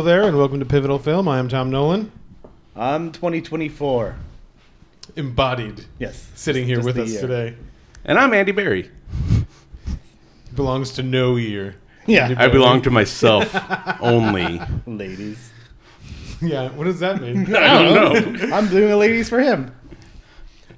[0.00, 1.28] Hello there, and welcome to Pivotal Film.
[1.28, 2.10] I am Tom Nolan,
[2.74, 4.14] I'm 2024.
[5.14, 6.26] embodied, Yes.
[6.34, 7.20] sitting here Just with the us year.
[7.20, 7.54] today.
[8.06, 8.90] And I'm Andy Barry.
[10.54, 11.76] Belongs to no year.
[12.06, 12.32] Yeah.
[12.38, 13.54] I belong to myself
[14.00, 14.58] only.
[14.86, 15.50] Ladies.
[16.40, 17.54] Yeah, what does that mean?
[17.54, 18.56] I don't know.
[18.56, 19.70] I'm doing a ladies for him.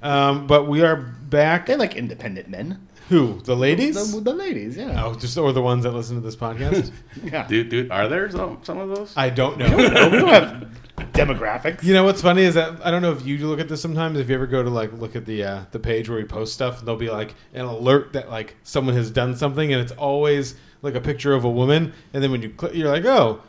[0.01, 1.67] um, but we are back.
[1.67, 2.85] They like independent men.
[3.09, 3.39] Who?
[3.41, 4.13] The ladies?
[4.13, 5.03] The, the ladies, yeah.
[5.03, 6.91] Oh, just or the ones that listen to this podcast?
[7.23, 7.45] yeah.
[7.47, 9.13] Dude, dude, are there some, some of those?
[9.17, 9.75] I don't know.
[9.75, 10.69] We don't have
[11.13, 11.83] demographics.
[11.83, 14.19] You know what's funny is that I don't know if you look at this sometimes.
[14.19, 16.53] If you ever go to like look at the uh, the page where we post
[16.53, 20.55] stuff, there'll be like an alert that like someone has done something, and it's always
[20.81, 21.93] like a picture of a woman.
[22.13, 23.41] And then when you click, you're like, oh,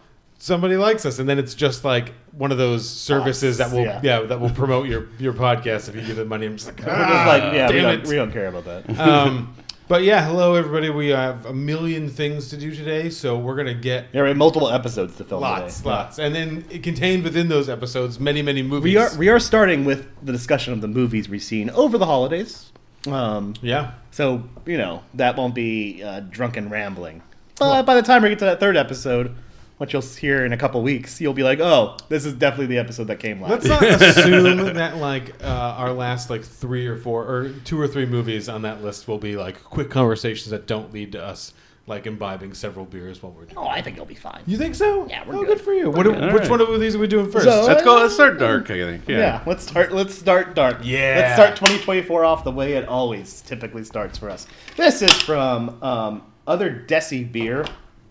[0.45, 3.85] somebody likes us, and then it's just like one of those services Us, that will
[3.85, 4.01] yeah.
[4.03, 4.21] yeah.
[4.21, 6.45] that will promote your your podcast if you give them money.
[6.45, 8.07] I'm just like, We're just ah, like, yeah, we damn don't, it.
[8.07, 8.99] we don't care about that.
[9.01, 9.55] um,
[9.89, 10.91] but yeah, hello everybody.
[10.91, 14.69] We have a million things to do today, so we're gonna get There are multiple
[14.69, 15.89] episodes to film lots, today.
[15.89, 18.93] lots, and then contained within those episodes, many, many movies.
[18.93, 22.07] We are we are starting with the discussion of the movies we've seen over the
[22.07, 22.71] holidays.
[23.07, 23.93] Um, yeah.
[24.11, 27.23] so you know that won't be uh, drunken rambling.
[27.59, 29.35] But by the time we get to that third episode,
[29.79, 32.79] what you'll hear in a couple weeks, you'll be like, "Oh, this is definitely the
[32.79, 36.97] episode that came last." Let's not assume that like uh, our last like three or
[36.97, 40.67] four or two or three movies on that list will be like quick conversations that
[40.67, 41.55] don't lead to us
[41.87, 43.59] like imbibing several beers while we're doing.
[43.59, 44.43] oh, I think you'll be fine.
[44.47, 45.07] You think so?
[45.07, 45.59] Yeah, we're oh, good.
[45.59, 45.91] good for you.
[45.91, 46.05] What?
[46.05, 46.51] do- which right.
[46.51, 47.45] one of these are we doing first?
[47.45, 47.97] So- Let's go.
[47.97, 48.71] Let's start dark.
[48.71, 49.09] I think.
[49.09, 49.19] Yeah.
[49.19, 49.43] Yeah.
[49.47, 49.93] let's start.
[49.93, 50.79] Let's start dark.
[50.83, 51.17] Yeah.
[51.19, 54.47] let's start 2024 off the way it always typically starts for us.
[54.77, 57.67] This is from um, other Desi beer.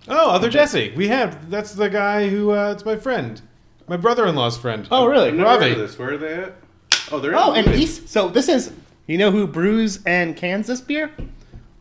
[0.08, 0.94] Oh, other Jesse.
[0.96, 1.50] We have.
[1.50, 2.52] That's the guy who.
[2.52, 3.42] Uh, it's my friend,
[3.88, 4.88] my brother-in-law's friend.
[4.92, 5.30] Oh, really?
[5.30, 5.70] I've never Ravi.
[5.70, 5.98] heard of this.
[5.98, 6.56] Where are they at?
[7.12, 7.36] Oh, they're.
[7.36, 8.10] Oh, in and East.
[8.10, 8.72] So this is.
[9.06, 11.12] You know who brews and cans this beer?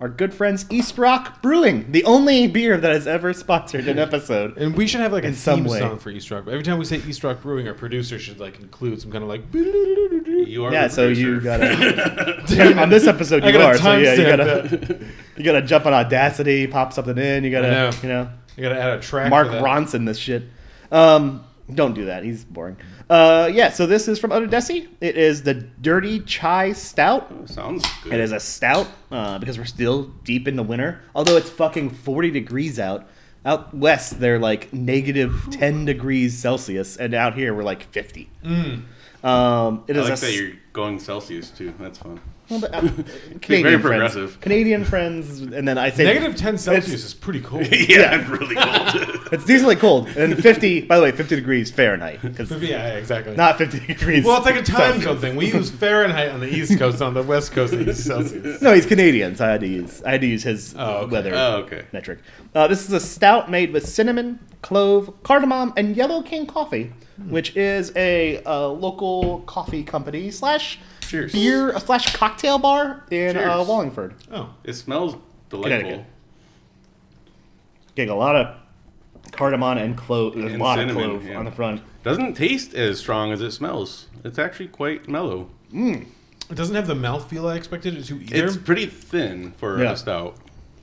[0.02, 4.58] Our good friends East Rock Brewing, the only beer that has ever sponsored an episode.
[4.58, 5.78] And we should have like a In some theme way.
[5.78, 6.48] song for East Rock.
[6.48, 9.28] Every time we say East Rock Brewing, our producer should like include some kind of
[9.30, 9.42] like.
[9.54, 13.78] You are Yeah, the so you gotta on this episode you gotta are.
[13.78, 14.98] So yeah, you gotta
[15.36, 17.44] you gotta jump on Audacity, pop something in.
[17.44, 17.90] You gotta I know.
[18.02, 19.30] you know I gotta add a track.
[19.30, 19.46] Mark.
[19.46, 20.42] Ronson this shit.
[20.90, 22.24] Um, don't do that.
[22.24, 22.76] He's boring.
[23.12, 23.68] Uh, yeah.
[23.68, 24.88] So this is from Desi.
[25.02, 27.30] It is the Dirty Chai Stout.
[27.44, 28.14] Sounds good.
[28.14, 31.02] It is a stout uh, because we're still deep in the winter.
[31.14, 33.06] Although it's fucking 40 degrees out.
[33.44, 38.30] Out west, they're like negative 10 degrees Celsius, and out here we're like 50.
[39.24, 41.74] Um, it I is like a that you're going Celsius too.
[41.78, 42.18] That's fun.
[42.52, 43.82] Well, but, uh, Very Canadian friends.
[43.82, 44.40] progressive.
[44.40, 47.62] Canadian friends, and then I say Negative 10 Celsius is pretty cold.
[47.72, 49.28] yeah, it's really cold.
[49.32, 50.82] It's decently cold, and 50.
[50.82, 53.34] By the way, 50 degrees Fahrenheit, because yeah, yeah, exactly.
[53.36, 54.24] not 50 degrees.
[54.24, 55.04] well, it's like a time Celsius.
[55.04, 55.36] zone thing.
[55.36, 58.60] We use Fahrenheit on the East Coast, on the West Coast, they use Celsius.
[58.62, 61.12] No, he's Canadian, so I had to use I had to use his Oh, okay.
[61.12, 61.84] weather oh, okay.
[61.92, 62.18] metric.
[62.54, 67.30] Uh, this is a stout made with cinnamon, clove, cardamom, and Yellow cane coffee, Hmm.
[67.30, 70.78] which is a uh, local coffee company slash
[71.12, 71.32] Cheers.
[71.32, 73.68] beer slash cocktail bar in uh, Cheers.
[73.68, 74.14] Wallingford.
[74.32, 75.16] Oh, It smells
[75.50, 75.78] delightful.
[75.80, 76.06] Connecticut.
[77.94, 78.56] Getting a lot of
[79.32, 81.38] cardamom and clove, a And lot cinnamon, of clove yeah.
[81.38, 81.82] on the front.
[82.02, 84.06] Doesn't taste as strong as it smells.
[84.24, 85.50] It's actually quite mellow.
[85.72, 86.06] it
[86.54, 88.46] doesn't have the mouthfeel I expected it to either.
[88.46, 89.92] It's pretty thin for Yeah.
[89.92, 90.36] a stout.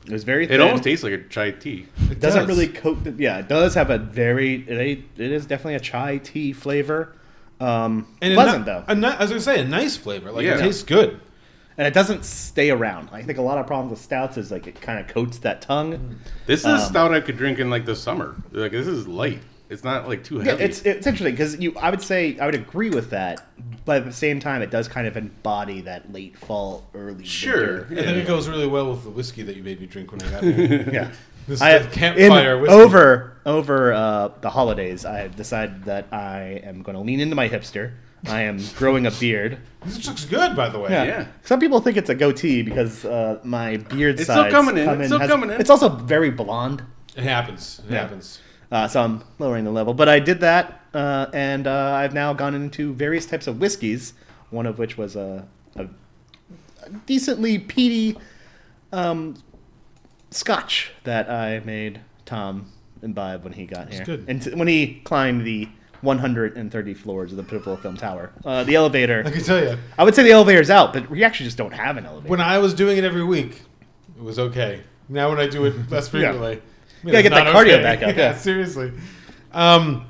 [0.05, 0.45] It was very.
[0.47, 0.55] Thin.
[0.55, 0.67] It thin.
[0.67, 1.85] almost tastes like a chai tea.
[2.09, 2.47] It doesn't does.
[2.47, 3.03] really coat.
[3.03, 4.55] The, yeah, it does have a very.
[4.67, 7.15] It, it is definitely a chai tea flavor.
[7.59, 10.31] Um, and a pleasant ni- though, A ni- I was gonna say a nice flavor.
[10.31, 10.55] Like Yeah.
[10.55, 11.19] it tastes good.
[11.77, 13.07] and it doesn't stay around.
[13.13, 15.61] I think a lot of problems with stouts is like it kind of coats that
[15.61, 16.17] tongue.
[16.45, 18.35] This is Um, a stout I could drink in like the summer.
[18.51, 19.39] Like this is light.
[19.69, 20.63] It's not like too Yeah, heavy.
[20.63, 21.73] it's it's interesting because you.
[21.79, 23.45] I would say I would agree with that,
[23.85, 27.83] but at the same time, it does kind of embody that late fall, early Sure,
[27.87, 27.87] winter.
[27.91, 30.21] I think it goes really well with the whiskey that you made me drink when
[30.23, 30.89] I got here.
[30.91, 31.11] Yeah.
[31.49, 32.75] This is I the campfire in- whiskey.
[32.75, 35.03] over over uh, the holidays.
[35.05, 37.93] I have decided that I am going to lean into my hipster.
[38.27, 39.57] I am growing a beard.
[39.85, 40.91] This looks good, by the way.
[40.91, 41.25] Yeah.
[41.43, 44.85] Some people think it's a goatee because uh, my beard It's still sides coming in.
[44.85, 45.59] come It's still coming in.
[45.59, 46.83] It's also very blonde,
[47.15, 47.81] It happens.
[47.87, 48.01] It Yeah.
[48.01, 48.39] happens.
[48.71, 49.93] uh, so I'm lowering the level.
[49.93, 54.13] But I did that, uh, and uh, I've now gone into various types of whiskeys.
[54.51, 55.47] One of which was a,
[55.77, 55.85] a,
[56.83, 58.17] a decently peaty
[58.91, 59.35] um,
[60.31, 62.71] Scotch that I made Tom
[63.01, 64.25] imbibe when he got here, good.
[64.27, 65.67] and t- when he climbed the
[66.01, 68.31] 130 floors of the Pivotal Film Tower.
[68.45, 69.23] Uh, the elevator.
[69.25, 71.73] I can tell you, I would say the elevator's out, but we actually just don't
[71.73, 72.29] have an elevator.
[72.29, 73.61] when I was doing it every week,
[74.17, 74.81] it was okay.
[75.09, 76.61] Now when I do it less frequently,
[77.03, 78.35] You gotta get that cardio back up, yeah.
[78.37, 78.91] seriously.
[79.51, 80.05] Um,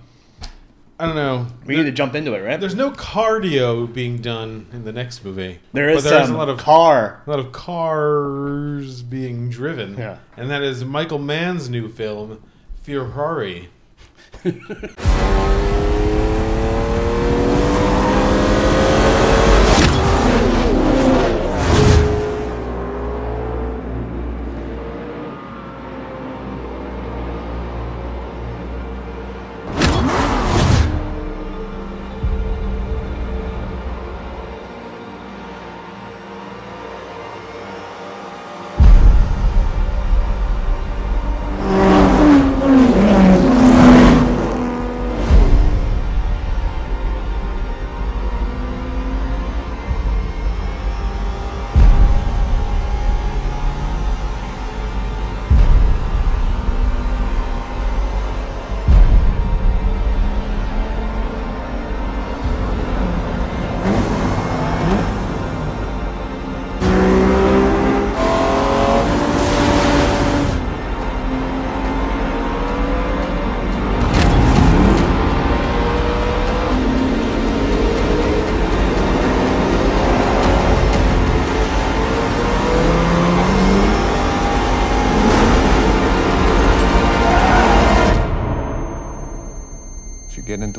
[0.99, 1.47] I don't know.
[1.65, 2.59] we need to jump into it, right?
[2.59, 5.59] There's no cardio being done in the next movie.
[5.71, 7.21] There is, but there is a lot of car.
[7.25, 9.97] a lot of cars being driven.
[9.97, 10.17] Yeah.
[10.35, 12.43] And that is Michael Mann's new film,
[12.83, 13.69] Ferrari.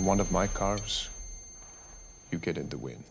[0.00, 1.08] into one of my cars,
[2.30, 3.04] you get in the win.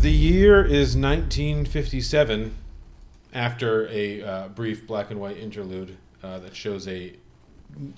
[0.00, 2.54] The year is 1957,
[3.34, 7.14] after a uh, brief black and white interlude uh, that shows a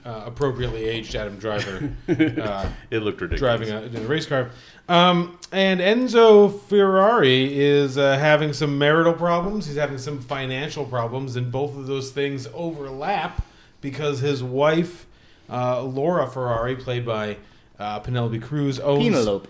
[0.04, 3.38] uh, appropriately aged Adam Driver uh, It looked ridiculous.
[3.38, 4.50] driving a, in a race car.
[4.88, 9.66] Um, and Enzo Ferrari is uh, having some marital problems.
[9.66, 13.46] He's having some financial problems, and both of those things overlap
[13.80, 15.06] because his wife,
[15.48, 17.36] uh, Laura Ferrari, played by
[17.78, 19.48] uh, Penelope Cruz, owns Penelope.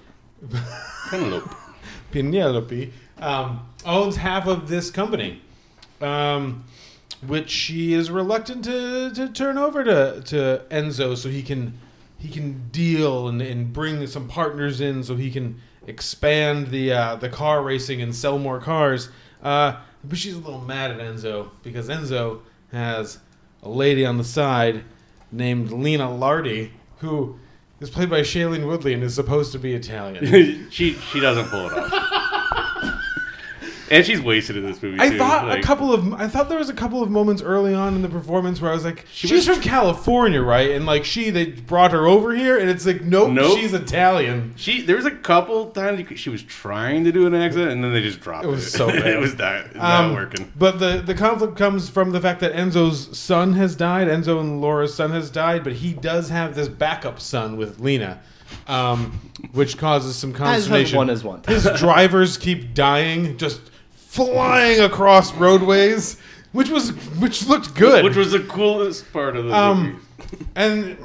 [1.11, 1.51] Penelope.
[2.11, 5.43] Penelope um, owns half of this company,
[6.01, 6.65] um,
[7.27, 11.79] which she is reluctant to, to turn over to, to Enzo so he can
[12.19, 17.17] he can deal and, and bring some partners in so he can expand the uh,
[17.17, 19.09] the car racing and sell more cars.
[19.43, 22.41] Uh, but she's a little mad at Enzo because Enzo
[22.73, 23.19] has
[23.63, 24.85] a lady on the side
[25.33, 27.39] named Lina Lardi who
[27.81, 30.69] is played by Shailene Woodley and is supposed to be Italian.
[30.71, 32.27] she she doesn't pull it off.
[33.91, 34.99] and she's wasted in this movie.
[35.01, 35.19] I too.
[35.19, 37.95] thought Like, a couple of I thought there was a couple of moments early on
[37.95, 40.71] in the performance where I was like, She she's was- from California, right?
[40.71, 43.59] And like she, they brought her over here, and it's like, nope, Nope.
[43.59, 44.55] she's Italian.
[44.57, 47.83] She there was a couple times could- she was trying to do an accent and
[47.83, 48.49] then they just dropped it.
[48.49, 49.07] It was so bad.
[49.07, 50.53] it was not, not Um, working.
[50.57, 54.09] But the the conflict comes from the fact that Enzo's son has died.
[54.09, 58.21] Enzo and Laura's son has died, but he does have this backup son with Lena,
[58.69, 59.19] um,
[59.53, 60.87] which causes some consternation.
[60.87, 61.43] has one is one.
[61.49, 63.61] His drivers keep dying, just
[64.11, 66.17] flying across roadways,
[66.53, 66.91] which was
[67.21, 68.03] which looked good.
[68.05, 69.55] Which was the coolest part of the movie.
[69.97, 70.07] Um,
[70.57, 70.97] and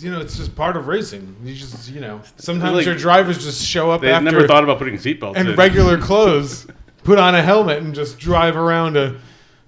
[0.00, 1.36] you know, it's just part of racing.
[1.44, 4.78] You just, you know, sometimes Like- your drivers just show up They never thought about
[4.78, 5.56] putting seatbelts and in.
[5.56, 6.66] regular clothes,
[7.04, 9.16] put on a helmet, and just drive around a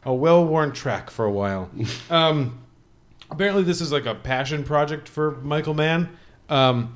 [0.05, 1.71] a well-worn track for a while.
[2.11, 2.59] Um,
[3.31, 6.09] apparently, this is like a passion project for Michael Mann.
[6.49, 6.95] Um,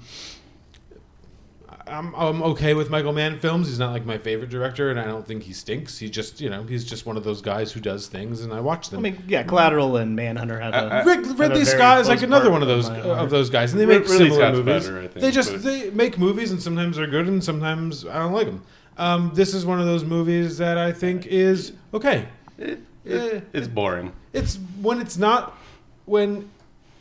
[1.94, 3.68] I'm, I'm okay with Michael Mann films.
[3.68, 5.98] He's not like my favorite director, and I don't think he stinks.
[5.98, 8.60] He just, you know, he's just one of those guys who does things, and I
[8.60, 8.98] watch them.
[8.98, 11.04] I mean, yeah, Collateral and Manhunter have I- a.
[11.04, 13.48] Rid- had a Ridley very Scott is like another one of those my of those
[13.50, 14.84] guys, and they make Ridley similar Scott's movies.
[14.86, 18.04] better, I think, they just but- they make movies, and sometimes they're good, and sometimes
[18.06, 18.62] I don't like them.
[18.98, 22.26] Um, this is one of those movies that I think is okay.
[22.58, 24.12] It- Eh, it- it's boring.
[24.32, 25.58] It's when it's not
[26.06, 26.48] when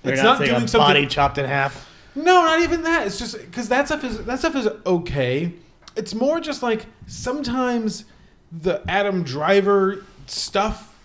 [0.01, 0.79] They're it's not, not, doing a something.
[0.79, 1.89] body chopped in half.
[2.15, 3.08] No, not even that.
[3.08, 5.53] It's just because that stuff is that stuff is okay.
[5.96, 8.05] It's more just like sometimes
[8.51, 10.96] the Adam Driver stuff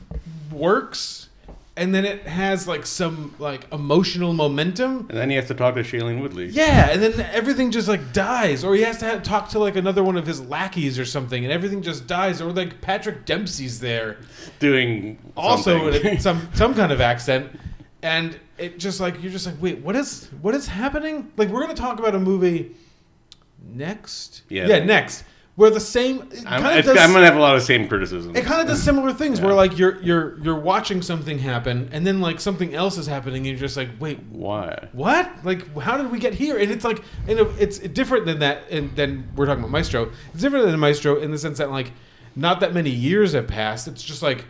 [0.53, 1.29] works,
[1.77, 5.07] and then it has like some like emotional momentum.
[5.09, 6.49] And then he has to talk to Shailene Woodley.
[6.49, 9.77] Yeah, and then everything just like dies, or he has to have, talk to like
[9.77, 13.81] another one of his lackeys or something, and everything just dies, or like Patrick Dempsey's
[13.81, 14.19] there
[14.59, 16.13] Doing also something.
[16.13, 17.51] in some some kind of accent,
[18.03, 21.31] and it just like you're just like, wait, what is what is happening?
[21.37, 22.75] Like we're gonna talk about a movie
[23.63, 24.67] next, Yeah.
[24.67, 25.25] yeah, next,
[25.57, 26.89] where the same I'm, does.
[26.89, 28.37] I'm gonna have a lot of same criticism.
[28.37, 29.47] it kind of does similar things Yeah.
[29.47, 33.39] where like you're you're you're watching something happen and then like something else is happening
[33.39, 34.89] and you're just like wait Why?
[34.93, 38.63] what like how did we get here and it's like and it's different than that
[38.71, 41.93] and then we're talking about maestro it's different than maestro in the sense that like
[42.37, 44.45] not that many years have passed it's just like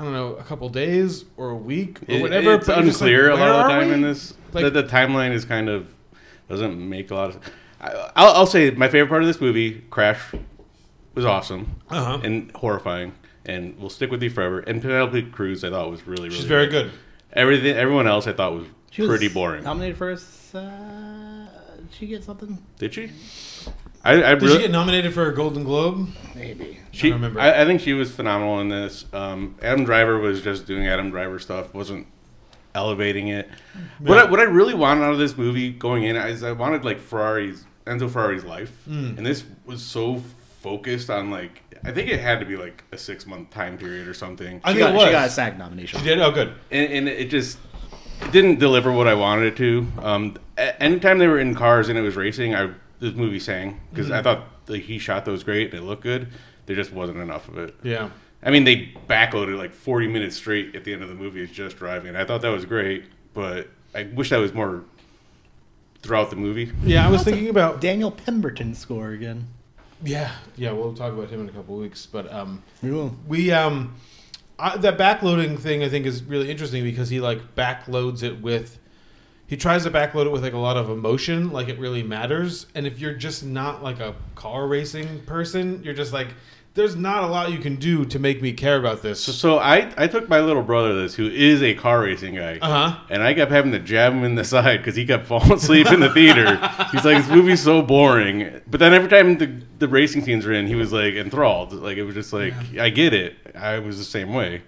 [0.00, 2.86] i don't know a couple days or a week or It- whatever It's but you're
[2.86, 3.94] just like, unclear a lot of the time we?
[3.94, 4.34] in this.
[4.52, 5.86] Like- the, the timeline is kind of
[6.48, 7.38] doesn't make a lot of.
[7.80, 10.20] I, I'll, I'll say my favorite part of this movie, Crash,
[11.14, 12.18] was awesome Uh-huh.
[12.24, 13.12] and horrifying.
[13.44, 14.60] and will stick with you forever.
[14.60, 16.90] And Penelope Cruz, I thought was really, really She's very good.
[17.32, 19.64] Everything, everyone else, I thought was She was pretty boring.
[19.64, 20.14] Nominated for a.
[20.14, 22.58] s- Uh, did she get something?
[22.78, 23.10] Did she?
[24.04, 26.08] I, I Did really, she get nominated for a Golden Globe?
[26.34, 26.78] Maybe.
[26.90, 27.40] She, I don't remember.
[27.40, 29.04] I, I think she was phenomenal in this.
[29.12, 32.06] Um, Adam Driver was just doing Adam Driver stuff, wasn't
[32.74, 33.48] elevating it.
[33.98, 36.84] What I, what I really wanted out of this movie going in is I wanted
[36.84, 39.18] like Ferrari's Enzo Ferrari's life, Mm.
[39.18, 40.22] and this was so
[40.60, 44.06] focused on like I think it had to be like a six month time period
[44.06, 45.04] or something, I She think got, it was.
[45.06, 45.98] she got a SAG nomination.
[45.98, 46.20] She did.
[46.20, 46.54] Oh, good.
[46.70, 47.58] and, and it just
[48.22, 49.86] it didn't deliver what I wanted it to.
[50.02, 53.80] Um, a- anytime they were in cars and it was racing, I this movie sang
[53.90, 54.14] because Mm-hmm.
[54.14, 56.28] I thought like, he shot those great and it looked good.
[56.66, 57.74] There just wasn't enough of it.
[57.82, 58.10] Yeah.
[58.42, 61.50] I mean, they backloaded like 40 minutes straight at the end of the movie as
[61.50, 62.16] just driving.
[62.16, 63.04] I thought that was great,
[63.34, 64.84] but I wish that was more
[66.02, 66.72] throughout the movie.
[66.82, 67.80] Yeah, I was thinking about.
[67.80, 69.46] Daniel Pemberton score again.
[70.02, 70.72] Yeah, yeah.
[70.72, 73.14] We'll talk about him in a couple of weeks, but um, We will.
[73.26, 73.94] we um,
[74.58, 78.78] I, that backloading thing I think is really interesting because he like backloads it with.
[79.50, 82.66] He tries to backload it with like a lot of emotion, like it really matters.
[82.76, 86.28] And if you're just not like a car racing person, you're just like,
[86.74, 89.18] there's not a lot you can do to make me care about this.
[89.24, 92.60] So, so I, I took my little brother this, who is a car racing guy,
[92.62, 92.98] Uh huh.
[93.10, 95.88] and I kept having to jab him in the side because he kept falling asleep
[95.88, 96.54] in the theater.
[96.92, 98.60] He's like, this movie's so boring.
[98.68, 101.72] But then every time the, the racing scenes were in, he was like enthralled.
[101.72, 103.34] Like, it was just like, I get it.
[103.56, 104.62] I was the same way.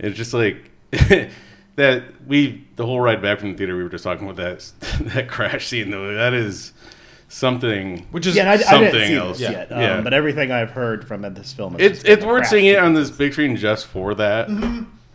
[0.00, 0.72] It's just like.
[1.76, 4.70] that we the whole ride back from the theater we were just talking about that
[5.14, 6.72] that crash scene though that is
[7.28, 9.38] something Which is Yeah, and I, I something didn't see else.
[9.38, 9.72] this yet.
[9.72, 10.00] Um, Yeah.
[10.00, 12.50] But everything I've heard from this film is it's it's worth crash.
[12.50, 14.48] seeing it on this big screen just for that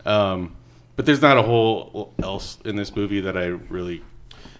[0.06, 0.56] um
[0.96, 4.04] but there's not a whole else in this movie that I really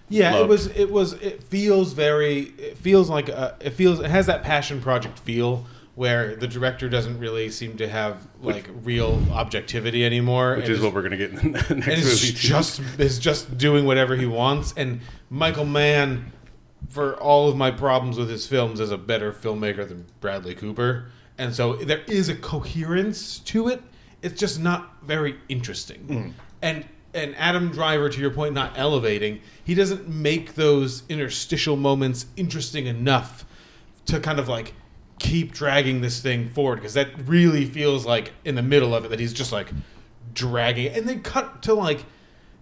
[0.08, 0.66] Yeah, it was.
[0.68, 1.12] It was.
[1.14, 2.52] It feels very.
[2.58, 4.00] It feels like a, it feels.
[4.00, 8.68] It has that passion project feel where the director doesn't really seem to have like
[8.82, 12.32] real objectivity anymore, which is what we're gonna get in the next and too.
[12.32, 14.72] just is just doing whatever he wants.
[14.76, 16.32] And Michael Mann,
[16.88, 21.10] for all of my problems with his films, is a better filmmaker than Bradley Cooper,
[21.36, 23.82] and so there is a coherence to it.
[24.22, 26.00] It's just not very interesting.
[26.00, 26.28] Hmm.
[26.62, 29.40] And and Adam Driver, to your point, not elevating.
[29.62, 33.44] He doesn't make those interstitial moments interesting enough
[34.06, 34.72] to kind of like
[35.22, 39.08] keep dragging this thing forward because that really feels like in the middle of it
[39.08, 39.70] that he's just like
[40.34, 40.96] dragging it.
[40.96, 42.04] and then cut to like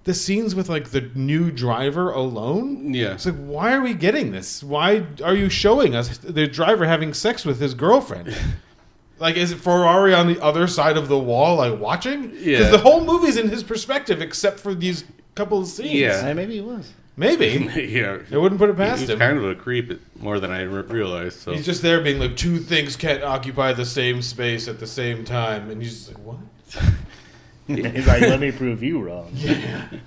[0.04, 3.14] the scenes with like the new driver alone Yeah.
[3.14, 7.14] it's like why are we getting this why are you showing us the driver having
[7.14, 8.36] sex with his girlfriend
[9.18, 12.70] like is it ferrari on the other side of the wall like watching because Yeah.
[12.70, 16.26] the whole movie's in his perspective except for these couple of scenes Yeah.
[16.26, 16.92] Yeah, maybe he was.
[17.20, 17.46] Maybe
[17.88, 20.62] yeah I wouldn't put it past he's him kind of a creep more than I
[20.62, 24.66] re- realized so He's just there being like two things can't occupy the same space
[24.68, 26.38] at the same time, and he's just like, what?
[27.66, 29.32] He's like, let me prove you wrong.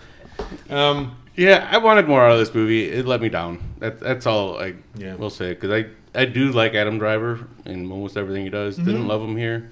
[0.70, 2.90] Um, Yeah, I wanted more out of this movie.
[2.90, 3.60] It let me down.
[3.80, 5.16] That, that's all I Yeah.
[5.16, 5.54] will say.
[5.54, 5.86] Because I,
[6.20, 8.76] I do like Adam Driver in almost everything he does.
[8.76, 8.86] Mm-hmm.
[8.86, 9.70] Didn't love him here.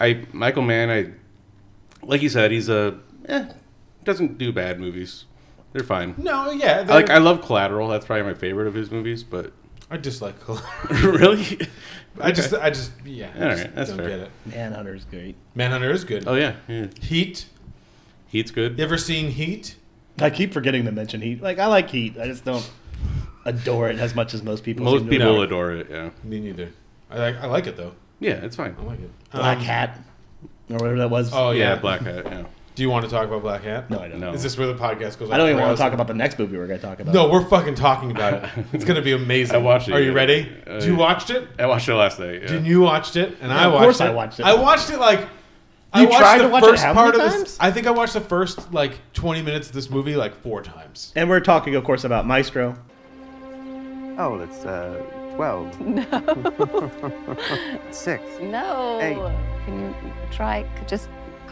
[0.00, 0.90] I Michael Mann.
[0.90, 1.10] I
[2.06, 2.50] like you said.
[2.52, 2.98] He's a
[3.28, 3.46] eh,
[4.04, 5.24] doesn't do bad movies.
[5.78, 6.14] They're fine.
[6.18, 7.88] no, yeah, I like I love Collateral.
[7.88, 9.22] That's probably my favorite of his movies.
[9.24, 9.52] But
[9.90, 10.34] I dislike.
[10.90, 11.58] really,
[12.20, 13.30] I just, I just, yeah.
[13.38, 14.08] I All just right, that's don't fair.
[14.08, 14.30] get it.
[14.46, 15.36] Manhunter's great.
[15.54, 16.24] Manhunter is good.
[16.26, 16.86] oh yeah, yeah.
[17.00, 17.46] Heat.
[18.26, 18.76] Heat's good.
[18.78, 19.76] You ever seen Heat?
[20.20, 21.40] I keep forgetting to mention Heat.
[21.40, 22.18] Like, I like Heat.
[22.18, 22.68] I just don't
[23.44, 24.84] adore it as much as most people.
[24.84, 25.42] Most people No.
[25.42, 25.86] adore it.
[25.90, 26.70] Yeah, Me neither.
[27.10, 27.92] I like, I like it though.
[28.20, 28.76] yeah, it's fine.
[28.78, 29.10] I like it.
[29.30, 29.98] Black Um, Hat,
[30.70, 31.30] or whatever that was.
[31.32, 32.26] Oh yeah, yeah, Black Hat.
[32.26, 32.44] Yeah.
[32.78, 33.90] Do you want to talk about Black Hat?
[33.90, 34.20] no, I don't.
[34.20, 34.32] know.
[34.32, 35.32] Is this where the podcast goes?
[35.32, 37.00] I don't even the want to talk about the next movie we're going to talk
[37.00, 37.12] about.
[37.12, 38.50] No, we're fucking talking about it.
[38.72, 39.56] It's gonna be amazing.
[39.56, 40.16] I watched it, Are you yeah.
[40.16, 40.52] ready?
[40.64, 41.48] Uh, you watched it?
[41.58, 42.42] I watched it last night.
[42.42, 42.52] Yeah.
[42.52, 44.04] And you watched it, and I of watched course it.
[44.04, 44.46] I watched it.
[44.46, 45.26] I watched it like.
[45.92, 47.56] I You watched tried the to watch it first how part many of this.
[47.56, 47.56] times?
[47.58, 51.12] I think I watched the first like twenty minutes of this movie like four times.
[51.16, 52.76] And we're talking, of course, about Maestro.
[54.20, 55.02] Oh, well, it's uh,
[55.34, 55.74] 12.
[57.90, 58.22] Six.
[58.40, 58.98] No.
[59.00, 59.14] Hey.
[59.64, 59.94] Can you
[60.30, 60.64] try?
[60.86, 61.08] Just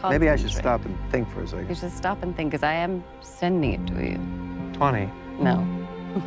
[0.09, 1.69] Maybe I should stop and think for a second.
[1.69, 4.19] You should stop and think, because I am sending it to you.
[4.73, 5.09] 20.
[5.39, 5.65] No.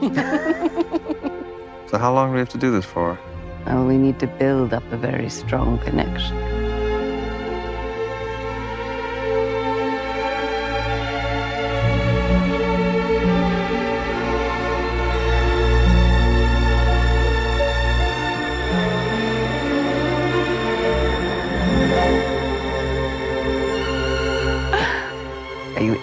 [1.90, 3.18] So how long do we have to do this for?
[3.66, 6.36] Oh, we need to build up a very strong connection.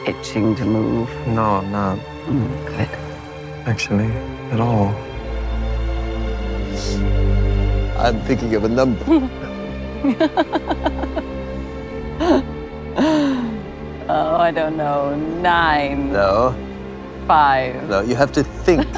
[0.08, 1.10] Itching to move?
[1.28, 2.90] No, I'm not Mm, good.
[3.68, 4.12] actually
[4.52, 4.94] at all.
[7.98, 9.06] I'm thinking of a number.
[14.10, 15.16] Oh, I don't know.
[15.16, 16.14] Nine.
[16.14, 16.56] No,
[17.28, 17.90] Five.
[17.90, 18.88] no, you have to think.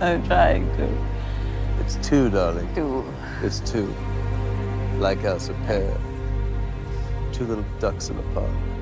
[0.00, 0.88] I'm trying to.
[1.80, 2.72] it's two, darling.
[2.74, 3.04] Two.
[3.42, 3.92] It's two.
[4.98, 5.96] Like us, a pair.
[7.38, 8.78] Two little ducks in a pond.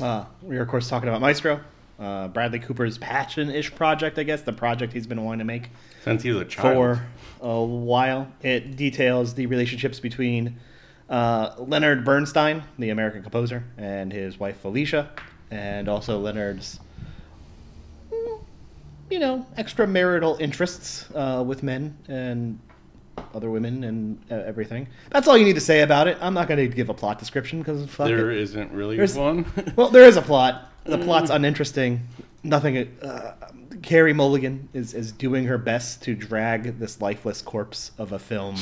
[0.00, 1.60] Uh, we are, of course, talking about Maestro,
[2.00, 5.70] uh, Bradley Cooper's passion-ish project, I guess, the project he's been wanting to make
[6.02, 6.74] Since he was a child.
[6.74, 7.06] for
[7.40, 8.26] a while.
[8.42, 10.56] It details the relationships between
[11.08, 15.10] uh, Leonard Bernstein, the American composer, and his wife Felicia,
[15.52, 16.80] and also Leonard's,
[19.10, 22.58] you know, extramarital interests uh, with men and
[23.34, 24.86] other women and uh, everything.
[25.10, 26.16] That's all you need to say about it.
[26.20, 28.38] I'm not going to give a plot description because fuck There it.
[28.38, 29.44] isn't really There's- one.
[29.76, 30.70] Well, there is a plot.
[30.84, 32.00] The plot's uninteresting.
[32.42, 32.78] Nothing.
[33.02, 33.32] Uh,
[33.82, 38.56] Carey Mulligan is, is doing her best to drag this lifeless corpse of a film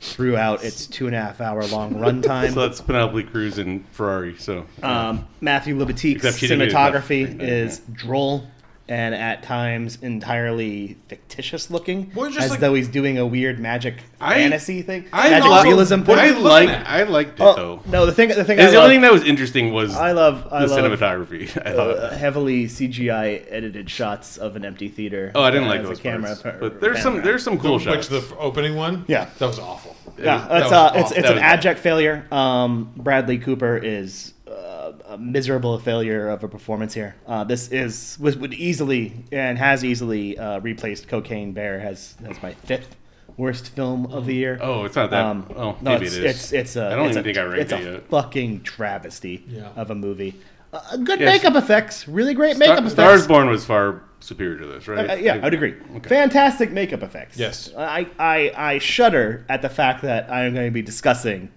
[0.00, 2.52] throughout its two and a half hour long runtime.
[2.54, 4.36] so that's Penelope Cruz and Ferrari.
[4.38, 7.42] So Um, Matthew Libatique's Except she didn't get cinematography enough.
[7.42, 8.46] is droll
[8.88, 13.96] and at times entirely fictitious looking, just as like- though he's doing a weird magic
[14.20, 16.18] I- fantasy thing, I magic love- realism thing.
[16.18, 16.68] I like.
[16.70, 17.80] I liked it Oh, though.
[17.86, 20.48] no, the thing, the thing, I the only thing that was interesting was I love,
[20.50, 21.50] I the love cinematography.
[21.66, 21.74] I uh,
[22.08, 22.12] thought.
[22.18, 25.32] heavily CGI edited shots of an empty theater.
[25.34, 26.42] Oh, I didn't like those camera parts.
[26.42, 28.08] per- But there's some there's some cool Which shots.
[28.08, 29.04] the opening one?
[29.06, 29.28] Yeah.
[29.38, 29.94] that was awful.
[30.18, 31.00] Yeah, That it's was uh, it's awful.
[31.00, 32.26] it's That an was abject failure.
[32.32, 34.32] Um, Bradley Cooper is
[35.08, 37.16] a miserable failure of a performance here.
[37.26, 42.40] Uh, this is was would easily and has easily uh, replaced Cocaine Bear as as
[42.42, 42.96] my fifth
[43.36, 44.58] worst film of the year.
[44.60, 45.24] Oh, it's not that.
[45.24, 46.34] Um, oh, no, maybe it's, it is.
[46.36, 46.86] It's it's a.
[46.92, 48.08] I don't it's even a, think I ranked It's a yet.
[48.08, 49.68] fucking travesty Yeah.
[49.76, 50.34] of a movie.
[50.72, 52.92] Uh, good Yeah, makeup effects, really great Star, makeup effects.
[52.92, 55.08] Stars Born was far superior to this, right?
[55.10, 55.74] Uh, yeah, I'd agree.
[55.96, 56.08] Okay.
[56.10, 57.38] Fantastic makeup effects.
[57.38, 57.72] Yes.
[57.74, 61.48] I, I, I shudder at the fact that I am going to be discussing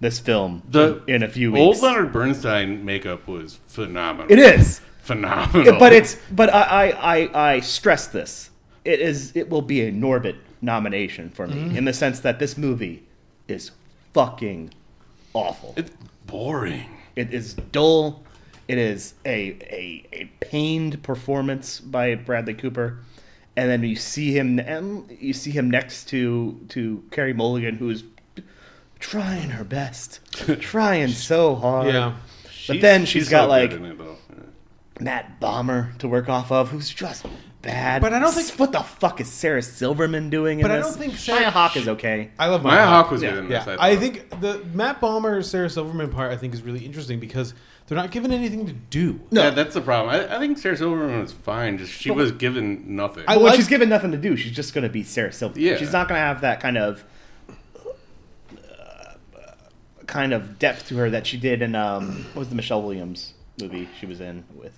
[0.00, 1.60] this film The in a few weeks.
[1.60, 1.82] Old.
[1.82, 4.30] Leonard Bernstein makeup was phenomenal.
[4.30, 5.78] It is, phenomenal.
[5.78, 8.50] but it's but I, I, I, I stress this.
[8.84, 11.76] It is it will be a Norbit nomination for me Mm-hmm.
[11.76, 13.04] in the sense that this movie
[13.48, 13.70] is
[14.14, 14.72] fucking
[15.34, 15.74] awful.
[15.76, 15.90] it's
[16.26, 16.88] boring.
[17.16, 18.22] It is dull.
[18.68, 22.98] It is a, a, a pained performance by Bradley Cooper,
[23.56, 28.04] and then you see him and you see him next to to Carey Mulligan, who's
[28.98, 30.20] trying her best,
[30.60, 31.88] trying so hard.
[31.92, 32.16] Yeah.
[32.66, 34.16] But then she's got, so like, good in it, though.
[34.30, 34.42] Yeah.
[35.00, 37.24] Matt Bomer to work off of, who's just
[37.62, 38.02] bad.
[38.02, 40.60] But I don't think- what the fuck is Sarah Silverman doing.
[40.60, 40.86] But in I this?
[40.88, 42.30] don't think Shia Sarah- Hawk is okay.
[42.38, 43.30] I love Maya Hawke was Yeah.
[43.30, 43.78] good in Yeah, this.
[43.80, 44.00] I thought.
[44.02, 47.54] think the Matt Bomer Sarah Silverman part I think is really interesting because
[47.86, 49.18] they're not given anything to do.
[49.30, 49.44] No.
[49.44, 50.14] Yeah, that's the problem.
[50.14, 51.78] I, I think Sarah Silverman was fine.
[51.78, 53.24] Just she was given nothing.
[53.26, 54.36] I well, like- she's given nothing to do.
[54.36, 55.64] She's just going to be Sarah Silverman.
[55.64, 55.76] Yeah.
[55.78, 57.02] She's not going to have that kind of
[60.08, 63.34] kind of depth to her that she did in um, what was the Michelle Williams
[63.60, 64.72] movie she was in with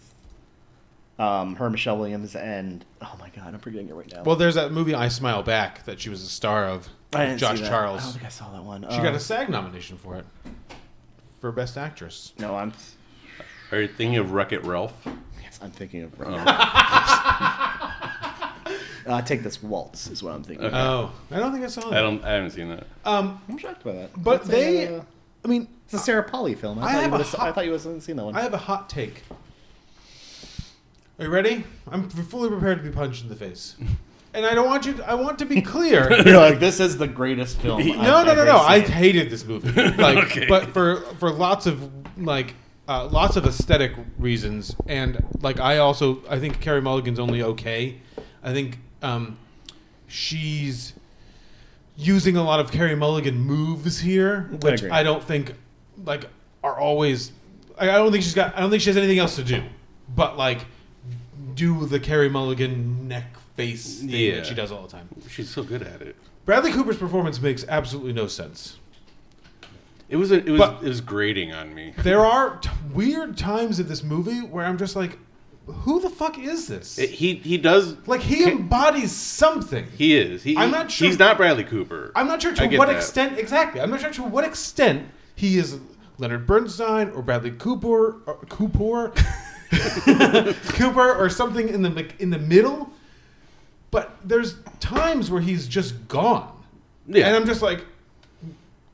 [1.18, 4.22] um, her Michelle Williams and oh my god, I'm forgetting it right now.
[4.24, 6.88] Well, there's that movie I Smile Back that she was a star of.
[7.14, 7.72] I with didn't Josh see that.
[7.72, 8.82] I don't think I saw that one.
[8.90, 10.24] She Um, got a SAG nomination for it
[11.40, 12.32] for Best Actress.
[12.38, 12.54] no.
[12.56, 12.72] I'm
[13.72, 14.92] Are you thinking of Wreck It Ralph?
[15.42, 16.12] yes, I'm thinking of.
[16.20, 16.34] Oh.
[19.06, 20.66] uh, take this waltz is what I'm thinking.
[20.66, 20.76] Okay.
[20.76, 21.98] Oh, I don't think I saw that.
[21.98, 22.24] I don't.
[22.24, 22.86] I haven't seen that.
[23.04, 24.10] Um, I'm shocked by that.
[24.22, 25.02] but It's a, they, uh,
[25.44, 26.79] I mean, it's a Sarah Polley film.
[26.79, 28.37] I, I thought, you a would've- hot- I thought you would seen that one.
[28.37, 29.22] I have a hot take.
[31.18, 31.64] Are you ready?
[31.90, 33.76] I'm fully prepared to be punched in the face,
[34.35, 34.94] and I don't want you.
[34.94, 36.11] To, I want to be clear.
[36.26, 37.87] You're like, this is the greatest film.
[37.87, 38.57] no, I've no, no, ever no.
[38.57, 39.70] I seen." hated this movie.
[39.98, 40.46] Like, Okay.
[40.48, 42.55] but for for lots of like
[42.88, 48.00] uh, lots of aesthetic reasons, and like I also I think Carey Mulligan's only okay.
[48.42, 49.37] I think um,
[50.07, 50.94] she's
[52.00, 54.90] using a lot of Carey Mulligan moves here, which agree.
[54.90, 55.54] I don't think
[56.04, 56.24] like
[56.64, 57.32] are always.
[57.78, 58.56] I I don't think she's got.
[58.56, 59.62] I don't think she has anything else to do,
[60.14, 60.60] but like
[61.54, 63.24] do the Carey Mulligan neck
[63.56, 64.36] face thing Yeah.
[64.36, 65.08] that she does all the time.
[65.28, 66.16] She's so good at it.
[66.46, 68.78] Bradley Cooper's performance makes absolutely no sense.
[70.08, 70.32] It was.
[70.32, 70.58] A, it was.
[70.60, 71.94] But- it was grating on me.
[71.98, 75.18] There are t- weird times in this movie where I'm just like,
[75.72, 76.98] who the fuck is this?
[76.98, 77.96] It- he he does.
[78.06, 79.87] like he embodies something.
[79.96, 80.42] He is.
[80.42, 82.12] He, I'm not sure- He's not Bradley Cooper.
[82.14, 82.96] I'm not sure I to get what that.
[82.96, 83.80] extent exactly.
[83.80, 85.78] I'm not sure to what extent he is
[86.18, 89.12] Leonard Bernstein or Bradley Cooper or Cooper
[89.70, 92.90] Cooper or something in the in the middle.
[93.90, 96.52] But there's times where he's just gone.
[97.09, 97.26] Yeah.
[97.26, 97.85] And I'm just like,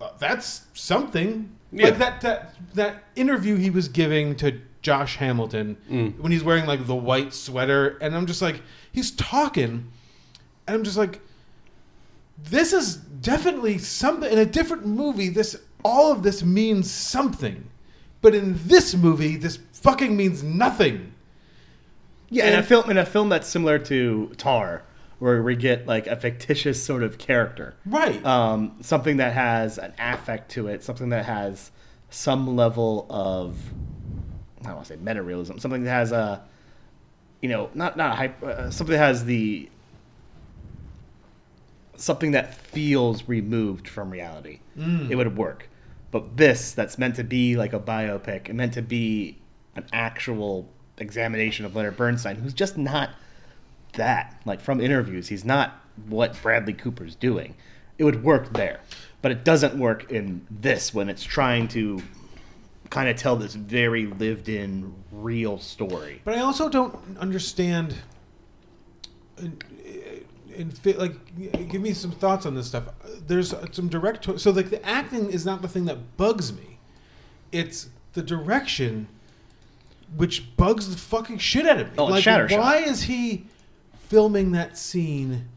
[0.00, 1.50] uh, that's something.
[1.72, 1.86] Yeah.
[1.88, 6.16] Like that that that interview he was giving to Josh Hamilton Mm.
[6.20, 9.90] when he's wearing like the white sweater, and I'm just like, he's talking,
[10.68, 11.18] and I'm just like,
[12.40, 15.28] this is definitely something in a different movie.
[15.28, 17.64] This all of this means something,
[18.22, 21.12] but in this movie, this fucking means nothing.
[22.30, 24.84] Yeah, in a film in a film that's similar to Tar,
[25.18, 28.24] where we get like a fictitious sort of character, Right.
[28.24, 31.72] um, something that has an affect to it, something that has
[32.08, 33.56] some level of
[34.60, 36.42] I don't want to say meta realism, something that has a
[37.40, 39.68] you know not not a hype, uh, something that has the
[41.96, 44.60] something that feels removed from reality.
[45.10, 45.68] It would work,
[46.10, 49.38] but this that's meant to be like a biopic and meant to be
[49.74, 53.10] an actual examination of Leonard Bernstein, who's just not
[53.94, 54.40] that.
[54.44, 57.54] Like from interviews, he's not what Bradley Cooper's doing.
[57.98, 58.80] It would work there,
[59.22, 62.02] but it doesn't work in this when it's trying to
[62.90, 66.20] kind of tell this very lived-in, real story.
[66.24, 67.94] But I also don't understand.
[69.38, 69.58] In,
[70.54, 71.14] in fit, like,
[71.68, 72.84] give me some thoughts on this stuff.
[73.26, 74.40] There's some direct.
[74.40, 76.78] So, like, the acting is not the thing that bugs me.
[77.52, 79.08] It's the direction,
[80.16, 81.94] which bugs the fucking shit out of me.
[81.98, 83.46] Oh, like, why is he
[84.08, 85.48] filming that scene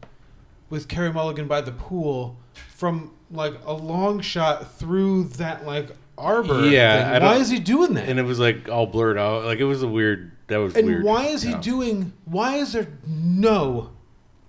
[0.68, 2.36] with Carey Mulligan by the pool
[2.74, 5.90] from like a long shot through that like
[6.20, 6.66] arbor?
[6.66, 7.22] Yeah, thing?
[7.22, 8.08] Why is he doing that?
[8.08, 9.44] and it was like all blurred out.
[9.44, 10.32] Like it was a weird.
[10.48, 11.04] That was And weird.
[11.04, 11.60] why is he Yeah.
[11.60, 12.12] doing?
[12.24, 13.90] Why is there no?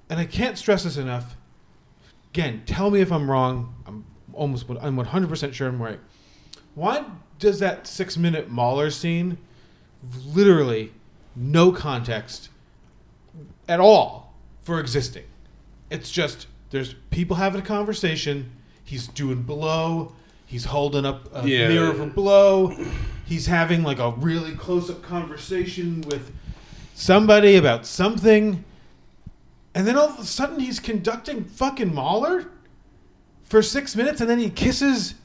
[0.09, 1.35] And I can't stress this enough.
[2.33, 3.73] Again, tell me if I'm wrong.
[3.87, 4.65] I'm almost.
[4.81, 5.99] I'm 100 percent sure I'm right.
[6.75, 7.03] Why
[7.39, 9.37] does that six minute Mahler scene,
[10.33, 10.91] literally,
[11.35, 12.49] no context
[13.67, 15.23] at all for existing?
[15.89, 18.51] It's just there's people having a conversation.
[18.83, 20.13] He's doing blow.
[20.51, 21.69] He's holding up a Yeah.
[21.69, 22.75] mirror for blow.
[23.25, 26.29] He's having like a really close up conversation with
[26.93, 28.65] somebody about something.
[29.73, 32.47] And then all of a sudden he's conducting fucking Mahler
[33.45, 35.15] for six minutes and then he kisses,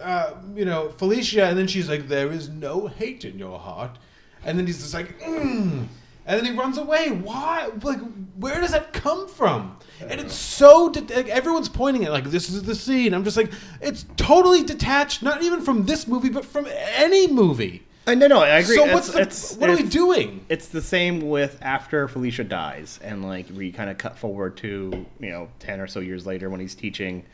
[0.00, 3.98] uh, you know, Felicia and then she's like, there is no hate in your heart.
[4.44, 5.88] And then he's just like, mm.
[6.24, 7.10] And then he runs away.
[7.10, 7.68] Why?
[7.82, 7.98] Like,
[8.36, 9.75] where does that come from?
[10.00, 13.14] And it's so de- like, everyone's pointing at like this is the scene.
[13.14, 17.82] I'm just like, it's totally detached, not even from this movie, but from any movie.
[18.06, 18.76] Uh, no, no, I agree.
[18.76, 20.44] So what's the, it's- what are we it's- doing?
[20.48, 25.06] It's the same with after Felicia dies, and like we kind of cut forward to
[25.18, 27.24] you know ten or so years later when he's teaching,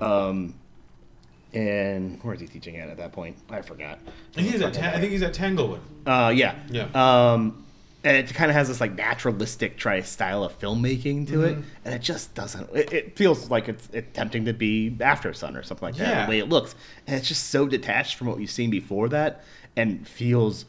[0.00, 0.54] um,
[1.52, 3.36] and where is he teaching at at that point?
[3.50, 3.98] I forgot.
[4.06, 5.80] I think he's at, Ta- I think he's at Tanglewood.
[6.06, 6.88] Uh, yeah, Yeah.
[6.94, 7.63] Um,
[8.04, 11.64] and it kind of has this like naturalistic try style of filmmaking to it, Mhm.
[11.84, 12.68] and it just doesn't.
[12.74, 16.08] It, it feels like it's attempting to be Aftersun or something like that.
[16.08, 16.24] Yeah.
[16.26, 16.74] The way it looks,
[17.06, 19.42] and it's just so detached from what you've seen before that,
[19.76, 20.66] and feels.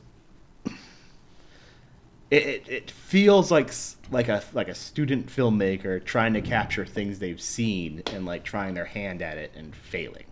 [2.32, 3.72] It, it, it feels like
[4.10, 8.74] like a like a student filmmaker trying to capture things they've seen and like trying
[8.74, 10.24] their hand at it and failing.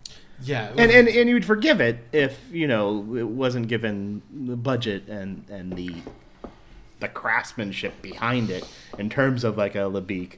[0.42, 0.70] Yeah.
[0.76, 5.08] And, and and you would forgive it if you know it wasn't given the budget
[5.08, 5.94] and and the
[7.04, 8.66] the craftsmanship behind it
[8.98, 10.38] in terms of like a Libatique.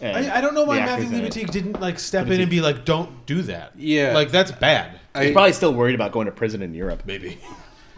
[0.00, 1.20] and I, I don't know why Matthew actors.
[1.20, 4.12] Libatique didn't like step in and be like, "Don't do that." Yeah.
[4.14, 4.98] like that's bad.
[5.18, 7.02] He's probably still worried about going to prison in Europe.
[7.06, 7.38] Maybe.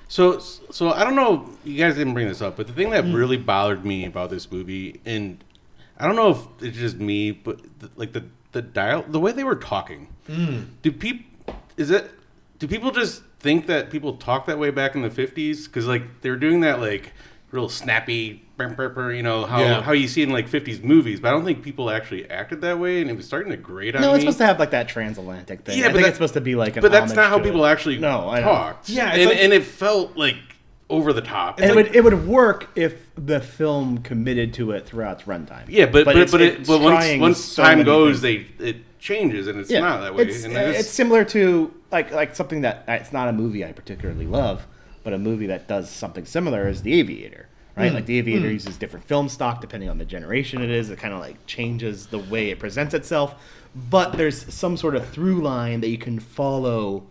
[0.09, 1.49] So, so I don't know.
[1.65, 3.15] You guys didn't bring this up, but the thing that Mm.
[3.15, 5.43] really bothered me about this movie, and
[5.99, 6.39] I don't know if
[6.69, 10.09] it's just me, but the, like the the dial, the way they were talking.
[10.29, 10.67] Mm.
[10.83, 11.25] Do people?
[11.79, 12.11] Is it?
[12.59, 15.67] Do people just think that people talk that way back in the fifties?
[15.67, 17.13] Because like they were doing that like
[17.53, 19.83] real snappy, you know how Yeah.
[19.83, 21.19] how you see in like fifties movies.
[21.21, 23.95] But I don't think people actually acted that way, and it was starting to grate
[23.97, 24.15] on No, me.
[24.15, 25.79] it's supposed to have like that transatlantic thing.
[25.79, 26.77] Yeah, I but think that- it's supposed to be like.
[26.77, 27.69] An but that's not how people it.
[27.71, 28.47] actually No, I know.
[28.47, 28.89] talked.
[28.89, 30.37] Yeah, and, like- and it felt like
[30.89, 31.59] over the top.
[31.61, 35.65] And it would it would work if the film committed to it throughout its runtime.
[35.69, 38.49] Yeah, but but it's- but, it, it's but once once so time goes, things.
[38.59, 40.23] they it changes and it's not that way.
[40.25, 43.73] It's, and I it's similar to like like something that it's not a movie I
[43.73, 44.67] particularly love,
[45.03, 47.49] but a movie that does something similar is The Aviator.
[47.77, 47.95] Right, Mm.
[47.95, 48.53] like The Aviator Mm.
[48.53, 50.91] uses different film stock depending on the generation it is.
[50.91, 53.35] It kind of like changes the way it presents itself,
[53.89, 57.05] but there's some sort of through line that you can follow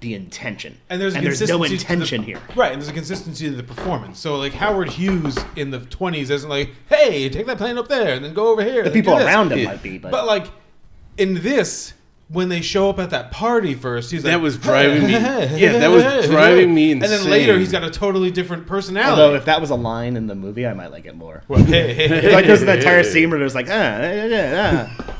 [0.00, 0.76] the intention.
[0.90, 2.40] And there's, a no consistency to the- intention here.
[2.56, 2.72] right?
[2.72, 4.18] And there's a consistency to the performance.
[4.18, 8.14] So like Howard Hughes in the 20s isn't like, "Hey, take that plane up there
[8.14, 10.26] and then go over here." The people do this." around him might be, but, But
[10.26, 10.46] like
[11.16, 11.94] in this,
[12.32, 15.12] when they show up at that party first, he's like, That like, was driving me-
[15.12, 17.12] yeah, that was driving me insane.
[17.12, 19.20] And then later, he's got a totally different personality.
[19.20, 21.42] Although if that was a line in the movie, I might like it more.
[21.48, 24.96] Well, hey, hey, hey, like there's an entire scene where there's like ah, ah, ah,
[24.98, 25.14] ah.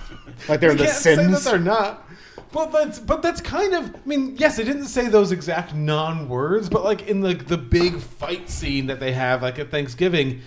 [0.49, 2.09] like they're You the can't say that they're not.
[2.51, 6.29] But that's but that's kind of I mean yes they didn't say those exact non
[6.29, 10.43] words but like in the the big fight scene that they have like at Thanksgiving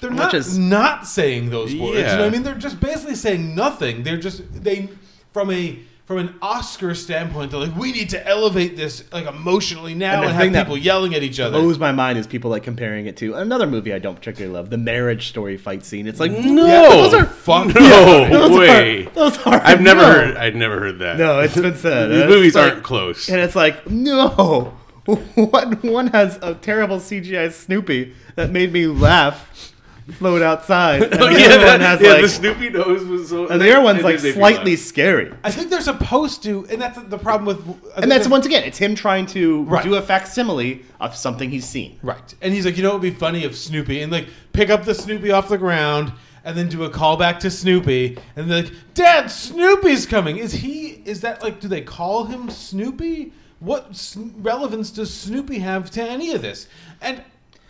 [0.00, 3.16] they're not is- not saying those words you know what I mean they're just basically
[3.16, 4.90] saying nothing they're just they
[5.32, 9.94] from a from an Oscar standpoint they're like we need to elevate this like emotionally
[9.94, 12.64] now And and, have people yelling at each other blows my mind is people like
[12.64, 16.08] comparing it to another movie I don't particularly love, the Marriage Story fight scene.
[16.08, 19.06] It's like No, Yeah, those are fuck- no those way.
[19.06, 20.06] Are, those are I've never no.
[20.12, 20.36] heard.
[20.36, 21.16] I'd never heard that.
[21.16, 22.10] No, it's been said.
[22.10, 23.28] These movies like- aren't close.
[23.28, 24.76] And it's like, no.
[25.06, 29.69] One, one has a terrible CGI Snoopy that made me laugh
[30.12, 31.02] float outside.
[31.02, 33.48] And the Oh, other yeah, one has yeah, like, the Snoopy nose was so.
[33.48, 35.32] and the other one's like did make me slightly scary.
[35.44, 38.64] I think they're supposed to and that's the problem with I And that's once again,
[38.64, 39.84] it's him trying to Right.
[39.84, 41.98] do a facsimile of something he's seen.
[42.02, 42.34] Right.
[42.42, 44.84] And he's like, you know, it would be funny if Snoopy and like pick up
[44.84, 46.12] the Snoopy off the ground
[46.44, 50.38] and then do a callback to Snoopy and they're like, Dad, Snoopy's coming.
[50.38, 51.02] Is he?
[51.04, 51.60] Is that like?
[51.60, 53.32] Do they call him Snoopy?
[53.58, 56.66] What relevance does Snoopy have to any of this?
[57.02, 57.22] And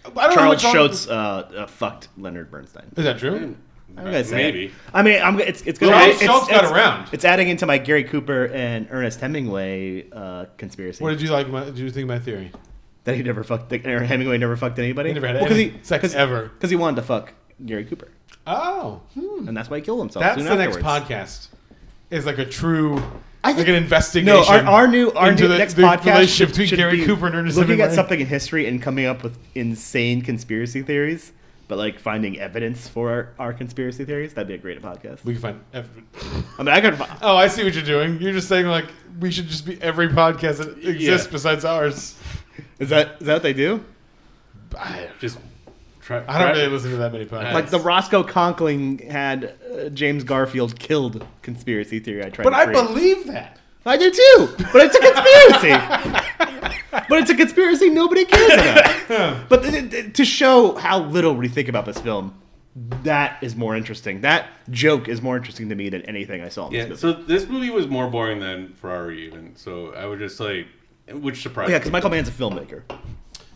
[0.04, 2.90] I don't Charles much Schulz uh, uh, fucked Leonard Bernstein.
[2.96, 3.56] Is that true?
[3.96, 4.66] I'm gonna say Maybe.
[4.66, 4.72] it.
[4.94, 5.40] I mean, I'm.
[5.40, 5.92] It's it's gonna.
[5.92, 7.08] Charles it's, Schulz it's, got around.
[7.12, 11.48] It's adding into my Gary Cooper and Ernest Hemingway uh, conspiracy What did you like?
[11.48, 12.52] My, did you think of my theory?
[13.04, 13.72] that he never fucked.
[13.72, 15.10] Or Hemingway never fucked anybody.
[15.10, 16.48] He never had Well, 'cause any sex ever.
[16.48, 17.32] Because he wanted to fuck
[17.64, 18.08] Gary Cooper,
[18.46, 20.22] Oh, and that's why he killed himself.
[20.22, 21.48] that's soon the next podcast.
[22.10, 23.02] Is like a true,
[23.42, 24.26] I like think- an investigation.
[24.35, 26.96] No, our, our new our new the, next the podcast relationship should, between should Gary
[26.98, 30.83] be Cooper and Ernest looking at something in history and coming up with insane conspiracy
[30.83, 31.33] theories,
[31.66, 34.35] but like finding evidence for our, our conspiracy theories.
[34.35, 35.24] That'd be a great podcast.
[35.24, 35.61] We can find.
[35.72, 35.88] ev-
[36.59, 36.96] I mean, I could.
[36.96, 38.20] fi- Oh, I see what you're doing.
[38.20, 38.87] You're just saying like
[39.20, 41.33] we should just be every podcast that exists Yeah.
[41.33, 42.18] besides ours.
[42.79, 43.83] Is that is that what they do?
[44.79, 45.38] I, Just
[46.18, 46.25] try.
[46.29, 47.53] I don't really listen to that many podcasts.
[47.55, 52.25] Like the Roscoe Conkling had uh, James Garfield killed conspiracy theory.
[52.25, 52.44] I tried.
[52.44, 52.87] but to I create.
[52.87, 53.59] believe that.
[53.87, 54.49] I do too.
[54.73, 55.73] But it's a conspiracy.
[57.09, 59.44] but it's a conspiracy nobody cares about.
[59.49, 62.35] but th- th- to show how little we think about this film,
[63.05, 64.20] that is more interesting.
[64.20, 66.85] That joke is more interesting to me than anything I saw in Yeah.
[66.87, 67.20] this movie.
[67.23, 69.57] So this movie was more boring than Ferrari even.
[69.57, 70.66] So I would just like,
[71.12, 71.70] which surprised.
[71.70, 72.83] yeah, because Michael Mann's a filmmaker.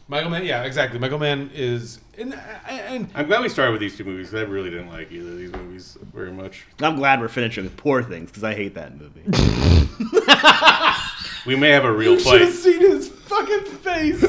[0.07, 0.99] Michael Mann, yeah, exactly.
[0.99, 2.35] Michael Mann is, and,
[2.69, 5.31] and I'm glad we started with these two movies because I really didn't like either
[5.31, 6.67] of these movies very much.
[6.81, 9.23] I'm glad we're finishing with Poor Things because I hate that movie.
[11.47, 14.23] We may have a real you should have seen his fucking face.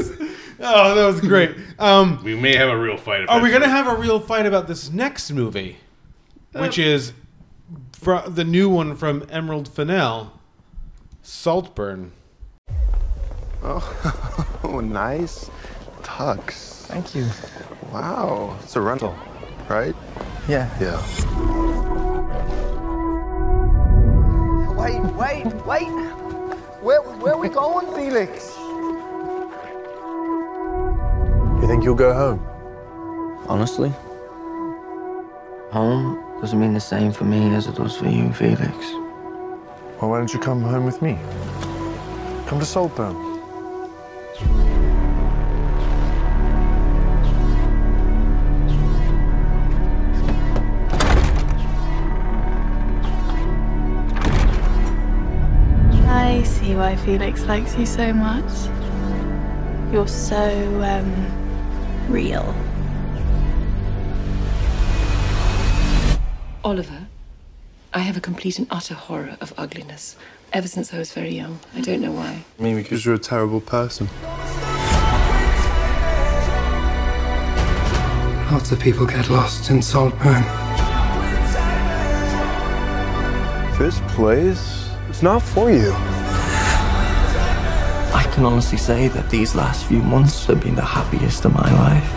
[0.59, 1.55] oh, that was great.
[1.79, 3.27] Um, We may have a real fight.
[3.29, 5.77] are we gonna have a real fight about this next movie,
[6.51, 7.13] which is
[7.93, 10.33] fro- the new one from Emerald Fennell,
[11.21, 12.11] Saltburn?
[13.63, 15.49] Oh, nice
[16.15, 16.85] tux.
[16.87, 17.27] Thank you.
[17.91, 19.15] Wow, it's a rental,
[19.69, 19.95] right?
[20.47, 20.69] Yeah.
[20.79, 20.99] Yeah.
[24.75, 25.91] Wait, wait, wait.
[26.81, 28.55] Where, where are we going, Felix?
[31.61, 32.39] You think you'll go home?
[33.49, 33.91] Honestly,
[35.71, 38.75] home doesn't mean the same for me as it does for you, Felix.
[39.99, 41.17] Well, why don't you come home with me?
[42.47, 43.15] Come to Saltburn.
[56.15, 58.49] I see why Felix likes you so much.
[59.91, 60.47] You're so,
[60.81, 62.55] um, real.
[66.63, 67.05] Oliver,
[67.93, 70.15] I have a complete and utter horror of ugliness.
[70.53, 71.59] Ever since I was very young.
[71.75, 72.45] I don't know why.
[72.59, 74.07] Maybe because you're a terrible person.
[78.51, 80.43] Lots of people get lost in Saltburn.
[83.77, 84.84] This place,
[85.15, 85.93] it's not for you.
[88.13, 91.71] I can honestly say that these last few months have been the happiest of my
[91.71, 92.11] life.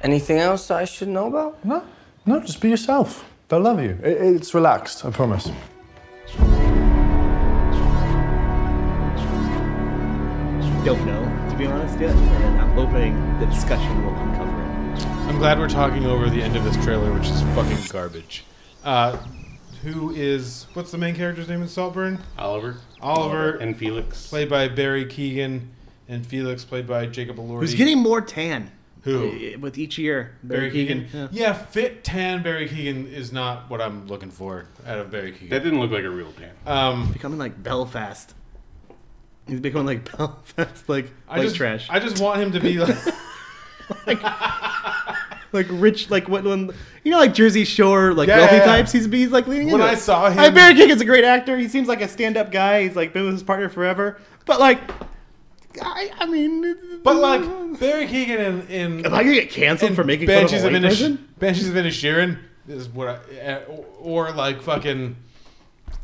[0.00, 1.62] Anything else I should know about?
[1.62, 1.82] No,
[2.24, 3.22] no, just be yourself.
[3.48, 3.98] They'll love you.
[4.02, 5.50] It, it's relaxed, I promise.
[10.82, 12.16] Don't know, to be honest, yet.
[12.16, 14.31] And I'm hoping the discussion will uncover it.
[15.28, 18.44] I'm glad we're talking over the end of this trailer, which is fucking garbage.
[18.84, 19.16] Uh,
[19.82, 22.18] who is what's the main character's name in Saltburn?
[22.38, 22.76] Oliver.
[23.00, 24.28] Oliver and Felix.
[24.28, 25.68] played by Barry Keoghan,
[26.08, 27.60] and Felix played by Jacob Elordi.
[27.60, 28.70] Who's getting more tan?
[29.02, 29.30] Who?
[29.54, 30.36] uh, With each year.
[30.44, 31.12] Barry Keoghan.
[31.12, 31.28] Yeah.
[31.32, 31.52] Yeah.
[31.54, 35.50] fit tan Barry Keoghan is not what I'm looking for out of Barry Keoghan.
[35.50, 36.52] That didn't look like a real tan.
[36.66, 38.34] Um, Becoming like Belfast.
[39.48, 41.88] He's becoming like Belfast, like I white just trash.
[41.90, 42.96] I just want him to be like.
[44.06, 44.20] like
[45.52, 46.70] like rich, like what when
[47.04, 48.66] you know, like Jersey Shore, like Yeah, wealthy yeah, yeah.
[48.66, 48.92] types.
[48.92, 50.00] He's he's like leaning in When into I it.
[50.00, 51.58] saw I, him- Barry Keoghan's a great actor.
[51.58, 52.84] He seems like a stand-up guy.
[52.84, 54.18] He's like been with his partner forever.
[54.46, 54.80] But like,
[55.82, 57.42] I, I mean, But like
[57.78, 60.62] Barry Keoghan in, in Am I gonna get canceled for making fun of a Banshees
[60.64, 61.18] white Inish-?
[61.38, 63.60] Banshees of Inisherin is what I, uh,
[64.00, 65.16] or, like fucking.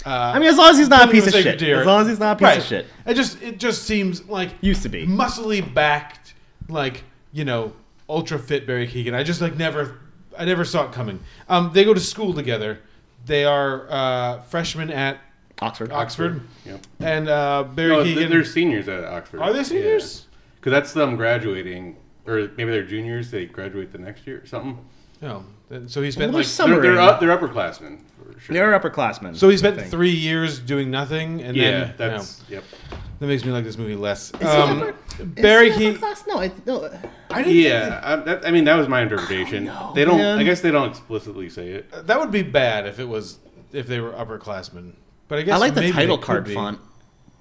[0.06, 1.58] Uh, I mean, as long as he's not a piece of shit.
[1.58, 1.80] Deer.
[1.80, 2.58] As long as he's not a piece Right.
[2.58, 2.86] of shit.
[3.06, 6.34] It just it just seems like used to be muscly backed,
[6.68, 7.02] like
[7.38, 7.72] you know,
[8.08, 9.14] ultra fit Barry Keoghan.
[9.14, 10.00] I just like never,
[10.36, 11.20] I never saw it coming.
[11.48, 12.80] Um, they go to school together.
[13.26, 15.18] They are uh, freshmen at
[15.60, 15.92] Oxford.
[15.92, 16.40] Oxford.
[16.66, 16.80] Yep.
[17.00, 18.28] And uh, Barry No, Keoghan.
[18.28, 19.40] they're seniors at Oxford.
[19.40, 20.26] Are they seniors?
[20.56, 21.96] Because that's them graduating,
[22.26, 23.30] or maybe they're juniors.
[23.30, 24.84] They graduate the next year or something.
[25.22, 28.00] No, then- so he spent Well, like there's They're, they're, up, they're upperclassmen.
[28.38, 28.54] For sure.
[28.54, 29.36] They're upperclassmen.
[29.36, 29.90] So he spent think.
[29.90, 33.00] three years doing nothing, and Yeah, then that's- you know, yep.
[33.18, 34.30] That makes me like this movie less.
[34.34, 36.24] Is he Um, upper- is Barry he class?
[36.28, 36.88] No, I, no.
[37.30, 39.64] I didn't Yeah, I, that, I mean that was my interpretation.
[39.96, 40.18] they don't.
[40.18, 40.38] man.
[40.38, 42.06] I guess they don't explicitly say it.
[42.06, 43.38] That would be bad if it was
[43.72, 44.92] if they were upperclassmen.
[45.26, 46.54] But I guess I like the title card be.
[46.54, 46.78] font.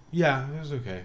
[0.10, 1.04] Yeah, it was okay.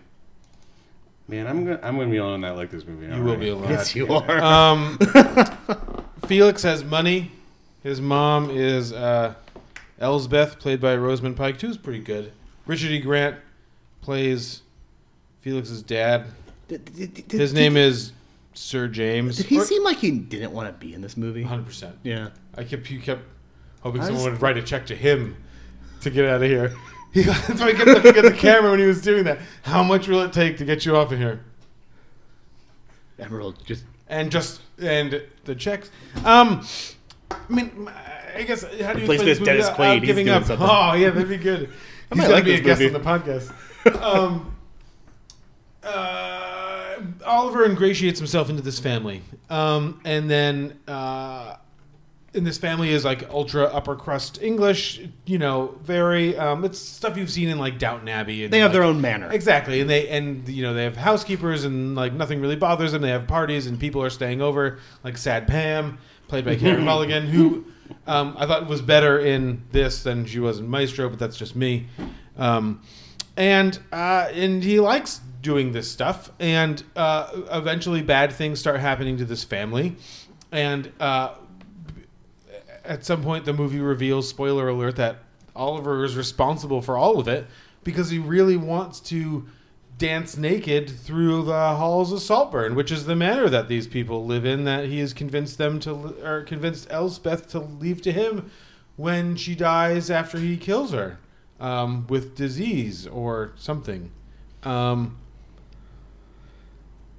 [1.28, 3.14] Man, I'm gonna I'm gonna be alone that I like this movie.
[3.14, 3.68] You will be alone.
[3.68, 4.40] Yes, you are.
[4.42, 4.98] Um,
[6.26, 7.30] Felix has money.
[7.82, 9.34] His mom is uh,
[10.02, 11.68] Elspeth, played by Rosamund Pike, too.
[11.68, 12.32] Is pretty good.
[12.66, 12.98] Richard E.
[12.98, 13.36] Grant
[14.00, 14.62] plays
[15.40, 16.26] Felix's dad.
[16.68, 18.12] Did- did- did- His name is
[18.54, 19.36] Sir James.
[19.36, 21.44] Did he Or- seem like he didn't want to be in this movie?
[21.44, 21.94] 100%.
[22.02, 22.28] Yeah.
[22.56, 23.22] I kept you kept
[23.80, 25.36] hoping I someone was- would write a check to him
[26.02, 26.72] to get out of here.
[27.12, 29.38] He, that's why he kept looking at the camera when he was doing that.
[29.64, 31.40] How much will it take to get you off of here?
[33.18, 35.90] Emerald just And just and the checks.
[36.24, 36.66] Um,
[37.30, 37.90] I mean,
[38.36, 40.44] I guess how do you Replace explain this Dennis Quaid, he's giving doing up?
[40.44, 40.66] something.
[40.68, 41.68] Oh yeah, that'd be good.
[42.10, 42.94] I He's might gonna like be a this guest movie.
[42.94, 43.08] on the
[43.90, 44.02] podcast.
[44.02, 44.54] um,
[45.82, 51.56] uh, Oliver ingratiates himself into this family, um, and then uh,
[52.34, 55.00] and this family is like ultra upper crust English.
[55.26, 58.44] You know, very um, it's stuff you've seen in like Downton Abbey.
[58.44, 59.30] And, They have like- their own manner.
[59.32, 63.02] exactly, and they and you know they have housekeepers and like nothing really bothers them.
[63.02, 67.26] They have parties and people are staying over, like Sad Pam, played by Carey Mulligan,
[67.26, 67.64] who
[68.06, 71.36] um, I thought it was better in this than she was in Maestro, but that's
[71.36, 71.86] just me.
[72.36, 72.82] Um,
[73.36, 79.16] and uh, and he likes doing this stuff, and uh, eventually bad things start happening
[79.18, 79.96] to this family,
[80.50, 81.34] and uh,
[82.84, 85.18] at some point the movie reveals spoiler alert that
[85.54, 87.46] Oliver is responsible for all of it
[87.84, 89.46] because he really wants to
[90.02, 94.44] dance naked through the halls of Saltburn, which is the manor that these people live
[94.44, 94.64] in.
[94.64, 98.50] That he has convinced them to, or convinced Elspeth to leave to him
[98.96, 101.20] when she dies after he kills her
[101.60, 104.10] um, with disease or something.
[104.64, 105.18] Um,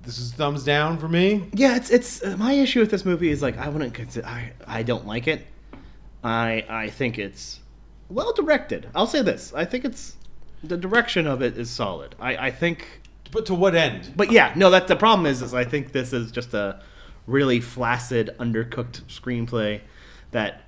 [0.02, 1.50] this is thumbs down for me.
[1.54, 4.52] Yeah, it's it's uh, my issue with this movie is like I wouldn't consider I
[4.67, 5.48] I don't like it.
[6.22, 7.62] I I think it's
[8.10, 8.89] well directed.
[8.93, 9.54] I'll say this.
[9.56, 10.17] I think it's
[10.63, 12.15] the direction of it is solid.
[12.19, 14.13] I I think But to what end?
[14.15, 16.82] But yeah, no, that's the problem is, is I think this is just a
[17.28, 19.82] really flaccid, undercooked screenplay
[20.32, 20.62] that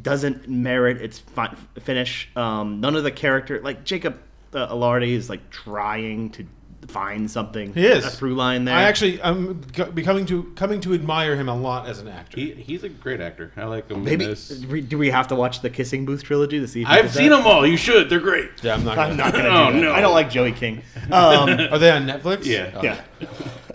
[0.00, 2.30] doesn't merit its fi- finish.
[2.36, 4.18] Um, none of the character, like Jacob
[4.54, 6.46] uh, Elordi, is like trying to
[6.88, 7.72] find something.
[7.74, 8.76] He is a through line there.
[8.76, 9.54] I actually I'm
[9.94, 12.38] becoming to coming to admire him a lot as an actor.
[12.40, 13.52] He, he's a great actor.
[13.56, 14.04] I like him.
[14.04, 14.48] Maybe in this.
[14.48, 16.82] do we have to watch the Kissing Booth trilogy to see?
[16.82, 17.38] If I've seen that?
[17.38, 17.66] them all.
[17.66, 18.10] You should.
[18.10, 18.50] They're great.
[18.62, 18.98] Yeah, I'm not.
[18.98, 19.48] I'm not gonna.
[19.52, 19.82] Oh, do that.
[19.82, 19.92] no.
[19.92, 20.82] I don't like Joey King.
[21.10, 22.44] Um, Are they on Netflix?
[22.44, 22.70] Yeah.
[22.74, 22.82] Oh.
[22.82, 23.00] yeah.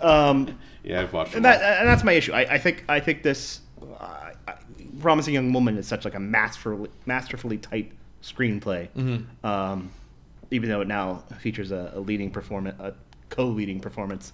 [0.00, 1.38] Um, Yeah, I've watched them.
[1.38, 2.32] and that and that's my issue.
[2.32, 3.60] I, I think I think this
[4.00, 4.30] uh,
[5.00, 7.90] promising young woman is such like a masterfully masterfully tight
[8.22, 8.88] screenplay.
[8.96, 9.24] Mhm.
[9.44, 9.90] Um,
[10.50, 12.94] even though it now features a, a leading performance, a
[13.30, 14.32] co-leading performance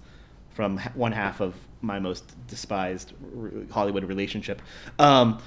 [0.53, 4.61] from one half of my most despised r- Hollywood relationship.
[4.99, 5.39] Um,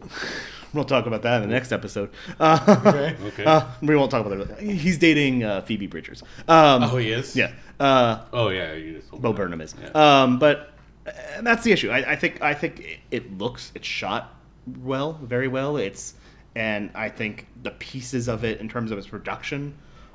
[0.72, 2.10] we'll talk about that in the next episode.
[2.40, 3.16] Uh, Okay.
[3.26, 3.44] Okay.
[3.44, 4.60] uh, we won't talk about that.
[4.60, 6.22] He's dating uh, Phoebe Bridgers.
[6.48, 7.36] Um, Oh, he is?
[7.36, 7.52] Yeah.
[7.78, 9.36] Uh, Oh yeah, you just Bo me.
[9.36, 9.74] Burnham is.
[9.80, 10.22] Yeah.
[10.22, 10.72] Um, but
[11.06, 11.10] uh,
[11.42, 11.90] that's the issue.
[11.90, 14.34] I, I think I think it, it looks it's shot
[14.82, 15.76] well, very well.
[15.76, 16.14] It's
[16.56, 19.74] and I think the pieces of it in terms of its production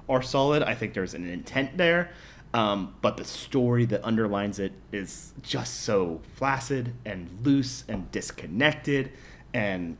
[0.09, 0.63] are solid.
[0.63, 2.11] I think there's an intent there.
[2.53, 9.11] Um, but the story that underlines it is just so flaccid and loose and disconnected,
[9.53, 9.97] and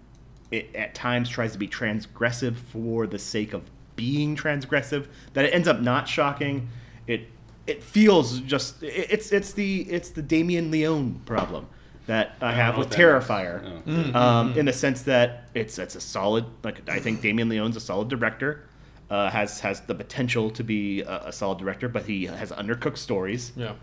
[0.50, 5.06] it at times tries to be transgressive for the sake of being transgressive.
[5.34, 6.70] That it ends up not shocking.
[7.06, 7.28] It
[7.68, 11.68] it feels just it, it's it's the it's the Damien Leone problem
[12.08, 13.24] that I I have know with what that is.
[13.28, 13.92] Terrifier, Oh.
[13.92, 14.16] Mm.
[14.16, 17.80] um, in the sense that it's it's a solid like I think Damien Leone's a
[17.80, 18.64] solid director.
[19.10, 22.98] Uh, has has the potential to be a, a solid director, but he has undercooked
[22.98, 23.74] stories Yeah.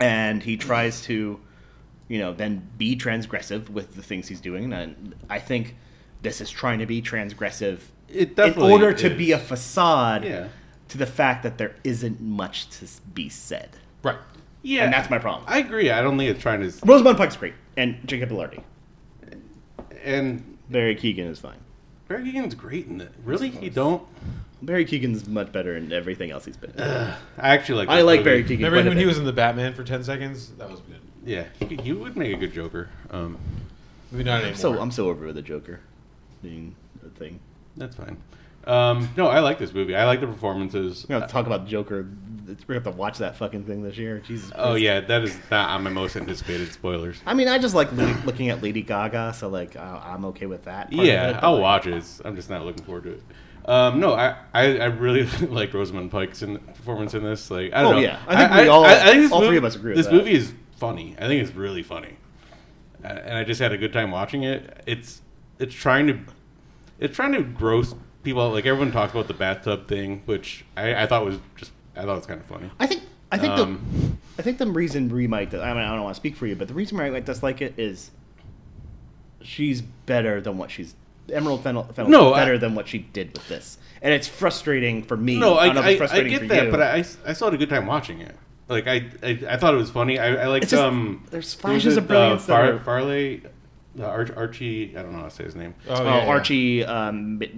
[0.00, 1.38] and he tries to,
[2.08, 4.72] you know, then be transgressive with the things he's doing.
[4.72, 5.76] And I think
[6.22, 7.78] this is trying to be transgressive
[8.08, 10.48] It in definitely order to be a facade Yeah.
[10.88, 13.76] to the fact that there isn't much to be said.
[14.02, 14.18] Right.
[14.62, 15.44] Yeah, And that's my problem.
[15.48, 15.90] I agree.
[15.90, 16.72] I don't think it's trying to.
[16.86, 18.62] Rosamund Pike's great, and Jacob Elordi.
[20.04, 21.58] And Barry Keoghan is fine.
[22.08, 23.12] Barry Keoghan's great in it.
[23.24, 24.02] Really, you don't?
[24.62, 26.70] Barry Keoghan's much better in everything else he's been.
[26.70, 26.80] in.
[26.80, 27.14] I
[27.54, 27.88] actually like.
[27.88, 28.30] I this like movie.
[28.30, 28.50] Barry Keoghan.
[28.58, 29.08] Remember quite a when he bit.
[29.08, 30.48] was in the Batman for ten seconds?
[30.58, 31.00] That was good.
[31.24, 32.88] Yeah, he, could- he would make a good Joker.
[33.10, 33.38] Um,
[34.10, 34.50] Maybe not anymore.
[34.50, 35.80] I'm so I'm so over with the Joker
[36.42, 37.40] being a thing.
[37.76, 38.16] that's fine.
[38.64, 39.96] Um, no, I like this movie.
[39.96, 41.04] I like the performances.
[41.08, 42.06] We're gonna talk about Joker.
[42.46, 44.18] We're gonna have to watch that fucking thing this year.
[44.20, 44.52] Jesus.
[44.54, 44.82] Oh Christ.
[44.82, 47.20] yeah, that is not on my most anticipated spoilers.
[47.26, 50.46] I mean, I just like li- looking at Lady Gaga, so like I- I'm okay
[50.46, 50.90] with that.
[50.90, 51.90] part of Yeah, it, but, I'll like, watch it.
[51.94, 53.22] It's- I'm just not looking forward to it.
[53.64, 57.50] Um, no, I, I, I really like Rosamund Pike's in, performance in this.
[57.50, 58.02] Like, I don't Oh, know.
[58.02, 58.18] yeah.
[58.26, 61.14] I think we all- this all three of us agree with This movie is funny.
[61.18, 62.16] I think it's really funny,
[63.04, 64.82] and I just had a good time watching it.
[64.86, 65.22] It's
[65.60, 66.18] it's trying to
[66.98, 67.94] it's trying to gross
[68.24, 68.42] people.
[68.42, 68.52] out.
[68.52, 72.14] Like everyone talks about the bathtub thing, which I, I thought was just I thought
[72.14, 72.68] it was kind of funny.
[72.80, 75.94] I think I think Um, the I think the reason Brie might I mean I
[75.94, 78.10] don't want to speak for you, but the reason Brie might dislike it is
[79.40, 80.94] she's better than what she's
[81.30, 85.02] Emerald Fennell, Fennel No, I- better than what she did with this, and it's frustrating
[85.02, 85.38] for me.
[85.38, 86.70] No, I, don't know I, it's I get for that, you.
[86.70, 88.34] but I, I still had a good time watching it.
[88.68, 90.18] Like I, I, I thought it was funny.
[90.18, 91.24] I, I liked just- um.
[91.30, 93.42] there's who was flashes of brilliance Uh, Far, Farley,
[94.00, 94.96] uh, Arch, Archie.
[94.96, 95.74] I don't know how to say his name.
[95.88, 96.26] Oh, Oh, yeah, yeah.
[96.28, 97.50] Archie um, Mi-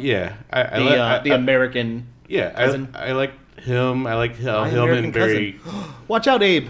[0.00, 2.88] Yeah, I, I the li- uh, I- the I- American Yeah, cousin.
[2.94, 4.06] I, I like him.
[4.06, 5.60] I like how My Hillman American Barry.
[6.08, 6.68] Watch out, Abe.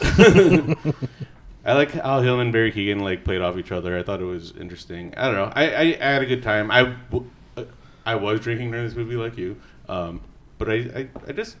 [1.64, 3.98] I like how Hillman and Barry Keoghan like played off each other.
[3.98, 5.12] I thought it was interesting.
[5.16, 5.52] I don't know.
[5.54, 6.70] I, I, I had a good time.
[6.70, 7.64] I, w- uh,
[8.06, 10.20] I was drinking during this movie like you, um,
[10.58, 11.56] but I, I, I just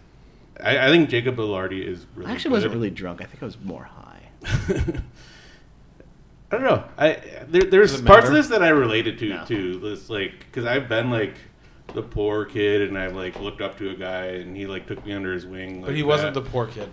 [0.62, 2.30] I, I think Jacob Elordi is really.
[2.30, 3.20] I actually wasn't really drunk.
[3.20, 4.22] I think I was more high.
[6.52, 6.84] I don't know.
[6.98, 9.44] I there, there's parts of this that I related to No.
[9.44, 9.78] too.
[9.78, 11.34] This like because I've been like
[11.94, 15.04] the poor kid and I've like looked up to a guy and he like took
[15.06, 15.82] me under his wing.
[15.82, 16.42] But he wasn't that.
[16.42, 16.88] the poor kid.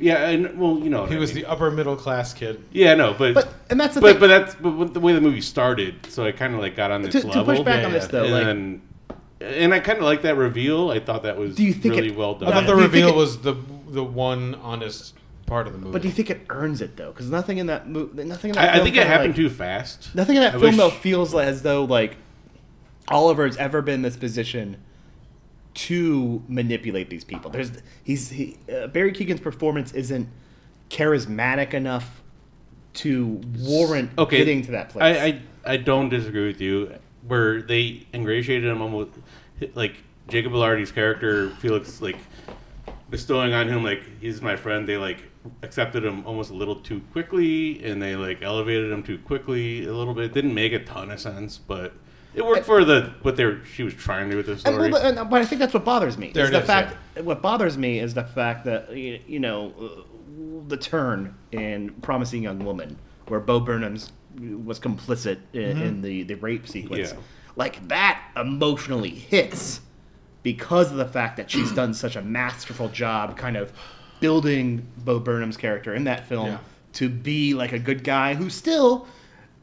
[0.00, 0.28] Yeah.
[0.30, 1.44] And well, you know, what He I was mean.
[1.44, 2.62] the upper middle class kid.
[2.72, 2.94] yeah.
[2.94, 4.20] No, but But and that's the but thing.
[4.20, 7.02] but that's but the way the movie started, so I kind of like got on
[7.02, 7.44] this To- to level.
[7.44, 8.82] push back Yeah, on this, though, and like- then,
[9.40, 10.90] and I kind of like that reveal.
[10.90, 12.48] I thought that was Do you think really it- well done.
[12.48, 13.54] I thought the do you think reveal it- was the
[13.90, 15.14] the one honest
[15.46, 15.92] part of the movie.
[15.92, 17.10] But do you think it earns it though?
[17.10, 19.50] Because nothing in that movie, nothing in that I, I think it happened like- too
[19.50, 20.14] fast.
[20.14, 22.16] Nothing in that I film wish- though feels as though like
[23.08, 24.76] Oliver's ever been in this position
[25.72, 27.50] to manipulate these people.
[27.50, 27.70] There's
[28.02, 30.28] he's he, uh, Barry Keoghan's performance isn't
[30.88, 32.22] charismatic enough
[32.92, 35.04] to warrant okay, getting to that place.
[35.04, 35.40] I, I
[35.74, 36.94] I don't disagree with you.
[37.26, 39.10] Where they ingratiated him almost
[39.74, 39.96] like
[40.28, 42.16] Jacob Elordi's character, Felix, like
[43.10, 44.88] bestowing on him like he's my friend.
[44.88, 45.24] They like
[45.62, 49.92] accepted him almost a little too quickly, and they like elevated him too quickly a
[49.92, 50.24] little bit.
[50.24, 51.92] It didn't make a ton of sense, but
[52.34, 54.60] it worked for the what they were, she was trying to do with the And,
[54.60, 54.90] story.
[54.92, 56.30] well, but, but I think that's what bothers me.
[56.32, 59.72] There is it the is, fact what bothers me is the fact that you know
[59.80, 60.02] uh,
[60.68, 62.96] the turn in Promising Young Woman,
[63.28, 65.82] where Bo Burnham's was complicit in, Mhm.
[65.82, 67.18] in the the rape sequence, Yeah.
[67.56, 69.80] like that emotionally hits
[70.42, 73.72] because of the fact that she's done such a masterful job, kind of
[74.20, 76.58] building Bo Burnham's character in that film Yeah.
[76.94, 79.06] to be like a good guy who still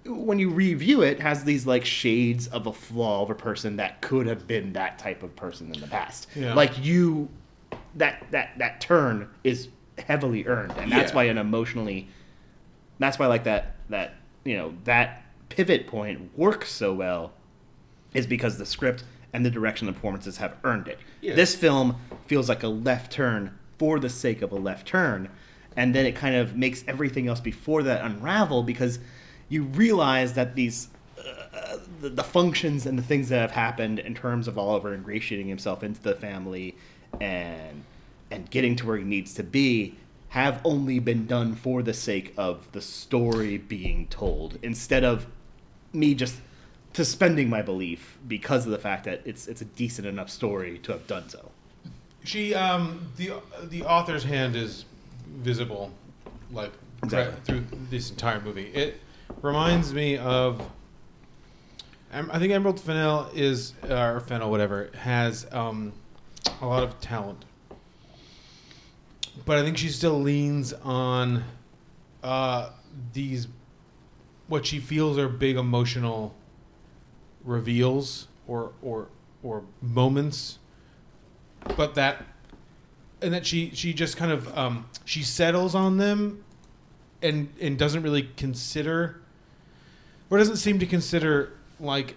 [0.07, 4.01] when you review it has these like shades of a flaw of a person that
[4.01, 6.53] could have been that type of person in the past Yeah.
[6.53, 7.29] like you
[7.95, 11.15] that that that turn is heavily earned and that's Yeah.
[11.15, 12.07] why an emotionally
[12.99, 17.33] that's why like that that you know that pivot point works so well
[18.13, 19.03] is because the script
[19.33, 21.35] and the direction of the performances have earned it Yeah.
[21.35, 21.97] this film
[22.27, 25.29] feels like a left turn for the sake of a left turn
[25.75, 28.99] and then it kind of makes everything else before that unravel because
[29.49, 34.13] you realize that these uh, the, the functions and the things that have happened in
[34.13, 36.75] terms of Oliver ingratiating himself into the family
[37.19, 37.83] and
[38.29, 39.95] and getting to where he needs to be
[40.29, 45.25] have only been done for the sake of the story being told instead of
[45.93, 46.35] me just
[46.93, 50.91] suspending my belief because of the fact that it's it's a decent enough story to
[50.91, 51.51] have done so.
[52.23, 53.33] She um the
[53.69, 54.85] the author's hand is
[55.27, 55.91] visible,
[56.51, 56.71] like
[57.03, 57.39] Exactly.
[57.45, 58.65] through this entire movie.
[58.73, 58.99] It
[59.41, 60.61] reminds me of.
[62.11, 65.91] I think Emerald Fennell is uh, or Fennel whatever has um,
[66.61, 67.43] a lot of talent,
[69.45, 71.43] but I think she still leans on
[72.23, 72.69] uh,
[73.13, 73.47] these
[74.47, 76.33] what she feels are big emotional
[77.43, 79.07] reveals or or
[79.43, 80.59] or moments
[81.75, 82.23] but that
[83.21, 86.43] and that she she just kind of um she settles on them
[87.21, 89.21] and and doesn't really consider
[90.29, 92.15] or doesn't seem to consider like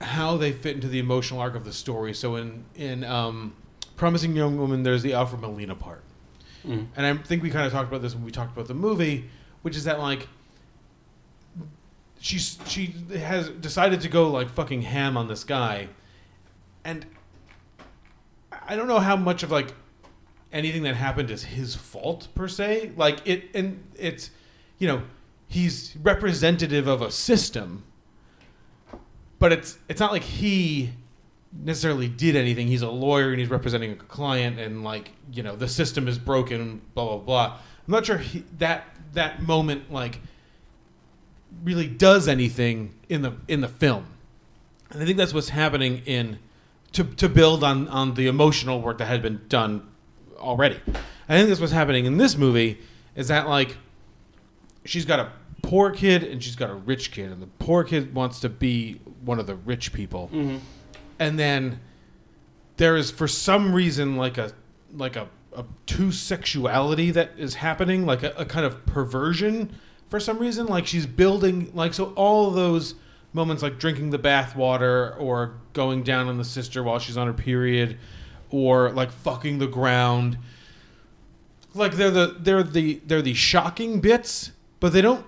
[0.00, 2.14] how they fit into the emotional arc of the story.
[2.14, 3.54] So in in um,
[3.96, 6.02] Promising Young Woman, there's the Alfred Molina part,
[6.66, 6.86] Mhm.
[6.96, 9.28] and I think we kind of talked about this when we talked about the movie,
[9.62, 10.28] which is that like
[12.20, 15.88] she's she has decided to go like fucking ham on this guy,
[16.84, 17.06] and
[18.66, 19.74] I don't know how much of like
[20.52, 22.92] anything that happened is his fault per se.
[22.96, 24.30] Like it, and it's
[24.78, 25.02] you know
[25.54, 27.84] he's representative of a system,
[29.38, 30.90] but it's it's not like he
[31.52, 32.66] necessarily did anything.
[32.66, 36.18] He's a lawyer and he's representing a client, and like you know the system is
[36.18, 36.82] broken.
[36.94, 37.58] Blah blah blah.
[37.86, 40.20] I'm not sure he, that that moment like
[41.62, 44.06] really does anything in the in the film.
[44.90, 46.40] And I think that's what's happening in
[46.92, 49.86] to to build on on the emotional work that had been done
[50.36, 50.80] already.
[51.28, 52.80] I think that's what's happening in this movie
[53.14, 53.76] is that like
[54.84, 55.32] she's got a
[55.64, 59.00] poor kid and she's got a rich kid and the poor kid wants to be
[59.24, 60.30] one of the rich people.
[60.32, 60.60] Mhm.
[61.18, 61.80] And then
[62.76, 64.52] there is for some reason like a
[64.96, 69.74] like a, a two sexuality that is happening, like a, a kind of perversion
[70.08, 70.66] for some reason.
[70.66, 72.94] Like she's building like so all those
[73.32, 77.26] moments like drinking the bath water or going down on the sister while she's on
[77.26, 77.96] her period
[78.50, 80.36] or like fucking the ground.
[81.74, 85.24] Like they're the they're the they're the shocking bits, but they don't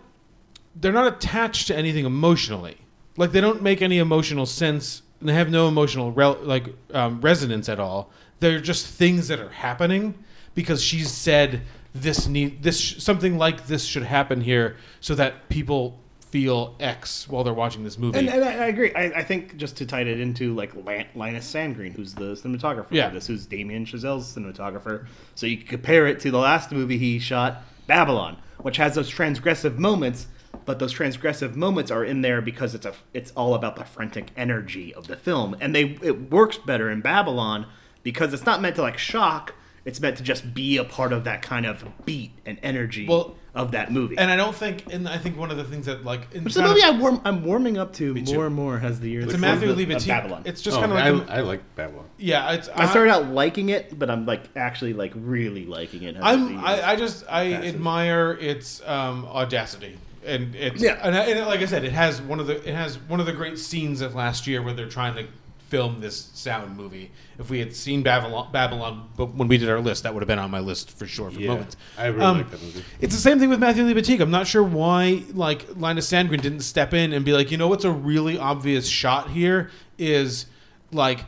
[0.80, 2.76] they're not attached to anything emotionally.
[3.16, 5.02] Like they don't make any emotional sense.
[5.20, 8.10] And they have no emotional rel- like um, resonance at all.
[8.40, 10.14] They're just things that are happening
[10.54, 11.62] because she's said
[11.94, 17.26] this need this sh- something like this should happen here so that people feel X
[17.28, 18.18] while they're watching this movie.
[18.18, 18.92] And, and I, I agree.
[18.94, 22.88] I, I think just to tie it into like Lan- Linus Sandgren, who's the cinematographer
[22.90, 23.08] Yeah.
[23.08, 25.06] for this, who's Damien Chazelle's cinematographer.
[25.34, 29.78] So you compare it to the last movie he shot, Babylon, which has those transgressive
[29.78, 30.26] moments,
[30.66, 34.30] but those transgressive moments are in there because it's a it's all about the frantic
[34.36, 37.66] energy of the film, and they it works better in Babylon
[38.02, 39.54] because it's not meant to like shock.
[39.84, 43.36] It's meant to just be a part of that kind of beat and energy Well,
[43.54, 44.18] of that movie.
[44.18, 46.54] and I don't think, and I think one of the things that like, in Which
[46.54, 48.98] is a kind of- movie I'm, warm, I'm warming up to more and more as
[48.98, 49.26] the years.
[49.26, 50.42] It's a of Matthew the- Lee Babylon.
[50.44, 52.04] it's just Oh, kinda like I, like Babylon.
[52.18, 56.16] yeah, it's I started out liking it, but I'm like actually like really liking it.
[56.16, 59.96] as I'm years I, I just I admire its um, audacity
[60.26, 60.98] and it's Yeah.
[61.02, 63.32] and, and like I said it has one of the it has one of the
[63.32, 65.26] great scenes of last year where they're trying to
[65.68, 67.10] film this sound movie.
[67.40, 70.28] If we had seen Babylon, Babylon, but when we did our list, that would have
[70.28, 71.76] been on my list for sure for Yeah, moments.
[71.98, 72.84] I really Um, like that movie.
[73.00, 74.20] It's the same thing with Matthew Lee Batiste.
[74.20, 77.66] I'm not sure why like Linus Sandgren didn't step in and be like, you know,
[77.66, 80.46] what's a really obvious shot here is
[80.92, 81.24] like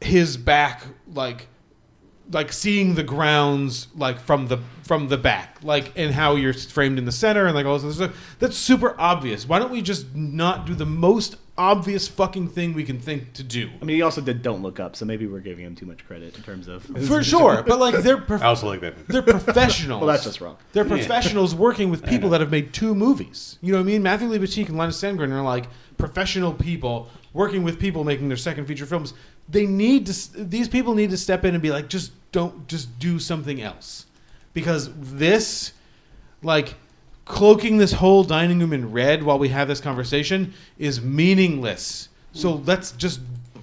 [0.00, 0.82] his back,
[1.14, 1.46] like
[2.32, 6.98] like seeing the grounds like from the from the back like and how you're framed
[6.98, 8.36] in the center and like all this other stuff.
[8.38, 9.48] That's super obvious.
[9.48, 13.42] Why don't we just not do the most obvious fucking thing we can think to
[13.42, 13.70] do?
[13.80, 16.06] I mean, he also did Don't Look Up, so maybe we're giving him too much
[16.06, 19.06] credit in terms of for sure but like they're prof- I also like that movie.
[19.12, 20.00] they're professionals.
[20.00, 20.56] Well, that's just wrong.
[20.72, 23.58] they're professionals working with people that have made two movies.
[23.62, 24.02] You know what I mean?
[24.02, 25.66] Matthew Lee and Linus Sandgren are like
[25.96, 29.14] professional people working with people making their second feature films
[29.48, 32.98] they need to these people need to step in and be like just don't just
[32.98, 34.06] do something else
[34.52, 35.72] because this
[36.42, 36.74] like
[37.24, 42.54] cloaking this whole dining room in red while we have this conversation is meaningless so
[42.66, 43.20] let's just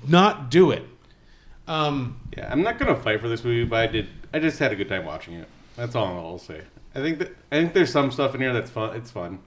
[0.08, 0.84] not do it
[1.68, 4.08] um Yeah, I'm not gonna fight for this movie, but I did.
[4.34, 5.48] I just had a good time watching it.
[5.76, 6.62] That's all I'll say.
[6.96, 8.96] I think that I think there's some stuff in here that's fun.
[8.96, 9.40] It's fun.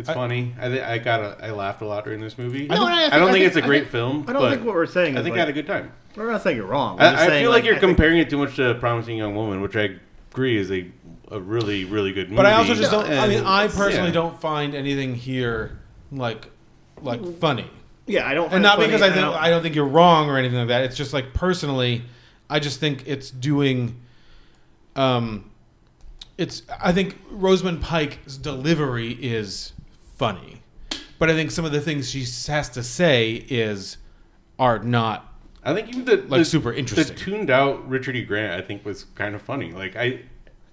[0.00, 0.54] It's I- funny.
[0.60, 2.66] I think I got a, I laughed a lot during this movie.
[2.66, 4.24] No, I, I think- don't I think, think- it's a great think- film.
[4.28, 5.92] I don't but think what we're saying I think like- I had a good time.
[6.16, 6.96] We're not saying you're wrong.
[6.96, 8.74] We're I, just I saying, feel like, you're I think- comparing it too much to
[8.74, 9.96] Promising Young Woman, which I
[10.32, 10.90] agree is a
[11.32, 12.36] a really really good movie.
[12.38, 13.08] But I also just don't.
[13.08, 14.14] I mean, I personally yeah.
[14.14, 15.78] don't find anything here
[16.10, 16.46] like
[17.00, 17.70] like funny,
[18.06, 18.52] Yeah, I don't.
[18.52, 20.68] and not it because I think don't- I don't think you're wrong or anything like
[20.68, 20.82] that.
[20.82, 22.02] It's just like personally,
[22.50, 24.00] I just think it's doing.
[24.96, 25.50] Um,
[26.36, 26.62] it's.
[26.82, 29.72] I think Rosamund Pike's delivery is
[30.20, 30.60] funny,
[31.18, 33.96] but I think some of the things she has to say is
[34.58, 35.34] are not.
[35.64, 37.16] I think even the like the, super interesting.
[37.16, 38.22] The tuned out Richard E.
[38.22, 39.72] Grant, I think, was kind of funny.
[39.72, 40.20] Like I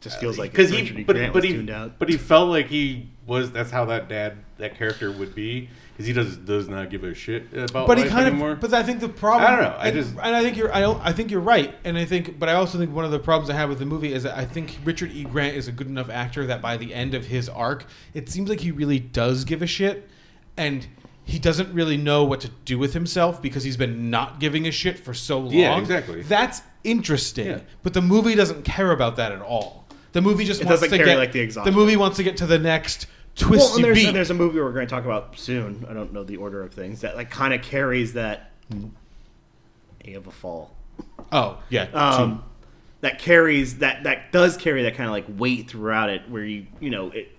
[0.02, 1.06] Just feels uh, like because Richard he, E.
[1.06, 1.98] but, Grant but was he, tuned out.
[1.98, 3.52] but he felt like he was.
[3.52, 7.14] That's how that dad, that character would be, because he does does not give a
[7.14, 7.88] shit about.
[7.88, 8.52] but he kind anymore.
[8.52, 8.60] of.
[8.60, 9.52] But I think the problem.
[9.52, 9.78] I don't know.
[9.78, 10.74] I and, just and I think you're.
[10.74, 11.00] I don't.
[11.04, 11.76] I think you're right.
[11.84, 13.86] And I think, but I also think one of the problems I have with the
[13.86, 15.24] movie is that I think Richard E.
[15.26, 18.50] Grant is a good enough actor that by the end of his arc, it seems
[18.50, 20.10] like he really does give a shit,
[20.56, 20.88] and
[21.26, 24.72] he doesn't really know what to do with himself because he's been not giving a
[24.72, 25.52] shit for so long.
[25.52, 26.22] Yeah, exactly.
[26.22, 27.48] That's interesting.
[27.48, 27.60] Yeah.
[27.84, 29.86] But the movie doesn't care about that at all.
[30.14, 31.76] The movie just It wants doesn't to carry, get like, the exhaustion.
[31.76, 33.08] movie wants to get to the next
[33.42, 34.08] Well, twisty and there's, beat.
[34.08, 35.86] and there's a movie we're going to talk about soon.
[35.90, 38.52] I don't know the order of things that like kind of carries that.
[40.06, 40.76] a of a Fall.
[41.32, 42.44] oh yeah, um,
[43.02, 46.68] that carries that that does carry that kind of like weight throughout it where you
[46.80, 47.32] you know it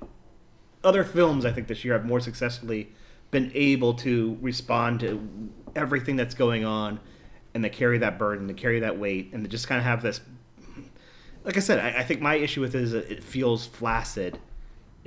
[0.85, 2.93] other films i think this year have more successfully
[3.31, 5.29] been able to respond to
[5.75, 7.01] everything that's going on
[7.55, 10.03] and they carry that burden they carry that weight and they just kind of have
[10.03, 10.21] this
[11.45, 14.39] like i said i, I think my issue with it is that it feels flaccid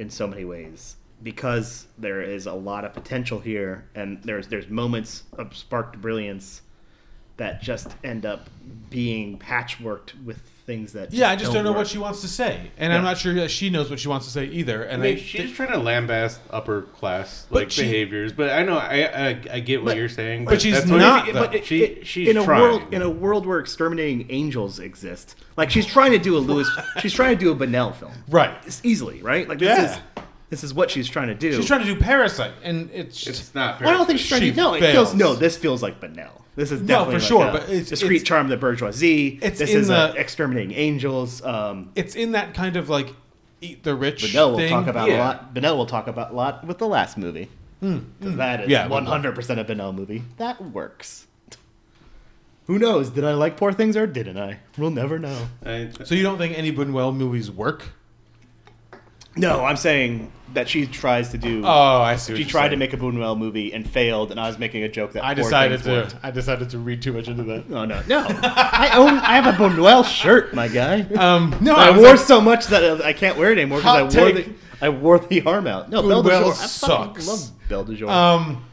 [0.02, 4.68] in so many ways because there is a lot of potential here and there's there's
[4.68, 6.64] moments of sparked brilliance
[7.38, 8.50] that just end up
[8.90, 11.30] being patchworked with things that yeah.
[11.30, 11.80] I just don't know work.
[11.80, 14.26] what she wants to say, and I'm not sure that she knows what she wants
[14.28, 14.84] to say either.
[14.86, 18.50] I And mean, they, she's trying to lambast upper class But like she- behaviors, but
[18.52, 20.46] I know I I, I get what But- you're saying.
[20.46, 21.34] but she's that's not, But.
[21.34, 22.62] But it- she it- she's in a trying.
[22.62, 25.36] world in a world where exterminating angels exist.
[25.58, 28.56] Like she's trying to do a Lewis, she's trying to do a Buñuel film, right.
[28.66, 29.48] It's easily, right?
[29.50, 29.92] Like this Yeah.
[29.94, 30.00] is
[30.50, 31.54] this is what she's trying to do.
[31.54, 33.80] She's trying to do Parasite, and it's It's not.
[33.80, 34.58] Well, I don't think she's trying She to.
[34.58, 35.34] No, it feels no.
[35.34, 36.41] This feels like Buñuel.
[36.56, 39.40] This is No, for like sure, a but it's- discreet it's- charm of the bourgeoisie.
[39.42, 41.42] it's this in is the- exterminating angels.
[41.44, 43.14] Um, it's in that kind of like
[43.62, 44.24] eat the rich.
[44.24, 44.70] Buñuel will thing.
[44.70, 45.18] talk about Yeah.
[45.18, 45.54] a lot.
[45.54, 47.48] Buñuel will talk about a lot with the last movie.
[47.82, 50.24] 'Cause that is Yeah, one hundred percent a Buñuel movie.
[50.38, 51.26] That works.
[52.68, 53.10] Who knows?
[53.10, 54.60] Did I like Poor Things or didn't I?
[54.78, 55.48] We'll never know.
[55.66, 57.86] I, So you don't think any Buñuel movies work?
[59.36, 61.64] No, I'm saying that she tries to do.
[61.66, 62.34] Oh, I see.
[62.34, 64.90] What she tried to make a Buñuel movie and failed, and I was making a
[64.90, 65.92] joke that I decided to.
[65.92, 66.16] worked.
[66.22, 67.70] I decided to read too much into that.
[67.70, 68.26] No, no, no.
[68.28, 69.18] I own.
[69.20, 71.02] I have a Buñuel shirt, my guy.
[71.18, 73.96] Um, no, I, I wore like- so much that I can't wear it anymore because
[73.98, 74.46] I wore take.
[74.48, 74.54] the
[74.86, 75.90] I wore the arm out.
[75.90, 76.52] No, Belle Buñuel Jour.
[76.52, 77.28] I sucks.
[77.28, 78.10] love Belle de Jour.
[78.10, 78.66] Um,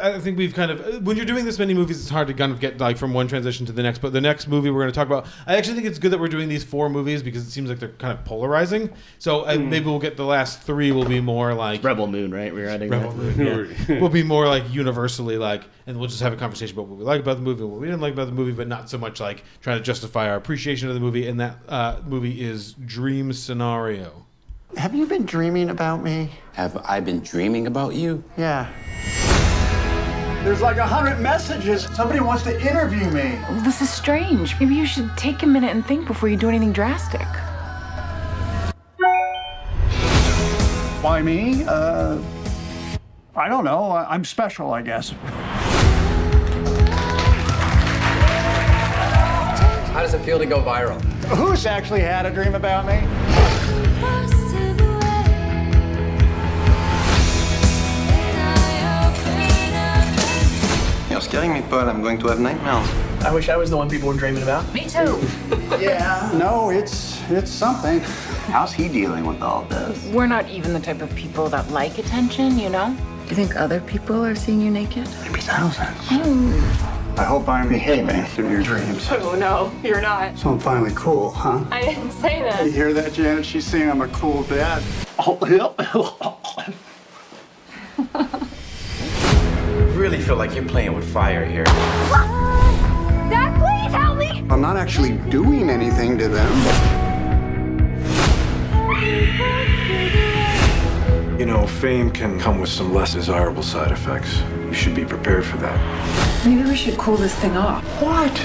[0.00, 2.50] I think we've kind of when you're doing this many movies, it's hard to kind
[2.50, 3.98] of get like from one transition to the next.
[3.98, 6.20] But the next movie we're going to talk about, I actually think it's good that
[6.20, 8.90] we're doing these four movies because it seems like they're kind of polarizing.
[9.18, 12.52] So uh, maybe we'll get the last three will be more like Rebel Moon, right?
[12.54, 13.36] We're adding Rebel that.
[13.36, 13.76] Moon.
[13.88, 14.00] Yeah.
[14.00, 17.04] will be more like universally like, and we'll just have a conversation about what we
[17.04, 19.20] like about the movie, what we didn't like about the movie, but not so much
[19.20, 21.28] like trying to justify our appreciation of the movie.
[21.28, 24.26] And that uh, movie is Dream Scenario.
[24.76, 26.30] Have you been dreaming about me?
[26.52, 28.22] Have I been dreaming about you?
[28.38, 28.70] Yeah.
[30.42, 31.84] There's like a hundred messages.
[31.94, 33.38] Somebody wants to interview me.
[33.62, 34.58] This is strange.
[34.58, 37.26] Maybe you should take a minute and think before you do anything drastic.
[41.02, 41.64] Why me?
[41.64, 42.18] Uh,
[43.36, 43.90] I don't know.
[43.90, 45.10] I- I'm special, I guess.
[49.92, 51.00] How does it feel to go viral?
[51.36, 53.00] Who's actually had a dream about me?
[61.20, 61.86] You're scaring me, Paul.
[61.86, 62.88] I'm going to have nightmares.
[63.26, 64.72] I wish I was the one people were dreaming about.
[64.72, 65.20] Me too.
[65.78, 66.30] Yeah.
[66.34, 68.00] No, it's it's something.
[68.50, 70.02] How's he dealing with all this?
[70.06, 72.96] We're not even the type of people that like attention, you know?
[73.24, 75.06] Do you think other people are seeing you naked?
[75.22, 75.98] Maybe thousands.
[76.10, 77.14] Oh.
[77.18, 79.06] I hope I'm behaving through your dreams.
[79.10, 80.38] Oh no, you're not.
[80.38, 81.64] So I'm finally cool, huh?
[81.70, 82.64] I didn't say that.
[82.64, 83.44] You hear that, Janet?
[83.44, 84.82] She's saying I'm a cool dad.
[85.18, 85.36] Oh,
[90.00, 91.64] really feel like you're playing with fire here.
[93.28, 94.42] Dad, please help me!
[94.48, 96.50] I'm not actually doing anything to them.
[101.38, 104.42] You know, fame can come with some less desirable side effects.
[104.64, 106.46] You should be prepared for that.
[106.46, 107.84] Maybe we should cool this thing off.
[108.00, 108.38] What?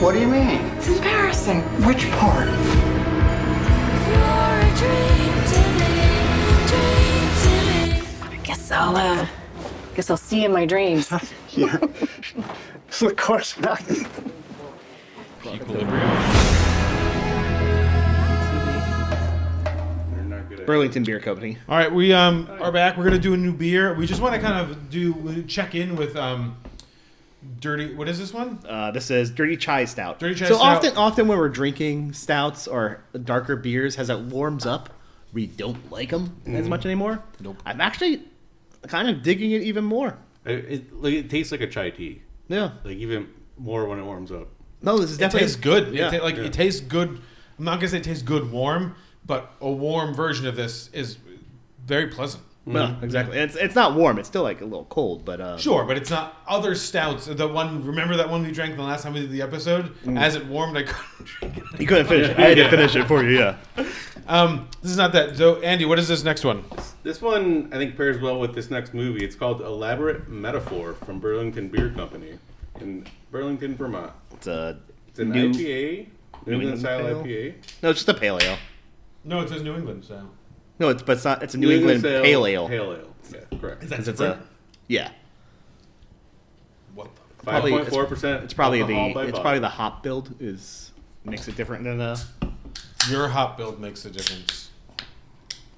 [0.00, 0.58] What do you mean?
[0.78, 1.60] It's embarrassing.
[1.86, 2.48] Which part?
[8.22, 9.26] I guess I'll, uh,
[9.94, 11.10] guess I'll see you in my dreams.
[11.50, 11.76] yeah.
[12.90, 13.82] So of course not.
[20.66, 21.58] Burlington Beer Company.
[21.68, 22.96] All right, we um are back.
[22.96, 23.94] We're gonna do a new beer.
[23.94, 26.56] We just want to kind of do check in with um
[27.60, 27.94] dirty.
[27.94, 28.58] What is this one?
[28.68, 30.18] Uh, this is Dirty Chai Stout.
[30.18, 30.76] Dirty Chai so Stout.
[30.76, 34.90] often, often when we're drinking stouts or darker beers, as it warms up,
[35.32, 36.68] we don't like them as Mhm.
[36.68, 37.22] much anymore.
[37.40, 37.56] Nope.
[37.64, 38.22] I'm actually
[38.86, 40.18] kind of digging it even more.
[40.44, 42.22] It, it, like, it tastes like a chai tea.
[42.48, 42.72] Yeah.
[42.84, 43.28] Like even
[43.58, 44.48] more when it warms up.
[44.82, 45.94] No, this is It definitely tastes good.
[45.94, 46.08] Yeah.
[46.12, 46.44] It ta- like Yeah.
[46.44, 47.20] it tastes good.
[47.58, 48.94] I'm not gonna say it tastes good warm,
[49.26, 51.18] but a warm version of this is
[51.86, 52.42] very pleasant.
[52.66, 53.38] No, exactly.
[53.38, 54.18] It's it's not warm.
[54.18, 57.26] It's still like a little cold, but uh, Sure, but it's not other stouts.
[57.26, 59.94] The one, remember that one we drank the last time we did the episode?
[60.04, 60.20] Mm.
[60.20, 61.80] As it warmed, I couldn't drink it.
[61.80, 62.38] You couldn't finish it.
[62.38, 63.38] I had to finish it for you.
[63.38, 63.56] Yeah.
[64.28, 65.36] Um, this is not that.
[65.36, 66.62] So, Andy, what is this next one?
[67.02, 69.24] This one I think pairs well with this next movie.
[69.24, 72.38] It's called Elaborate Metaphor from Burlington Beer Company
[72.80, 74.12] in Burlington, Vermont.
[74.34, 76.06] It's a It's an new- IPA.
[76.46, 77.24] New England style pale?
[77.24, 77.54] IPA?
[77.82, 78.56] No, it's just a pale ale.
[79.24, 80.30] No, it says New England style.
[80.80, 81.42] No, it's but it's not.
[81.42, 82.68] It's a New, England, style pale ale.
[82.68, 83.14] Pale ale.
[83.32, 83.84] Yeah, correct.
[83.84, 84.40] Is that 'Cause it's a
[84.88, 85.10] yeah.
[86.94, 87.10] What?
[87.44, 88.42] Probably- Five point four percent.
[88.44, 90.90] It's probably the it's probably the hop build is
[91.24, 92.16] makes it different than uh
[93.10, 94.70] Your hop build makes a difference.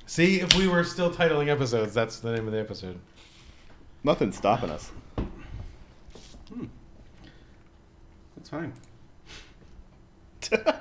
[0.07, 2.98] See, if we were still titling episodes, that's the name of the episode.
[4.05, 4.92] nothing's stopping us.
[8.36, 8.72] That's fine.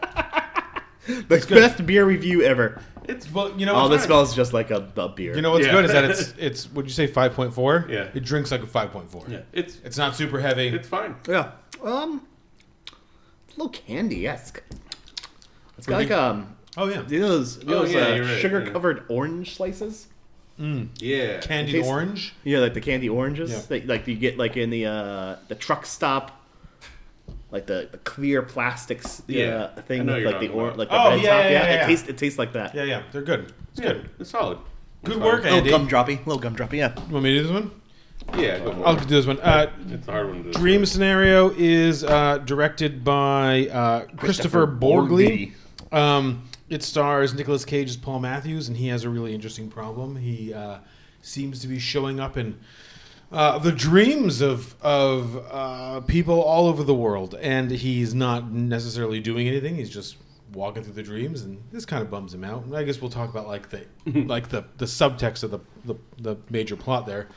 [1.08, 2.80] The best beer review ever.
[3.12, 3.76] It's well, you know.
[3.76, 4.08] Oh, this fine?
[4.08, 5.36] smells just like a, a beer.
[5.36, 5.72] You know what's Yeah.
[5.74, 6.72] good is that it's it's.
[6.72, 7.86] Would you say five point four?
[7.90, 8.10] Yeah.
[8.14, 9.26] It drinks like a five point four.
[9.28, 10.68] Yeah, it's It's not super heavy.
[10.68, 11.16] it's fine.
[11.28, 11.52] Yeah.
[11.84, 12.26] Um,
[13.48, 14.62] it's a little candy esque.
[15.78, 16.56] It's got like um.
[16.78, 17.04] oh yeah.
[17.08, 18.72] You know those, you know Oh, those yeah, uh, you're right, sugar yeah.
[18.72, 20.08] covered orange slices?
[20.60, 20.90] Mm.
[21.00, 21.40] Yeah.
[21.40, 22.36] Candied Tastes- orange.
[22.44, 23.52] Yeah, like the candy oranges.
[23.52, 23.62] Yeah.
[23.70, 26.38] That, like you get like in the uh the truck stop.
[27.52, 29.46] Like the, the clear plastics Yeah,
[29.76, 31.44] uh, thing with you're like the or, like the Oh, red yeah, top.
[31.44, 31.88] yeah, yeah, it yeah.
[31.88, 32.74] tastes it tastes like that.
[32.74, 33.52] Yeah, yeah, they're good.
[33.72, 34.10] It's Yeah, good.
[34.20, 34.58] It's solid.
[35.04, 35.54] Good It's work, fine.
[35.54, 35.72] Andy.
[35.72, 36.78] Little gumdroppy, little gumdroppy.
[36.78, 36.94] Yeah.
[37.08, 37.72] You want me to do this one?
[38.38, 39.40] Yeah, go for I'll do this one.
[39.42, 45.54] Uh, It's a hard one to Dream Scenario is uh, directed by uh, Kristoffer, Borgli.
[45.92, 50.16] Um, it stars Nicolas Cage as Paul Matthews, and he has a really interesting problem.
[50.16, 50.78] He uh,
[51.22, 52.58] seems to be showing up in
[53.32, 59.20] uh, the dreams of of uh, people all over the world, and he's not necessarily
[59.20, 59.76] doing anything.
[59.76, 60.18] He's just
[60.54, 62.66] walking through the dreams, and this kind of bums him out.
[62.74, 66.36] I guess we'll talk about like the like the the subtext of the the, the
[66.50, 67.28] major plot there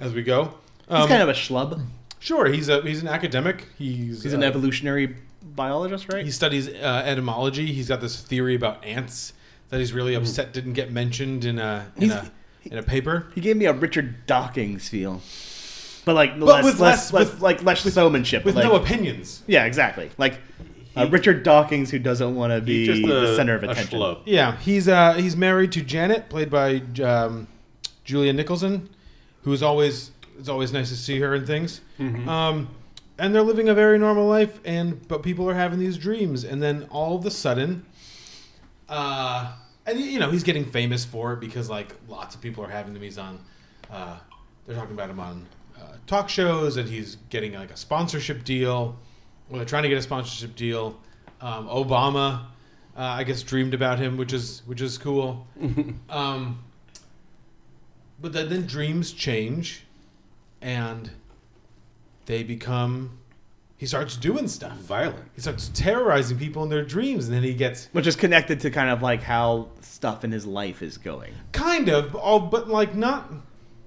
[0.00, 0.54] as we go.
[0.88, 1.80] He's Um, kind of a schlub.
[2.18, 3.68] Sure, he's a he's an academic.
[3.78, 5.16] He's He's an uh, evolutionary
[5.54, 6.24] biologist, right?
[6.24, 7.66] He studies uh, etymology.
[7.72, 9.32] He's got this theory about ants
[9.68, 12.30] that he's really upset didn't get mentioned in a in He's- a
[12.70, 13.26] in a paper.
[13.34, 15.20] He gave me a Richard Dawkins feel,
[16.04, 18.74] but like But less, with less, less- less- with- like less showmanship, with like- no
[18.76, 19.42] opinions.
[19.46, 20.10] Yeah, exactly.
[20.18, 20.38] Like
[20.96, 23.98] uh, Richard Dawkins, who doesn't want to be just the center of attention.
[23.98, 24.22] schlub.
[24.24, 27.46] Yeah, he's uh he's married to Janet, played by um,
[28.04, 28.88] Julia Nicholson,
[29.42, 31.80] who is always it's always nice to see her and things.
[31.98, 32.68] Um,
[33.18, 36.62] and they're living a very normal life, and but people are having these dreams, and
[36.62, 37.84] then all of a sudden,
[38.88, 39.52] uh,
[39.86, 42.92] and you know he's getting famous for it because like lots of people are having
[42.92, 43.02] them.
[43.02, 43.38] He's on,
[43.90, 44.18] uh,
[44.66, 45.46] they're talking about him on
[45.80, 48.98] uh, talk shows, and he's getting like a sponsorship deal.
[49.48, 50.98] Well, they're trying to get a sponsorship deal.
[51.40, 52.46] Um, Obama,
[52.96, 55.46] uh, I guess, dreamed about him, which is which is cool.
[56.10, 56.62] um,
[58.20, 59.84] but then, then dreams change,
[60.60, 61.10] and
[62.26, 63.18] they become.
[63.78, 64.76] He starts doing stuff.
[64.78, 65.22] Violent.
[65.34, 68.70] He starts terrorizing people in their dreams, and then he gets Which is connected to
[68.70, 71.34] kind of like how stuff in his life is going.
[71.52, 73.30] kind of all, but like not.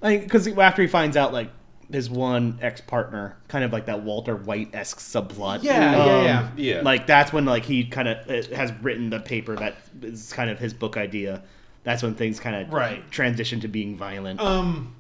[0.01, 1.49] Like Because after he finds out, like
[1.91, 5.63] his one ex partner, kind of like that Walter White esque subplot.
[5.63, 6.49] Yeah, yeah, um, yeah.
[6.55, 6.81] Yeah.
[6.81, 10.59] Like that's when like he kind of has written the paper that is kind of
[10.59, 11.41] his book idea.
[11.83, 13.09] That's when things kind of Right.
[13.09, 14.39] transition to being violent.
[14.39, 14.95] Um,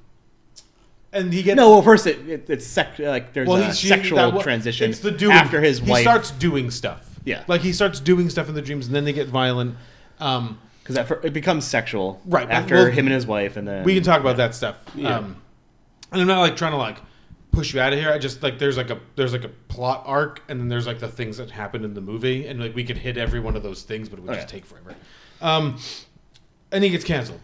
[1.13, 3.79] and he gets no, well, first it, it, it's sec- like there's well, a he's
[3.79, 5.97] sexual that transition It's the doing after his wife.
[5.99, 7.05] he starts doing stuff.
[7.25, 7.43] Yeah.
[7.47, 9.75] like he starts doing stuff in the dreams, and then they get violent.
[10.19, 13.93] Um, because it becomes sexual Right, after we'll- him and his wife, and then we
[13.93, 14.77] can talk about that stuff.
[14.95, 15.17] Yeah.
[15.17, 15.39] Um,
[16.11, 16.97] and I'm not like trying to like
[17.51, 18.11] push you out of here.
[18.11, 20.97] I just like there's like a there's like a plot arc, and then there's like
[20.97, 23.61] the things that happen in the movie, and like we could hit every one of
[23.61, 24.95] those things, but it would just take forever.
[25.41, 25.77] Um,
[26.71, 27.39] and he gets canceled,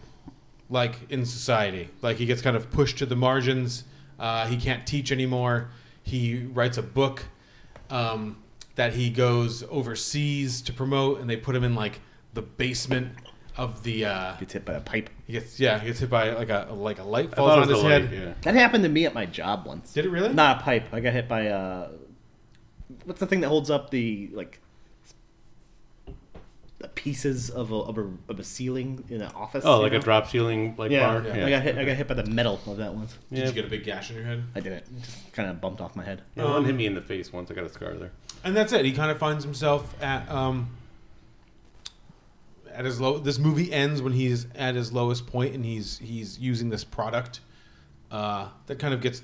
[0.68, 1.88] like in society.
[2.02, 3.84] Like he gets kind of pushed to the margins.
[4.18, 5.68] Uh, he can't teach anymore.
[6.02, 7.24] He writes a book
[7.90, 8.42] um,
[8.76, 12.00] that he goes overseas to promote, and they put him in like
[12.34, 13.12] the basement
[13.56, 14.04] of the.
[14.06, 15.10] Uh, gets hit by a pipe.
[15.26, 17.58] he gets yeah, he gets hit by like a like a light I falls thought
[17.62, 18.02] on his was head.
[18.10, 18.34] light, yeah.
[18.42, 19.92] That happened to me at my job once.
[19.92, 20.32] Did it really?
[20.32, 20.88] Not a pipe.
[20.92, 21.88] I got hit by uh
[23.04, 24.65] what's the thing that holds up the like the
[26.94, 29.64] pieces of a of a, of a ceiling in an office?
[29.66, 31.32] Oh, you like a drop ceiling like yeah, bar.
[31.32, 31.78] I got hit.
[31.78, 33.16] I got hit by the metal of that once.
[33.30, 33.46] Did Yeah.
[33.46, 34.44] you get a big gash in your head?
[34.54, 34.78] I didn't.
[34.78, 36.22] It just kind of bumped off my head.
[36.34, 37.50] Yeah, one hit me in the face once.
[37.50, 38.12] I got a scar there.
[38.44, 38.84] And that's it.
[38.84, 40.68] He kind of finds himself at um
[42.72, 43.18] at his low.
[43.18, 47.40] This movie ends when he's at his lowest point, and he's he's using this product
[48.10, 49.22] uh, that kind of gets.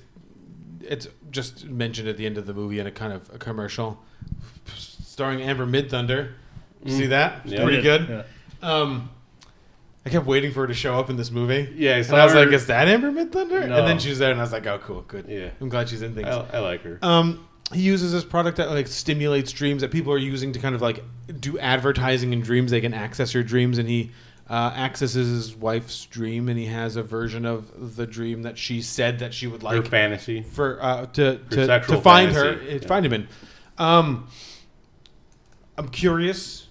[0.81, 3.99] It's just mentioned at the end of the movie in a kind of a commercial
[4.75, 6.33] starring Amber Midthunder.
[6.87, 7.09] See Mm.
[7.09, 7.41] that?
[7.45, 7.63] It's Yeah.
[7.63, 8.25] pretty I did, good.
[8.61, 9.09] Um,
[10.05, 11.69] I kept waiting for her to show up in this movie.
[11.75, 13.77] Yeah, I and I was her- like, "Is that Amber Midthunder?" No.
[13.77, 15.25] And then she was there, and I was like, "Oh, cool, good.
[15.29, 15.49] Yeah.
[15.61, 16.99] I'm glad she's in things." I, I like her.
[17.01, 20.75] Um, he uses this product that like stimulates dreams that people are using to kind
[20.75, 21.03] of like
[21.39, 22.71] do advertising in dreams.
[22.71, 24.11] They can access your dreams, and he
[24.49, 28.81] uh, accesses his wife's dream, and he has a version of the dream that she
[28.81, 30.41] said that she would like her fantasy.
[30.41, 32.87] for uh, to Her to, sexual to find fantasy, her, yeah.
[32.87, 33.27] find him in.
[33.77, 34.27] Um,
[35.77, 36.62] I'm curious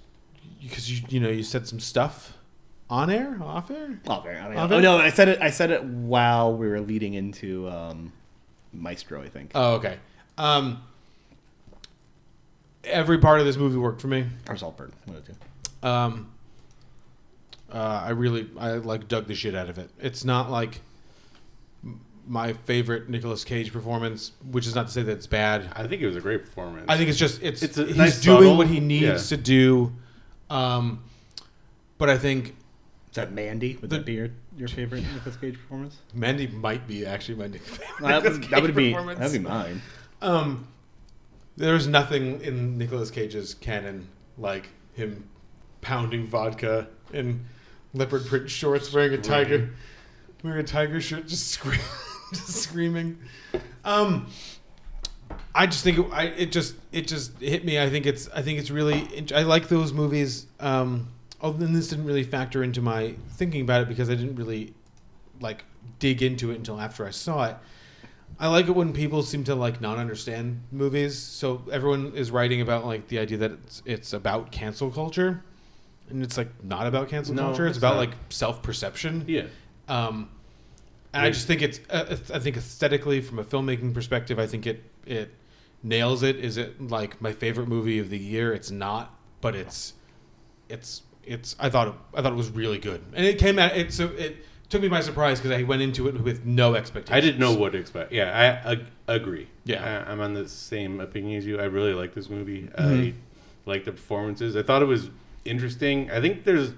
[0.72, 2.36] because you you know you said some stuff
[2.88, 4.40] on air, off air, off air.
[4.42, 4.82] I mean, Off oh air?
[4.82, 5.40] no, I said it.
[5.40, 8.12] I said it while we were leading into um,
[8.72, 9.22] Maestro.
[9.22, 9.50] I think.
[9.54, 9.98] Oh, okay.
[10.38, 10.82] Um,
[12.84, 14.26] every part of this movie worked for me.
[14.48, 14.92] Or Saltburn.
[15.04, 15.88] One of two.
[15.88, 16.30] Um,
[17.72, 19.90] uh, I really I like dug the shit out of it.
[20.00, 20.80] It's not like
[22.26, 25.68] my favorite Nicolas Cage performance, which is not to say that it's bad.
[25.74, 26.86] I think it was a great performance.
[26.88, 29.36] I think it's just it's, It's a he's nice doing subtle- what he needs yeah.
[29.36, 29.92] to do.
[30.52, 31.02] Um,
[31.98, 32.48] but I think
[33.10, 33.78] Is that Mandy?
[33.80, 35.96] Would that be your, your favorite Nicolas Cage performance?
[36.14, 37.80] Mandy might be actually my favorite.
[38.00, 39.18] That that would be- performance.
[39.18, 39.80] that'd be mine.
[40.20, 40.68] Um,
[41.56, 45.28] there's nothing in Nicolas Cage's canon like him
[45.80, 47.44] pounding vodka in
[47.94, 49.70] leopard print shorts, wearing a tiger,
[50.42, 51.80] wearing a tiger shirt, just scream,
[52.32, 53.18] just screaming.
[53.84, 54.28] Um,
[55.54, 57.78] I just think it, I, it just it just hit me.
[57.78, 60.46] I think it's I think it's really I like those movies.
[60.60, 61.08] Um,
[61.40, 64.74] although this didn't really factor into my thinking about it because I didn't really
[65.40, 65.64] like
[65.98, 67.56] dig into it until after I saw it.
[68.40, 71.18] I like it when people seem to like not understand movies.
[71.18, 75.44] So everyone is writing about like the idea that it's it's about cancel culture,
[76.08, 77.66] and it's like not about cancel No, culture.
[77.66, 78.00] It's it's about not.
[78.08, 79.24] like self perception.
[79.28, 79.44] Yeah.
[79.86, 80.30] Um,
[81.12, 84.66] and I just think it's uh, I think aesthetically from a filmmaking perspective, I think
[84.66, 85.30] it it
[85.82, 86.36] nails it.
[86.36, 88.52] Is it like my favorite movie of the year?
[88.52, 89.94] It's not, but it's
[90.68, 93.76] it's it's I thought it, I thought it was really good, and it came out.
[93.76, 97.16] It so it took me by surprise because I went into it with no expectations.
[97.16, 98.10] I didn't know what to expect.
[98.12, 98.30] Yeah,
[98.64, 99.48] I ag- agree.
[99.64, 100.04] Yeah.
[100.06, 101.60] I, I'm on the same opinion as you.
[101.60, 102.62] I really like this movie.
[102.78, 103.10] Mhm.
[103.12, 103.14] I
[103.66, 104.56] like the performances.
[104.56, 105.10] I thought it was
[105.44, 106.10] interesting.
[106.10, 106.72] I think there's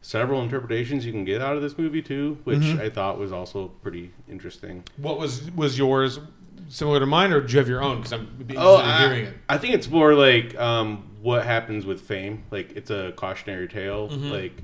[0.00, 2.80] several interpretations you can get out of this movie too, which Mhm.
[2.80, 4.84] I thought was also pretty interesting.
[4.96, 6.20] What was was yours
[6.68, 7.96] similar to mine, or do you have your own?
[7.98, 9.34] Because I'm Oh, I, hearing it.
[9.48, 12.44] I think it's more like um, what happens with fame.
[12.50, 14.08] Like it's a cautionary tale.
[14.08, 14.30] Mhm.
[14.30, 14.62] Like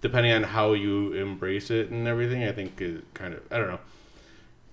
[0.00, 3.68] depending on how you embrace it and everything, I think it kind of I don't
[3.68, 3.80] know.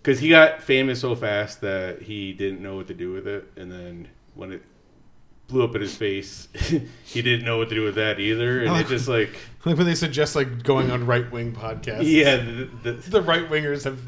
[0.01, 3.51] Because he got famous so fast that he didn't know what to do with it,
[3.55, 4.61] and then when it
[5.47, 6.47] blew up in his face,
[7.05, 9.31] he didn't know what to do with that either, and it just like
[9.65, 12.03] like when they suggest like going on right wing podcasts.
[12.03, 13.99] Yeah, the, the, the right wingers have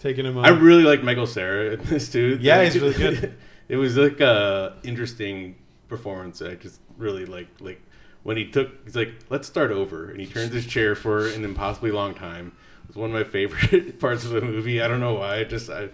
[0.00, 0.44] taken him on.
[0.44, 2.38] I really like Michael Cera in this too.
[2.40, 3.34] Yeah, Like, he's really good.
[3.68, 5.56] it was like a interesting
[5.88, 6.42] performance.
[6.42, 7.80] I just really like like
[8.24, 8.70] when he took.
[8.84, 12.52] He's like, "Let's start over," and he turns his chair for an impossibly long time.
[12.82, 14.82] It was one of my favorite parts of the movie.
[14.82, 15.36] I don't know why.
[15.40, 15.90] I just I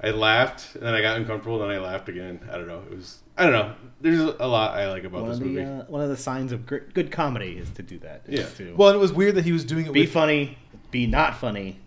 [0.00, 2.40] I laughed and then I got uncomfortable and then I laughed again.
[2.50, 2.82] I don't know.
[2.90, 3.74] It was I don't know.
[4.00, 5.64] There's a lot I like about One this the movie.
[5.64, 8.22] uh, one of the signs of gr- good comedy is to do that.
[8.28, 8.46] Yeah.
[8.46, 10.56] To Well, and it was weird that he was doing it be with funny,
[10.90, 11.78] be not funny,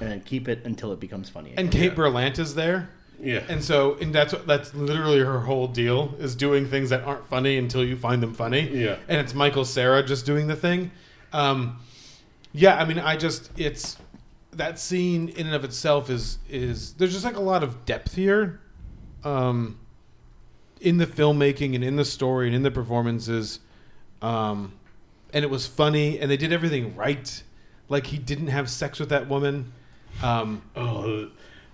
[0.00, 1.50] and then keep it until it becomes funny.
[1.56, 1.90] and again.
[1.90, 2.88] Kate Berlant's there.
[3.20, 3.44] Yeah.
[3.48, 7.26] And so, and that's what that's literally her whole deal is doing things that aren't
[7.26, 8.68] funny until you find them funny.
[8.68, 8.96] Yeah.
[9.08, 10.90] And it's Michael Cera just doing the thing.
[11.32, 11.78] Um,
[12.52, 13.96] yeah, I mean, I just it's
[14.52, 18.14] that scene in and of itself is is there's just like a lot of depth
[18.14, 18.60] here,
[19.24, 19.78] um,
[20.80, 23.60] in the filmmaking and in the story and in the performances,
[24.22, 24.72] um,
[25.32, 27.42] and it was funny and they did everything right.
[27.88, 29.72] Like he didn't have sex with that woman.
[30.22, 31.28] Um, Oh,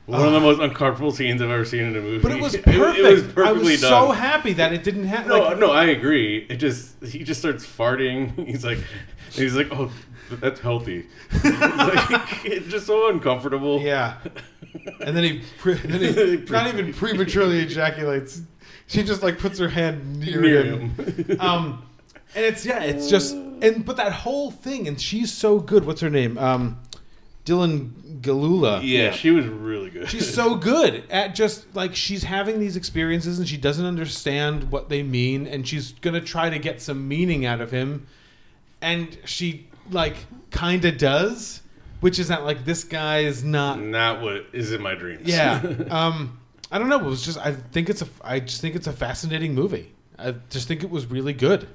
[0.06, 2.18] one of the most uncomfortable scenes I've ever seen in a movie.
[2.20, 2.98] But it was perfect.
[2.98, 3.90] It, was I was done.
[3.90, 5.28] so happy that it didn't happen.
[5.28, 6.46] No, like, no, I agree.
[6.48, 8.46] It just he just starts farting.
[8.46, 8.78] He's like,
[9.30, 9.90] he's like, oh,
[10.30, 11.06] that's healthy.
[11.30, 11.44] It's
[12.10, 13.80] like, it's just so uncomfortable.
[13.80, 14.16] Yeah.
[15.00, 18.42] And then he, pre- then he not even prematurely ejaculates.
[18.88, 20.90] She just like puts her hand near, Near him.
[20.90, 21.40] him.
[21.40, 21.86] um,
[22.34, 25.84] and it's yeah, it's just and but that whole thing, and she's so good.
[25.84, 26.36] What's her name?
[26.38, 26.80] Um,
[27.44, 28.80] Dylan Gelula.
[28.82, 30.08] Yeah, she was really good.
[30.08, 34.88] She's so good at just like she's having these experiences and she doesn't understand what
[34.88, 38.06] they mean and she's gonna try to get some meaning out of him,
[38.82, 40.16] and she like
[40.50, 41.62] kind of does,
[42.00, 45.26] which is that like this guy is not not what is in my dreams.
[45.26, 45.60] yeah.
[45.90, 46.38] Um,
[46.72, 47.00] I don't know.
[47.00, 47.38] It was just.
[47.38, 48.06] I think it's a.
[48.22, 49.92] I just think it's a fascinating movie.
[50.18, 51.66] I just think it was really good.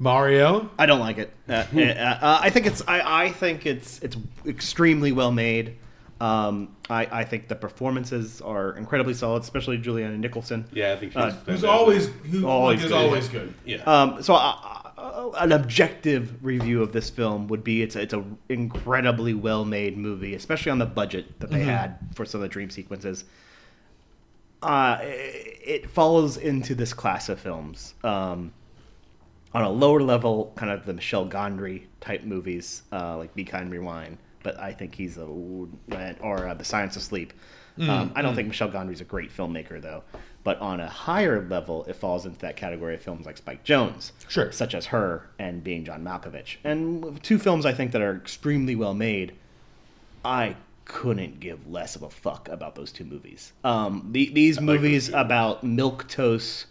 [0.00, 0.68] Mario.
[0.78, 1.32] I don't like it.
[1.48, 2.82] Uh, uh, uh, I think it's.
[2.88, 4.00] I, I think it's.
[4.00, 5.76] It's extremely well made.
[6.20, 10.66] Um, I, I think the performances are incredibly solid, especially Julianne Nicholson.
[10.72, 11.30] Yeah, I think she's Uh.
[11.46, 12.96] Who's always who Always like, is good.
[13.04, 13.54] always good.
[13.64, 13.82] Yeah.
[13.84, 14.54] Um, so uh,
[14.98, 19.64] uh, an objective review of this film would be it's a, it's a incredibly well
[19.64, 21.64] made movie, especially on the budget that they Mhm.
[21.64, 23.24] had for some of the dream sequences.
[24.62, 28.52] Uh, it, it follows into this class of films um,
[29.52, 33.70] on a lower level, kind of the Michel Gondry type movies, uh, like Be Kind,
[33.72, 34.18] Rewind.
[34.42, 37.32] But I think he's a or uh, The Science of Sleep.
[37.78, 38.36] Um, I don't mm.
[38.36, 40.02] think Michel Gondry's a great filmmaker though.
[40.42, 44.12] But on a higher level, it falls into that category of films like Spike Jonze,
[44.28, 44.50] Sure.
[44.52, 48.74] such as Her and Being John Malkovich, and two films I think that are extremely
[48.74, 49.34] well made.
[50.24, 53.52] I couldn't give less of a fuck about those two movies.
[53.64, 56.66] Um, the, these movies about milk toast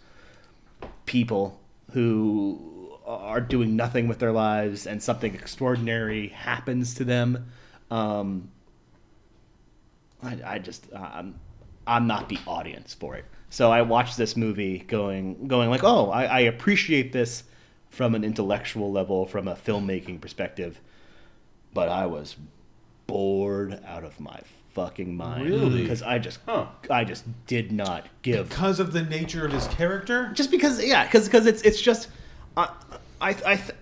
[1.06, 1.59] people
[1.92, 7.50] who are doing nothing with their lives and something extraordinary happens to them.
[7.90, 8.50] Um,
[10.22, 11.38] I, I just I'm
[11.86, 13.24] I'm not the audience for it.
[13.48, 17.44] So I watched this movie going going like, oh, I, I appreciate this
[17.88, 20.80] from an intellectual level, from a filmmaking perspective,
[21.74, 22.36] but I was
[23.08, 24.40] bored out of my
[24.72, 25.82] fucking mind Really?
[25.82, 26.38] because I just
[26.90, 30.30] I just did not give because of the nature of his character.
[30.34, 32.08] just because yeah because because it's it's just
[32.56, 32.68] I
[33.20, 33.72] I I th-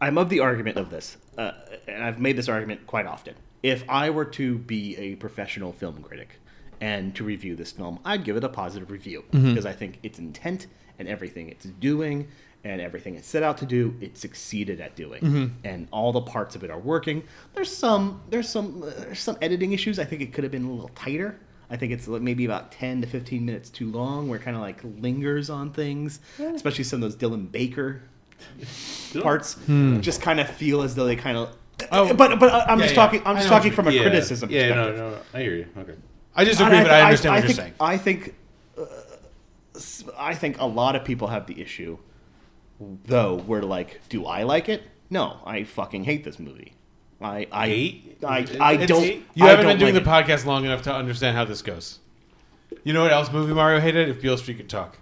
[0.00, 1.52] I'm of the argument of this uh,
[1.88, 6.02] and I've made this argument quite often if I were to be a professional film
[6.02, 6.38] critic
[6.80, 9.50] and to review this film I'd give it a positive review Mhm.
[9.50, 10.66] because I think its intent
[10.98, 12.28] and everything it's doing
[12.64, 15.50] and everything it set out to do it succeeded at doing Mhm.
[15.64, 17.22] and all the parts of it are working
[17.54, 20.64] there's some there's some uh, there's some editing issues I think it could have been
[20.64, 21.36] a little tighter
[21.70, 24.62] I think it's maybe about 10 to 15 minutes too long where it kind of
[24.62, 28.00] like lingers on things especially some of those Dylan Baker
[29.22, 30.00] parts Hmm.
[30.00, 31.54] just kind of feel as though they kind of
[31.90, 33.02] Oh, but but I'm yeah, just yeah.
[33.02, 34.02] talking I'm just talking from a Yeah.
[34.02, 34.96] criticism Yeah, no, perspective.
[34.98, 35.66] no, no, I hear you.
[35.78, 35.94] Okay.
[36.36, 37.74] I disagree, And but I understand what think, you're saying.
[37.80, 38.34] I think
[38.78, 38.84] uh,
[39.76, 41.98] s- I think a lot of people have the issue
[42.80, 44.82] though where like do I like it?
[45.10, 46.74] No, I fucking hate this movie.
[47.20, 48.18] I I Hate?
[48.26, 49.04] I, I don't
[49.34, 51.62] You I haven't don't been doing like the podcast long enough to understand how this
[51.62, 52.00] goes.
[52.82, 54.08] You know what else movie Mario hated?
[54.08, 54.98] If Beale Street could talk,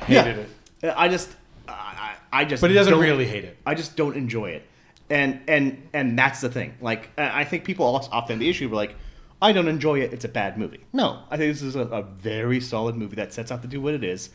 [0.00, 0.48] hated it.
[0.82, 0.94] it.
[0.96, 1.30] I just,
[1.68, 2.60] I, I just.
[2.60, 3.56] But he doesn't really hate it.
[3.64, 4.64] I just don't enjoy it,
[5.08, 6.74] and and and that's the thing.
[6.80, 8.96] Like I I think people also often the issue were like,
[9.40, 10.12] I don't enjoy it.
[10.12, 10.80] It's a bad movie.
[10.92, 13.80] No, I think this is a, a very solid movie that sets out to do
[13.80, 14.30] what it is.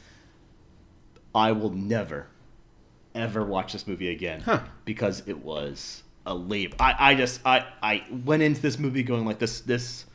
[1.34, 2.28] I will never,
[3.16, 4.43] ever watch this movie again
[4.86, 6.76] because it was a labor.
[6.80, 10.05] I, I just I, I went into this movie going like this this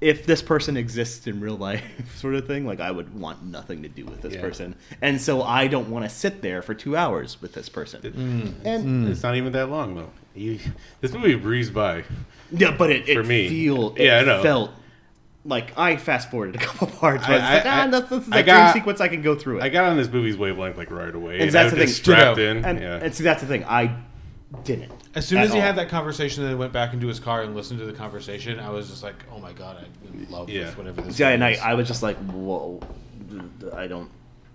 [0.00, 1.82] if this person exists in real life
[2.16, 4.40] sort of thing like I would want nothing to do with this Yeah.
[4.42, 8.02] person and so I don't want to sit there for two hours with this person
[8.02, 8.54] Mm.
[8.66, 10.10] and It's not even that long though.
[10.34, 10.58] You,
[11.00, 12.04] this movie breezed by.
[12.52, 13.48] yeah but it, it for me.
[13.48, 14.42] feel it yeah, I know.
[14.42, 14.70] felt
[15.46, 18.22] like I fast forwarded a couple parts I- where it's like, I- ah, that's, this
[18.22, 20.76] is got- dream sequence I can go through it I got on this movie's wavelength
[20.76, 21.34] like right away.
[21.34, 22.64] and and that's I the was thing just strapped in.
[22.64, 22.98] and, yeah.
[23.02, 23.96] and see that's the thing I
[24.64, 25.64] didn't As soon as he all.
[25.64, 28.58] had that conversation and then went back into his car and listened to the conversation,
[28.60, 30.64] I was just like, oh my god, I love Yeah.
[30.64, 31.54] this, whatever this Yeah, and I.
[31.62, 32.80] I was just like, whoa,
[33.74, 34.10] I don't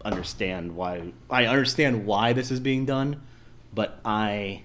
[0.05, 1.11] understand why.
[1.29, 3.21] I understand why this is being done,
[3.73, 4.63] but I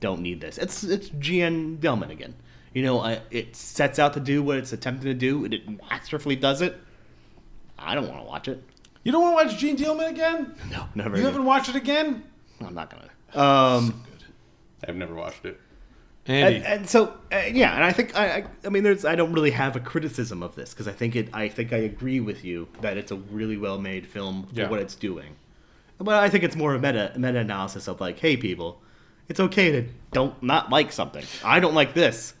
[0.00, 0.58] don't need this.
[0.58, 2.34] It's it's Jeanne Dielman again.
[2.76, 5.62] You know, I, it sets out to do what it's attempting to do, and it
[5.88, 6.78] masterfully does it.
[7.78, 8.62] I don't want to watch it.
[9.02, 10.54] You don't want to watch Jeanne Dielman again?
[10.70, 11.16] No, never.
[11.16, 11.24] You again.
[11.24, 12.22] haven't watched it again?
[12.60, 13.08] I'm not gonna.
[13.46, 14.04] Um,
[14.86, 15.58] I've never watched it.
[16.26, 19.32] And, and so uh, yeah, and I think I, I, I mean, there's I don't
[19.32, 22.44] really have a criticism of this because I think it, I think I agree with
[22.44, 24.68] you that it's a really well made film for Yeah.
[24.68, 25.36] what it's doing.
[25.96, 28.82] But I think it's more a meta meta analysis of like, hey, people,
[29.30, 31.24] it's okay to don't not like something.
[31.42, 32.34] I don't like this,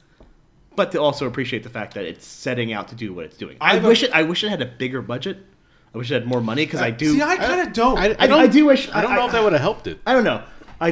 [0.76, 3.56] but to also appreciate the fact that it's setting out to do what it's doing.
[3.60, 4.10] I I, have a- wish it.
[4.12, 5.38] I wish it had a bigger budget.
[5.94, 7.14] I wish it had more money because I do.
[7.14, 7.98] See, I kind of don't.
[7.98, 8.40] I, I, I don't.
[8.40, 8.90] I do wish.
[8.92, 9.98] I don't know if that would have helped it.
[10.06, 10.42] I don't know.
[10.78, 10.90] I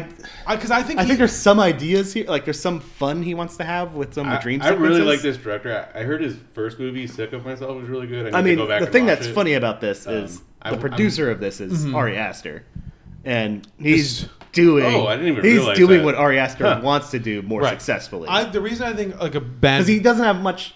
[0.48, 2.24] because I think I he- think there's some ideas here.
[2.26, 4.70] Like there's some fun he wants to have with some of I, the dream I
[4.70, 5.86] really like this director.
[5.94, 8.34] I, I heard his first movie, "Sick of Myself," was really good.
[8.34, 9.34] I, I mean, to go back the and thing that's it.
[9.34, 11.94] funny about this Um, is I- the I'm- producer of this is Mhm.
[11.94, 12.64] Ari Aster,
[13.26, 14.84] and he's This- doing.
[14.86, 16.04] Oh, I didn't even he's realize doing that.
[16.04, 16.80] what Ari Aster Huh.
[16.82, 17.70] wants to do more Right.
[17.70, 18.28] successfully.
[18.28, 20.74] I, the reason I think like a bad because he doesn't have much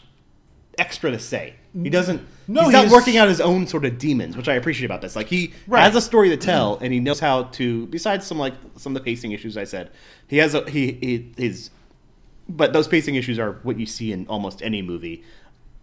[0.77, 1.55] extra to say.
[1.81, 2.23] He doesn't.
[2.49, 5.03] No, he's not he's- working out his own sort of demons, which I appreciate about
[5.03, 5.15] this.
[5.15, 5.83] Like he Right.
[5.83, 7.87] has a story to tell, and he knows how to.
[7.87, 9.91] Besides some like some of the pacing issues I said,
[10.27, 11.71] he has a he, he his.
[12.49, 15.23] But those pacing issues are what you see in almost any movie.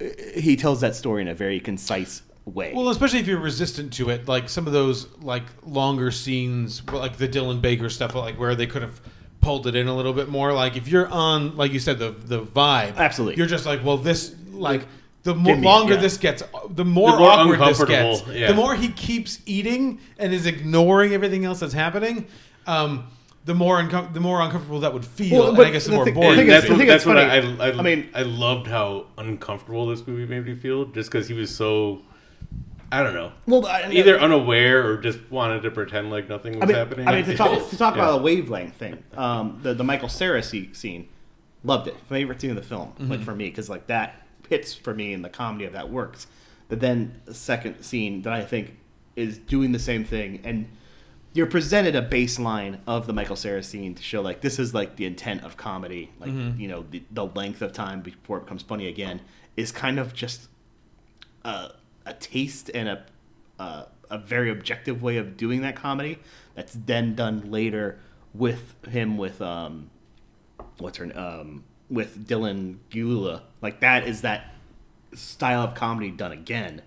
[0.01, 2.73] Uh, He tells that story in a very concise way.
[2.73, 7.17] Well, especially if you're resistant to it, like some of those like longer scenes, like
[7.17, 9.01] the Dylan Baker stuff, like where they could have
[9.41, 10.53] pulled it in a little bit more.
[10.53, 13.37] Like if you're on, like you said, the the vibe, Absolutely.
[13.37, 14.85] you're just like, well, this like
[15.23, 16.01] the Give more, me longer yeah.
[16.01, 18.47] this gets, the more, The more awkward this uncomfortable, gets, yeah.
[18.47, 22.27] the more he keeps eating and is ignoring everything else that's happening.
[22.67, 23.07] Um,
[23.45, 25.91] the more uncom- the more uncomfortable that would feel, Well, and but I guess the
[25.91, 26.35] the more thing- boring.
[26.37, 27.81] thing it is- would that's the what, thing that's that's what I, I, I, I
[27.81, 32.01] mean- I loved how uncomfortable this movie made me feel, just because he was so,
[32.91, 36.63] I don't know, Well, I- either unaware or just wanted to pretend like nothing was
[36.63, 37.07] I mean, happening.
[37.07, 38.03] I mean to talk, to talk Yeah.
[38.03, 41.07] about a wavelength thing, um, the the Michael Cera se- scene,
[41.63, 41.95] loved it.
[42.09, 43.23] Favorite scene of the film, like Mm-hmm.
[43.23, 46.27] for me, because like that hits for me in the comedy of that works.
[46.69, 48.77] But then the second scene that I think
[49.15, 50.67] is doing the same thing, and
[51.33, 54.95] you're presented a baseline of the Michael Cera scene to show like this is like
[54.95, 56.59] the intent of comedy, like Mhm.
[56.59, 59.21] you know the, the length of time before it becomes funny again
[59.57, 60.47] is kind of just
[61.43, 61.71] a,
[62.05, 63.05] a taste and a
[63.59, 66.19] uh, a very objective way of doing that comedy
[66.53, 67.99] that's then done later
[68.33, 69.89] with him with um
[70.77, 73.41] what's her um with Dylan Gelula.
[73.61, 74.53] Like that is that
[75.13, 76.81] style of comedy done again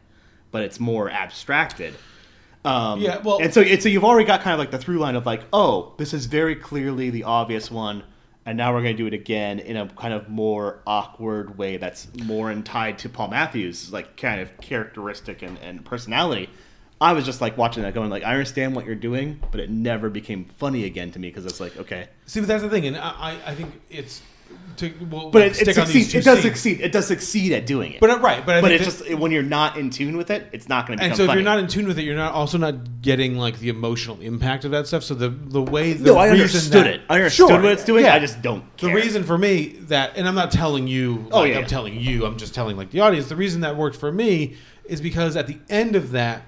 [0.51, 1.95] but it's more abstracted.
[2.65, 4.99] Um Yeah, well- and so and so you've already got kind of like the through
[4.99, 8.03] line of like oh this is very clearly the obvious one
[8.49, 11.77] and now we're going to do it again in a kind of more awkward way
[11.77, 16.49] that's more in tied to Paul Matthews like kind of characteristic and, and personality.
[16.99, 19.69] I was just like watching that going like I understand what you're doing, but it
[19.69, 22.87] never became funny again to me because it's like okay, See, but that's the thing,
[22.87, 24.23] and I I think it's
[24.79, 26.15] to well, but it, it these succeeds.
[26.15, 26.55] It does scenes.
[26.55, 26.81] succeed.
[26.81, 28.01] It does succeed at doing it.
[28.01, 30.31] But, uh, right, but I but think it's just when you're not in tune with
[30.31, 31.41] it, it's not going to And so, if funny.
[31.41, 34.65] you're not in tune with it, you're not also not getting like the emotional impact
[34.65, 35.03] of that stuff.
[35.03, 37.01] So the the way the No, I understood that- it.
[37.09, 38.05] I understood what it's doing.
[38.05, 38.15] Yeah.
[38.15, 41.27] I just don't The reason for me that, and I'm not telling you.
[41.33, 41.67] Oh, yeah, I'm yeah.
[41.67, 42.25] telling you.
[42.25, 43.29] I'm just telling like the audience.
[43.29, 46.43] The reason that worked for me is because at the end of that,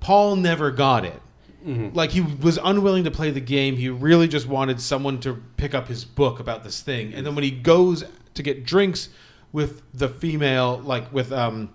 [0.00, 1.20] Paul never got it.
[1.66, 1.94] Mhm.
[1.94, 3.76] Like he was unwilling to play the game.
[3.76, 7.12] He really just wanted someone to pick up his book about this thing.
[7.14, 8.04] And then when he goes
[8.34, 9.08] to get drinks
[9.52, 11.70] with the female, like with um,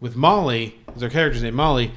[0.00, 1.90] with Molly, their character's named Molly,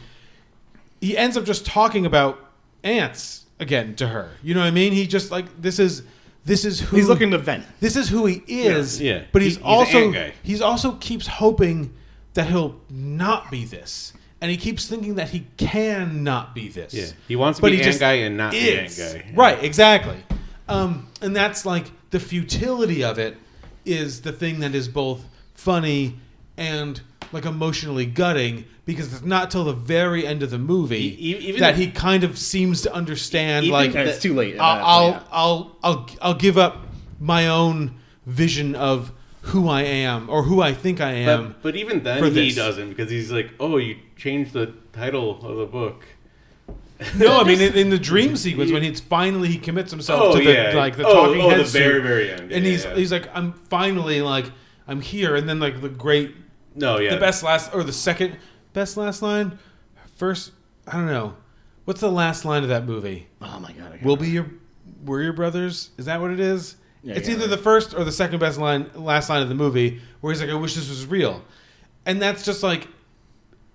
[1.00, 2.40] he ends up just talking about
[2.84, 4.32] ants again to her.
[4.44, 4.92] You know what I mean?
[4.92, 6.04] He just like this is
[6.44, 7.64] this is who He's looking to vent.
[7.80, 9.00] This is who he is.
[9.00, 9.24] Yeah, yeah.
[9.32, 10.34] But he's, He- he's an also ant guy.
[10.44, 11.94] he's also keeps hoping
[12.34, 14.14] that he'll not be this.
[14.42, 16.94] And he keeps thinking that he can not be this.
[16.94, 17.06] Yeah.
[17.28, 18.98] He wants to But be he ant just guy and not be ant is.
[18.98, 19.32] guy.
[19.36, 20.18] Right, exactly.
[20.68, 23.38] Um, and that's like the futility of it
[23.86, 25.24] is the thing that is both
[25.54, 26.18] funny
[26.58, 27.00] and
[27.32, 31.62] like emotionally gutting because it's not till the very end of the movie E- even
[31.62, 34.84] that the- he kind of seems to understand Even like It's too late I'll, that
[34.84, 36.78] I'll, point, I'll I'll I'll give up
[37.20, 39.12] my own vision of
[39.42, 41.48] who I am or who I think I am.
[41.50, 42.56] But, but even then, he this.
[42.56, 46.06] doesn't because he's like, "Oh, you changed the title of the book."
[47.18, 50.38] No, I mean in, in the dream sequence when he's finally he commits himself Oh,
[50.38, 50.74] to the yeah.
[50.76, 51.80] like the Oh, talking oh, the head suit.
[51.80, 52.52] very, very end.
[52.52, 52.96] and Yeah, he's yeah.
[52.96, 54.46] he's like I'm finally like
[54.88, 56.36] I'm here, and then like the great
[56.76, 57.16] No, yeah.
[57.16, 58.38] the best last or the second
[58.74, 59.58] best last line,
[60.16, 60.52] first
[60.88, 61.36] I don't know
[61.86, 63.28] what's the last line of that movie.
[63.42, 64.00] Oh my god!
[64.04, 64.46] We'll be your
[65.04, 65.90] we're your brothers.
[65.98, 66.76] Is that what it is?
[67.04, 67.50] Yeah, it's yeah, either right.
[67.52, 70.50] the first or the second best line, last line of the movie, where he's like,
[70.52, 71.42] "I wish this was real,"
[72.06, 72.88] and that's just like,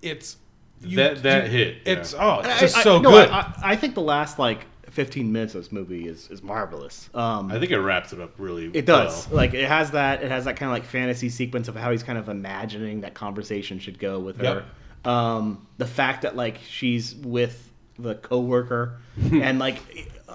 [0.01, 0.37] it's
[0.81, 2.19] That- that hit, It's yeah.
[2.21, 3.29] oh, it's I- just I- so no, good.
[3.29, 7.09] I, I think the last like 15 minutes of this movie is is marvelous.
[7.13, 8.67] Um, I think it wraps it up really.
[8.69, 8.77] Well.
[8.77, 9.27] It does.
[9.27, 9.37] well.
[9.37, 10.23] Like it has that.
[10.23, 13.13] It has that kind of like fantasy sequence of how he's kind of imagining that
[13.13, 14.63] conversation should go with her.
[15.03, 17.66] Um, the fact that like she's with
[17.99, 18.99] the coworker,
[19.31, 19.77] and like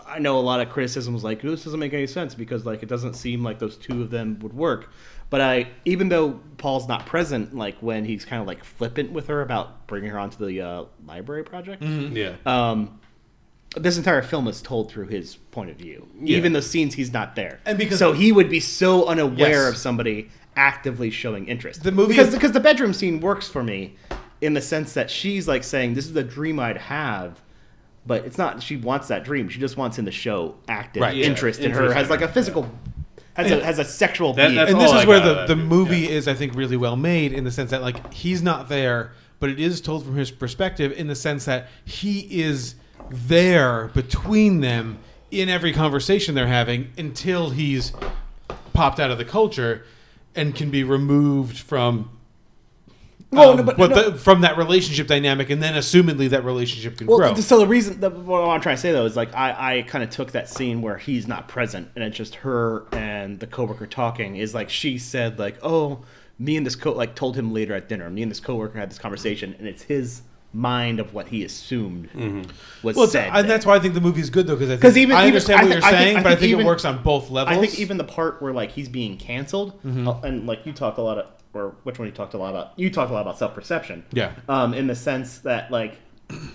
[0.06, 2.82] I know a lot of criticism was like this doesn't make any sense because like
[2.82, 4.90] it doesn't seem like those two of them would work.
[5.30, 9.28] But I, even though Paul's not present, like when he's kind of like flippant with
[9.28, 12.14] her about bringing her onto the uh, library project, Mhm.
[12.14, 12.34] Yeah.
[12.44, 13.00] Um,
[13.74, 16.36] this entire film is told through his point of view, Yeah.
[16.36, 19.68] even the scenes he's not there, And because- so he would be so unaware Yes.
[19.70, 21.82] of somebody actively showing interest.
[21.82, 23.97] The movie because is- because the bedroom scene works for me
[24.43, 27.40] in the sense that she's like saying this is the dream I'd have.
[28.07, 28.62] But it's not.
[28.62, 29.49] She wants that dream.
[29.49, 31.16] She just wants him to show active Right.
[31.16, 31.79] Yeah, interest in her.
[31.79, 32.69] interest Has in like a physical,
[33.35, 34.33] has And- a has a sexual.
[34.35, 34.59] That- being.
[34.59, 36.97] and all this I is where the, the that, movie is, I think, really well
[36.97, 40.31] made in the sense that like he's not there, but it is told from his
[40.33, 42.74] perspective in the sense that he is
[43.09, 44.99] there between them
[45.31, 47.93] in every conversation they're having until he's
[48.73, 49.85] popped out of the culture
[50.35, 52.11] and can be removed from.
[53.32, 54.10] Well, um, no, but- what no.
[54.10, 57.34] the, from that relationship dynamic, and then assumedly that relationship can Well, grow.
[57.34, 60.04] so the reason that what I'm trying to say though is like I, I kind
[60.04, 63.86] of took that scene where he's not present and it's just her and the coworker
[63.86, 66.00] talking is like she said like oh
[66.38, 68.90] me and this co like told him later at dinner me and this coworker had
[68.90, 70.22] this conversation and it's his
[70.52, 72.10] mind of what he assumed
[72.82, 73.30] was well, said.
[73.32, 75.16] and that's why I think the movie is good though because I, Because think- even
[75.16, 77.02] I even- understand what thi- you're think- saying, but I think even- it works on
[77.02, 77.56] both levels.
[77.56, 80.06] I think even the part where like he's being canceled, Mhm.
[80.06, 82.51] uh, and like you talk a lot of, or which one you talked a lot
[82.51, 82.79] about?
[82.79, 84.05] You talked a lot about self perception.
[84.12, 84.33] Yeah.
[84.49, 85.99] Um, in the sense that like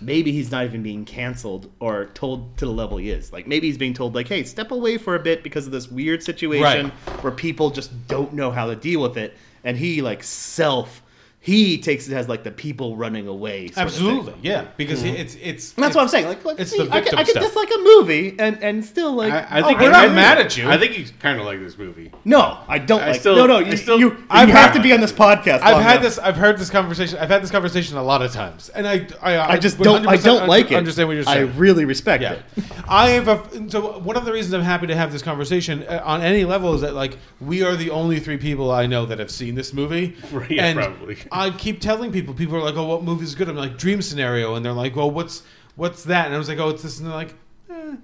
[0.01, 3.31] maybe he's not even being canceled or told to the level he is.
[3.31, 5.89] Like maybe he's being told like, hey, step away for a bit because of this
[5.89, 6.91] weird situation
[7.21, 11.03] where people just don't know how to deal with it, and he like self.
[11.47, 13.67] He takes it as like the people running away.
[13.69, 14.05] sort of thing.
[14.07, 15.17] Absolutely, yeah, because Mhm.
[15.17, 15.73] it's it's.
[15.75, 16.25] And that's what I'm saying.
[16.27, 17.43] Like, like it's see, the I, could, victim I could stuff.
[17.45, 19.31] dislike a movie and and still like.
[19.31, 20.69] I, I think oh, we're I, not mad at you.
[20.69, 22.11] I think you kind of like this movie.
[22.25, 23.19] No, I don't I like.
[23.21, 25.61] still- no, no, I you, still- you, I've you have to be on this podcast.
[25.61, 26.03] I've had enough.
[26.03, 26.19] this.
[26.19, 27.17] I've heard this conversation.
[27.17, 30.05] I've had this conversation a lot of times, and I, I, I just don't.
[30.05, 30.75] I don't like it.
[30.75, 31.47] Understand what you're saying?
[31.47, 32.33] I really respect Yeah.
[32.33, 32.41] it.
[32.89, 36.01] I have a, so one of the reasons I'm happy to have this conversation uh,
[36.03, 39.19] on any level is that like we are the only three people I know that
[39.19, 40.15] have seen this movie.
[40.31, 41.17] Right, yeah, and probably.
[41.37, 42.33] I keep telling people.
[42.33, 44.95] People are like, "Oh, what movie is good?" I'm like, "Dream Scenario," and they're like,
[44.95, 45.43] "Well, what's
[45.75, 47.33] what's that?" And I was like, "Oh, it's this," and they're like,
[47.69, 47.95] eh,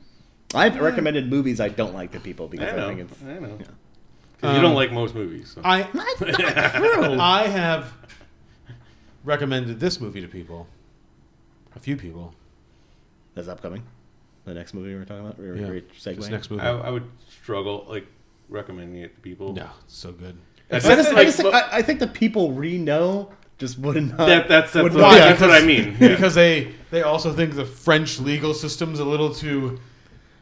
[0.56, 0.80] I've eh.
[0.80, 2.88] recommended movies I don't like to people because I I, know.
[2.88, 3.22] think it's.
[3.24, 3.58] I know.
[3.60, 3.66] yeah.
[4.42, 5.52] 'Cause you don't um, like most movies.
[5.56, 5.62] So.
[5.64, 7.18] I That's not true.
[7.20, 7.94] I have
[9.24, 10.68] recommended this movie to people,
[11.76, 12.34] a few people.
[13.36, 13.84] That's upcoming.
[14.46, 15.40] The next movie we're talking about.
[15.40, 16.18] We're Yeah, great segue.
[16.18, 16.62] this next movie.
[16.64, 18.06] I, I would struggle like
[18.50, 19.54] recommending it to people.
[19.54, 20.38] No, it's so good.
[20.74, 24.18] I just, that's I, just think, I, I think the people we know just wouldn't.
[24.18, 25.96] Not, That- that's- that's would what- not- that's what I mean.
[26.00, 26.10] Yeah.
[26.10, 29.80] Because they they also think the French legal system's a little too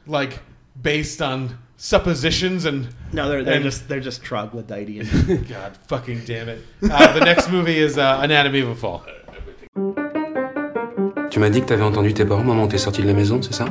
[0.08, 0.40] like
[0.82, 5.48] based on suppositions and No, they're they're and- just they're just troglodytean.
[5.50, 6.64] God fucking damn it.
[6.84, 9.04] Uh, the next movie is uh, Anatomy of a Fall.
[11.30, 13.14] Tu m'as dit que t'avais entendu tes parents au moment où t'es sorti de la
[13.14, 13.66] maison, c'est ça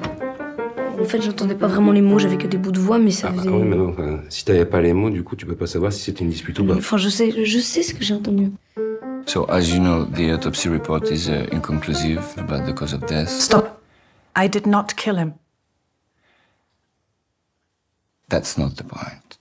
[1.01, 3.29] En fait, j'entendais pas vraiment les mots, j'avais que des bouts de voix, mais ça
[3.31, 3.49] Ah faisait.
[3.49, 5.93] oui, mais non, enfin, si t'avais pas les mots, du coup, tu peux pas savoir
[5.93, 6.75] si c'était une dispute ou pas.
[6.75, 8.51] Enfin, je sais, je sais ce que j'ai entendu.
[9.27, 13.29] So, as you know, the autopsy report is uh, inconclusive about the cause of death.
[13.29, 13.81] Stop.
[14.37, 15.33] I did not kill him.
[18.29, 19.39] That's not the point.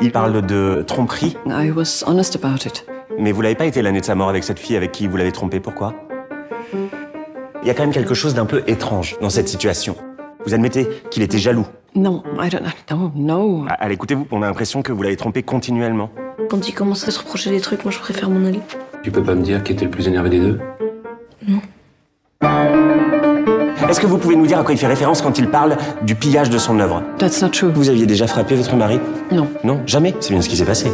[0.00, 2.86] Il parle de tromperie, I was honest about it.
[3.18, 5.16] mais vous l'avez pas été l'année de sa mort avec cette fille avec qui vous
[5.16, 5.58] l'avez trompé.
[5.60, 5.94] Pourquoi?
[7.66, 9.96] Il y a quand même quelque chose d'un peu étrange dans cette situation.
[10.46, 11.66] Vous admettez qu'il était jaloux.
[11.96, 12.62] No, I don't.
[12.88, 13.64] No, no.
[13.68, 16.08] Ah, Allez, écoutez-vous, on a l'impression que vous l'avez trompé continuellement.
[16.48, 18.60] Quand il commence à se reprocher des trucs, moi je préfère m'en aller.
[19.02, 20.60] Tu peux pas me dire qui était le plus énervé des deux?
[23.88, 26.14] Est-ce que vous pouvez nous dire à quoi il fait référence quand il parle du
[26.14, 27.02] pillage de son œuvre?
[27.18, 27.72] That's not true.
[27.74, 29.00] Vous aviez déjà frappé votre mari?
[29.32, 29.48] Non.
[29.64, 30.14] Non, jamais.
[30.20, 30.88] C'est bien ce qui s'est passé.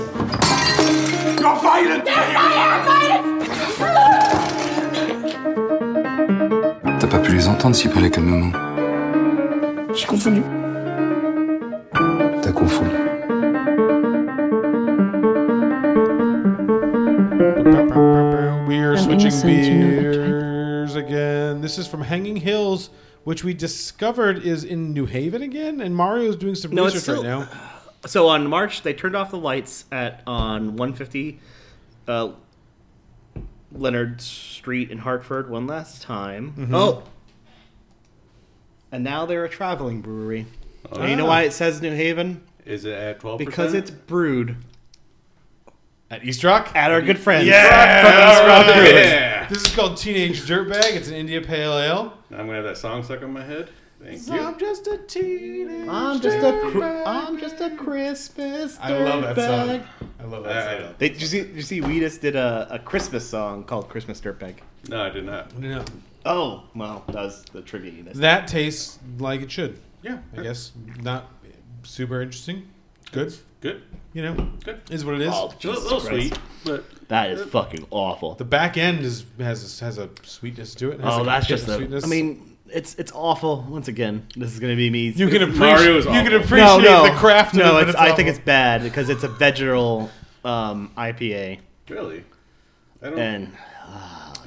[7.63, 8.53] Pas pu les entendre s'ils parlaient calmement.
[9.95, 10.43] J'ai confondu.
[12.43, 12.91] T'as confondu.
[18.67, 20.27] We are I'm switching innocent, you know that, right?
[20.27, 21.61] gears again.
[21.61, 22.91] This is from Hanging Hills,
[23.25, 27.23] which we discovered is in New Haven again, and Mario's doing some No, research still-
[27.23, 27.49] right now.
[28.07, 31.39] So on March, they turned off the lights at on 150
[32.09, 32.31] uh,
[33.73, 36.53] Ledyard Street in Hartford one last time.
[36.59, 36.75] Mhm.
[36.75, 37.03] Oh,
[38.93, 40.47] and now they're a traveling brewery.
[40.93, 42.43] Oh, and you know why it says New Haven?
[42.65, 43.39] Is it at twelve?
[43.39, 44.57] Because it's brewed
[46.11, 46.71] At East Rock?
[46.77, 48.03] at our good friends Yeah!
[48.03, 48.95] from East Rock Alright.
[48.95, 49.49] Yeah.
[49.49, 50.95] This is called Teenage Dirtbag.
[50.95, 52.13] It's an India Pale Ale.
[52.31, 53.71] I'm gonna have that song stuck in my head.
[54.03, 54.41] Thank you.
[54.41, 57.07] I'm just a teenage I'm just a cr- dirtbag.
[57.07, 58.77] I'm just a Christmas.
[58.81, 60.09] I love that song.
[60.21, 60.83] I love that I song.
[60.87, 61.41] don't- They, did you see?
[61.43, 61.81] Did you see?
[61.81, 64.57] Wheatus did a, a Christmas song called "Christmas Dirtbag."
[64.89, 65.57] No, I did not.
[65.59, 65.85] No.
[66.25, 68.05] Oh, well, that was the trivia.
[68.15, 69.79] That tastes like it should.
[70.03, 70.19] Yeah.
[70.37, 70.73] I guess
[71.03, 71.31] not
[71.83, 72.69] super interesting.
[73.13, 73.35] Good.
[73.61, 73.83] Good.
[74.13, 74.81] You know, Good.
[74.91, 75.33] is what it is.
[75.33, 76.07] Oh, It's a little, Christ.
[76.35, 78.35] sweet, but That is fucking awful.
[78.35, 80.95] The back end is has has a sweetness to it.
[80.95, 81.77] It has Oh, a that's just of a.
[81.77, 82.05] sweetness.
[82.05, 83.65] I mean, it's it's awful.
[83.69, 85.09] Once again, this is gonna be me.
[85.11, 87.55] you can appreciate Mario is you can appreciate no, no, the craft.
[87.55, 90.11] No, of it, but it's, I think it's bad because it's a vegetal
[90.45, 92.25] um, IPA, really,
[93.03, 93.19] I don't.
[93.19, 93.53] and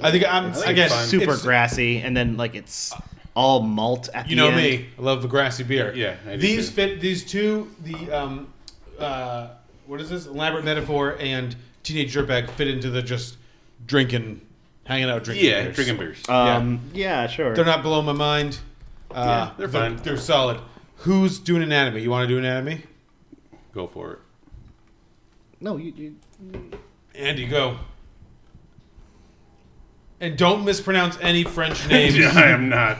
[0.00, 2.92] I think I'm I think again it's super it's- grassy, and then like it's
[3.34, 4.56] all malt at You the know end.
[4.56, 4.86] me.
[4.98, 5.92] I love the grassy beer.
[5.94, 6.74] Yeah, I these too.
[6.74, 7.00] fit.
[7.00, 7.70] These two.
[7.82, 8.52] The um,
[8.98, 9.48] uh,
[9.86, 10.26] what is this?
[10.26, 13.36] Elaborate metaphor and teenage dirtbag fit into the just
[13.86, 14.40] drinking,
[14.84, 15.46] hanging out, drinking.
[15.46, 15.74] yeah, beers.
[15.76, 16.28] drinking beers.
[16.28, 17.54] Um, yeah, sure.
[17.54, 18.58] They're not blowing my mind.
[19.10, 19.96] Uh, Yeah, they're fine.
[19.96, 20.58] They're solid.
[21.00, 22.02] Who's doing anatomy?
[22.02, 22.82] You want to do anatomy?
[23.74, 24.18] Go for it.
[25.60, 25.92] No, you.
[25.96, 26.16] you
[27.14, 27.78] Andy, go.
[30.20, 32.16] And don't mispronounce any French names.
[32.36, 32.98] I am not.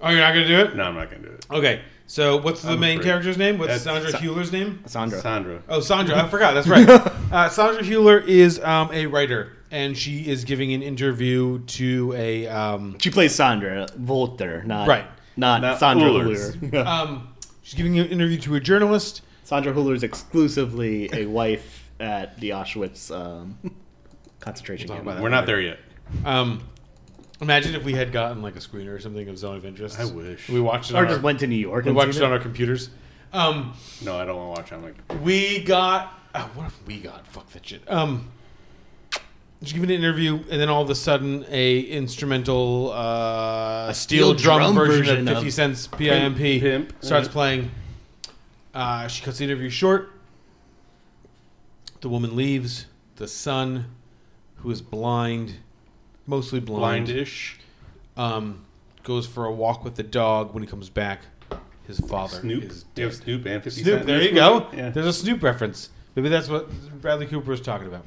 [0.00, 0.76] Oh, you're not gonna do it?
[0.76, 1.46] No, I'm not gonna do it.
[1.50, 1.80] Okay.
[2.06, 3.10] So what's the I'm main afraid.
[3.10, 3.58] character's name?
[3.58, 4.82] What's That's Sandra Sa- Hüller's name?
[4.86, 5.20] Sandra.
[5.20, 5.62] Sandra.
[5.68, 6.16] Oh, Sandra.
[6.24, 6.54] I forgot.
[6.54, 6.88] That's right.
[6.88, 12.46] Uh, Sandra Hüller is um, a writer, and she is giving an interview to a.
[12.46, 15.04] Um, She plays Sandra Volter, not Right.
[15.36, 16.56] not, Not Sandra Ullers.
[16.56, 16.86] Huller.
[16.86, 19.22] um, she's giving an interview to a journalist.
[19.44, 23.58] Sandra Huller is exclusively a wife at the Auschwitz um,
[24.40, 25.20] concentration We'll talk camp.
[25.22, 25.78] We're not there yet.
[26.24, 26.62] Um,
[27.40, 29.98] imagine if we had gotten like a screener or something of Zone of Interest.
[29.98, 30.48] I wish.
[30.48, 30.94] we watched it.
[30.94, 32.38] Or on just our, went to New York We and watched seen it on our
[32.38, 32.90] computers.
[33.32, 33.74] Um,
[34.04, 34.72] No, I don't want to watch.
[34.72, 37.26] I'm like, we got oh, what have we got?
[37.26, 37.82] Fuck that shit.
[37.90, 38.30] Um,
[39.62, 44.34] she's giving an interview, and then all of a sudden, a instrumental uh, A steel,
[44.34, 46.92] steel drum, drum version, version of of Fifty Cent's PIMP Pimp, Pimp.
[47.04, 47.32] starts Yeah.
[47.32, 47.70] playing.
[48.74, 50.10] Uh, she cuts the interview short.
[52.00, 52.86] The woman leaves.
[53.16, 53.86] The son,
[54.58, 55.54] who is blind,
[56.26, 57.54] mostly blind, Blindish.
[58.16, 58.64] um,
[59.04, 60.52] goes for a walk with the dog.
[60.54, 61.22] When he comes back,
[61.86, 62.64] his father Snoop.
[62.64, 63.14] is You have.
[63.14, 64.66] Snoop and 50 Snoop, Cent there you go.
[64.74, 64.90] Yeah.
[64.90, 65.90] There's a Snoop reference.
[66.14, 66.68] Maybe that's what
[67.00, 68.04] Bradley Cooper was talking about.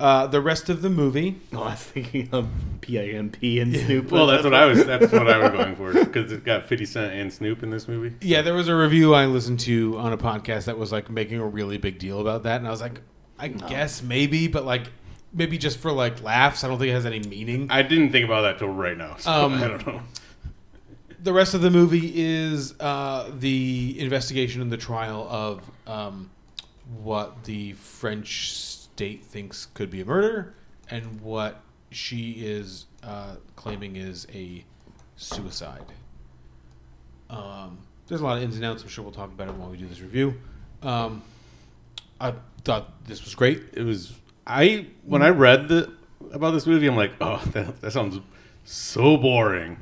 [0.00, 1.40] uh, the rest of the movie.
[1.52, 2.48] Oh, I was thinking of
[2.80, 4.10] PIMP and Snoop.
[4.10, 4.84] Well, that's what I was.
[4.84, 7.86] That's what I was going for because it got 50 Cent and Snoop in this
[7.86, 8.14] movie.
[8.20, 11.38] Yeah, there was a review I listened to on a podcast that was like making
[11.38, 13.00] a really big deal about that, and I was like,
[13.38, 14.84] I guess maybe, but like
[15.36, 16.64] maybe just for like laughs.
[16.64, 17.68] I don't think it has any meaning.
[17.70, 19.16] I didn't think about that till right now.
[19.18, 20.00] So Um, I don't know.
[21.22, 26.30] the rest of the movie is uh, the investigation and the trial of um,
[27.02, 30.54] what the French state thinks could be a murder
[30.90, 31.60] and what
[31.90, 34.64] she is uh, claiming is a
[35.16, 35.84] suicide.
[37.30, 38.82] Um, there's a lot of ins and outs.
[38.82, 40.34] I'm sure we'll talk about it while we do this review.
[40.82, 41.22] Um,
[42.20, 42.34] I
[42.64, 43.64] thought this was great.
[43.72, 44.14] It was
[44.46, 45.92] I when I read the
[46.32, 48.20] about this movie, I'm like, oh, that, that sounds
[48.64, 49.78] so boring.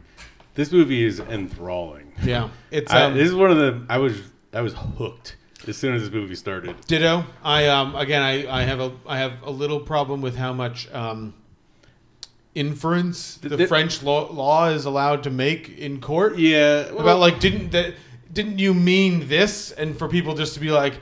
[0.55, 2.13] This movie is enthralling.
[2.23, 4.21] Yeah, it's, I- um, this is one of the I was
[4.53, 5.37] I was hooked
[5.67, 6.77] as soon as this movie started.
[6.87, 7.25] Ditto.
[7.43, 10.93] I um again I, I have a I have a little problem with how much
[10.93, 11.35] um
[12.55, 16.39] inference the Th- French law, law is allowed to make in court.
[16.39, 17.95] Yeah, well- about like didn't that
[18.33, 19.71] didn't you mean this?
[19.73, 20.95] And for people just to be like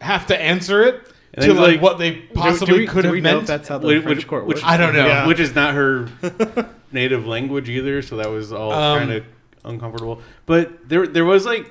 [0.00, 1.10] have to answer it
[1.42, 3.46] And to like, like, what they possibly could have meant.
[3.46, 5.06] That's how Which- which- which- I don't know.
[5.06, 6.08] yeah, Which is not her
[6.92, 9.24] native language either, so that was all Um, kind of
[9.64, 10.22] uncomfortable.
[10.46, 11.70] But there, there was like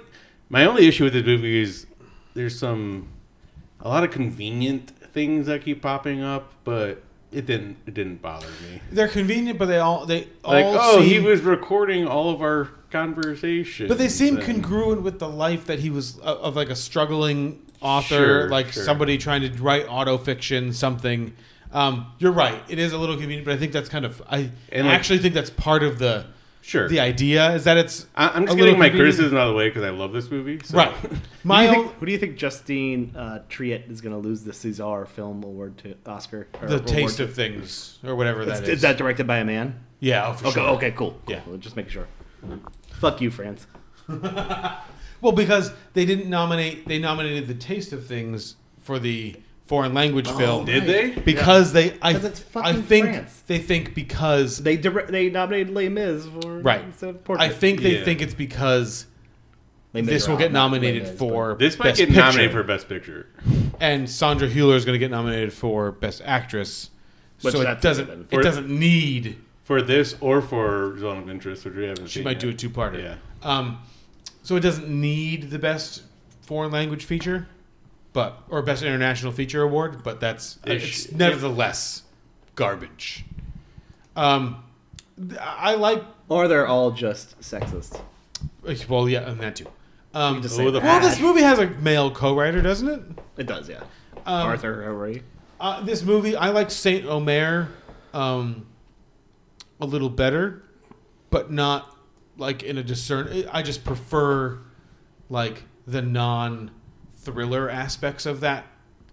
[0.49, 1.85] my only issue with the movie is
[2.34, 3.07] there's some
[3.81, 8.48] a lot of convenient things that keep popping up, but it didn't it didn't bother
[8.48, 8.81] me.
[8.91, 12.69] They're convenient, but they all they Like, all oh, he was recording all of our
[12.91, 16.69] conversations, But they seem and- congruent with the life that he was uh, of like
[16.69, 18.84] a struggling author, Sure, like sure.
[18.84, 21.34] somebody trying to write auto fiction, something.
[21.73, 24.51] Um, you're right; it is a little convenient, but I think that's kind of I
[24.72, 26.26] And, like- actually think that's part of the
[26.61, 26.89] Sure.
[26.89, 28.07] the idea is that it's.
[28.14, 29.15] I, I'm a just little getting my convenient.
[29.15, 30.59] criticism out of the way because I love this movie.
[30.65, 30.77] So.
[30.77, 30.93] Right.
[31.45, 34.01] My My who, do you own, think, who do you think Justine uh, Triet is
[34.01, 36.47] going to lose the César Film Award to Oscar?
[36.61, 37.23] or the taste to?
[37.23, 38.69] of things or whatever that Is, is.
[38.69, 39.80] is that directed by a man?
[40.01, 40.69] Yeah, oh, for okay, sure.
[40.72, 41.11] Okay, cool.
[41.26, 41.35] cool.
[41.35, 41.57] Yeah.
[41.59, 42.07] just making sure.
[42.99, 43.68] Fuck you, France.
[45.19, 49.35] Well, because they didn't nominate, they nominated the taste of things for the
[49.65, 50.65] foreign language Oh, film.
[50.65, 51.09] Did they?
[51.22, 53.41] Because they, I, 'Cause it's I think France.
[53.47, 56.84] they think because They dire- they nominated Les Mis for right.
[56.84, 57.43] instead of Portrait.
[57.45, 58.05] I think they Yeah.
[58.05, 59.07] think it's because
[59.95, 62.22] Les this will get nominated Mis, for This might best get picture.
[62.22, 63.26] nominated for best picture.
[63.81, 66.91] and Sandra Hüller is going to get nominated for best actress.
[67.41, 69.38] Which so it doesn't it doesn't need
[69.68, 72.23] For this or for Zone of Interest, which we haven't she seen.
[72.23, 72.39] might yet.
[72.39, 73.03] do a two parter.
[73.03, 73.15] Yeah.
[73.44, 73.80] Um,
[74.41, 76.03] so it doesn't need the best
[76.39, 77.49] foreign language feature,
[78.14, 82.03] but or best international feature award, but that's It it's sh- nevertheless
[82.56, 83.26] garbage.
[84.15, 84.64] Um,
[85.38, 87.99] I like Or they're all just sexist.
[88.88, 89.68] well, yeah, and that too.
[90.14, 93.02] Um, can just say well, this movie has a male co-writer, doesn't it?
[93.35, 93.81] It does, yeah.
[94.26, 95.23] Um, Arthur Harari.
[95.60, 97.68] Uh, this movie, I like Saint Omer
[98.14, 98.65] um,
[99.80, 100.64] a little better,
[101.30, 101.95] but not
[102.38, 103.45] like in a discern.
[103.52, 104.60] I just prefer
[105.30, 108.66] like the non-thriller aspects of that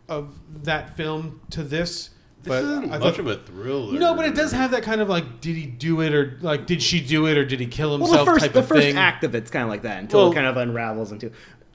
[0.08, 0.34] of
[0.64, 2.10] that film to this.
[2.42, 3.98] This but isn't I much thought- of a thriller.
[3.98, 6.66] No, but it does have that kind of like, did he do it or like,
[6.66, 8.68] did she do it or did he kill Well, himself the first type the of
[8.68, 8.96] first thing?
[8.98, 11.30] act of it's kind of like that until Well- it kind of unravels into.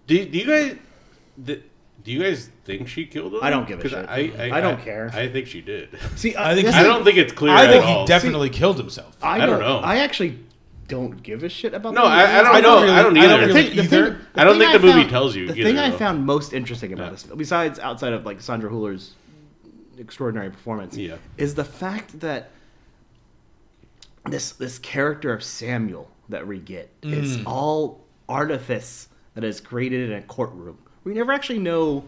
[0.06, 0.78] Do, do you guys?
[1.44, 1.61] Do,
[2.03, 3.39] do you guys think she killed him?
[3.43, 4.07] I don't give a shit.
[4.09, 5.09] I, I don't care.
[5.13, 5.89] I think she did.
[6.15, 7.51] See, I think I don't think it's clear.
[7.53, 8.01] I at think all.
[8.01, 9.17] he definitely killed himself.
[9.21, 9.77] I, I don't know.
[9.80, 10.39] I actually
[10.88, 11.93] don't give a shit about.
[11.93, 12.88] No, the I- I don't movie.
[12.88, 12.93] know.
[12.93, 13.47] I don't I don't either.
[13.47, 14.13] really The thing- the either.
[14.15, 16.53] thing- I don't think the movie found- tells you The either, thing I found most
[16.53, 17.11] interesting about Yeah.
[17.11, 19.13] this, besides outside of like Sandra Hüller's
[19.97, 21.17] extraordinary performance, Yeah.
[21.38, 22.51] is the fact that
[24.26, 27.43] this this character of Samuel that we get is Mm.
[27.45, 30.77] all artifice that is created in a courtroom.
[31.03, 32.03] We never actually know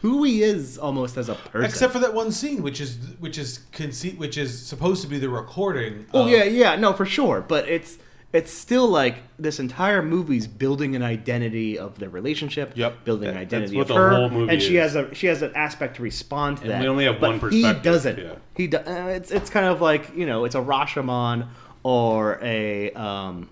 [0.00, 1.64] who he is, almost as a person.
[1.68, 5.18] Except for that one scene, which is which is conce- which is supposed to be
[5.18, 6.06] the recording.
[6.12, 7.40] Oh of- yeah, yeah, no, for sure.
[7.40, 7.98] But it's
[8.32, 12.72] it's still like this entire movie's building an identity of their relationship.
[12.74, 13.04] Yep.
[13.04, 14.94] building an identity that's of the her, whole movie and she is.
[14.94, 16.80] has a she has an aspect to respond to And that.
[16.80, 18.18] we only have one He doesn't.
[18.18, 18.34] yeah.
[18.56, 21.48] He do, uh, it's it's kind of like you know it's a Rashomon
[21.82, 23.50] or a um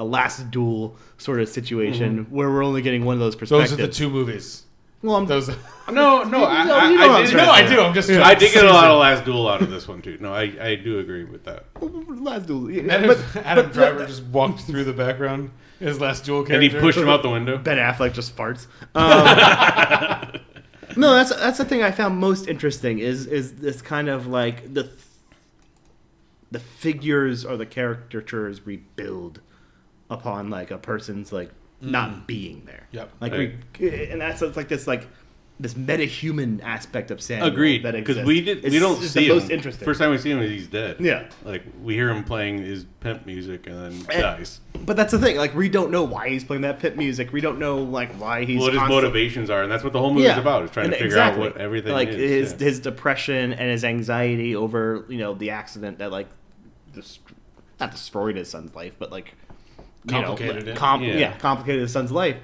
[0.00, 3.70] a last duel sort of situation where we're only getting one of those perspectives.
[3.72, 4.64] Those are the two movies.
[5.02, 5.48] Well, I'm, those.
[5.90, 7.36] No, no, I, No, I, you I I'm did.
[7.36, 7.80] No, I do.
[7.80, 8.10] I'm just.
[8.10, 10.18] I did get a lot of Last Duel out of this one too.
[10.20, 11.64] No, I, I do agree with that.
[11.80, 12.70] Last duel.
[12.70, 15.50] yeah, Adam, but- Adam but- Driver just walked through the background.
[15.80, 17.56] His last duel And he pushed him out the window.
[17.56, 18.66] Ben Affleck just farts.
[18.94, 20.40] Um,
[20.96, 24.74] no, that's that's the thing I found most interesting is is this kind of like
[24.74, 24.90] the
[26.50, 29.40] the figures or the caricatures rebuild
[30.10, 31.50] upon like a person's like
[31.80, 32.26] not mm.
[32.26, 32.86] being there.
[32.92, 33.10] Yep.
[33.20, 33.54] Like Right.
[33.78, 35.06] we, and that's it's like this like
[35.58, 37.82] this meta-human aspect of Samuel Agreed.
[37.82, 38.58] that Because we did.
[38.58, 39.38] It's- we don't see the him.
[39.40, 39.84] most interesting.
[39.84, 40.96] First time we see him, is he's dead.
[41.00, 41.28] Yeah.
[41.44, 44.60] Like we hear him playing his pimp music and then And- dies.
[44.86, 45.36] But that's the thing.
[45.36, 47.30] Like we don't know why he's playing that pit music.
[47.32, 50.14] We don't know like why he's what his motivations are, and that's what the whole
[50.14, 50.64] movie is about.
[50.64, 51.46] Is trying And to figure exactly.
[51.46, 52.16] out what everything like is.
[52.16, 52.66] his yeah.
[52.66, 56.28] his depression and his anxiety over you know the accident that like
[56.94, 57.20] dest-
[57.78, 59.34] not destroyed his son's life, but like
[60.04, 61.16] you know, Complicated com- Yeah.
[61.16, 61.36] yeah.
[61.38, 62.36] complicated his son's life.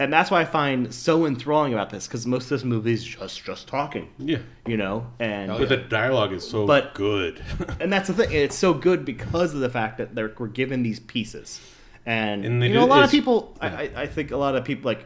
[0.00, 3.02] And that's why I find so enthralling about this because most of this movie is
[3.02, 4.08] just just talking.
[4.18, 4.38] Yeah.
[4.66, 7.42] you know, and But the dialogue is so But- good.
[7.80, 8.30] and that's the thing.
[8.32, 11.60] It's so good because of the fact that they're, we're given these pieces,
[12.06, 13.56] and, And you know, a lot of people.
[13.60, 13.90] I, yeah.
[13.98, 15.04] I, I think a lot of people like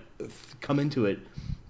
[0.60, 1.20] come into it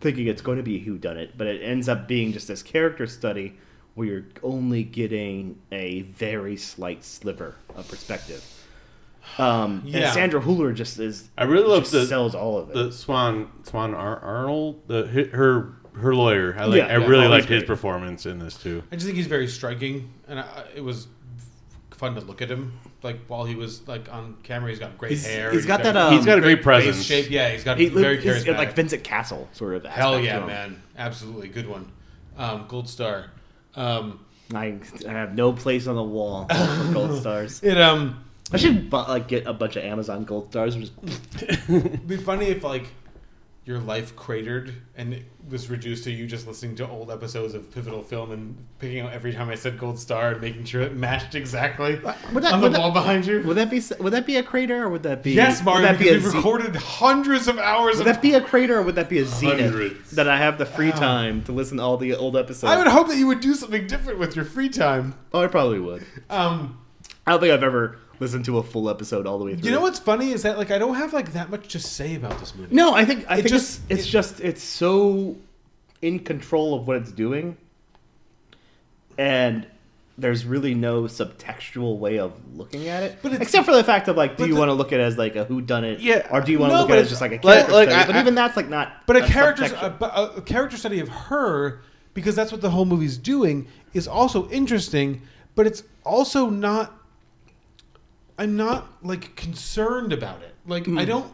[0.00, 2.60] thinking it's going to be who done it, but it ends up being just this
[2.62, 3.56] character study
[3.94, 8.42] where you're only getting a very slight sliver of perspective.
[9.38, 10.00] Um, Yeah.
[10.06, 11.30] and Sandra Hüller just is.
[11.38, 12.74] I really love the sells all of it.
[12.74, 16.54] The Swann Swann Ar- Arnold, the her her lawyer.
[16.58, 16.78] I like.
[16.78, 18.82] Yeah, I yeah, really always liked his performance in this too.
[18.92, 21.06] I just think he's very striking, and I, it was
[21.92, 22.78] fun to look at him.
[23.02, 25.50] Like while he was like on camera, he's got great He's- hair.
[25.50, 27.04] he's got that, um, He's got a great face presence.
[27.04, 27.30] shape.
[27.30, 28.56] Yeah, he's got He- very he's charismatic.
[28.58, 29.84] like Vincent Cassel sort of.
[29.84, 30.82] Hell yeah, to man!
[30.96, 31.90] Absolutely good one.
[32.38, 33.26] Um, Gold star.
[33.76, 34.20] Um,
[34.54, 34.78] I,
[35.08, 37.62] I have no place on the wall for gold stars.
[37.62, 38.22] it um.
[38.52, 40.74] I should bu- like get a bunch of Amazon gold stars.
[40.74, 42.86] and Just It'd be funny if like
[43.64, 47.72] your life cratered and it was reduced to you just listening to old episodes of
[47.72, 50.96] Pivotal Film and picking out every time I said gold star and making sure it
[50.96, 51.94] matched exactly
[52.32, 53.40] would that, on the would that- wall behind you.
[53.42, 55.96] Would that be would that be a crater or would that be Yes, would that
[56.00, 58.96] be we've ze- recorded hundreds of hours Would of that be a crater or would
[58.96, 62.16] that be a zenith that I have the free time to listen to all the
[62.16, 62.64] old episodes?
[62.72, 65.14] I would hope that you would do something different with your free time.
[65.32, 66.04] Oh, I probably would.
[66.30, 66.78] Um,
[67.28, 69.64] I don't think I've ever listened to a full episode all the way through.
[69.68, 72.14] you know what's funny is that like I don't have like that much to say
[72.14, 72.74] about this movie.
[72.74, 75.36] No, I think I It think just- it's, it's just it's so
[76.00, 77.56] in control of what it's doing,
[79.18, 79.66] and
[80.18, 83.18] there's really no subtextual way of looking at it.
[83.22, 85.04] But except for the fact of like, do you the- want to look at it
[85.04, 86.00] as like a who done it?
[86.00, 86.26] Yeah.
[86.30, 87.88] Or do you want to look at it as just like a like- character like,
[87.88, 88.02] study?
[88.02, 89.06] I- but I- even that's like not.
[89.06, 89.86] But a character, subsection.
[89.92, 91.80] a, but a character study of her,
[92.14, 95.22] because that's what the whole movie's doing, is also interesting.
[95.54, 96.98] But it's also not.
[98.38, 100.54] I'm not like concerned about it.
[100.66, 101.04] Like I hmm.
[101.04, 101.32] don't.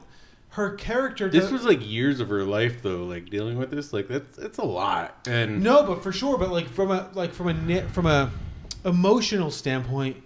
[0.50, 1.28] Her character.
[1.28, 3.92] This does- was like years of her life though, like dealing with this.
[3.92, 5.26] Like that's it's a lot.
[5.26, 6.38] And No, but for sure.
[6.38, 8.30] But like from a like from a ne- from a
[8.84, 10.16] emotional standpoint,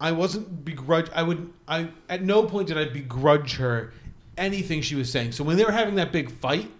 [0.00, 1.08] I wasn't begrudge.
[1.14, 1.52] I would.
[1.66, 3.92] I at no point did I begrudge her
[4.36, 5.32] anything she was saying.
[5.32, 6.70] So when they were having that big fight,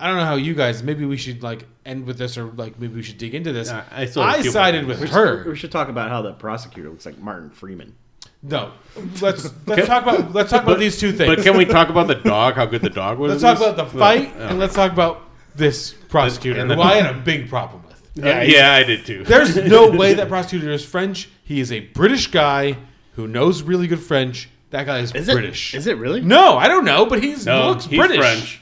[0.00, 0.82] I don't know how you guys.
[0.82, 3.70] Maybe we should like end with this, or like maybe we should dig into this.
[3.70, 5.38] I- I still have a few sided with we her.
[5.38, 7.94] Should, we should talk about how the prosecutor looks like Martin Freeman.
[8.42, 8.72] No,
[9.20, 11.34] let's let's talk about let's talk about these two things.
[11.34, 12.54] But can we talk about the dog?
[12.54, 13.30] How good the dog was?
[13.30, 13.66] Let's talk this?
[13.68, 14.50] about the fight, Yeah.
[14.50, 15.22] and let's talk about
[15.56, 18.10] this prosecutor, And the- who I had a big problem with.
[18.14, 19.24] Yeah, yeah, I did too.
[19.24, 21.28] There's no way that prosecutor is French.
[21.42, 22.76] He is a British guy
[23.14, 24.48] who knows really good French.
[24.70, 25.74] That guy is, Is it- British.
[25.74, 26.20] is it really?
[26.20, 28.18] No, I don't know, but he's No, he looks he's British.
[28.18, 28.60] French.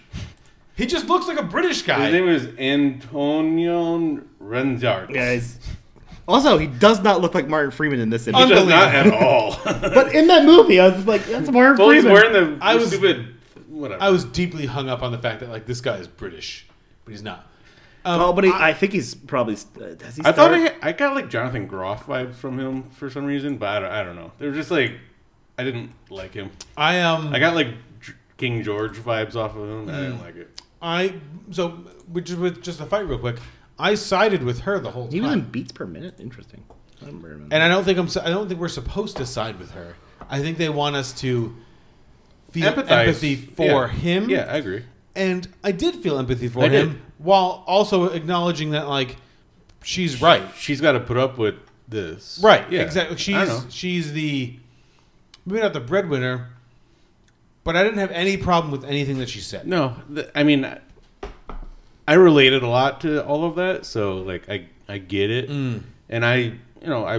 [0.77, 2.05] He just looks like a British guy.
[2.07, 5.11] His name is Antonio Reinartz.
[5.15, 5.59] Yeah, he's,
[6.27, 8.43] also he does not look like Martin Freeman in this image.
[8.49, 9.59] He does not at all.
[9.65, 12.13] but in that movie, I was just like, that's Martin well, he's Freeman.
[12.33, 13.35] wearing the, I was- stupid
[13.69, 14.03] whatever.
[14.03, 16.67] I was deeply hung up on the fact that like this guy is British,
[17.05, 17.47] but he's not.
[18.07, 19.55] Um, oh, but he, I, think he's probably.
[19.55, 23.09] Uh, has he I thought I, I got like Jonathan Groff vibes from him for
[23.09, 24.31] some reason, but I don't, I don't know.
[24.39, 24.93] They were just like
[25.59, 26.51] I didn't like him.
[26.77, 27.69] I um I got like
[28.37, 29.89] King George vibes off of him.
[29.89, 30.23] I didn't Mm.
[30.23, 30.61] like it.
[30.83, 31.15] I
[31.51, 31.71] so
[32.13, 33.37] which is with just a fight real quick.
[33.79, 35.25] I sided with her the whole He time.
[35.29, 36.21] was in beats per minute.
[36.21, 36.65] Interesting.
[37.03, 37.55] I don't remember.
[37.55, 38.09] And I don't think I'm.
[38.25, 39.95] I don't think we're supposed to side with her.
[40.31, 41.55] I think they want us to
[42.53, 42.91] feel Empathize.
[42.91, 43.89] empathy for Yeah.
[43.89, 44.31] him.
[44.31, 44.85] Yeah, I agree.
[45.17, 47.01] And I did feel empathy for I him, did.
[47.19, 49.17] while also acknowledging that like
[49.83, 50.43] she's right.
[50.57, 51.57] She's got to put up with
[51.89, 52.41] this.
[52.43, 52.65] Right.
[52.71, 52.83] Yeah.
[52.83, 53.35] Exactly.
[53.35, 53.61] I don't know.
[53.71, 54.57] She's she's the
[55.45, 56.49] maybe not the breadwinner,
[57.65, 59.67] but I didn't have any problem with anything that she said.
[59.67, 60.63] No, th- I mean,
[62.07, 65.83] I related a lot to all of that, so like I I get it, Mm.
[66.11, 67.17] and I you know I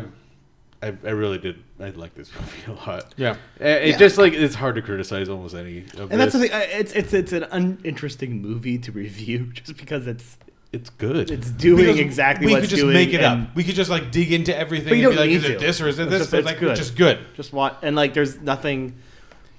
[0.83, 3.13] I, I really did I like this movie a lot.
[3.17, 3.35] Yeah.
[3.59, 3.97] It Yeah.
[3.97, 5.79] just like it's hard to criticize almost any.
[5.97, 6.51] Of And that's the thing.
[6.51, 10.37] uh, It's it's it's an uninteresting movie to review just because it's
[10.71, 11.31] it's good.
[11.31, 12.93] It's doing Because exactly we what could it's just doing.
[12.93, 13.55] make it up.
[13.55, 15.49] We could just like dig into everything But you and don't be like, need is
[15.55, 15.65] it to.
[15.65, 16.19] this or is it It's this?
[16.19, 16.75] just- But it's like, good.
[16.75, 17.19] just good.
[17.35, 18.93] Just watch and like there's nothing.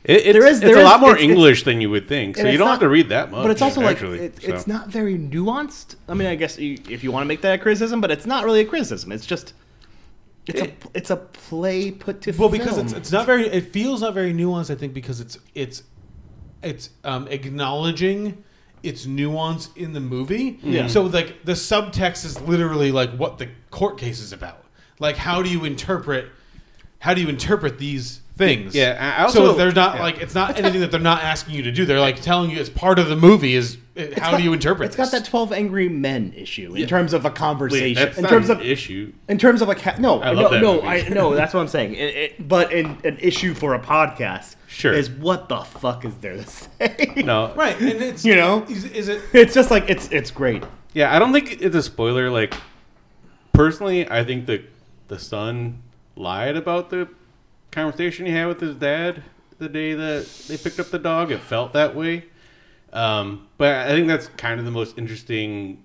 [0.08, 2.06] It, it's, There is- it's a is- lot more it's- it's- English than you would
[2.08, 3.42] think, so you don't not- have to read that much.
[3.42, 4.54] But it's also actually, like it, so.
[4.54, 5.96] it's not very nuanced.
[6.08, 8.24] I mean, I guess you, if you want to make that a criticism, but it's
[8.26, 9.10] not really a criticism.
[9.12, 9.52] It's just
[10.46, 13.48] it's a it's a play put to Well, because it's it's not very.
[13.48, 14.70] It feels not very nuanced.
[14.70, 15.82] I think because it's it's
[16.62, 18.44] it's um, acknowledging
[18.84, 20.60] its nuance in the movie.
[20.62, 20.86] Yeah.
[20.86, 24.62] So like the subtext is literally like what the court case is about.
[25.00, 26.26] Like how do you interpret
[27.00, 28.74] how do you interpret these things?
[28.74, 30.02] Yeah, I so also- there's not yeah.
[30.02, 31.84] like it's not anything that they're not asking you to do.
[31.86, 33.54] They're like telling you it's part of the movie.
[33.54, 34.86] Is uh, how got- do you interpret?
[34.88, 37.94] It's got that Twelve Angry Men issue in terms of a conversation.
[37.94, 39.12] that's in not terms an of issue.
[39.28, 40.86] In terms of a ca- no, I no, love that no, movie.
[40.86, 41.34] I no.
[41.34, 41.94] That's what I'm saying.
[41.94, 44.92] It, it, but in an issue for a podcast, Sure.
[44.92, 47.14] is what the fuck is there to say?
[47.24, 49.22] No, right, and it's you know, is, is it?
[49.32, 50.62] it's just like it's it's great.
[50.92, 52.30] Yeah, I don't think it's a spoiler.
[52.30, 52.54] Like,
[53.52, 54.62] personally, I think the
[55.08, 55.82] the son
[56.16, 57.08] lied about the
[57.70, 59.22] conversation he had with his dad
[59.58, 61.30] the day that they picked up the dog.
[61.30, 62.24] It felt that way.
[62.92, 65.82] Um, but I think that's kind of the most interesting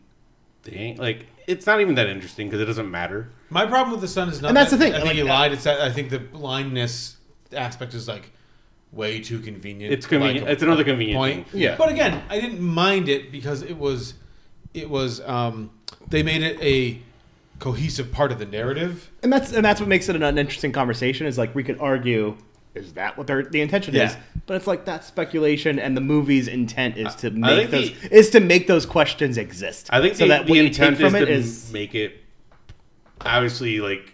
[0.63, 0.97] thing.
[0.97, 3.29] Like, it's not even that interesting because it doesn't matter.
[3.49, 4.49] My problem with the son is not.
[4.49, 5.51] And that's that- the thing, I think like, he lied.
[5.51, 7.17] It's that I think the blindness
[7.53, 8.31] aspect is like
[8.93, 9.93] way too convenient.
[9.93, 11.47] It's convenient- it's another convenient point.
[11.49, 11.61] thing.
[11.61, 11.75] Yeah.
[11.77, 14.13] But again, I didn't mind it because it was,
[14.73, 15.19] it was.
[15.21, 15.71] Um,
[16.07, 17.01] they made it a
[17.61, 19.09] cohesive part of the narrative.
[19.23, 21.27] And that's and that's what makes it an interesting conversation.
[21.27, 22.35] Is like we could argue,
[22.75, 24.17] is that what their the intention is?
[24.47, 28.29] But it's like that's speculation, and the movie's intent is to make those the- is
[28.31, 29.89] to make those questions exist.
[29.93, 32.17] I think so the, that the intent from is to is make it
[33.21, 34.11] obviously like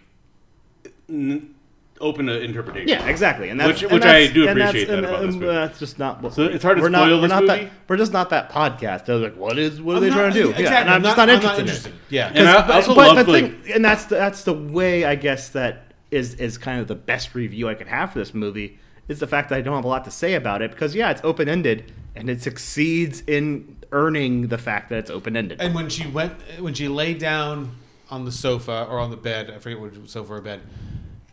[1.08, 1.54] n-
[2.00, 2.88] open to interpretation.
[2.88, 5.22] yeah, exactly, and that's which, and which I do and that's- appreciate that and, about
[5.26, 5.46] this movie.
[5.46, 6.22] That's just not.
[6.22, 7.64] What So it's hard to we're not, spoil we're this not movie?
[7.64, 9.04] That, we're just not that podcast.
[9.06, 10.48] They're like, what is what are I'm they not- trying to do?
[10.50, 11.88] exactly, Yeah, and I'm, I'm just not- not I'm not interested.
[11.90, 12.00] in it.
[12.10, 12.32] Yeah.
[12.34, 15.04] And I but, also but love, the like- thing, and that's the, that's the way
[15.04, 18.32] I guess that is is kind of the best review I could have for this
[18.32, 20.94] movie is the fact that I don't have a lot to say about it because
[20.94, 25.60] yeah, it's open ended and it succeeds in earning the fact that it's open ended.
[25.60, 27.72] And when she went, when she lay down
[28.10, 30.60] on the sofa or on the bed, I forget what sofa or bed,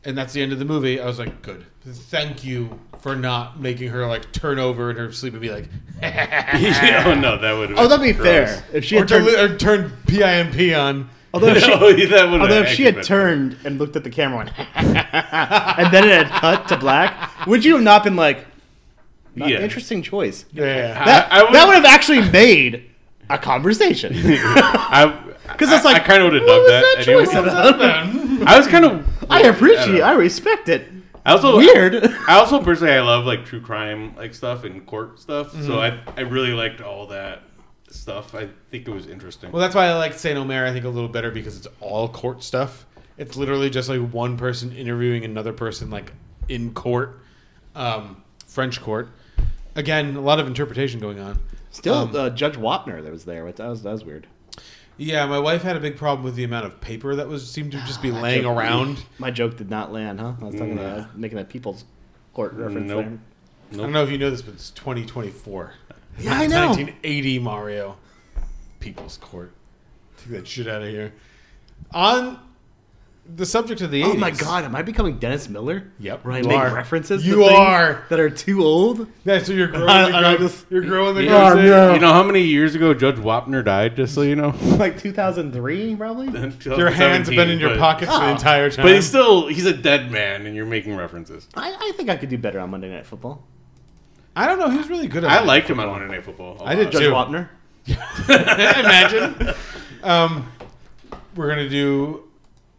[0.06, 1.00] and that's the end of the movie.
[1.00, 1.66] I was like, good.
[1.86, 5.68] Thank you for not making her like turn over in her sleep and be like,
[6.02, 8.64] Yeah, oh, no, that would've Oh, that'd be been fair.
[8.74, 11.10] If she or, had turned, turn, or turn PIMP on.
[11.34, 14.04] although if she, oh, No, that would've although if she had turned and looked at
[14.04, 18.16] the camera and, and then it had cut to black, would you have not been
[18.16, 18.46] like,
[19.36, 19.60] not- Yeah.
[19.60, 20.46] interesting choice?
[20.54, 21.04] Yeah.
[21.06, 22.90] That, I- I would- that would have actually made
[23.30, 24.14] a conversation.
[24.14, 26.96] Because it's like, I kind of would have what dug that.
[26.98, 27.26] that anyway.
[27.26, 27.80] choice about?
[28.48, 29.08] I was kind of.
[29.30, 30.88] I appreciate, I respect it.
[31.26, 31.96] I also Weird.
[32.28, 35.52] I also personally I love like true crime like stuff and court stuff.
[35.54, 36.10] So Mm-hmm.
[36.10, 37.42] I I really liked all that
[37.90, 38.36] stuff.
[38.36, 39.52] I think it was interesting.
[39.52, 40.66] Well, that's why I like Saint Omer.
[40.66, 42.86] I think a little better because it's all court stuff.
[43.18, 46.12] It's literally just like one person interviewing another person, like
[46.50, 47.20] in court,
[47.74, 49.10] um, French court.
[49.76, 51.40] Again, a lot of interpretation going on.
[51.72, 53.52] Still, Um, uh, Judge Wapner that was there.
[53.52, 54.28] That was that was weird.
[54.98, 57.72] Yeah, my wife had a big problem with the amount of paper that was seemed
[57.74, 59.06] to just be ah, That laying joke- around.
[59.18, 60.34] My joke did not land, huh?
[60.40, 61.16] I was talking about I was mm.
[61.16, 61.86] making a People's
[62.34, 63.06] Court reference Nope.
[63.06, 63.20] there.
[63.74, 65.74] I don't know if you know this, but it's 2024.
[66.20, 66.68] Yeah, I know.
[66.68, 67.98] 1980 Mario.
[68.80, 69.52] People's Court.
[70.18, 71.14] Take that shit out of here.
[71.94, 72.40] On
[73.28, 74.06] the subject of the 80s.
[74.06, 75.92] Oh my god, am I becoming Dennis Miller?
[76.00, 76.74] Yep, Where I you make are.
[76.74, 78.04] references You to things are.
[78.10, 79.08] that are too old.
[79.26, 81.54] Yeah, so you're growing I- the and I gro- just- you're growing the You, Oh,
[81.56, 81.64] goose
[81.96, 83.96] you know how many years ago Judge Wapner died?
[83.98, 86.28] Just so you know, like 2003, probably.
[86.78, 88.86] Your hands have been in your but- pockets the entire time.
[88.86, 91.48] But he's still he's a dead man, and you're making references.
[91.56, 93.44] I, I think I could do better on Monday Night Football.
[94.36, 94.70] I don't know.
[94.70, 95.46] He was really good at I it.
[95.46, 96.58] liked him on Monday Night Football.
[96.62, 96.94] a I did lot.
[96.94, 97.12] Judge too.
[97.12, 97.50] Wapner.
[98.30, 99.54] Imagine.
[100.04, 100.52] Um,
[101.36, 102.24] we're gonna do.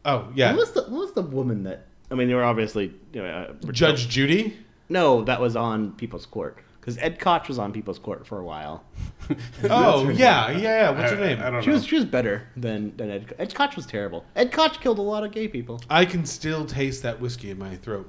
[0.06, 1.86] Oh yeah, Who was the Who was the woman that?
[2.10, 3.26] I mean, they were obviously you know,
[3.66, 4.56] uh, Judge Judy.
[4.88, 8.44] No, that was on People's Court because Ed Koch was on People's Court for a
[8.44, 8.84] while.
[9.68, 10.90] Oh yeah, yeah, yeah.
[10.90, 11.40] What's her name?
[11.42, 11.74] I don't She know.
[11.74, 13.34] was she was better than than Ed.
[13.38, 14.24] Ed Koch was terrible.
[14.36, 15.80] Ed Koch killed a lot of gay people.
[15.90, 18.08] I can still taste that whiskey in my throat.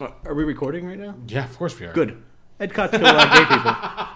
[0.00, 1.14] Uh, Are we recording right now?
[1.28, 1.92] Yeah, of course we are.
[1.92, 2.20] Good.
[2.58, 3.76] Ed Koch killed a lot of gay people.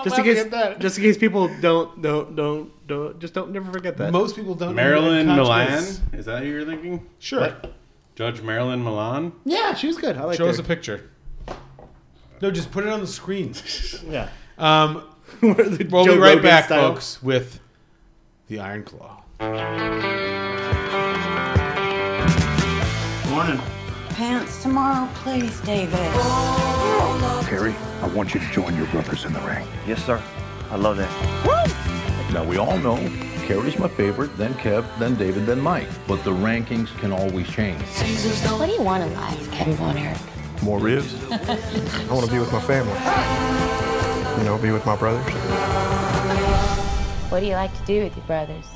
[0.00, 0.78] I'm Just in case, that.
[0.80, 4.12] just in case people don't don't don't don't just don't never forget that.
[4.12, 4.70] Most people don't.
[4.70, 5.76] know Marilyn who Ed Koch Milian.
[5.78, 6.00] is.
[6.12, 7.06] Is that who you're thinking?
[7.18, 7.54] Sure.
[8.14, 9.32] Judge Marilyn Milian.
[9.44, 10.16] yeah, she was good.
[10.16, 10.50] I like Show her.
[10.50, 11.10] us a picture.
[12.42, 13.54] No, just put it on the screen.
[14.08, 14.28] yeah.
[14.58, 15.02] Um,
[15.42, 15.84] we'll Joe be
[16.18, 16.92] right Rogan back, style.
[16.92, 17.60] folks, with
[18.48, 19.22] the Iron Claw.
[23.30, 23.60] Morning.
[24.10, 25.94] pants tomorrow, please, David?
[27.46, 29.66] Kerry, I want you to join your brothers in the ring.
[29.86, 30.22] Yes, sir.
[30.70, 31.10] I love that.
[32.32, 32.96] Now, we all know
[33.46, 35.88] Kerry's my favorite, then Kev, then David, then Mike.
[36.06, 37.82] But the rankings can always change.
[37.82, 40.18] What do you want in life, Kevin Von Erich?
[40.62, 41.14] More ribs?
[41.32, 42.94] I want to be with my family.
[44.38, 45.24] You know, be with my brothers.
[47.30, 48.66] What do you like to do with your brothers?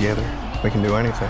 [0.00, 0.24] Together,
[0.64, 1.28] we can do anything.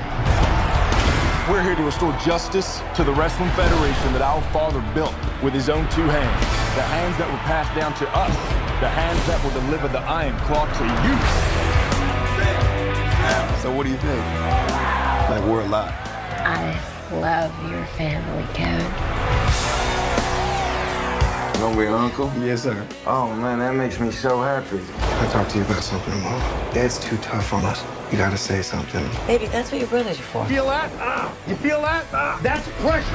[1.51, 5.69] We're here to restore justice to the Wrestling Federation that our father built with his
[5.69, 6.41] own two hands.
[6.77, 8.31] The hands that were passed down to us.
[8.79, 11.15] The hands that will deliver the Iron Claw to you.
[13.61, 14.25] So what do you think?
[15.29, 15.93] Like we're alive.
[16.39, 16.79] I
[17.11, 19.20] love your family, Kevin.
[21.61, 22.33] You gonna be an uncle?
[22.41, 22.89] Yes, sir.
[23.07, 24.81] Oh man, that makes me so happy.
[24.99, 26.41] I talked to you about something, Mom.
[26.73, 27.85] Dad's too tough on us.
[28.11, 29.07] You gotta say something.
[29.27, 30.47] Baby, that's what your brothers are for.
[30.47, 30.91] Feel that?
[30.95, 32.07] Ah, you feel that?
[32.15, 33.15] Ah, that's pressure.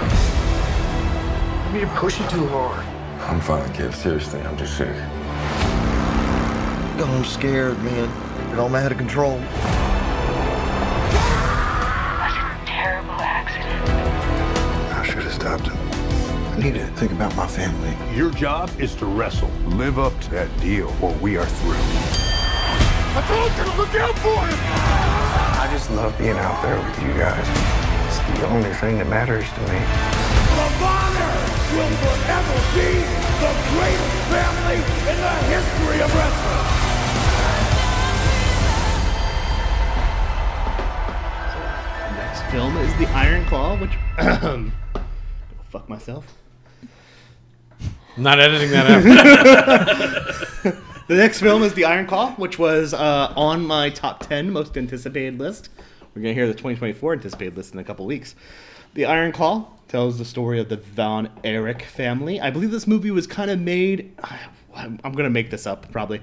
[1.75, 2.85] You're pushing too hard.
[3.31, 3.95] I'm fine, Kev.
[3.95, 4.95] Seriously, I'm just sick.
[7.03, 8.07] I'm scared, man.
[8.53, 9.39] It all out of control.
[12.67, 13.89] Terrible accident.
[14.93, 15.84] I should have stopped him.
[16.55, 17.93] I need to think about my family.
[18.15, 19.49] Your job is to wrestle.
[19.75, 21.75] Live up to that deal, or we are through.
[21.75, 24.55] I told you to look out for him!
[25.59, 27.43] I just love being out there with you guys.
[28.07, 29.83] It's the only thing that matters to me.
[30.55, 31.35] The Bonner
[31.75, 33.03] will forever be
[33.43, 34.79] the greatest family
[35.11, 36.71] in the history of wrestling.
[42.15, 43.91] Next film is The Iron Claw, which.
[44.39, 44.71] Go
[45.69, 46.44] fuck myself.
[48.17, 49.03] Not editing that out.
[51.07, 54.77] the next film is The Iron Claw, which was uh, on my top 10 most
[54.77, 55.69] anticipated list.
[56.13, 58.35] We're going to hear the 2024 anticipated list in a couple weeks.
[58.93, 62.39] The Iron Claw tells the story of the Von Erich family.
[62.39, 64.13] I believe this movie was kind of made.
[64.73, 66.21] I'm going to make this up probably.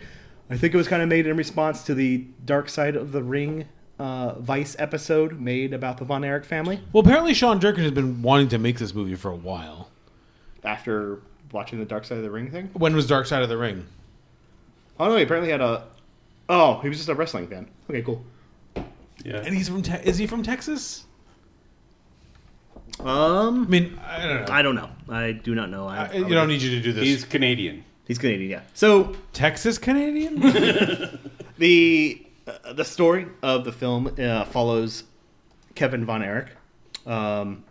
[0.48, 3.22] I think it was kind of made in response to the Dark Side of the
[3.22, 3.66] Ring
[3.98, 6.80] uh, Vice episode made about the Von Erich family.
[6.92, 9.90] well, apparently Sean Durkin has been wanting to make this movie for a while.
[10.64, 11.20] After
[11.52, 12.70] watching the Dark Side of the Ring thing?
[12.74, 13.86] When was Dark Side of the Ring?
[14.98, 15.84] Oh no, he apparently had a.
[16.48, 17.68] Oh, he was just a wrestling fan.
[17.88, 18.24] Okay, cool.
[19.24, 19.36] Yeah.
[19.44, 19.82] And he's from.
[19.82, 21.04] Te- is he from Texas?
[23.00, 24.52] Um, I mean, I don't know.
[24.54, 24.90] I don't know.
[25.08, 25.88] I do not know.
[25.88, 27.04] I, I- you don't need you to do this.
[27.04, 27.84] He's Canadian.
[28.06, 28.60] He's Canadian, yeah.
[28.74, 30.40] So Texas Canadian.
[31.58, 35.04] the uh, the story of the film uh, follows
[35.74, 36.48] Kevin Von Erich,
[37.06, 37.64] um,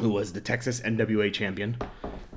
[0.00, 1.76] who was the Texas NWA champion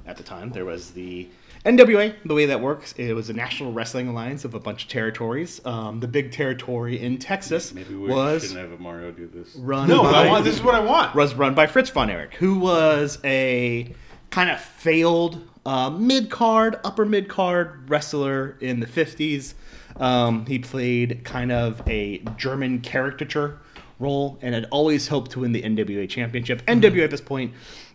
[0.05, 0.51] at the time.
[0.51, 1.27] There was the
[1.65, 2.13] NWA.
[2.25, 5.61] The way that works, it was a national wrestling alliance of a bunch of territories.
[5.65, 9.55] Um, the big territory in Texas Maybe we was shouldn't have a Mario do this.
[9.55, 9.87] run.
[9.87, 11.15] No, by, I want- this is what I want.
[11.15, 13.93] Was run by Fritz von Erich, who was a
[14.29, 19.55] kind of failed uh, mid card, upper mid card wrestler in the fifties.
[19.95, 23.59] Um, he played kind of a German caricature
[23.99, 26.65] role and had always hoped to win the NWA championship.
[26.65, 27.53] NWA at this point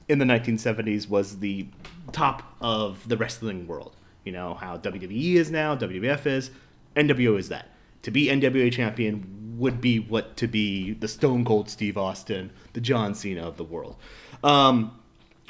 [0.08, 1.66] in the 1970s was the
[2.12, 3.96] top of the wrestling world.
[4.24, 6.50] You know how WWE is now, WWF is,
[6.96, 7.70] NWO is that.
[8.02, 12.80] To be NWA champion would be what to be the Stone Cold Steve Austin, the
[12.80, 13.96] John Cena of the world.
[14.44, 14.98] Um,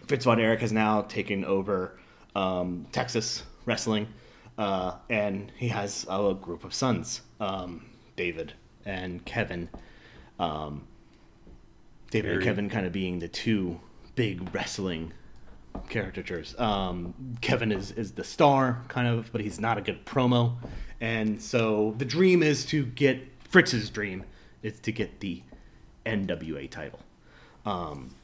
[0.06, 1.98] Fritz von Erich has now taken over
[2.34, 4.08] um, Texas wrestling,
[4.56, 7.84] uh, and he has a group of sons, um,
[8.16, 8.54] David
[8.86, 9.68] and Kevin.
[10.38, 10.86] Um,
[12.10, 13.80] David and Kevin kind of being the two
[14.14, 15.12] big wrestling
[15.88, 16.58] caricatures.
[16.58, 20.54] Um, Kevin is, is the star, kind of, but he's not a good promo.
[21.00, 24.24] And so the dream is to get Fritz's dream
[24.62, 25.42] is to get the
[26.04, 27.00] NWA title.
[27.64, 28.14] Um,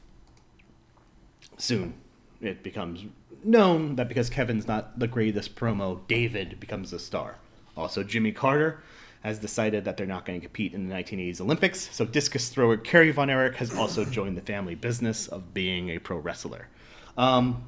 [1.57, 1.95] soon
[2.41, 3.05] it becomes
[3.43, 7.35] known that because Kevin's not the greatest promo, David becomes a star.
[7.77, 8.81] Also, Jimmy Carter
[9.21, 12.77] has decided that they're not going to compete in the 1980s Olympics, so discus thrower
[12.77, 16.67] Kerry Von Erich has also joined the family business of being a pro wrestler.
[17.17, 17.63] Um,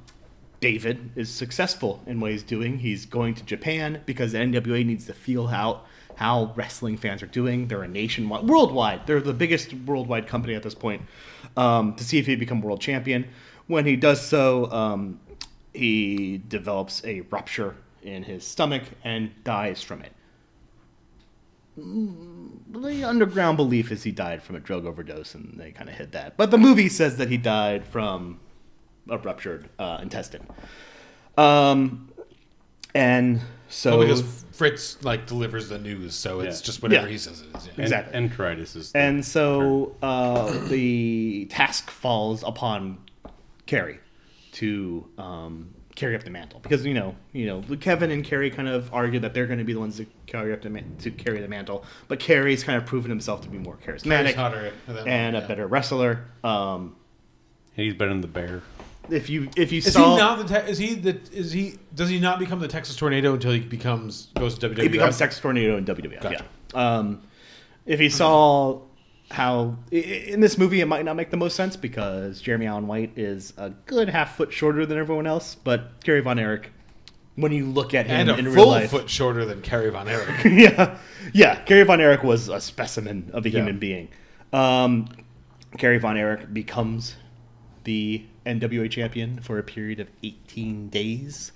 [0.59, 2.79] David is successful in what he's doing.
[2.79, 7.27] He's going to Japan because the NWA needs to feel out how wrestling fans are
[7.27, 7.67] doing.
[7.67, 9.05] They're a nationwide, worldwide.
[9.05, 11.03] They're the biggest worldwide company at this point.
[11.55, 13.27] Um, to see if he become world champion.
[13.67, 15.19] When he does so, um,
[15.73, 20.11] he develops a rupture in his stomach and dies from it.
[21.79, 25.95] Mm, The underground belief is he died from a drug overdose, and they kind of
[25.95, 26.35] hid that.
[26.37, 28.39] But the movie says that he died from
[29.09, 30.45] a ruptured uh, intestine.
[31.37, 32.09] Um,
[32.95, 36.65] and so Well, because Fritz like delivers the news, so it's Yeah.
[36.65, 37.11] just whatever Yeah.
[37.11, 37.65] he says it is.
[37.67, 37.73] Yeah.
[37.77, 38.19] En- Exactly.
[38.19, 38.91] Enteritis is.
[38.95, 42.97] And so uh, the task falls upon
[43.65, 43.99] Kerry
[44.53, 48.67] to um, carry up the mantle because you know, you know, Kevin and Kerry kind
[48.67, 51.11] of argue that they're going to be the ones to carry up the man- to
[51.11, 54.71] carry the mantle, but Kerry's kind of proven himself to be more charismatic Kerry's hotter
[54.87, 56.25] at and moment, a better wrestler.
[56.43, 56.95] Um,
[57.75, 58.63] He's better than the bear.
[59.09, 60.59] If you if you Is saw he not the?
[60.61, 61.19] Te- is he the?
[61.31, 61.77] Is he?
[61.95, 64.81] Does he not become the Texas Tornado until he becomes goes to WWE?
[64.83, 66.21] He becomes Texas Tornado in WWF.
[66.21, 66.45] Gotcha.
[66.73, 66.97] Yeah.
[66.97, 67.21] Um,
[67.85, 68.81] if you saw
[69.31, 73.17] how in this movie, it might not make the most sense because Jeremy Allen White
[73.17, 76.71] is a good half foot shorter than everyone else, but Kerry Von Erich,
[77.35, 79.89] when you look at him and a in real full life, foot shorter than Kerry
[79.89, 80.45] Von Erich.
[80.45, 80.97] yeah,
[81.33, 83.59] yeah, Kerry Von Erich was a specimen of a Yeah.
[83.59, 84.07] human being.
[84.53, 85.07] Um,
[85.77, 87.15] Kerry Von Erich becomes
[87.87, 91.53] the NWA champion for a period of 18 days.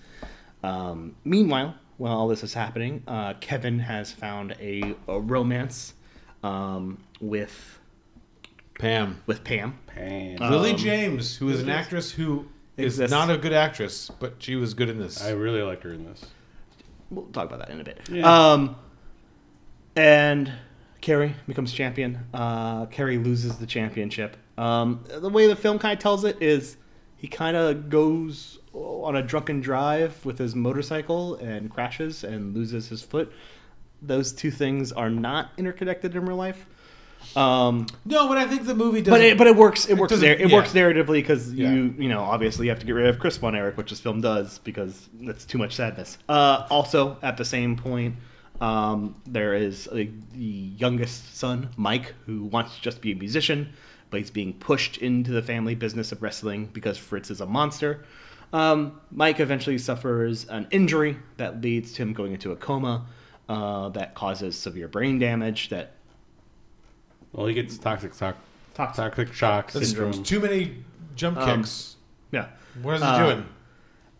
[0.63, 5.93] Um, meanwhile, while all this is happening, uh, Kevin has found a, a romance
[6.41, 7.79] um, with
[8.79, 9.21] Pam.
[9.25, 9.77] with Pam.
[9.87, 10.37] Pam.
[10.37, 12.47] Lily Um, James, who is an actress who
[12.77, 13.11] is Exists.
[13.11, 15.21] not a good actress, but she was good in this.
[15.21, 16.25] I really liked her in this.
[17.09, 17.99] We'll talk about that in a bit.
[18.09, 18.51] Yeah.
[18.53, 18.77] Um,
[19.97, 20.49] and
[21.01, 22.19] Kerry becomes champion.
[22.33, 24.37] Uh, Kerry loses the championship.
[24.57, 26.77] Um, the way the film kind of tells it is
[27.17, 32.87] he kind of goes on a drunken drive with his motorcycle and crashes and loses
[32.89, 33.31] his foot.
[34.01, 36.65] Those two things are not interconnected in real life.
[37.35, 39.11] Um, no, but I think the movie does.
[39.11, 39.87] but it, but it works.
[39.87, 40.09] It works.
[40.09, 40.55] doesn't- There, it yeah.
[40.55, 41.71] works narratively because Yeah.
[41.71, 43.99] you you know obviously you have to get rid of Chris Von Erich, which this
[43.99, 46.17] film does because that's too much sadness.
[46.27, 48.15] Uh, also, at the same point,
[48.59, 50.43] um, there is a, the
[50.77, 53.71] youngest son, Mike, who wants to just be a musician,
[54.11, 58.05] but he's being pushed into the family business of wrestling because Fritz is a monster.
[58.53, 63.05] Um, Mike eventually suffers an injury that leads to him going into a coma
[63.49, 65.93] uh, that causes severe brain damage that
[67.31, 68.35] Well, he gets toxic shock.
[68.73, 70.23] Toxic- Toxic shock That's syndrome.
[70.23, 70.83] too many
[71.15, 71.95] jump Um, kicks.
[72.31, 72.47] yeah.
[72.81, 73.45] What is he Uh, doing?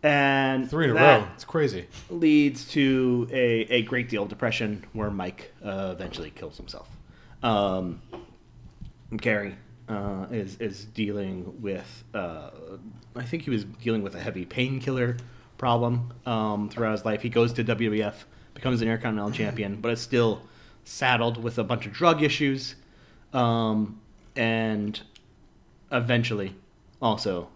[0.02, 1.26] and Three in a row.
[1.34, 1.86] It's crazy.
[2.10, 6.88] leads to a, a great deal of depression where Mike uh, eventually kills himself.
[7.42, 8.00] Um,
[9.20, 9.56] Kerry
[9.92, 12.50] uh, is is dealing with uh,
[13.14, 15.16] I think he was dealing with a heavy painkiller
[15.58, 17.22] problem um, throughout his life.
[17.22, 18.14] He goes to WWF,
[18.54, 20.42] becomes an Intercontinental Champion, but is still
[20.84, 22.74] saddled with a bunch of drug issues,
[23.32, 24.00] um,
[24.34, 25.00] and
[25.92, 26.54] eventually
[27.00, 27.48] also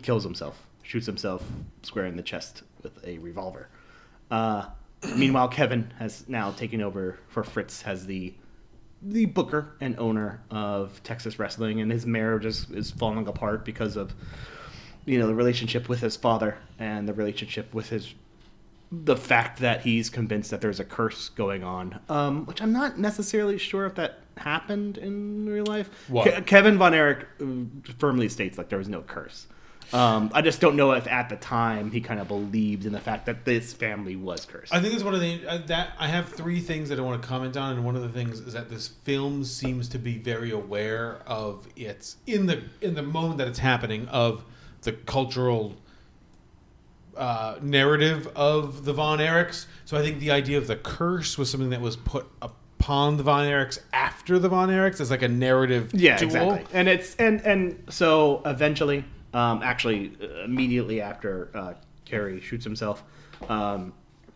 [0.00, 1.42] kills himself, shoots himself
[1.82, 3.68] square in the chest with a revolver.
[4.30, 4.66] Uh,
[5.16, 8.32] meanwhile, Kevin has now taken over for Fritz has the
[9.04, 13.96] the booker and owner of Texas Wrestling, and his marriage is, is falling apart because
[13.96, 14.14] of
[15.04, 18.14] you know the relationship with his father and the relationship with his
[18.90, 22.98] the fact that he's convinced that there's a curse going on, um, which I'm not
[22.98, 25.90] necessarily sure if that happened in real life.
[26.24, 27.44] Ke- Kevin Von Erich uh,
[27.98, 29.46] firmly states like there was no curse.
[29.92, 33.00] Um, I just don't know if at the time he kind of believed in the
[33.00, 34.74] fact that this family was cursed.
[34.74, 37.20] I think it's one of the uh, that I have three things that I want
[37.22, 40.18] to comment on, and one of the things is that this film seems to be
[40.18, 44.44] very aware of its in the in the moment that it's happening of
[44.82, 45.76] the cultural
[47.16, 49.66] uh, narrative of the Von Erichs.
[49.84, 53.22] So I think the idea of the curse was something that was put upon the
[53.22, 56.26] Von Erichs after the Von Erichs as like a narrative Yeah, tool.
[56.26, 56.64] exactly.
[56.72, 59.04] And it's and and so eventually,
[59.34, 61.74] um, actually, uh, immediately after uh,
[62.04, 63.02] Kerry shoots himself,
[63.48, 63.92] um,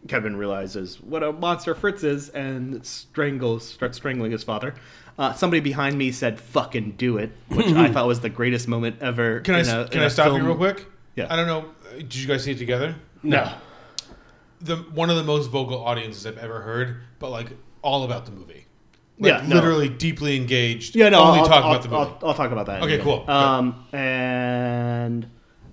[0.06, 4.74] Kevin realizes what a monster Fritz is and strangles starts strangling his father.
[5.18, 8.96] Uh, somebody behind me said "fucking do it," which I thought was the greatest moment
[9.00, 9.40] ever.
[9.40, 10.42] Can I can in I a stop film.
[10.42, 10.86] you real quick?
[11.16, 11.26] Yeah.
[11.28, 11.60] I don't know.
[11.90, 12.94] uh, Did you guys see it together?
[13.24, 13.52] No.
[14.60, 17.48] The one of the most vocal audiences I've ever heard, but like
[17.82, 18.66] all about the movie.
[19.18, 19.56] Like, Yeah, no.
[19.56, 20.94] literally deeply engaged.
[20.94, 22.00] Yeah, no, only I'll, talk I'll, about the movie.
[22.22, 22.82] I'll, I'll talk about that.
[22.82, 23.28] Okay, cool.
[23.28, 25.28] Um, and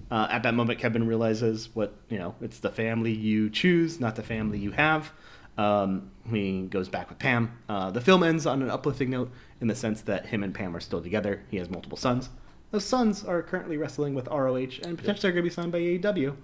[0.10, 2.36] uh, at that moment, Kevin realizes what you know.
[2.42, 5.12] It's the family you choose, not the family you have.
[5.58, 7.52] Um, he goes back with Pam.
[7.70, 9.32] Uh, the film ends on an uplifting note
[9.62, 11.44] in the sense that him and Pam are still together.
[11.50, 12.30] He has multiple sons.
[12.72, 15.80] Those sons are currently wrestling with ROH and potentially are going to be signed by
[15.80, 16.36] AEW.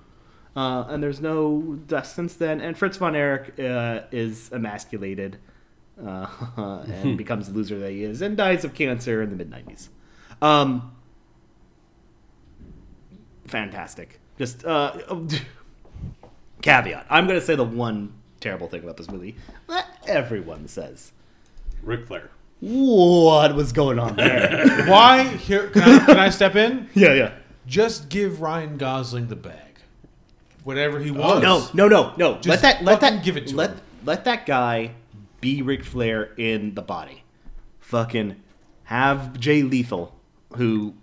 [0.56, 2.62] Uh, and there's no death since then.
[2.62, 5.38] And Fritz von Erich uh, is emasculated
[6.06, 6.28] uh,
[6.88, 9.90] and becomes the loser that he is and dies of cancer in the mid 90s.
[10.42, 10.92] Um,
[13.48, 14.20] fantastic.
[14.38, 14.98] Just uh,
[16.62, 17.06] caveat.
[17.10, 19.36] I'm going to say the one terrible thing about this movie
[19.68, 21.12] that everyone says.
[21.84, 22.30] Ric Flair.
[22.60, 24.86] What was going on there?
[24.88, 25.70] Why here?
[25.70, 26.90] Can I, can I step in?
[26.94, 27.34] Yeah, yeah.
[27.66, 29.80] Just give Ryan Gosling the bag.
[30.64, 31.74] whatever he Oh, wants.
[31.74, 32.36] no, no, no, no.
[32.36, 33.82] Just let that let that give it to let him.
[34.06, 34.92] let that guy
[35.42, 37.24] be Ric Flair in the body.
[37.80, 38.36] Fucking
[38.86, 40.16] have Jay Lethal,
[40.56, 40.94] who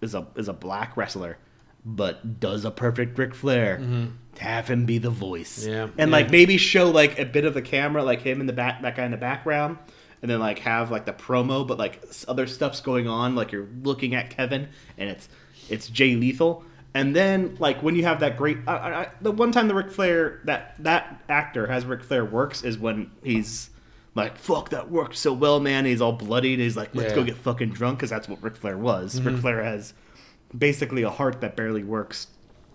[0.00, 1.36] is a is a black wrestler,
[1.84, 3.78] but does a perfect Ric Flair.
[3.82, 4.12] Mhm.
[4.38, 5.66] Have him be the voice.
[5.66, 5.88] Yeah.
[5.98, 6.16] and Yeah.
[6.16, 8.94] like maybe show like a bit of the camera, like him in the back, that
[8.96, 9.78] guy in the background,
[10.22, 13.34] and then like have like the promo, but like other stuff's going on.
[13.34, 15.28] Like you're looking at Kevin, and it's
[15.68, 16.64] it's Jay Lethal.
[16.94, 19.90] And then, like when you have that great, I, I- the one time the Ric
[19.90, 23.68] Flair that that actor has Ric Flair works is when he's
[24.18, 26.58] like, "Fuck, that worked so well, man." He's all bloodied.
[26.58, 27.16] He's like, "Let's Yeah.
[27.16, 29.20] go get fucking drunk," because that's what Ric Flair was.
[29.22, 29.40] Ric Mhm.
[29.40, 29.94] Flair has
[30.56, 32.26] basically a heart that barely works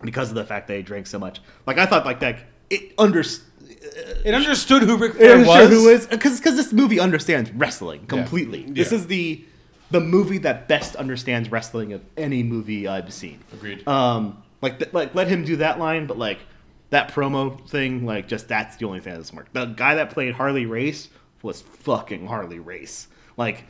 [0.01, 1.39] because of the fact that he drank so much.
[1.67, 2.39] Like I thought, like that
[2.69, 3.23] it under
[4.25, 5.79] It understood who Ric Flair understood was.
[5.79, 8.07] who is because because this movie understands wrestling Yeah.
[8.07, 8.65] completely.
[8.67, 9.43] This is the
[9.91, 13.39] the movie that best understands wrestling of any movie I've seen.
[13.53, 13.87] Agreed.
[13.87, 16.39] Um, like th- like let him do that line, but like
[16.89, 19.47] that promo thing, like just that's the only thing that doesn't work.
[19.53, 21.09] The guy that played Harley Race
[21.43, 23.07] was fucking Harley Race.
[23.37, 23.65] Like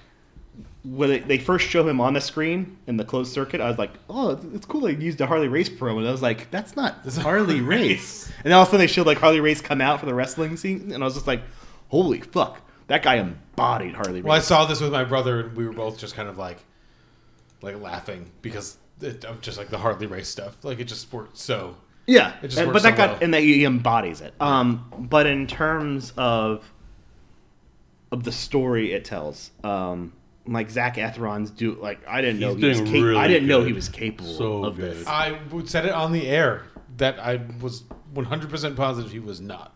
[0.84, 3.78] when they, they first show him on the screen in the closed circuit, I was
[3.78, 6.76] like, "Oh, it's cool they used a Harley Race promo." And I was like, "That's
[6.76, 9.60] not this Harley Race." And then all of a sudden they showed like Harley Race
[9.62, 11.42] come out for the wrestling scene, and I was just like,
[11.90, 15.58] "Holy fuck, that guy embodied Harley Race." Well, I saw this with my brother, and
[15.58, 16.60] we were both just kind of like,
[17.62, 20.58] like laughing because it, of just like the Harley race stuff.
[20.64, 21.76] Like it just worked so.
[22.06, 23.20] Yeah, it just and- but so that got well.
[23.22, 24.34] and that he embodies it.
[24.42, 26.70] Um, but in terms of
[28.14, 30.14] of the story it tells, um,
[30.48, 33.48] like Zac Efron's do like I didn't know He's he was cap- really I didn't
[33.48, 34.96] know he was capable So of good.
[34.98, 35.08] this.
[35.08, 36.64] I would said it on the air
[36.98, 37.84] that I was
[38.14, 39.74] 100 percent positive he was not,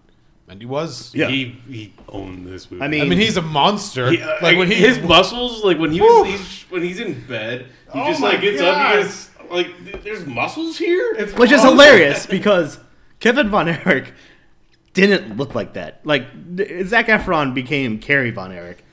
[0.47, 1.13] and he was.
[1.15, 1.27] Yeah.
[1.27, 2.83] He he owned this movie.
[2.83, 4.11] I mean- I mean, he's a monster.
[4.11, 7.25] He, uh, like when he his muscles, like when he was he's, when he's in
[7.27, 8.69] bed, he Oh just like gets God.
[8.69, 8.91] up.
[8.91, 12.77] He has like there's muscles here, which is hilarious because
[13.19, 14.13] Kevin Von Erich
[15.05, 16.05] didn't look like that.
[16.05, 16.23] Like
[16.85, 18.83] Zac Efron became Kerry Von Erich.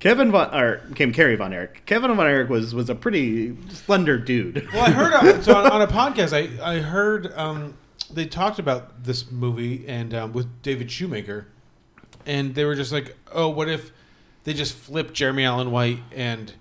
[0.00, 1.86] Kevin Von or became Kerry Von Erich.
[1.86, 4.66] Kevin Von Erich was was a pretty slender dude.
[4.72, 6.32] Well, I heard on, so on, on a podcast.
[6.32, 7.74] I I heard um,
[8.12, 11.46] they talked about this movie and um, with David Shoemaker,
[12.26, 13.92] and they were just like, "Oh, what if
[14.44, 16.52] they just flipped Jeremy Allen White and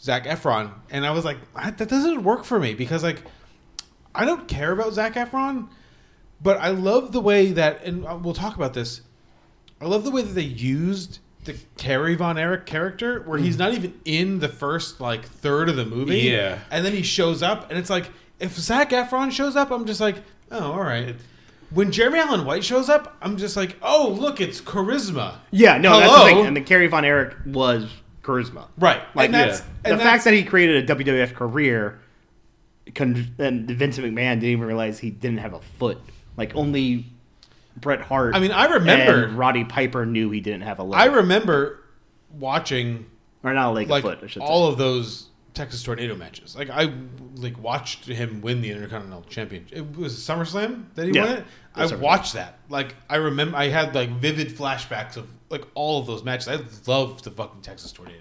[0.00, 3.22] Zac Efron?" And I was like, "That doesn't work for me because like
[4.14, 5.68] I don't care about Zac Efron,
[6.42, 9.00] but I love the way that, and uh, we'll talk about this.
[9.80, 13.58] I love the way that they used." The Kerry Von Erich character, where he's Mm.
[13.60, 16.58] not even in the first like third of the movie, Yeah.
[16.72, 18.10] and then he shows up, and it's like
[18.40, 20.16] if Zac Efron shows up, I'm just like,
[20.50, 21.14] oh, all right.
[21.70, 25.34] When Jeremy Allen White shows up, I'm just like, oh, look, it's charisma.
[25.52, 26.24] Yeah, no, that's Hello?
[26.26, 26.46] the thing.
[26.46, 27.88] And the Kerry Von Erich was
[28.24, 28.66] charisma.
[28.76, 29.02] Right.
[29.14, 32.00] Like And that's- the and fact that's- that he created a WWF career,
[32.94, 35.98] con- and Vince McMahon didn't even realize he didn't have a foot.
[36.36, 37.06] Like only
[37.80, 38.34] Bret Hart.
[38.34, 41.00] I mean, I remember- and Roddy Piper knew he didn't have a leg.
[41.00, 41.82] I remember
[42.38, 43.06] watching
[43.42, 44.18] or not a leg, like a foot.
[44.22, 44.72] I should all say.
[44.72, 46.56] of those Texas Tornado matches.
[46.56, 46.92] Like I
[47.36, 49.76] like watched him win the Intercontinental Championship.
[49.78, 51.22] It was SummerSlam that he Yeah.
[51.24, 51.38] won it.
[51.40, 51.44] It
[51.74, 51.98] I SummerSlam.
[52.00, 52.58] watched that.
[52.68, 56.48] Like I remember, I had like vivid flashbacks of like all of those matches.
[56.48, 58.18] I loved the fucking Texas Tornado.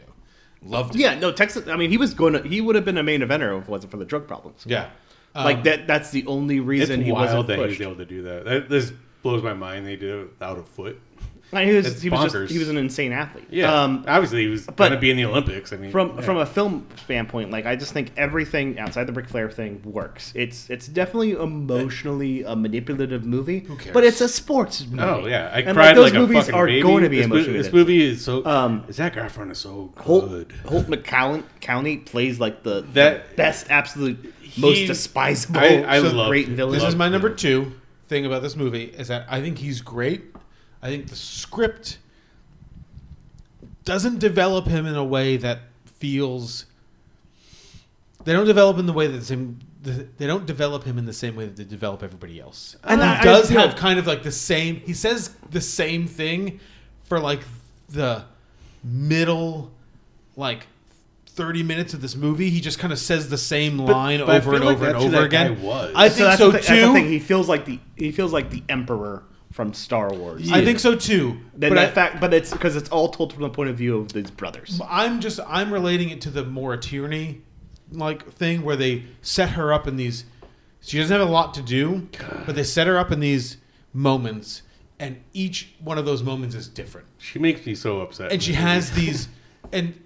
[0.61, 0.99] Loved it.
[1.01, 1.67] Yeah, no, Texas.
[1.67, 2.41] I mean, he was going to.
[2.41, 4.63] He would have been a main eventer if it wasn't for the drug problems.
[4.65, 4.89] Yeah.
[5.35, 5.87] Like Um, that.
[5.87, 8.45] That's the only reason it's he wild wasn't that he was able to do that.
[8.45, 8.69] that.
[8.69, 8.91] This
[9.21, 9.85] blows my mind.
[9.85, 11.01] They did it without a foot.
[11.51, 13.45] Like, he was, he was just he was an insane athlete.
[13.51, 15.71] Yeah, um, obviously he was going to be in the Olympics.
[15.71, 16.21] I mean, from yeah.
[16.21, 20.33] from a film standpoint, like I just think everything outside the Ric Flair thing works.
[20.35, 23.93] It's it's definitely emotionally a manipulative movie, cares?
[23.93, 25.03] but it's a sports movie.
[25.03, 26.33] Oh yeah, I And, cried those like, a fucking baby.
[26.33, 26.81] Those movies are baby.
[26.81, 27.53] going to be this, emotional.
[27.53, 28.45] this movie is so.
[28.45, 30.51] Um, Zac Efron is so Holt, good.
[30.65, 36.11] Holt McCown County plays like the, the best, absolute, most He- despisable, I- I so
[36.11, 36.73] loved great villain.
[36.79, 37.73] This is my number two
[38.07, 40.23] thing about this movie is that I think he's great.
[40.81, 41.97] I think the script
[43.83, 46.65] doesn't develop him in a way that feels.
[48.23, 49.59] They don't develop in the way that the same.
[49.83, 52.75] They don't develop him in the same way that they develop everybody else.
[52.83, 54.77] And he I- does I- have kind of like the same.
[54.77, 56.59] He says the same thing
[57.03, 57.41] for like
[57.89, 58.23] the
[58.83, 59.71] middle,
[60.35, 60.67] like.
[61.35, 64.37] 30 minutes of this movie, he just kind of says the same line but I
[64.37, 65.61] over feel and like over and over that guy again.
[65.61, 65.93] was.
[65.95, 66.93] I think that's so, the thi- That's the too.
[66.93, 67.05] thing.
[67.07, 70.51] He feels like the he feels like the emperor from Star Wars.
[70.51, 71.37] I think so too.
[71.55, 73.77] Then but that I- fact, but it's because it's all told from the point of
[73.77, 74.79] view of these brothers.
[74.89, 77.41] I'm just I'm relating it to the Maura Tierney
[77.91, 80.25] like thing where they set her up in these
[80.81, 82.07] she doesn't have a lot to do,
[82.45, 83.57] but they set her up in these
[83.93, 84.61] moments
[84.99, 87.07] and each one of those moments is different.
[87.17, 88.31] She makes me so upset.
[88.31, 89.27] And she has these
[89.73, 89.99] and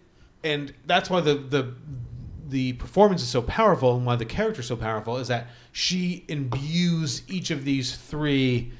[0.43, 1.73] and that's why the the
[2.47, 6.25] the performance is so powerful and why the character is so powerful is that she
[6.27, 8.71] imbues each of these three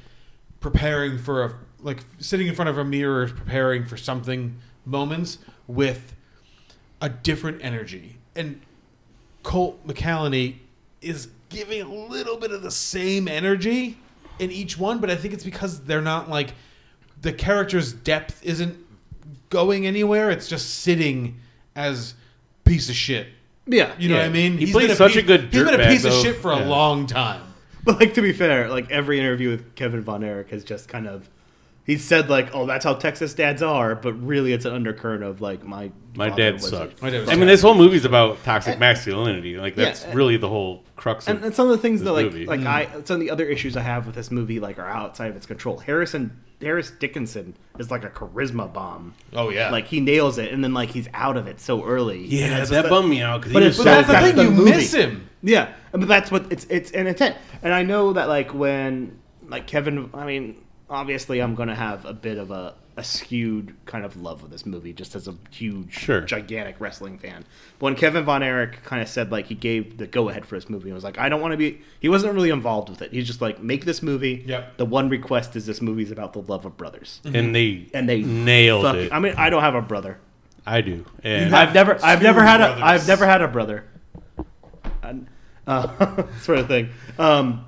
[0.60, 5.38] preparing for a like sitting in front of a mirror preparing for something moments
[5.68, 6.15] with
[7.02, 8.18] a different energy.
[8.36, 8.60] And
[9.45, 10.56] Holt McCallany
[11.02, 13.98] is giving a little bit of the same energy
[14.38, 16.53] in each one but i think it's because they're not like
[17.22, 18.77] the character's depth isn't
[19.49, 20.30] going anywhere.
[20.30, 21.40] It's just sitting
[21.75, 22.13] as
[22.65, 23.27] piece of shit.
[23.65, 24.21] Yeah, you know yeah.
[24.21, 24.53] what i mean?
[24.53, 26.11] He He's plays been a such piece- a good he's been a dirtbag, piece of
[26.11, 26.23] though.
[26.23, 27.43] shit for a long time.
[27.83, 31.07] But like to be fair, like every interview with Kevin Von Erich has just kind
[31.07, 31.29] of
[31.89, 35.41] he said like, "Oh, that's how Texas dads are," but really it's an undercurrent of
[35.41, 37.01] like my My dad was sucked.
[37.01, 39.57] My dad I mean, this whole movie's about toxic masculinity.
[39.57, 42.11] Like that's and- really the whole crux of and, and some of the things that
[42.13, 42.45] like movie.
[42.45, 42.67] like Mm.
[42.67, 45.35] I some of the other issues I have with this movie like are outside of
[45.35, 45.79] its control.
[45.79, 49.13] Harrison Harris Dickinson is like a charisma bomb.
[49.33, 49.71] Oh, yeah.
[49.71, 52.25] like he nails it, and then like he's out of it so early.
[52.25, 54.07] Yeah, And it's that just bummed me out 'cause he but was it's so that's
[54.07, 54.15] good.
[54.15, 54.71] that's the thing, you movie.
[54.71, 55.29] miss him.
[55.41, 57.35] Yeah, but that's what it's it's an intent.
[57.63, 59.17] And I know that like when
[59.47, 60.57] like Kevin, I mean,
[60.89, 64.65] obviously I'm gonna have a bit of a, a skewed kind of love of this
[64.65, 66.21] movie just as a huge, Sure.
[66.21, 67.45] gigantic wrestling fan.
[67.77, 70.55] But when Kevin Von Erich kind of said like he gave the go ahead for
[70.55, 71.79] this movie, and was like, I don't want to be.
[71.99, 73.11] He wasn't really involved with it.
[73.13, 74.43] He's just like, make this movie.
[74.45, 74.77] Yep.
[74.77, 77.21] The one request is this movie's about the love of brothers.
[77.23, 79.13] and they And they nailed fuck- it.
[79.13, 80.17] I mean, I don't have a brother.
[80.65, 81.05] I do.
[81.23, 82.83] And I've never, I've never had a, brothers.
[82.83, 83.85] I've never had a brother.
[85.01, 85.27] And,
[85.65, 86.89] uh, sort of thing.
[87.17, 87.65] Um,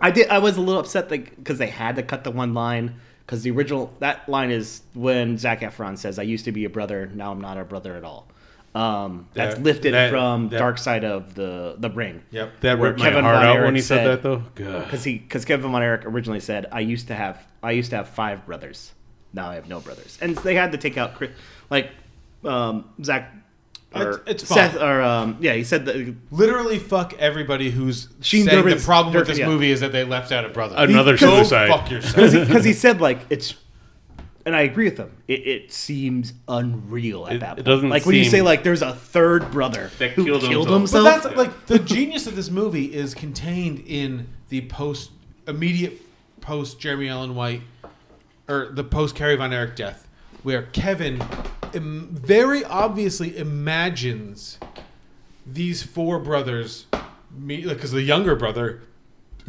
[0.00, 0.28] I did.
[0.28, 3.50] I was a little upset because they had to cut the one line because the
[3.50, 7.32] original that line is when Zac Efron says, "I used to be a brother, now
[7.32, 8.28] I'm not a brother at all."
[8.74, 12.22] Um, that's That- lifted that- from that- Dark Side of the the Ring.
[12.30, 12.60] Yep.
[12.60, 14.42] That ripped my heart out when he said that, though.
[14.54, 17.96] Because he because Kevin Von Erich originally said, "I used to have I used to
[17.96, 18.92] have five brothers,
[19.32, 21.14] now I have no brothers," and they had to take out
[21.70, 21.90] like
[22.44, 23.32] um, Zac.
[23.94, 24.82] Or It's- it's Seth, fine.
[24.82, 29.14] or um, yeah, he said that literally fuck everybody who's Sheen saying Durkin's- the problem
[29.14, 29.46] with this yeah.
[29.46, 30.74] movie is that they left out a brother.
[30.76, 31.68] Another Go suicide.
[31.68, 32.32] fuck because yourself.
[32.48, 33.54] he, 'cause he said like it's,
[34.44, 35.10] and I agree with him.
[35.28, 37.66] It, it seems unreal at It- that it point.
[37.66, 41.02] doesn't like when you say like there's a third brother That who killed killed, himself.
[41.02, 41.04] himself.
[41.04, 45.10] But that's like the genius of this movie is contained in the post
[45.48, 46.02] immediate
[46.42, 47.62] post Jeremy Allen White
[48.48, 50.05] or the post Kerry Von Erich death,
[50.46, 51.20] where Kevin
[51.72, 54.60] Im- very obviously imagines
[55.44, 56.86] these four brothers,
[57.36, 57.66] meet.
[57.66, 58.80] because the younger brother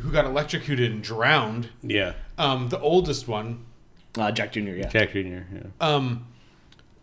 [0.02, 3.64] who got electrocuted and drowned, yeah, um, the oldest one,
[4.18, 4.60] uh, Jack Jr.
[4.72, 5.20] Yeah, Jack Jr.
[5.20, 5.44] Yeah.
[5.80, 6.26] um,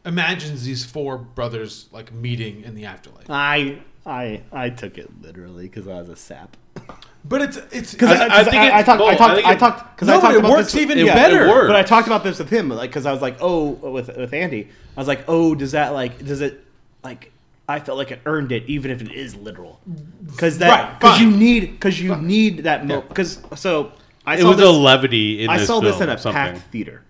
[0.04, 3.30] imagines these four brothers like meeting in the afterlife.
[3.30, 6.56] I I I took it literally because I was a sap.
[7.26, 9.46] But it's it's Because I, I- I think I, it's talked, I talked, I think
[9.48, 11.46] I it- talked, because No, I talked it about works this, even It- better.
[11.46, 11.68] it works.
[11.68, 14.34] But I talked about this with him, like, because I was like, oh, with with
[14.34, 16.62] Andy, I was like, oh, does that like, does it
[17.02, 17.30] like?
[17.66, 19.80] I felt like it earned it, even if it is literal,
[20.26, 23.92] because that Right, because you need because you need that because so
[24.26, 26.34] I It saw was this, a levity in I this saw this in a something.
[26.34, 27.03] packed theater.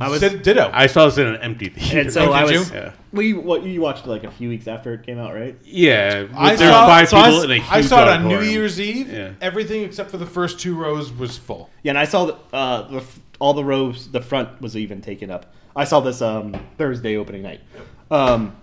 [0.00, 0.70] I was Did- ditto.
[0.72, 2.00] I saw this in an empty theater.
[2.00, 2.70] and so Oh, I did was.
[2.70, 2.76] you?
[2.76, 2.92] Yeah.
[3.12, 5.56] Well, you, what, you watched it like a few weeks after it came out, right?
[5.64, 8.08] Yeah, I there's saw, five so I people s- in a huge I saw it
[8.08, 8.52] on New auditorium.
[8.52, 9.12] Year's Eve.
[9.12, 9.32] Yeah.
[9.40, 11.70] Everything except for the first two rows was full.
[11.82, 14.08] Yeah, and I saw the, uh, the f- all the rows.
[14.12, 15.52] The front was even taken up.
[15.74, 17.60] I saw this um, Thursday opening night,
[18.12, 18.54] um,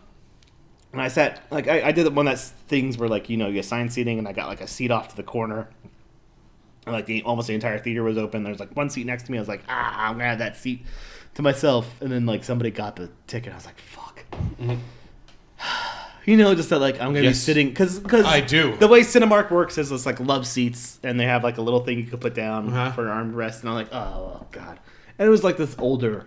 [0.94, 3.48] and I sat like I, I did one of those things where like you know
[3.50, 5.68] you assign seating, and I got like a seat off to the corner.
[6.86, 8.44] And, like the almost the entire theater was open.
[8.44, 9.38] There's like one seat next to me.
[9.38, 10.86] I was like, ah, I'm gonna have that seat
[11.38, 11.90] to myself.
[12.02, 13.54] And then like somebody got the ticket.
[13.54, 14.26] I was like, fuck.
[16.26, 18.76] You know, just that like I'm gonna be sitting because because I do.
[18.76, 21.80] the way Cinemark works is it's like love seats, and they have like a little
[21.80, 22.92] thing you could put down Uh-huh.
[22.92, 24.78] for an armrest, and I'm like, oh, god,
[25.18, 26.26] and it was like this older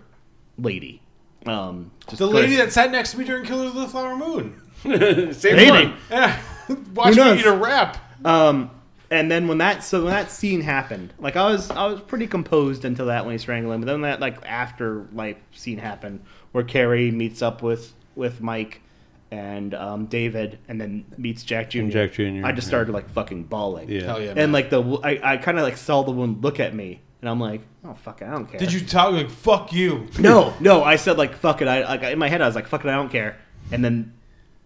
[0.57, 1.03] lady,
[1.45, 4.59] um, The lady that sat next to me during Killers of the Flower Moon.
[5.35, 5.69] Same Maybe.
[5.69, 5.93] one.
[6.95, 7.97] Watched Who me eat a rap.
[8.25, 8.71] Um,
[9.11, 12.27] and then when that so when that scene happened, like I was I was pretty
[12.27, 13.81] composed until that when he strangled him.
[13.81, 16.23] But then that like after life scene happened
[16.53, 18.81] where Kerry meets up with with Mike
[19.29, 21.79] and um, David, and then meets Jack Jr.
[21.79, 22.69] And Jack Jr., I just yeah.
[22.69, 23.89] started like fucking bawling.
[23.89, 24.03] Yeah.
[24.03, 24.37] Hell yeah, man.
[24.37, 27.01] And like the w- I, I kind of like saw the one look at me,
[27.21, 28.59] and I'm like, oh fuck, it, I don't care.
[28.59, 30.07] Did you talk like fuck you?
[30.19, 30.83] No, no.
[30.83, 31.67] I said like fuck it.
[31.67, 32.89] I like in my head I was like fuck it.
[32.89, 33.37] I don't care.
[33.73, 34.13] And then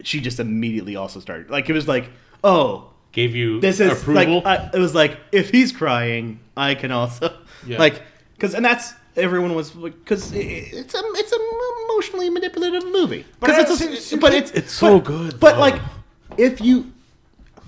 [0.01, 2.09] she just immediately also started like it was like
[2.43, 4.41] oh Gave you this is approval.
[4.43, 7.33] like I, it was like if he's crying I can also
[7.65, 7.79] Yeah.
[7.79, 8.01] like
[8.35, 11.39] because and that's everyone was because it, it's a it's an
[11.89, 15.05] emotionally manipulative movie But because it's a, see- see, but but it's it's so but-
[15.05, 15.59] good, But though.
[15.61, 15.81] like
[16.37, 16.91] if you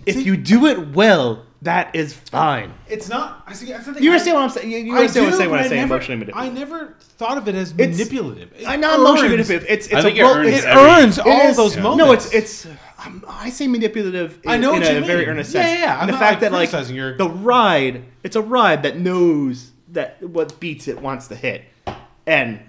[0.05, 2.71] if See- you do it well that is fine.
[2.87, 3.43] It's not.
[3.47, 3.73] I see.
[3.73, 4.69] I think You I- understand what I'm saying?
[4.71, 6.53] You, you I understand what I'm do, saying when but I say never, emotionally manipulative.
[6.53, 8.53] I never thought of it as It's- manipulative.
[8.59, 9.67] It I know emotionally earns- manipulative.
[9.69, 11.81] It's it's I think a it earns It earns It all is- those yeah.
[11.81, 12.05] moments.
[12.05, 12.67] No, it's it's.
[13.07, 14.39] Um, I say manipulative.
[14.43, 15.29] In, I know in what a you very mean.
[15.29, 15.79] earnest Yeah, sense.
[15.79, 15.93] yeah, yeah.
[15.93, 18.83] And I'm the not, fact like, that like criticizing your- the ride, it's a ride
[18.83, 21.63] that knows that what beats it wants to hit,
[22.25, 22.59] and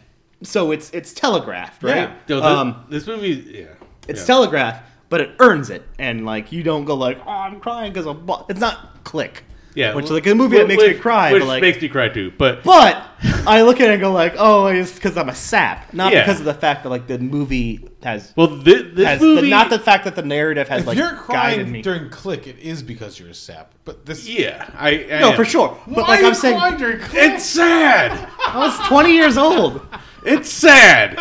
[0.42, 1.96] so it's it's telegraphed, right?
[1.96, 2.14] Yeah.
[2.28, 3.28] Yo, this, um, this movie,
[3.58, 3.66] yeah.
[4.06, 4.26] it's yeah.
[4.26, 8.06] telegraphed, but it earns it, and like you don't go like, oh, I'm crying because
[8.06, 8.24] I'm.
[8.24, 9.44] bu-" It's not click.
[9.74, 11.88] Yeah, which like a movie that makes which, me cry, which but like makes me
[11.88, 12.32] cry too.
[12.36, 13.04] But but
[13.48, 16.20] I look at it and go like, oh, it's because I'm a sap, not Yeah.
[16.22, 18.32] because of the fact that like the movie has.
[18.36, 20.98] well, thi- this has movie, the, not the fact that the narrative has If like
[20.98, 21.82] you're guided crying me.
[21.82, 23.74] during Click, it is because you're a sap.
[23.84, 25.36] But this, yeah, I, I no, am.
[25.36, 25.76] for sure.
[25.86, 27.22] But Why like are I'm you saying, crying during Click?
[27.32, 28.28] It's sad.
[28.46, 29.80] I was 20 years old.
[30.24, 31.16] It's sad.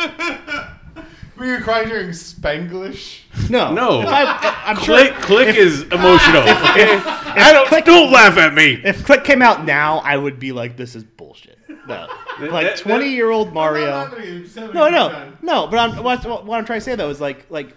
[1.37, 3.21] Were you crying during Spanglish?
[3.51, 4.01] No, No.
[4.01, 5.21] If I, I'm Click, sure.
[5.21, 6.41] click if, is emotional.
[6.41, 6.97] okay?
[7.05, 7.67] I don't.
[7.67, 8.81] Click- don't laugh at me.
[8.83, 11.56] if Click came out now, I would be like, this is bullshit.
[11.87, 12.07] No,
[12.39, 14.07] That- like 20 year old Mario.
[14.55, 15.67] No, No, no, no.
[15.67, 17.73] But I'm, what, what I'm trying to say though is like, like,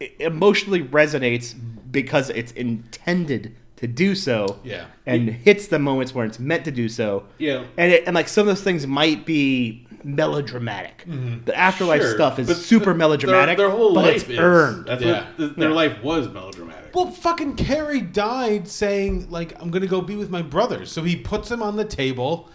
[0.00, 1.54] it emotionally resonates
[1.90, 4.58] because it's intended to do so.
[4.64, 4.86] Yeah.
[5.06, 7.24] And hits the moments where it's meant to do so.
[7.38, 7.64] Yeah.
[7.76, 11.04] And it, and like some of those things might be melodramatic.
[11.06, 11.44] Mm-hmm.
[11.44, 13.58] The afterlife Sure, stuff is but super th- melodramatic.
[13.58, 14.86] Their, their whole but life it's is earned.
[14.86, 15.24] That's Yeah.
[15.26, 15.74] what th- their Yeah.
[15.74, 16.94] life was melodramatic.
[16.94, 20.90] Well, fucking Kerry died saying like I'm gonna go be with my brothers.
[20.90, 22.48] So he puts him on the table,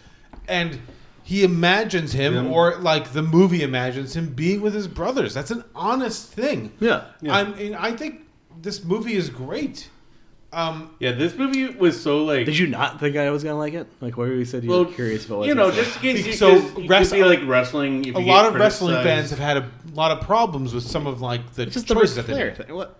[0.48, 0.80] and
[1.24, 2.52] he imagines him, Him.
[2.52, 5.34] or like the movie imagines him being with his brothers.
[5.34, 6.72] That's an honest thing.
[6.80, 7.06] Yeah.
[7.22, 7.36] Yeah.
[7.36, 8.22] I mean, I think
[8.62, 9.90] this movie is great.
[10.54, 12.46] Um, Yeah, this movie was so like.
[12.46, 13.88] Did you not think I was gonna like it?
[14.00, 16.26] Like, where you said you Well, were curious about what you know, just in case
[16.28, 18.06] you, So, so you rest- could be like wrestling.
[18.06, 20.84] If a you lot get of wrestling fans have had a lot of problems with
[20.86, 22.98] some of like the It's just the choices Ric that they Flair What?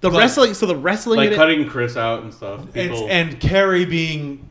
[0.00, 0.54] The Like- wrestling.
[0.54, 1.18] So the wrestling.
[1.18, 2.62] like in it- cutting Chris out and stuff.
[2.74, 4.48] It's, People, and Kerry being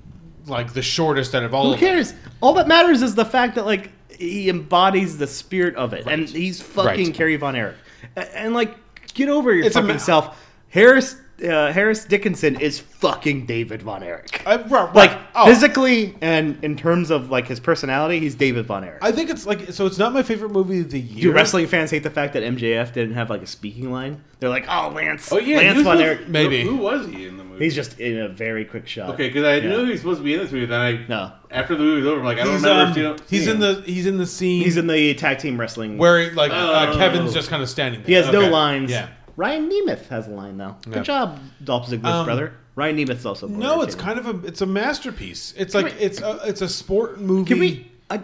[0.49, 1.89] like the shortest out of all Who of them.
[1.89, 2.13] cares?
[2.41, 6.27] All that matters is the fact that like he embodies the spirit of it, and
[6.27, 7.13] he's fucking Right.
[7.13, 7.76] Kerry Von Erich.
[8.15, 8.76] And, and, like,
[9.13, 10.45] get over your It's a fucking ma- self.
[10.69, 14.41] Harris uh, Harris Dickinson is fucking David Von Erich.
[14.45, 14.95] I- right, right.
[14.95, 15.45] Like Oh.
[15.45, 18.99] physically and in terms of like his personality, he's David Von Erich.
[19.01, 19.85] I think it's like so.
[19.85, 21.23] It's not my favorite movie of the year.
[21.23, 24.21] Do wrestling fans hate the fact that MJF didn't have like a speaking line?
[24.39, 26.63] They're like, "Oh, Lance, oh yeah, Lance he was Von Erich." Maybe.
[26.63, 27.63] Who was he in the movie?
[27.65, 29.09] He's just in a very quick shot.
[29.11, 29.69] okay because I Yeah.
[29.69, 30.65] knew he was supposed to be in this movie.
[30.65, 31.31] Then I No.
[31.51, 33.55] after the movie was over, I'm like I don't He's, remember um, seeing, he's seeing
[33.55, 35.97] in the he's in the scene He's in the tag team wrestling.
[35.97, 36.97] where like uh, Oh.
[36.97, 38.01] Kevin's just kind of standing.
[38.01, 38.07] There.
[38.07, 38.91] He has no lines.
[38.91, 39.07] Yeah.
[39.39, 40.75] Ryan Nemeth has a line though.
[40.83, 41.01] Good Yeah.
[41.03, 42.53] job, Dolph Ziggler's Um, brother.
[42.75, 43.47] Ryan Nemeth's also.
[43.47, 43.97] part No, it's it.
[43.99, 45.53] kind of a it's a masterpiece.
[45.55, 47.47] It's like we- it's a it's a sport movie.
[47.47, 47.91] Can we?
[48.09, 48.21] I,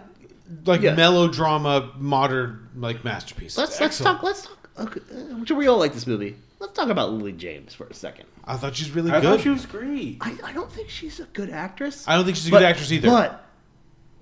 [0.66, 0.94] like yeah.
[0.94, 3.58] melodrama modern like masterpiece.
[3.58, 4.24] let's It's let's talk.
[4.24, 4.70] Let's talk.
[4.78, 5.00] Okay,
[5.50, 6.36] uh, we all like this movie.
[6.60, 8.26] Let's talk about Lily James for a second.
[8.44, 9.38] I thought she's really I good.
[9.38, 10.18] thought she was great.
[10.20, 12.04] I, I don't think she's a good actress.
[12.10, 13.08] I don't think she's a but- good actress either.
[13.10, 13.46] But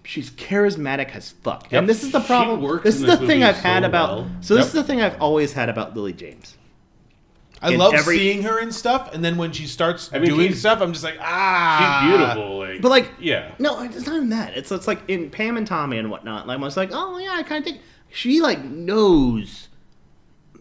[0.04, 1.72] she's charismatic as fuck.
[1.72, 1.80] Yep.
[1.80, 2.62] And this is the She problem.
[2.62, 4.10] works This in is the this thing I've had so about.
[4.18, 4.28] well.
[4.42, 4.68] So this Yep.
[4.68, 6.56] is the thing I've always had about Lily James.
[7.64, 10.30] I in love every- seeing her in stuff, and then when she starts I mean,
[10.30, 12.58] doing stuff, I'm just like, ah, She's beautiful.
[12.60, 13.54] Like, But like, yeah.
[13.60, 14.56] no, it's not even that.
[14.58, 16.46] It's it's like in Pam and Tommy and whatnot.
[16.48, 17.82] Like I was like, oh yeah, I kind of think
[18.12, 19.70] she like knows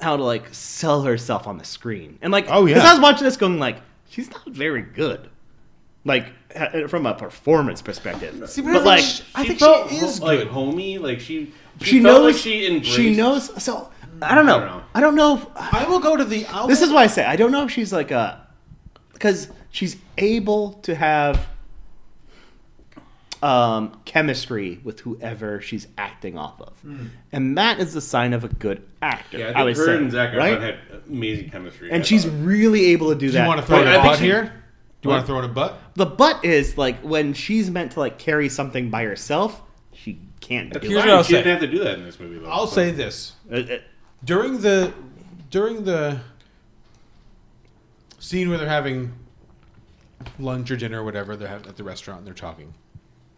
[0.00, 2.18] how to like sell herself on the screen.
[2.22, 3.76] And like, Oh, yeah, because I was watching this going like,
[4.08, 5.28] she's not very good.
[6.04, 6.26] Like
[6.88, 8.48] from a performance perspective.
[8.50, 10.38] See, but I but think like, she- I She think felt she is ho- like
[10.40, 10.48] good.
[10.48, 10.98] homey.
[10.98, 12.90] Like she, she, she felt knows like she embraced.
[12.96, 13.62] she knows.
[13.62, 13.91] So
[14.22, 14.56] I don't know.
[14.56, 14.84] I don't know.
[14.94, 15.36] I don't know.
[15.36, 16.46] If, I will go to the.
[16.46, 18.46] I'll this go- is why I say I don't know if she's like a
[19.12, 21.46] because she's able to have
[23.42, 26.72] um, chemistry with whoever she's acting off of,
[27.32, 29.38] and that is the sign of a good actor.
[29.38, 30.60] Yeah, I I, think would her say, and Zach right?
[30.60, 30.78] had
[31.08, 31.90] amazing chemistry.
[31.90, 32.34] and I she's thought.
[32.44, 33.32] really able to do that.
[33.32, 33.42] Do that.
[33.42, 34.58] you want to throw But in I a think butt she- here?
[35.00, 35.76] Do you want to throw in a butt?
[35.96, 39.60] The butt is like when she's meant to like carry something by herself,
[39.92, 41.08] she can't That's do Here's it.
[41.08, 41.38] what I'll she say.
[41.42, 42.38] didn't have to do that in this movie.
[42.38, 42.48] Though.
[42.48, 42.76] I'll so.
[42.76, 43.78] say this: Uh, uh,
[44.24, 44.92] during the
[45.50, 46.20] during the
[48.18, 49.12] scene where they're having
[50.38, 52.72] lunch or dinner or whatever they're having at the restaurant and they're talking,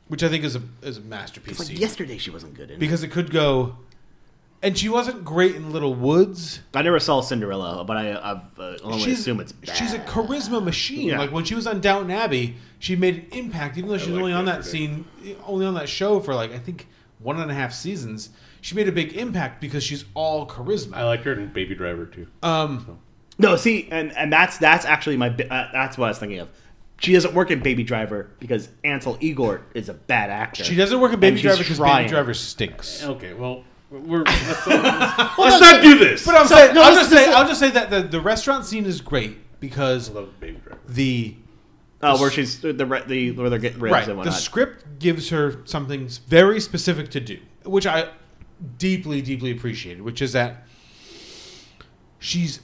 [0.09, 1.59] which I think is a is a masterpiece.
[1.59, 1.77] Like scene.
[1.78, 2.77] yesterday she wasn't good in.
[2.77, 2.81] it.
[2.81, 3.77] because it could go,
[4.62, 6.61] and she wasn't great in Little Woods.
[6.74, 9.77] I never saw Cinderella, but I I've, uh, only she's, assume it's bad.
[9.77, 11.09] she's a charisma machine.
[11.09, 11.19] Yeah.
[11.19, 14.20] Like when she was on Downton Abbey, she made an impact, even though she was
[14.20, 15.06] liked only on that scene,
[15.47, 16.86] only on that show for like I think
[17.19, 18.31] one and a half seasons.
[18.65, 20.95] She made a big impact because she's all charisma.
[20.97, 22.27] I liked her in Baby Driver too.
[22.43, 22.99] Um,
[23.36, 26.49] No, see, and and that's that's actually my uh, that's what I was thinking of.
[26.99, 30.65] She doesn't work in Baby Driver because Ansel Elgort is a bad actor.
[30.65, 32.09] she doesn't work in Baby Driver because Baby.
[32.09, 33.05] Driver stinks.
[33.05, 36.24] Okay, well, we're let's, let's no, not do this.
[36.24, 38.65] But I'm So, saying, no, I'll just say, I'll just say that the, the restaurant
[38.65, 40.81] scene is great because I love Baby Driver.
[40.89, 41.36] the
[42.03, 43.03] Oh, where she's the the where
[43.51, 47.86] they're getting ribs right and the script gives her something very specific to do, which
[47.86, 48.09] I
[48.78, 50.64] deeply deeply appreciated, which is that
[52.18, 52.60] she's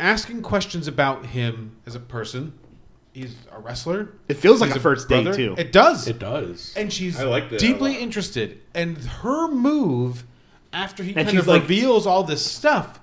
[0.00, 2.52] asking questions about him as a person.
[3.12, 4.14] He's a wrestler.
[4.28, 5.54] It feels like He's a first date, too.
[5.58, 6.08] It does.
[6.08, 6.72] It does.
[6.76, 8.60] And she's I liked it deeply interested.
[8.74, 10.24] And her move
[10.72, 13.00] after he And kind of like- reveals all this stuff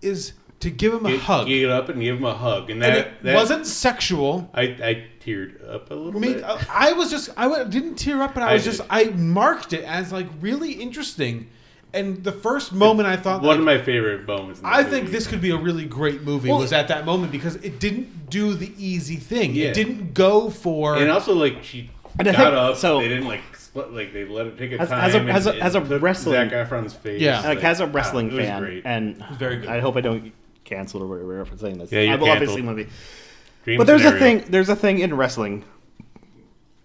[0.00, 0.32] is
[0.62, 1.46] to give him a Get, hug.
[1.46, 4.50] get up and give him a hug, and and that, it that wasn't sexual.
[4.54, 6.42] I, I teared up a little Me, bit.
[6.44, 8.70] Uh, I was just I didn't tear up, but I I was did.
[8.72, 11.48] just I marked it as like really interesting.
[11.94, 14.60] And the first moment I thought, One like, of my favorite moments.
[14.60, 17.04] in that I think this could be a really great movie Well- was at that
[17.04, 19.54] moment because it didn't do the easy thing.
[19.54, 19.66] Yeah.
[19.68, 22.76] It didn't go for and also like she And I got think- up.
[22.76, 25.00] so- they didn't like split, like they let her take a As- time.
[25.04, 27.20] as a- and- as a- as a wrestling- Zac Efron's face.
[27.20, 27.42] Yeah.
[27.42, 28.82] like as a wow, wrestling ah, it was fan, great.
[28.86, 29.68] and very good.
[29.68, 30.32] I hope I don't get
[30.64, 31.90] canceled or whatever for saying this.
[31.92, 32.76] Yeah, you're I will obviously canceled.
[32.78, 32.90] movie.
[33.64, 34.44] Dream but there's a thing.
[34.48, 35.64] There's a thing in wrestling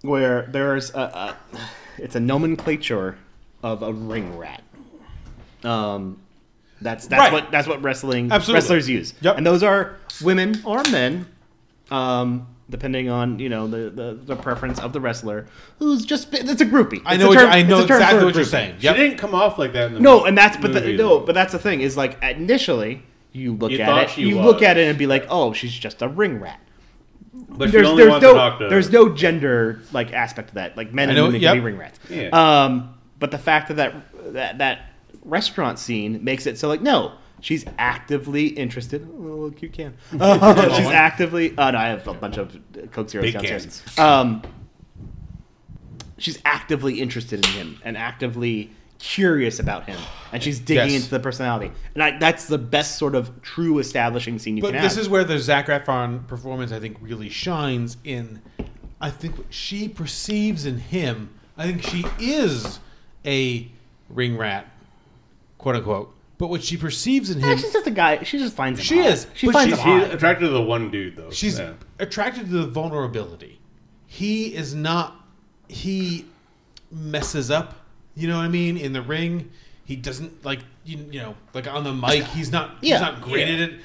[0.02, 1.38] where there's a, a
[1.98, 3.18] it's a nomenclature
[3.64, 4.62] of a ring rat.
[5.64, 6.20] Um,
[6.82, 7.34] that's that's Right.
[7.34, 8.54] what that's what wrestling Absolutely.
[8.60, 9.14] wrestlers use.
[9.22, 9.38] Yep.
[9.38, 11.26] And those are women or men,
[11.90, 15.48] um, depending on you know the, the, the preference of the wrestler.
[15.80, 17.02] Who's just it's a groupie.
[17.06, 18.44] I know a term- you- I know it's a term exactly for a what you're
[18.46, 18.48] groupie.
[18.50, 18.76] saying.
[18.80, 21.34] She didn't come off like that in the No, and that's but the, no, but
[21.34, 23.02] that's the thing is like initially
[23.38, 24.46] you look You at thought it, she you was.
[24.46, 26.60] look at it and be like, oh, she's just a ring rat.
[27.50, 30.50] But she there's only there's wants no to talk to there's no gender like aspect
[30.50, 30.76] to that.
[30.78, 31.54] Like men I and know- women yep.
[31.54, 32.00] can be ring rats.
[32.10, 32.30] Yeah.
[32.30, 34.80] Um, but the fact that that that that
[35.24, 39.08] restaurant scene makes it so like no, she's actively interested.
[39.12, 39.96] Oh, look, you can.
[40.20, 41.54] Uh, she's actively.
[41.58, 42.56] Oh no, I have a bunch of
[42.92, 43.66] Coke Zeros Big downstairs.
[43.66, 44.00] cans.
[44.00, 44.42] Um,
[46.18, 49.98] she's actively interested in him and actively curious about him,
[50.32, 51.02] and she's digging Yes.
[51.04, 51.72] into the personality.
[51.94, 55.02] And I, that's the best sort of true establishing scene you But can this have.
[55.04, 58.42] is where the Zac Efron performance, I think, really shines in.
[59.00, 61.30] I think what she perceives in him.
[61.58, 62.80] I think she is
[63.26, 63.70] a
[64.10, 64.68] ring rat,
[65.58, 66.14] quote unquote.
[66.40, 68.22] But what she perceives in him, she's just a guy.
[68.24, 68.84] She just finds him.
[68.86, 69.08] she hot.
[69.10, 69.28] is.
[69.34, 70.16] She but finds she- him She's hot.
[70.16, 71.32] attracted to the one dude though.
[71.32, 71.74] She's Yeah.
[72.00, 73.60] attracted to the vulnerability.
[74.06, 75.16] He is not.
[75.68, 76.26] He
[76.92, 77.77] messes up.
[78.18, 78.78] You know what I mean?
[78.78, 79.52] In the ring,
[79.86, 82.24] he doesn't like you, you know like on the mic.
[82.26, 82.78] He's not.
[82.82, 82.96] Yeah.
[82.96, 83.54] He's not great Yeah.
[83.54, 83.80] at it.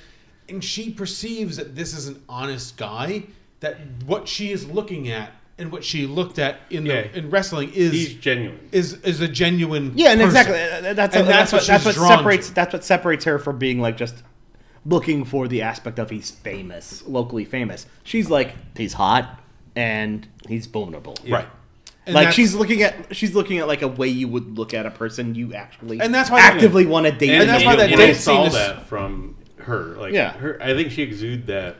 [0.48, 3.24] And she perceives that this is an honest guy.
[3.60, 7.06] That what she is looking at and what she looked at in the Yeah.
[7.14, 8.58] in wrestling is He's genuine.
[8.72, 9.92] is is a genuine.
[9.94, 10.36] Yeah, and person.
[10.40, 10.92] exactly.
[10.94, 12.54] That's And that's, what, that's what separates to.
[12.54, 14.16] that's what separates her from being like just
[14.84, 17.86] looking for the aspect of he's famous, locally famous.
[18.02, 19.38] She's like he's hot
[19.76, 21.14] and he's vulnerable.
[21.28, 21.46] Right.
[22.06, 24.86] And like she's looking at she's looking at like a way you would look at
[24.86, 27.30] a person you actually And that's why- actively want to date.
[27.40, 29.94] And that's why that date saw scene is- that from her.
[29.96, 30.32] Like, Yeah.
[30.32, 30.58] her.
[30.60, 31.76] I think she exuded that,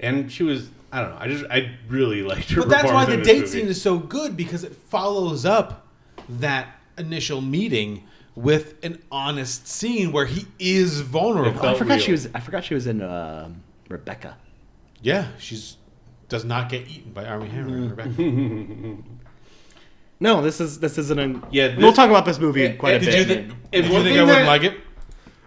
[0.00, 0.70] and she was.
[0.92, 1.18] I don't know.
[1.20, 1.44] I just.
[1.50, 2.62] I really liked her.
[2.62, 3.46] But that's why the in date movie.
[3.46, 5.86] scene is so good because it follows up
[6.28, 6.68] that
[6.98, 8.02] initial meeting
[8.34, 11.60] with an honest scene where he is vulnerable.
[11.62, 14.36] Oh, I forgot she was I forgot she was in um Rebecca.
[15.02, 15.76] Yeah, she's
[16.28, 17.88] does not get eaten by Armie Hammer.
[17.94, 19.02] Rebecca.
[20.18, 23.06] No, this is this isn't a Yeah, we'll talk about this movie quite a Did
[23.06, 23.18] bit.
[23.18, 23.56] you, thi- man.
[23.70, 24.78] did you think I wouldn't that- like it?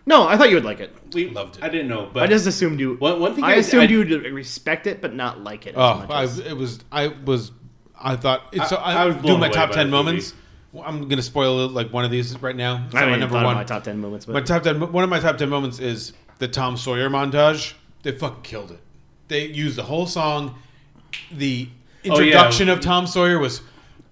[0.06, 0.96] no, I thought you would like it.
[1.14, 1.64] We Loved it.
[1.64, 2.96] I didn't know, but I just assumed you.
[2.98, 5.70] One- one thing I I- assumed I- you would respect it, but not like it.
[5.72, 6.80] As Oh, much I, as- it was.
[6.92, 7.52] I was.
[8.02, 8.44] I thought.
[8.52, 10.04] It's, I- so I, I was do my top ten the movie.
[10.06, 10.34] moments.
[10.86, 12.84] I'm gonna spoil like one of these right now.
[12.86, 13.56] It's I not mean, my number thought of one.
[13.56, 14.80] my top ten moments, but My top ten.
[14.80, 17.74] One of my top ten moments is the Tom Sawyer montage.
[18.04, 18.80] They fucking killed it.
[19.30, 20.56] They used the whole song.
[21.32, 21.70] The
[22.06, 22.26] Oh, yeah.
[22.26, 23.62] introduction of Tom Sawyer was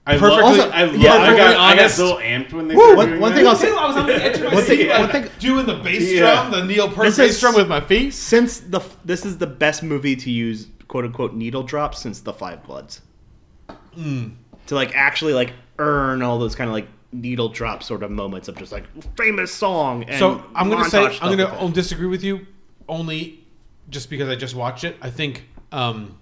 [0.07, 0.57] I perfectly.
[0.59, 0.71] love.
[0.73, 1.95] I, love, yeah, I, perfectly got, I got honest.
[1.97, 2.75] so amped when they.
[2.75, 2.81] Woo!
[2.81, 4.63] started One- doing one thing I'll say- I was on the edge of my One
[4.63, 6.19] thing- seat, one thing- doing the bass Yeah.
[6.19, 8.13] drum, the Neil Peart This bass is- drum with my feet.
[8.13, 12.31] since the this is the best movie to use quote unquote needle drops since the
[12.33, 13.01] Five Bloods.
[13.93, 14.29] Hmm.
[14.67, 18.47] To like actually like earn all those kind of like needle drop sort of moments
[18.47, 18.85] of just like
[19.17, 20.03] famous song.
[20.03, 21.61] And So I'm gonna say I'm gonna with it.
[21.61, 22.47] um, disagree with you,
[22.87, 23.43] only
[23.89, 24.95] just because I just watched it.
[25.01, 26.17] I think um,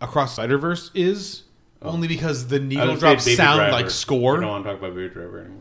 [0.00, 1.42] Across Spider-Verse is
[1.82, 3.72] only because the needle drops sound Driver.
[3.72, 4.38] like We score.
[4.40, 5.56] don't want to talk about Baby Driver anymore.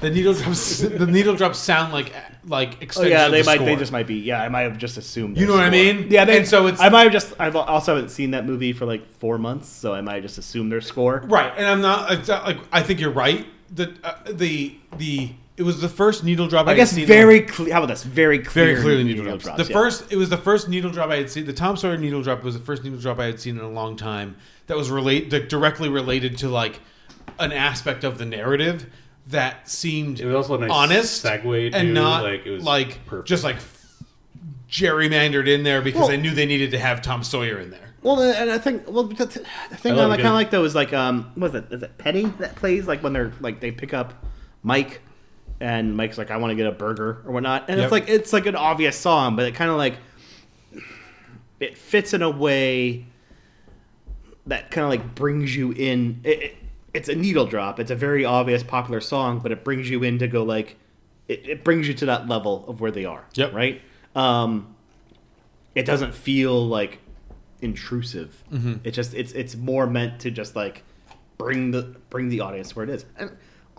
[0.00, 2.12] The needle drops the needle drops sound like
[2.46, 3.54] like Oh extension yeah, of they the might.
[3.56, 3.66] score.
[3.66, 4.14] They just might be.
[4.16, 5.36] Yeah, I might have just assumed.
[5.38, 6.06] You know their what I mean?
[6.10, 7.34] Yeah, they, And so it's- I might have just.
[7.38, 10.38] I've also haven't seen that movie for like four months, so I might have just
[10.38, 11.24] assume their score.
[11.26, 12.12] right, and I'm not.
[12.12, 13.46] It's not like I think you're right.
[13.74, 16.66] The uh, the the it was the first needle drop.
[16.66, 17.72] I, I guess had seen very clear.
[17.72, 18.02] How about this?
[18.04, 18.66] Very clear.
[18.66, 19.44] very clearly needle, drops.
[19.44, 19.78] drops, The yeah.
[19.78, 21.44] first, it was the first needle drop I had seen.
[21.44, 23.70] The Tom Sawyer needle drop was the first needle drop I had seen in a
[23.70, 24.36] long time.
[24.68, 26.80] That was relate that directly related to like
[27.38, 28.86] an aspect of the narrative
[29.28, 32.64] that seemed It was also a nice honest segue too, and not like, it was
[32.64, 33.28] like perfect.
[33.28, 33.56] just like
[34.70, 37.80] gerrymandered in there because Well- I knew they needed to have Tom Sawyer in there.
[38.02, 40.74] Well, and I think well the, the thing I I, kind of like though is
[40.74, 43.70] like um what is it is it Petty that plays like when they're like they
[43.70, 44.12] pick up
[44.64, 45.00] Mike
[45.62, 47.84] and Mike's like, "I want to get a burger or whatnot," and Yep.
[47.84, 49.94] it's like it's like an obvious song, but it kind of like
[51.60, 53.06] it fits in a way
[54.46, 56.20] that kind of like brings you in.
[56.24, 56.56] It, it,
[56.92, 57.78] it's a needle drop.
[57.80, 60.76] It's a very obvious popular song, but it brings you in to go like
[61.28, 63.24] it, it brings you to that level of where they are.
[63.34, 63.54] Yep.
[63.54, 63.80] Right.
[64.16, 64.74] Um,
[65.74, 66.98] it doesn't feel like
[67.62, 68.42] intrusive.
[68.52, 68.80] Mhm.
[68.84, 70.82] It just it's it's more meant to just like
[71.38, 73.04] bring the bring the audience where it is.
[73.16, 73.30] And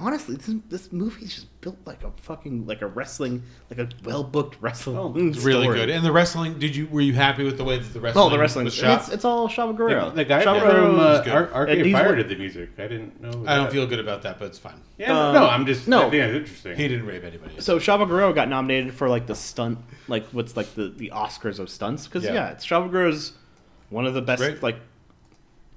[0.03, 3.88] honestly, this, this movie is just built like a fucking like a wrestling like a
[4.03, 4.97] well booked wrestling.
[4.97, 5.89] Oh, It's really good.
[5.89, 8.25] And the wrestling, did you were you happy with the way that the wrestling?
[8.25, 8.65] Oh, the wrestling.
[8.65, 8.99] was shot?
[9.01, 10.09] it's, it's all Chavo Guerrero.
[10.09, 11.27] The, the guy Chavo from Guerrero uh, is.
[11.31, 12.69] Ar- Arcade Fire one- did the music.
[12.77, 13.45] I didn't know.
[13.47, 14.80] I don't feel good about that, but it's fine.
[14.97, 15.88] Yeah, no, no, I'm just.
[15.88, 16.07] no.
[16.07, 16.75] I think it's interesting.
[16.75, 17.55] He didn't rape anybody.
[17.59, 21.59] So Chavo Guerrero got nominated for like the stunt, like what's like the, the Oscars
[21.59, 22.34] of stunts because Yeah.
[22.34, 22.49] yeah.
[22.51, 23.34] it's Chavo Guerrero's
[23.89, 24.41] one of the best.
[24.41, 24.61] Great.
[24.61, 24.77] Like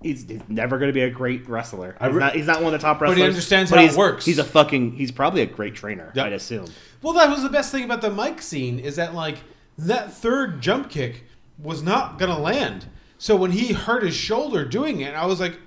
[0.02, 1.96] he's, he's never going to be a great wrestler.
[2.00, 3.18] He's, re- not, he's not one of the top wrestlers.
[3.18, 4.24] But he understands but how it works.
[4.24, 4.92] He's a fucking.
[4.92, 6.12] He's probably a great trainer.
[6.14, 6.26] Yep.
[6.26, 6.66] I'd assume.
[7.02, 9.38] Well, that was the best thing about the Mike scene is that like
[9.78, 11.24] that third jump kick
[11.58, 12.86] was not gonna land.
[13.18, 15.58] So when he hurt his shoulder doing it, I was like,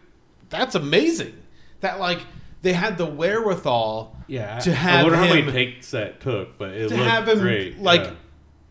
[0.49, 1.35] "That's amazing."
[1.81, 2.19] That like
[2.61, 6.57] they had the wherewithal, Yeah, to have I have wonder how many takes that took,
[6.57, 7.79] but it to looked have him great.
[7.79, 8.13] like yeah.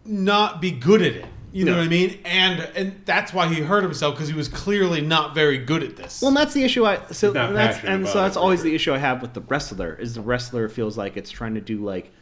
[0.05, 1.27] not be good at it.
[1.53, 1.79] You know No.
[1.79, 2.19] what I mean?
[2.25, 5.97] And and that's why he hurt himself because he was clearly not very good at
[5.97, 6.21] this.
[6.21, 6.85] Well, and that's the issue.
[6.87, 8.99] I so not and that's passionate and so about that's it, always the issue I
[8.99, 12.13] have with the wrestler is the wrestler feels like it's trying to do like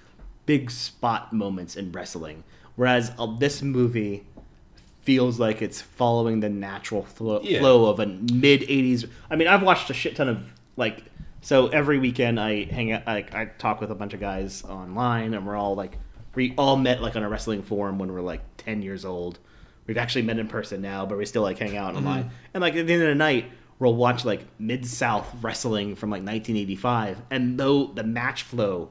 [0.47, 2.45] big spot moments in wrestling,
[2.77, 4.25] whereas uh, this movie
[5.03, 7.61] feels like it's following the natural flow, Yeah.
[7.61, 9.09] flow of a mid '80s.
[9.31, 11.03] I mean, I've watched a shit ton of like.
[11.43, 15.33] So every weekend I hang out, like I talk with a bunch of guys online,
[15.35, 15.97] and we're all like,
[16.37, 19.39] we all met like on a wrestling forum when we we're like ten years old.
[19.87, 22.31] We've actually met in person now, but we still like hang out online.
[22.55, 26.11] And like at the end of the night, we'll watch like Mid South wrestling from
[26.11, 28.91] like 1985, and though the match flow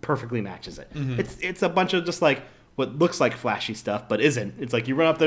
[0.00, 0.92] perfectly matches it.
[0.94, 1.18] Mhm.
[1.18, 2.42] It's it's a bunch of just like
[2.76, 4.54] what looks like flashy stuff, but isn't.
[4.60, 5.26] It's like you run up the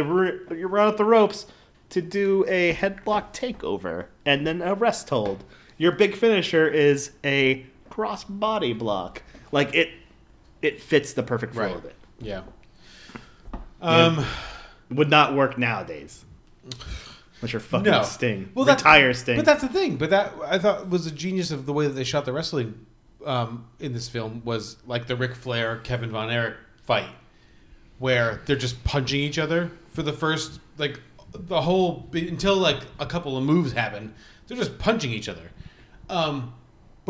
[0.55, 1.45] you run up the ropes
[1.89, 5.43] to do a headlock takeover and then a rest hold.
[5.77, 9.23] Your big finisher is a cross body block.
[9.51, 9.89] Like it
[10.61, 11.75] it fits the perfect flow Right.
[11.75, 11.95] of it.
[12.19, 12.41] yeah.
[13.81, 14.25] Um,
[14.91, 16.25] would not work nowadays.
[17.39, 18.03] What's your fucking No.
[18.03, 18.49] Sting?
[18.53, 19.37] Well, Retire Sting.
[19.37, 19.95] But that's the thing.
[19.95, 22.85] But that I thought was the genius of the way that they shot the wrestling
[23.25, 27.09] um, in this film was like the Ric Flair Kevin Von Erich fight,
[27.99, 30.99] where they're just punching each other for the first like
[31.33, 34.13] the whole until like a couple of moves happen.
[34.47, 35.51] They're just punching each other.
[36.09, 36.53] Um,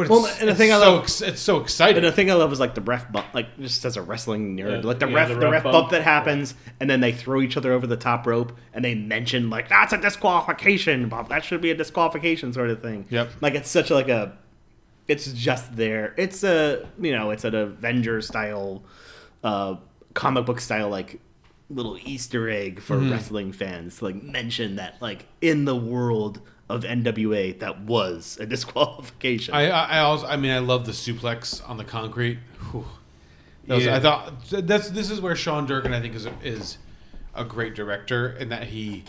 [0.08, 1.98] but it's, Well, and the thing I so love- ex- it's so exciting.
[1.98, 4.56] And the thing I love is like the ref bump, like just as a wrestling
[4.58, 5.74] nerd, Yeah, like the yeah, ref, the the ref bump.
[5.74, 5.90] bump.
[5.92, 9.50] that happens, and then they throw each other over the top rope, and they mention
[9.50, 11.30] like that's a disqualification, Bob.
[11.30, 13.06] That should be a disqualification sort of thing.
[13.10, 13.30] Yep.
[13.42, 14.34] Like it's such a, like a,
[15.08, 16.14] it's just there.
[16.18, 18.84] It's a you know it's an Avenger style,
[19.44, 19.76] uh,
[20.14, 21.20] comic book style like
[21.72, 23.12] little Easter egg for Mhm.
[23.12, 28.46] wrestling fans to like mention that like in the world of NWA that was a
[28.56, 29.54] disqualification.
[29.56, 32.38] I, I I also I mean I love the suplex on the concrete.
[32.72, 32.86] Whew.
[33.68, 33.96] That was- Yeah.
[33.96, 36.78] I thought that's this is where Sean Durkin I think is a, is
[37.36, 39.04] a great director in that he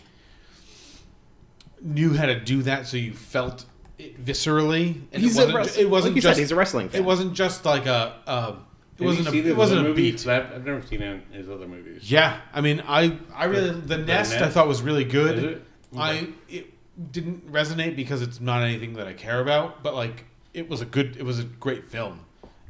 [1.82, 3.64] knew how to do that so you felt
[3.98, 6.50] it viscerally and He's it a wasn't wrest- it wasn't like you said, just he's
[6.52, 7.00] a wrestling fan.
[7.02, 8.56] it wasn't just like a, a
[8.98, 10.26] it Have wasn't a, seen it wasn't a beat.
[10.26, 12.10] I've, I've never seen any- his other movies.
[12.10, 14.52] Yeah, I mean, I I really the, Nest, I Nest?
[14.54, 15.38] thought was really good.
[15.38, 15.64] Is it?
[15.96, 16.74] I it
[17.12, 20.24] didn't resonate because it's not anything that I care about, but like
[20.54, 22.20] it was a good, it was a great film,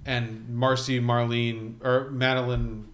[0.07, 2.87] and Marcy, Marlene, or Madeline.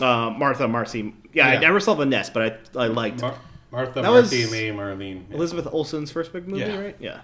[0.00, 1.12] Uh, Martha, Marcy.
[1.32, 1.58] Yeah, Yeah.
[1.58, 3.34] I never saw the Nest, but I I liked Mar-
[3.72, 5.24] Martha, That Marcy, was May, Marlene.
[5.28, 5.36] Yeah.
[5.36, 6.78] Elizabeth Olsen's first big movie, Yeah.
[6.80, 6.96] right?
[7.00, 7.20] Yeah.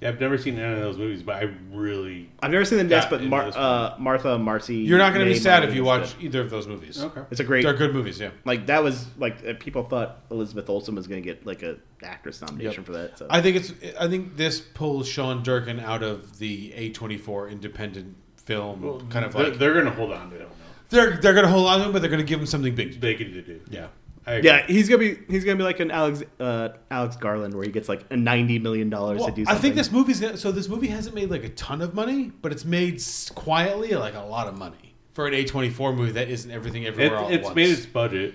[0.00, 2.30] Yeah, I've never seen any of those movies, but I really.
[2.42, 4.76] I've never seen the Nest, but Mar- uh, Martha, Marcy.
[4.76, 6.24] You're not going to be May, sad Marlene if you watch good.
[6.24, 7.02] either of those movies.
[7.02, 7.20] Okay.
[7.30, 7.64] It's a great.
[7.64, 8.30] They're good movies, yeah.
[8.46, 11.76] Like that was like uh, people thought Elizabeth Olsen was going to get like a
[12.02, 13.18] actress nomination for that.
[13.18, 13.74] So I think it's.
[13.98, 19.50] I think this pulls Sean Durkin out of the A24 independent film kind of they're,
[19.50, 20.48] like they're going to hold on to it.
[20.88, 22.74] they're they're going to hold on to him, but they're going to give him something
[22.74, 23.00] big.
[23.00, 23.60] They can to do.
[23.70, 23.88] Yeah.
[24.30, 24.48] I agree.
[24.48, 27.70] yeah, he's gonna be he's gonna be like an Alex uh, Alex Garland where he
[27.72, 29.58] gets like a ninety million dollars Well, to do Something.
[29.58, 32.30] I think this movie's gonna, so this movie hasn't made like a ton of money,
[32.42, 33.02] but it's made
[33.34, 37.18] quietly like a lot of money for an A24 movie that isn't everything It, everywhere
[37.18, 37.56] all at it's once.
[37.56, 38.34] made its budget.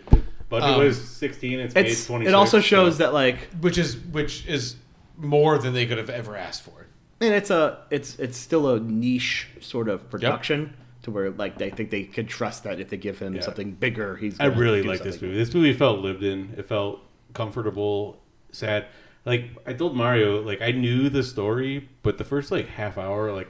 [0.50, 1.60] Budget Um, was 16.
[1.60, 2.30] It's, made It's 26.
[2.30, 4.76] it also shows so- that like which is which is
[5.18, 6.86] more than they could have ever asked for.
[7.22, 10.74] and it's a it's it's still a niche sort of production
[11.06, 13.42] to where like they think they could trust that if they give him Yeah.
[13.42, 14.40] something bigger, he's.
[14.40, 15.36] I gonna really do like this movie.
[15.36, 16.54] This movie felt lived in.
[16.58, 17.00] It felt
[17.34, 18.22] comfortable,
[18.52, 18.86] sad.
[19.26, 23.32] Like I told Mario, like I knew the story, but the first like half hour,
[23.32, 23.50] like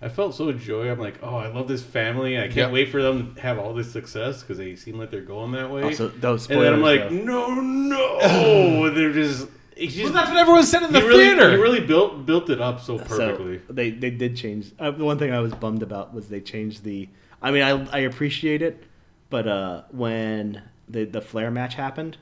[0.00, 0.90] I felt so joy.
[0.90, 2.36] I'm like, oh, I love this family.
[2.38, 2.72] I can't Yep.
[2.72, 5.70] wait for them to have all this success because they seem like they're going that
[5.70, 5.82] way.
[5.84, 7.10] Also, those and then I'm like, though.
[7.10, 9.46] no, no, and they're just.
[9.76, 11.50] It's just Well, that's what everyone said in the he really, theater.
[11.50, 13.60] He really built built it up so perfectly.
[13.66, 14.72] So they they did change.
[14.78, 17.08] Uh, the one thing I was bummed about was they changed the.
[17.40, 18.84] I mean, I I appreciate it,
[19.30, 22.18] but uh, when the the Flair match happened,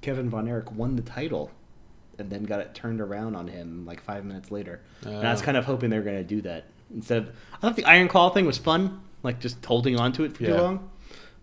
[0.00, 1.50] Kevin Von Erich won the title,
[2.18, 4.80] and then got it turned around on him like five minutes later.
[5.04, 5.44] And I was Oh.
[5.44, 7.28] kind of hoping they were going to do that instead of.
[7.54, 10.44] I thought the Iron Claw thing was fun, like just holding on to it for
[10.44, 10.90] too long.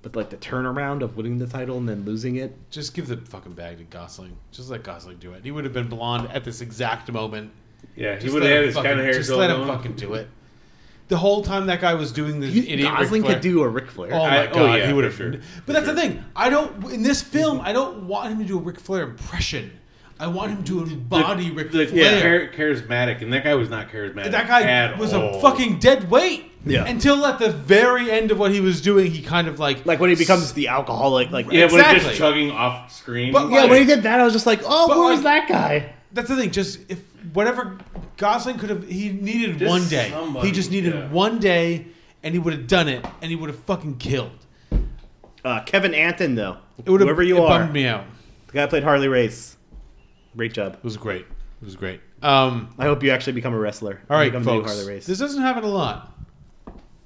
[0.01, 3.17] But like the turnaround of winning the title and then losing it, Just give the
[3.17, 4.37] fucking bag to Gosling.
[4.51, 5.43] Just let Gosling do it.
[5.43, 7.51] He would have been blonde at this exact moment.
[7.95, 9.37] Yeah, he Just would let have had him his fucking- kind of hair Just still
[9.39, 9.67] let him going.
[9.77, 10.29] fucking do it.
[11.09, 13.67] The whole time that guy was doing this You- idiot Gosling Ric could do a
[13.67, 14.13] Ric Flair.
[14.13, 15.33] Oh my I- god, oh, yeah, he would for have.
[15.33, 15.41] sure.
[15.65, 16.23] But that's the thing.
[16.35, 17.57] I don't in this film.
[17.57, 17.67] Mm-hmm.
[17.67, 19.71] I don't want him to do a Ric Flair impression.
[20.19, 22.49] I want him to embody Ric the, Flair.
[22.49, 24.31] char- charismatic, and that guy was not charismatic.
[24.31, 25.37] That guy at was all.
[25.37, 26.45] a fucking dead weight.
[26.65, 26.85] Yeah.
[26.85, 29.99] Until at the very end of what he was doing, he kind of like like
[30.01, 33.31] when he becomes the alcoholic, like Yeah, when he's just chugging off screen.
[33.31, 35.23] But yeah, like- when he did that, I was just like, oh, But where was
[35.23, 35.93] that guy?
[36.11, 36.51] That's the thing.
[36.51, 36.99] Just if
[37.33, 37.77] whatever
[38.17, 40.09] Gosling could have, he needed Just one day.
[40.09, 41.07] somebody, he just needed yeah.
[41.09, 41.87] one day,
[42.23, 44.31] and he would have done it, and he would have fucking killed.
[45.45, 48.03] Uh, Kevin Anton, though, It would have whoever you it are, bummed me out.
[48.47, 49.55] the guy played Harley Race.
[50.35, 50.73] Great job.
[50.75, 51.25] It was great.
[51.61, 52.01] It was great.
[52.21, 54.01] Um, I hope you actually become a wrestler.
[54.09, 54.71] all right, become the new folks.
[54.73, 55.05] Harley Race.
[55.05, 56.13] This doesn't happen a lot.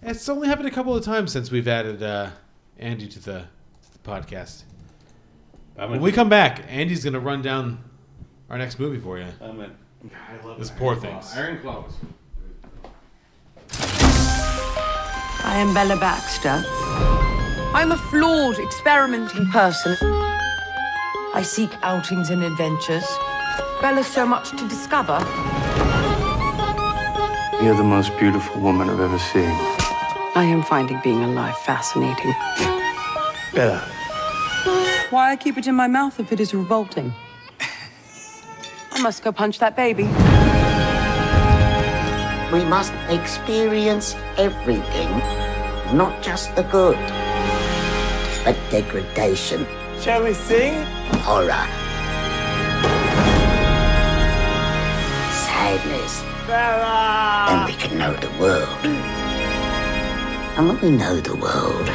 [0.01, 2.29] It's only happened a couple of times since we've added uh,
[2.77, 4.63] Andy to the, to the podcast.
[5.77, 7.83] I'm When we come back, Andy's going to run down
[8.49, 9.25] our next movie for you.
[9.41, 9.71] I'm in.
[10.13, 11.19] I love This Iron poor thing.
[11.35, 11.93] Iron Claw was
[15.45, 16.63] I am Bella Baxter.
[17.75, 19.95] I'm a flawed, experimenting person.
[21.35, 23.05] I seek outings and adventures.
[23.81, 25.17] Bella's so much to discover.
[27.59, 29.49] You're the most beautiful woman I've ever seen.
[30.35, 32.33] I am finding being alive fascinating.
[33.55, 33.79] Bella.
[35.09, 37.11] Why I keep it in my mouth if it is revolting?
[38.91, 40.03] I must go punch that baby.
[42.55, 45.09] We must experience everything,
[45.97, 46.97] not just the good.
[48.45, 49.65] But degradation,
[50.03, 50.73] Shall we sing?
[51.23, 51.65] horror,
[55.31, 57.45] sadness, Bella!
[57.47, 58.85] then we can know the world.
[60.57, 61.87] And when we know the world,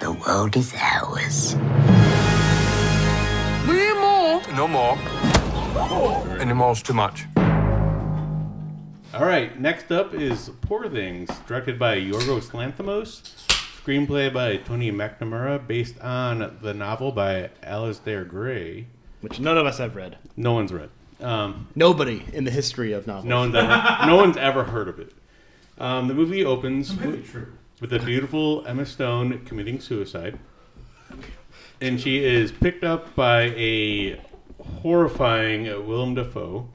[0.00, 1.56] the world is ours.
[3.66, 4.42] We more.
[4.54, 4.98] No more.
[6.38, 7.24] Anymore too much.
[9.14, 13.22] All right, next up is Poor Things, directed by Yorgos Lanthimos,
[13.88, 18.86] screenplay by Tony McNamara, based on the novel by Alasdair Gray.
[19.22, 20.18] Which none of us have read.
[20.36, 20.90] No one's read.
[21.22, 23.24] Um, Nobody in the history of novels.
[23.24, 25.12] no one's ever, no one's ever heard of it.
[25.78, 27.34] Um, the movie opens with,
[27.80, 30.38] with a beautiful Emma Stone committing suicide,
[31.80, 34.20] and she is picked up by a
[34.82, 36.68] horrifying uh, Willem Dafoe,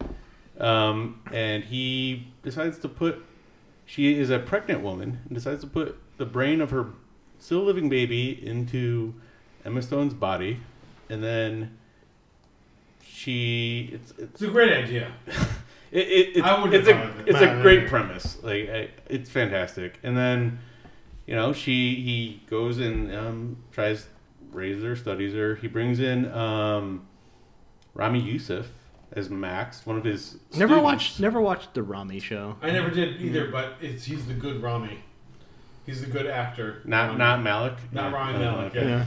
[0.59, 3.23] um, and he decides to put.
[3.85, 6.87] She is a pregnant woman and decides to put the brain of her
[7.43, 9.13] still a living baby into
[9.65, 10.59] Emma Stone's body,
[11.09, 11.77] and then
[13.05, 13.89] she.
[13.93, 15.11] It's, it's, It's a great idea.
[15.91, 17.27] it, it, it's, I wouldn't it's have a it.
[17.29, 17.89] it's Nah, a great nah.
[17.89, 18.41] premise.
[18.43, 19.99] Like I, it's fantastic.
[20.03, 20.59] And then,
[21.25, 24.07] you know, she he goes and um, tries
[24.51, 25.55] raises her, studies her.
[25.55, 27.07] He brings in um,
[27.93, 28.67] Ramy Youssef
[29.13, 30.83] as Max, one of his Never students.
[30.83, 31.19] watched.
[31.19, 32.55] Never watched the Ramy show.
[32.61, 34.99] I never did either, but it's he's the good Ramy.
[35.85, 36.81] He's the good actor.
[36.85, 37.17] Not Rami.
[37.17, 37.73] not Malek.
[37.91, 38.17] Not Yeah.
[38.17, 38.75] Rami Uh, Malek.
[38.75, 38.89] okay.
[38.89, 39.05] Yeah.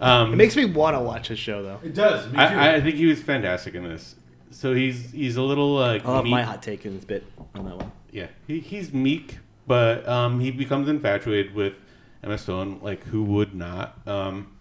[0.00, 1.78] Um, It makes me want to watch his show though.
[1.84, 2.26] It does.
[2.26, 2.38] Me too.
[2.38, 4.16] I, I think he was fantastic in this.
[4.50, 7.24] So he's he's a little uh, I'll have meek- my hot take in this bit
[7.54, 7.92] on that one.
[8.10, 11.74] Yeah, he, he's meek, but um, he becomes infatuated with
[12.22, 12.78] Emma Stone.
[12.82, 13.98] Like who would not?
[14.06, 14.52] Um,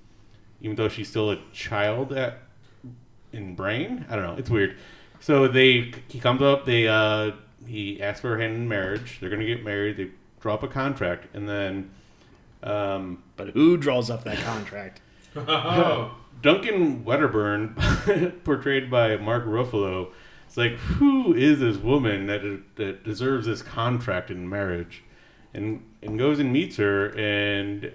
[0.61, 2.39] even though she's still a child at
[3.31, 4.05] in brain.
[4.09, 4.35] I don't know.
[4.37, 4.75] It's weird.
[5.19, 6.65] So they he comes up.
[6.65, 7.31] They uh,
[7.67, 9.17] he asks for her hand in marriage.
[9.19, 9.97] They're gonna get married.
[9.97, 10.09] They
[10.43, 11.89] draw up a contract, and then.
[12.61, 15.01] Um, But who draws up that contract?
[15.35, 16.15] Oh.
[16.41, 17.75] Duncan Wedderburn,
[18.43, 20.09] portrayed by Mark Ruffalo,
[20.45, 22.41] it's like, who is this woman that
[22.75, 25.03] that deserves this contract in marriage?
[25.53, 27.91] And and goes and meets her and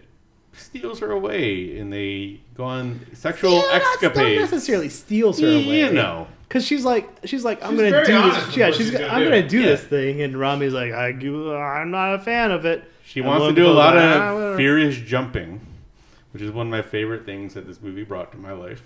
[0.53, 4.03] steals her away, and they go on sexual escapades.
[4.03, 5.93] Yeah, that's not necessarily steals her You away.
[5.93, 6.29] know.
[6.49, 8.57] Because she's like, she's like, I'm She's gonna do this.
[8.57, 8.77] Yeah, she's.
[8.77, 9.25] she's gonna I'm do.
[9.29, 9.67] gonna do Yeah.
[9.67, 12.85] this thing, and Ramy's like, I, I'm not a fan of it.
[13.05, 14.21] She And wants to do a lot like, of
[14.55, 15.61] "Ah, furious jumping,
[16.33, 18.83] which is one of my favorite things that this movie brought to my life.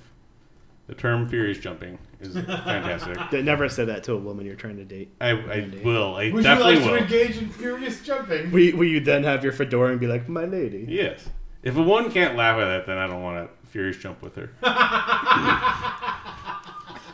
[0.88, 3.16] The term furious jumping is fantastic.
[3.30, 5.10] That never said that to a woman you're trying to date.
[5.20, 6.16] I, I will.
[6.16, 6.96] I Would you definitely like will.
[6.98, 8.50] to engage in furious jumping?
[8.50, 10.84] Will you, will you then have your fedora and be like, my lady?
[10.88, 11.28] Yes.
[11.62, 14.34] If a woman can't laugh at that, then I don't want to furious jump with
[14.34, 14.50] her.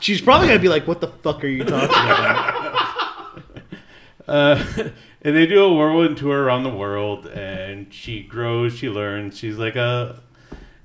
[0.00, 2.54] She's probably gonna be like, "What the fuck are you talking about?"
[4.26, 4.62] Uh,
[5.22, 9.38] and they do a whirlwind tour around the world, and she grows, she learns.
[9.38, 10.20] She's like a,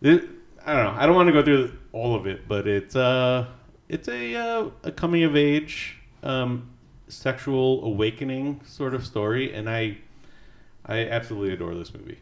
[0.01, 0.29] it-
[0.65, 0.95] I don't know.
[1.01, 3.47] I don't want to go through all of it, but it's uh,
[3.89, 6.69] it's a uh, a coming of age, um,
[7.09, 9.97] sexual awakening sort of story, and I,
[10.85, 12.19] I absolutely adore this movie.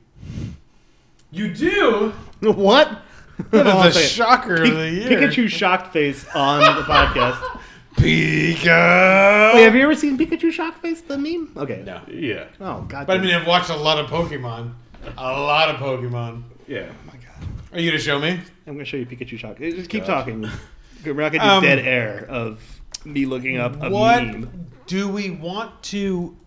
[1.29, 2.13] You do?
[2.41, 3.03] what?
[3.51, 5.09] That is Hold on the shocker of the year.
[5.09, 7.59] Pikachu shocked face on the podcast.
[7.95, 9.53] Pika.
[9.53, 11.51] Wait, have you ever seen Pikachu shocked face the meme?
[11.57, 11.83] Okay.
[11.85, 12.01] No.
[12.07, 12.45] Yeah.
[12.59, 13.07] Oh god.
[13.07, 14.73] But I mean, I've watched a lot of Pokemon.
[15.17, 16.43] A lot of Pokemon.
[16.67, 16.89] Yeah.
[16.89, 17.47] Oh my god.
[17.73, 18.39] Are you gonna show me?
[18.67, 19.59] I'm gonna show you Pikachu shocked.
[19.59, 20.19] Just keep God.
[20.25, 20.41] talking.
[21.05, 22.61] We're not gonna do Um, dead air of
[23.05, 24.67] me looking up a what meme.
[24.87, 26.37] do we want to?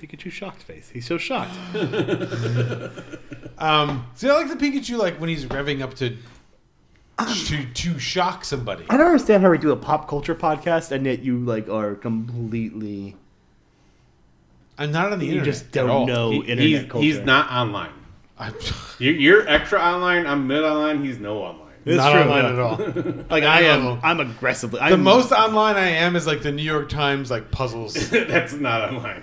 [0.00, 0.88] Pikachu shocked face.
[0.92, 1.54] He's so shocked.
[3.58, 6.16] Um, see, I like the Pikachu like when he's revving up to
[7.46, 8.86] to to shock somebody.
[8.88, 11.94] I don't understand how we do a pop culture podcast and yet you like are
[11.94, 13.16] completely.
[14.78, 15.46] I'm not on the You internet.
[15.46, 16.06] You just don't all.
[16.06, 17.04] know He- internet he's, culture.
[17.04, 17.92] he's not online.
[18.38, 18.54] I'm
[18.98, 20.26] You're, you're extra online.
[20.26, 21.04] I'm mid online.
[21.04, 21.69] He's no online.
[21.86, 22.50] It's not true, online yeah.
[22.52, 22.76] at all.
[23.30, 24.00] Like At I am.
[24.02, 24.78] I'm aggressively.
[24.80, 27.94] The I'm, most online I am is like the New York Times like puzzles.
[28.10, 29.22] That's not online.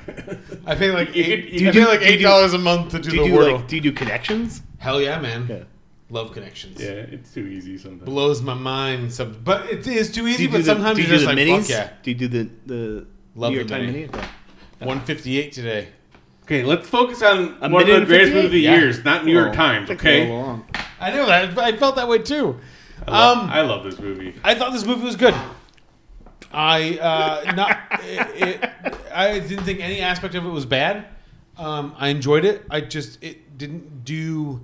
[0.65, 1.51] I pay like You eight.
[1.51, 3.09] could- I you pay could- like do you eight do- dollars a month to do,
[3.11, 3.55] Do you the do Wordle.
[3.57, 3.67] like?
[3.67, 4.61] Do you do connections?
[4.79, 5.45] Hell yeah, man!
[5.49, 5.63] Yeah.
[6.09, 6.81] Love connections.
[6.81, 8.03] yeah, it's too easy sometimes.
[8.05, 9.11] Blows my mind.
[9.13, 10.43] Some, but it is too Do easy.
[10.43, 11.61] you But do the, sometimes do you you're do just the like, minis?
[11.61, 11.89] fuck yeah.
[12.01, 13.05] Do you do the the
[13.35, 14.05] Love New York the Times mini.
[14.05, 14.13] mini?
[14.17, 14.27] Okay.
[14.85, 15.89] One fifty eight today.
[16.43, 18.34] Okay, let's focus on A one of minute the and greatest 58?
[18.35, 18.75] movies of the Yeah.
[18.77, 19.89] years, not New York Well, Times.
[19.89, 20.65] takes a Okay, long.
[20.99, 21.57] I know that.
[21.57, 22.60] I felt that way too.
[23.07, 24.34] I, love, Um, I love this movie.
[24.44, 25.36] I thought this movie was good.
[26.52, 28.72] I uh, not it, it,
[29.14, 31.07] I didn't think any aspect of it was bad.
[31.57, 32.65] Um, I enjoyed it.
[32.69, 34.64] I just it didn't do.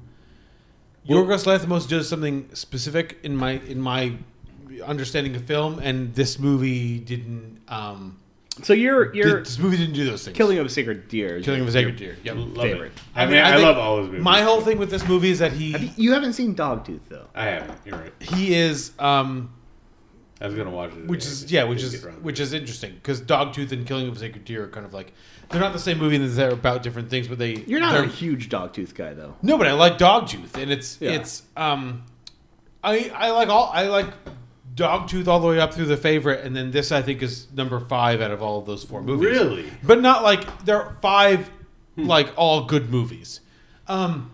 [1.07, 4.13] Yorgos Lanthimos does something specific in my in my
[4.85, 7.59] understanding of film, and this movie didn't.
[7.67, 8.19] Um,
[8.61, 10.37] So you're you're this movie didn't do those things.
[10.37, 11.37] killing of a sacred deer.
[11.37, 12.15] is Killing of a Sacred Deer.
[12.23, 12.35] Yep.
[12.37, 12.91] Love favorite.
[12.95, 13.01] it.
[13.15, 14.21] I mean, I, think love all his movies.
[14.23, 16.99] My whole thing with this movie is that he Have you, you haven't seen Dogtooth
[17.09, 17.25] though.
[17.33, 17.79] I haven't.
[17.83, 18.13] You're right.
[18.19, 19.51] he is um,
[20.39, 21.07] I was gonna watch it.
[21.07, 23.87] which is just yeah, which is get around to which is interesting because Dogtooth and
[23.87, 25.13] Killing of a Sacred Deer are kind of like
[25.49, 28.03] they're not the same movie and they're about different things, but they You're not they're-
[28.03, 29.35] a huge Dogtooth guy though.
[29.41, 31.11] no, but I like Dogtooth and it's Yeah.
[31.13, 32.03] it's um,
[32.83, 34.07] I I like all I like
[34.75, 37.79] Dogtooth all the way up through the favorite, and then this I think is number
[37.79, 39.25] five out of all of those four movies.
[39.29, 39.69] Really?
[39.83, 41.49] but not like there are five
[41.97, 43.39] like all good movies.
[43.87, 44.31] Um,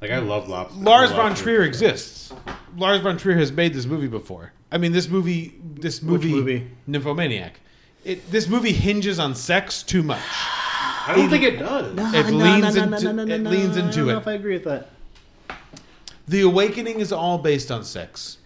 [0.00, 0.78] Like I love Lobster.
[0.80, 1.64] Lars I von Trier Lobster.
[1.64, 2.32] exists.
[2.76, 4.52] Lars von Trier has made this movie before.
[4.70, 6.70] I mean, this movie, this movie, movie?
[6.86, 7.58] Nymphomaniac.
[8.04, 10.20] It, this movie hinges on sex too much.
[10.30, 11.92] I don't think it does.
[12.14, 14.18] It leans into it leans I don't into know it.
[14.18, 14.90] if I agree with that.
[16.28, 18.37] The Awakening is all based on sex.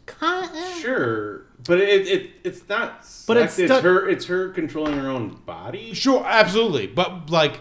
[0.81, 2.99] Sure, but it, it it's not.
[3.27, 4.09] But sex, it's it's stuck- her.
[4.09, 5.95] It's her controlling her own body.
[5.95, 7.61] Sure, absolutely, but like,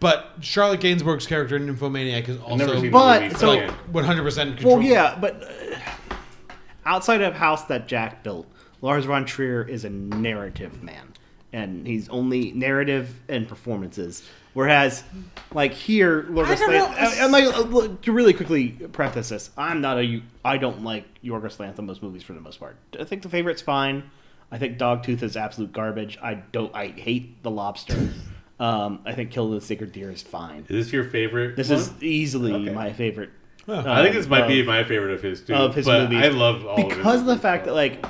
[0.00, 3.48] but Charlotte Gainsbourg's character in Nymphomaniac is I've never also seen the But- movie, so-
[3.50, 4.78] like 100 percent control.
[4.78, 6.16] Well, yeah, but uh,
[6.84, 8.46] outside of House that Jack built,
[8.80, 11.12] Lars von Trier is a narrative man,
[11.52, 14.22] and he's only narrative and performances.
[14.54, 15.02] Whereas,
[15.52, 16.86] like here, Yorgos don't know.
[16.86, 17.20] Lanthimos.
[17.22, 20.22] And like uh, look, to really quickly preface this, I'm not a.
[20.44, 22.76] I don't like Yorgos Lanthimos movies for the most part.
[22.98, 24.10] I think The Favorite's fine.
[24.50, 26.18] I think Dogtooth is absolute garbage.
[26.22, 26.74] I don't.
[26.74, 28.10] I hate The Lobster.
[28.60, 30.60] Um, I think Kill the Sacred Deer is fine.
[30.68, 31.56] Is this your favorite?
[31.56, 31.80] This one?
[31.80, 32.72] is easily Okay.
[32.72, 33.30] my favorite.
[33.66, 35.52] I think this might uh, be my favorite of his too.
[35.54, 36.24] of his but movies.
[36.26, 38.04] I love all because of, of, the fact that like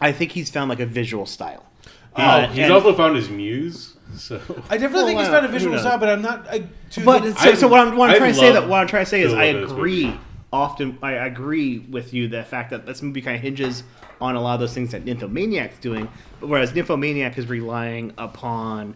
[0.00, 1.66] I think he's found like a visual style.
[2.14, 3.91] Oh, Uh, he's and- also found his muse.
[4.14, 4.36] So
[4.70, 5.82] I definitely Well, think he's not a visual knows?
[5.82, 6.46] style, but I'm not.
[6.50, 8.80] I, to But the- so, so what I'm, what I'm trying to say that what
[8.80, 10.04] I'm trying to say is I look of this agree.
[10.06, 10.20] movie.
[10.52, 13.84] Often I agree with you the fact that this movie kind of hinges
[14.20, 16.08] on a lot of those things that Nymphomaniac's doing,
[16.40, 18.94] whereas Nymphomaniac is relying upon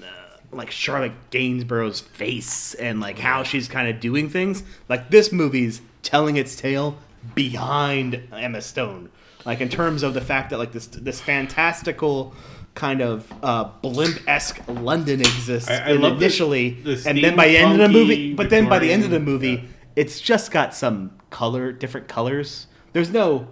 [0.00, 0.06] uh,
[0.52, 4.62] like Charlotte Gainsbourg's face and like how she's kind of doing things.
[4.88, 6.96] Like this movie's telling its tale
[7.34, 9.10] behind Emma Stone.
[9.44, 12.32] Like in terms of the fact that like this this fantastical
[12.74, 17.18] kind of uh, blimp esque London exists I- I and love the- initially, the and
[17.22, 19.18] then by the end of the movie, steampunky but then by the end of the
[19.18, 22.66] Victorian- movie, it's just got some color, different colors.
[22.92, 23.48] There's no.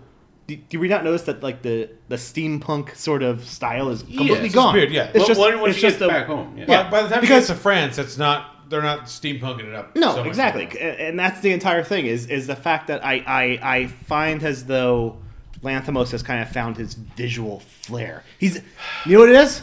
[0.46, 4.46] Do, do we not notice that like the the steampunk sort of style is completely
[4.46, 4.74] it's gone?
[4.74, 5.04] disappeared, yeah.
[5.08, 6.64] it's Well, just when- when it's she just gets a- back home, yeah.
[6.84, 9.74] By- by the time because he gets to France, it's not they're not steampunking it
[9.74, 9.94] up.
[9.96, 10.76] No, so much exactly, more.
[10.80, 12.06] and and that's the entire thing.
[12.06, 15.16] Is is the fact that I I, I find as though
[15.62, 18.22] Lanthimos has kind of found his visual flair.
[18.38, 18.62] He's,
[19.04, 19.62] you know what it is?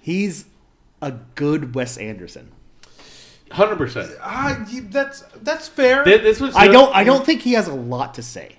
[0.00, 0.46] He's
[1.02, 2.50] a good Wes Anderson.
[3.50, 4.10] Hundred percent.
[4.22, 6.04] Ah, that's that's fair.
[6.04, 6.54] This was.
[6.54, 8.56] I don't I don't think he has a lot to say.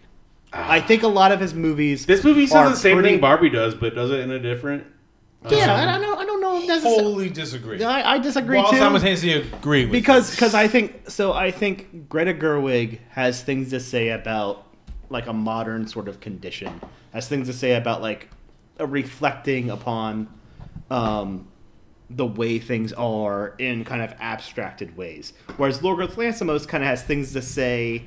[0.51, 2.07] I think a lot of his movies.
[2.07, 4.85] This movie says the same pretty- thing Barbie does, but does it in a different.
[5.49, 6.15] Yeah, um, I don't know.
[6.15, 7.03] I don't know if necessarily.
[7.03, 7.84] Wholly disagree.
[7.84, 8.77] I, I disagree While too.
[8.77, 11.34] simultaneously agree with because because I think so.
[11.34, 14.65] I think Greta Gerwig has things to say about
[15.10, 16.81] like a modern sort of condition.
[17.14, 18.30] Has things to say about like
[18.77, 20.27] a reflecting upon
[20.90, 21.48] um,
[22.10, 25.34] the way things are in kind of abstracted ways.
[25.57, 28.03] Whereas Yorgos Lanthimos kind of has things to say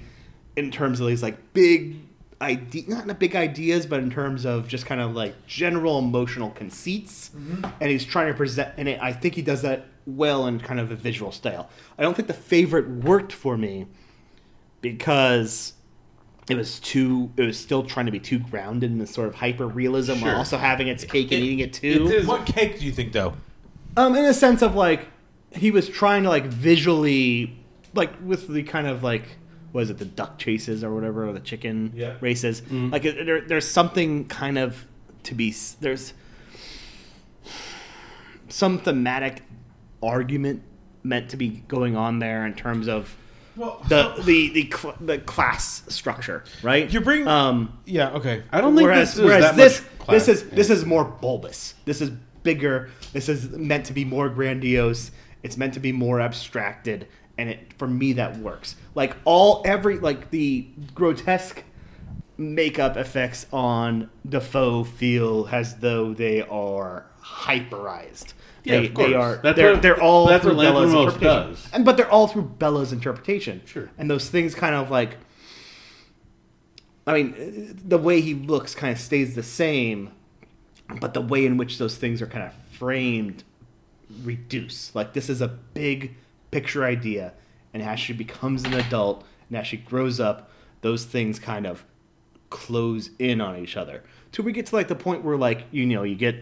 [0.57, 1.97] in terms of these like big
[2.41, 5.99] idea, not in the big ideas, but in terms of just kind of like general
[5.99, 7.31] emotional conceits.
[7.81, 10.81] And he's trying to present, and it, I think he does that well in kind
[10.81, 11.71] of a visual style.
[11.97, 13.87] I don't think the favorite worked for me
[14.81, 15.75] because
[16.53, 19.35] it was too it was still trying to be too grounded in this sort of
[19.35, 22.23] hyper realism while also having its cake and eating it too.
[22.27, 23.35] What cake do you think though?
[23.97, 25.07] Um, in a sense of like
[25.51, 27.57] he was trying to like visually,
[27.95, 29.25] like with the kind of like
[29.73, 32.17] was it, the duck chases or whatever, or the chicken Yeah.
[32.21, 32.61] races.
[32.63, 32.93] Mhm.
[32.93, 34.85] Like there, there's something kind of
[35.25, 36.13] to be there's
[38.49, 39.43] some thematic
[40.03, 40.63] argument
[41.03, 43.17] meant to be going on there in terms of
[43.57, 46.91] Well, the the the, cl- the class structure, right?
[46.93, 48.43] You bring um yeah okay.
[48.51, 50.57] I don't think whereas, this is whereas that this much class- this is yeah.
[50.57, 51.75] this is more bulbous.
[51.85, 52.11] This is
[52.43, 52.91] bigger.
[53.13, 55.11] This is meant to be more grandiose.
[55.43, 58.77] It's meant to be more abstracted, and it for me that works.
[58.95, 61.63] Like all every like the grotesque
[62.39, 68.33] makeup effects on Defoe feel as though they are hyperized.
[68.65, 69.09] Yeah, they, of course.
[69.09, 69.37] they are.
[69.43, 71.69] That's they're, what- they're all that's through what Bella's Lanthimos interpretation, does.
[71.73, 73.63] and but they're all through Bella's interpretation.
[73.67, 73.91] Sure.
[73.99, 75.17] And those things kind of like
[77.07, 80.11] I mean, the way he looks kind of stays the same,
[81.01, 83.43] but the way in which those things are kind of framed
[84.23, 84.95] reduce.
[84.95, 86.15] Like this is a big
[86.53, 87.33] picture idea,
[87.75, 90.51] and as she becomes an adult and as she grows up,
[90.83, 91.85] those things kind of
[92.51, 94.05] close in on each other.
[94.31, 96.37] Till we get to like the point where like you know you get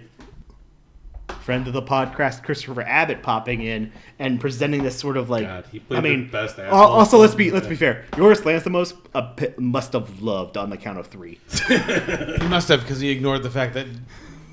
[1.43, 5.65] friend of the podcast Christopher Abbott popping in and presenting this sort of like God,
[5.73, 6.79] he played I the mean best asshole.
[6.79, 10.77] also let's be let's be fair Yorgos Lanthimos a pi- must have loved on the
[10.77, 11.39] count of three
[11.69, 13.87] He must have because he ignored the fact that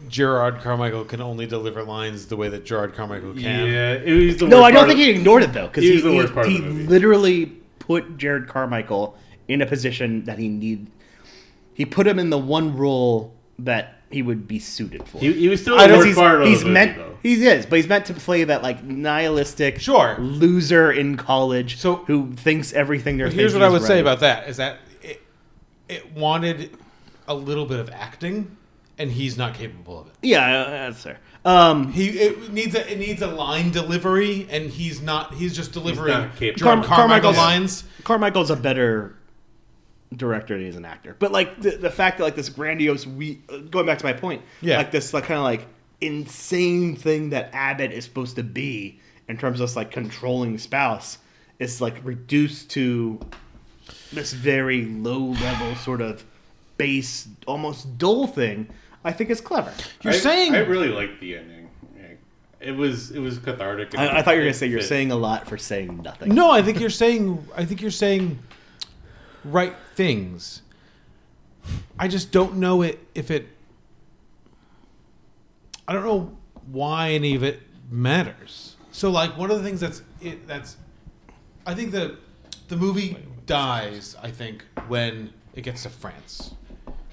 [0.07, 3.67] Jerrod Carmichael can only deliver lines the way that Jerrod Carmichael can.
[3.69, 5.95] Yeah, it was the no I don't think of- he ignored it though because he
[5.95, 7.47] he, the he, worst part of he literally
[7.79, 9.17] put Jerrod Carmichael
[9.49, 10.87] in a position that he need
[11.73, 15.19] he put him in the one role that he would be suited for.
[15.19, 17.17] He- he was still I the know he's, part of he's movie, meant though.
[17.23, 20.15] he is, but he's meant to play that like nihilistic Sure.
[20.19, 24.19] loser in college So- who thinks everything they're here's what I is would say about
[24.21, 25.21] that is that it,
[25.89, 26.71] it wanted
[27.27, 28.55] a little bit of acting,
[28.97, 30.13] and he's not capable of it.
[30.21, 31.19] Yeah, uh, that's fair.
[31.45, 35.33] Um, He it needs a it needs a line delivery, and he's not.
[35.33, 36.65] He's just delivering not capable.
[36.65, 37.83] Jerrod Car- Carmichael Carmichael's- lines.
[38.05, 39.15] Carmichael's a better
[40.15, 41.15] director than he is an actor.
[41.19, 44.13] But like the, the fact that like this grandiose we uh, going back to my
[44.13, 44.77] point, Yeah.
[44.77, 45.67] like this like kind of like
[46.01, 51.17] insane thing that Abbott is supposed to be in terms of this, like controlling spouse
[51.59, 53.19] is like reduced to
[54.13, 56.23] this very low level sort of
[56.77, 58.67] base almost dull thing.
[59.03, 59.73] I think is clever.
[60.01, 61.69] You're I, saying I really liked the ending.
[62.59, 63.95] It was it was cathartic.
[63.97, 64.87] I, I thought you were gonna say you're fit.
[64.89, 66.33] saying a lot for saying nothing.
[66.33, 67.47] No, I think you're saying.
[67.55, 68.39] I think you're saying
[69.51, 70.61] right things.
[71.99, 73.47] I just don't know it if it.
[75.87, 76.37] I don't know
[76.71, 78.75] why any of it matters.
[78.91, 80.75] So, like, one of the things that's it, that's,
[81.65, 82.17] I think the
[82.67, 84.15] the movie dies.
[84.21, 86.53] I think when it gets to France.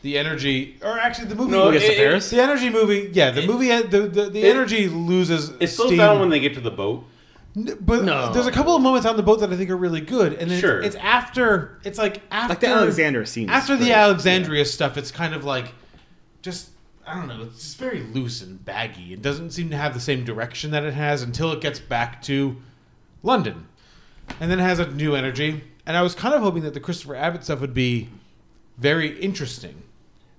[0.03, 1.53] The energy, or actually, the movie.
[1.53, 2.31] No, Gets it- to it- Paris?
[2.31, 5.51] the energy movie, yeah, the movie, the the, the energy loses.
[5.61, 5.99] It slows steam.
[5.99, 7.05] down when they get to the boat.
[7.57, 8.33] N- But No.
[8.33, 10.51] there's a couple of moments on the boat that I think are really good, and
[10.51, 10.79] then Sure.
[10.81, 13.93] it's, it's after it's like after Like the Alexandria scene After the great.
[13.95, 15.73] Alexandria stuff, it's kind of like
[16.43, 16.71] just
[17.07, 17.43] I don't know.
[17.43, 19.13] It's just very loose and baggy.
[19.13, 22.23] It doesn't seem to have the same direction that it has until it gets back
[22.23, 22.57] to
[23.23, 23.67] London,
[24.41, 25.65] and then it has a new energy.
[25.87, 28.09] And I was kind of hoping that the Christopher Abbott stuff would be
[28.79, 29.83] very interesting,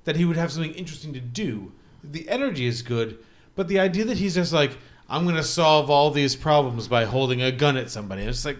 [0.05, 1.71] that he would have something interesting to do.
[2.03, 3.19] The energy is good,
[3.55, 4.75] but the idea that he's just like,
[5.09, 8.57] I'm going to solve all these problems by holding a gun at somebody, it's like,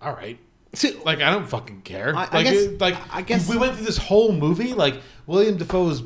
[0.00, 0.38] all right.
[1.04, 2.14] Like I don't fucking care.
[2.14, 4.74] I- I like, guess- it- like I guess- we went through this whole movie.
[4.74, 6.02] Like William Defoe's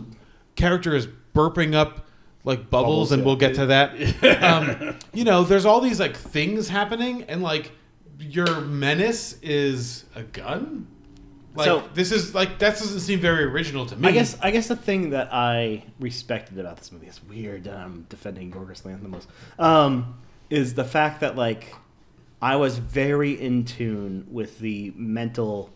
[0.54, 2.06] character is burping up
[2.44, 3.26] like bubbles, Bubbles, and yeah.
[3.26, 4.42] we'll get to that.
[4.42, 7.72] um, you know, there's all these like things happening, and like
[8.18, 10.86] your menace is a gun.
[11.54, 14.08] Like So- this is like that doesn't seem very original to me.
[14.08, 17.74] I guess I guess the thing that I respected about this movie is weird that
[17.74, 19.26] I'm defending Yorgos Lanthimos
[19.62, 20.14] um,
[20.50, 21.74] is the fact that like
[22.40, 25.70] I was very in tune with the mental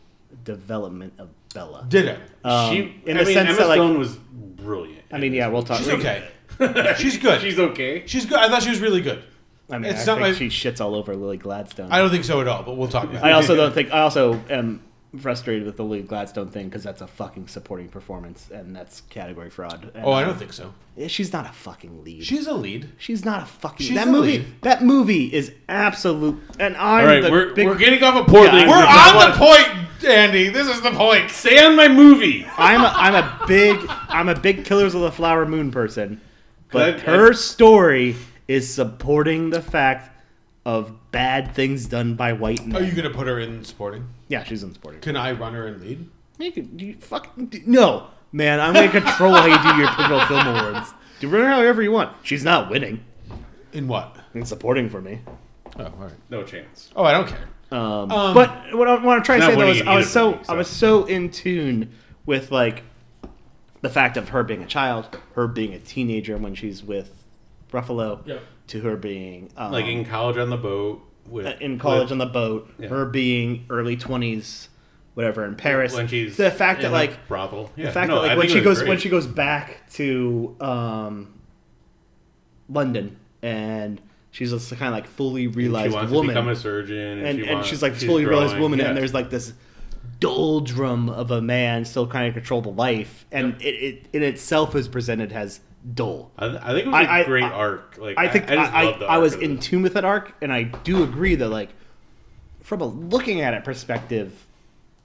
[0.44, 1.86] development of Bella.
[1.88, 2.18] Ditto.
[2.44, 5.02] Um, she, in I the mean, sense Emma that like Stone was brilliant.
[5.12, 5.78] I mean, yeah, we'll talk.
[5.78, 6.28] She's okay.
[6.98, 7.40] She's good.
[7.40, 8.06] She's okay.
[8.06, 8.38] She's good.
[8.38, 9.22] I thought she was really good.
[9.70, 11.90] I mean, It's I not think my- she shits all over Lily Gladstone.
[11.90, 13.24] I don't think so at all, but we'll talk about.
[13.24, 13.92] I also don't think.
[13.92, 14.80] I also am
[15.18, 19.50] frustrated with the Lily Gladstone thing because that's a fucking supporting performance and that's category
[19.50, 19.90] fraud.
[19.94, 20.72] And Oh, I don't uh, think so.
[21.08, 22.24] She's not a fucking lead.
[22.24, 22.90] She's a lead.
[22.98, 23.86] She's not a fucking.
[23.86, 24.38] She's that a movie.
[24.38, 24.46] lead.
[24.62, 26.40] That movie is absolute.
[26.58, 28.56] And I'm All right, the we're- big, we're getting off of Portland.
[28.58, 30.48] I'm We're the- on the point, Andy.
[30.48, 31.30] This is the point.
[31.30, 32.46] Stay on my movie.
[32.56, 33.78] I'm a, I'm a big
[34.08, 36.20] I'm a big Killers of the Flower Moon person,
[36.72, 37.00] but Good.
[37.02, 38.16] her story
[38.48, 40.10] is supporting the fact
[40.66, 42.82] of bad things done by white men.
[42.82, 44.04] Are you gonna put her in supporting?
[44.26, 45.00] Yeah, she's in supporting.
[45.00, 46.08] Can I run her in lead?
[46.38, 48.58] You could you fucking do- no, man.
[48.60, 50.92] I'm gonna control how you do your pivotal film awards.
[51.20, 52.16] Do run her however you want.
[52.24, 53.04] She's not winning.
[53.72, 54.16] In what?
[54.34, 55.20] In supporting for me.
[55.78, 56.12] Oh, all right.
[56.30, 56.90] No chance.
[56.96, 57.48] Oh, I don't care.
[57.70, 60.32] Um, Um, but what, I, what I'm trying to say though is I was so,
[60.32, 61.92] for me, I was so in tune
[62.26, 62.82] with like
[63.82, 67.24] the fact of her being a child, her being a teenager when she's with
[67.72, 68.42] Ruffalo, Yep.
[68.68, 71.02] To her being um, Like in college on the boat.
[71.28, 72.88] With, in college with- on the boat, Yeah.
[72.88, 74.68] her being early twenties,
[75.14, 75.94] whatever in Paris.
[75.94, 77.72] When she's the fact that like brothel.
[77.76, 80.54] Yeah, the fact no, that I like when she goes when she goes back to
[80.60, 81.34] um,
[82.68, 87.18] London and she's a kind of like fully realized wants woman, to become a surgeon,
[87.18, 88.86] and, and, she and she's like she's fully realized woman, yeah.
[88.86, 89.52] and there's like this
[90.20, 94.74] doldrum of a man still trying to control the life, and it, it in itself
[94.74, 95.60] is presented as
[95.94, 96.30] dull.
[96.38, 97.96] I, I think it was a great arc.
[97.98, 100.04] Like I think I, just I, love the I, I was in tune with that
[100.04, 101.70] arc, and I do agree that like
[102.62, 104.44] from a looking at it perspective,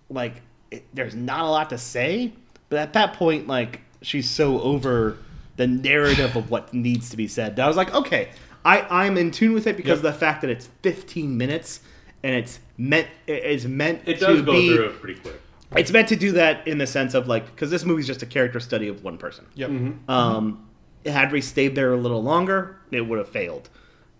[0.10, 2.34] like it, there's not a lot to say,
[2.70, 5.18] but at that point, like she's so over
[5.58, 7.56] the narrative of what needs to be said.
[7.58, 8.30] that I was like, okay,
[8.66, 11.82] I I'm in tune with it because of the fact that it's 15 minutes
[12.24, 15.40] and it's meant it is meant It to does go be through it pretty quick.
[15.76, 18.26] it's meant to do that in the sense of like because this movie's just a
[18.26, 19.46] character study of one person.
[19.56, 19.70] Yep.
[20.08, 20.68] Um,
[21.06, 23.70] had we stayed there a little longer, it would have failed.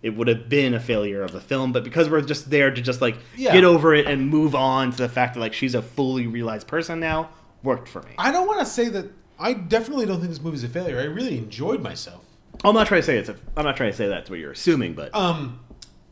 [0.02, 2.82] It would have been a failure of the film, but because we're just there to
[2.82, 3.52] just like Yeah.
[3.52, 6.66] get over it and move on to the fact that like she's a fully realized
[6.66, 7.28] person now,
[7.62, 8.10] worked for me.
[8.18, 9.06] I don't want to say that.
[9.38, 10.98] I definitely don't think this movie's a failure.
[10.98, 12.24] I really enjoyed myself.
[12.64, 13.36] I'm not trying to say it's a.
[13.56, 15.60] I'm not trying to say that's what you're assuming, but Um,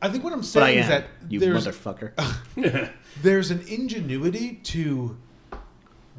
[0.03, 2.13] I think what I'm saying is that you there's motherfucker.
[3.23, 5.17] there's an ingenuity to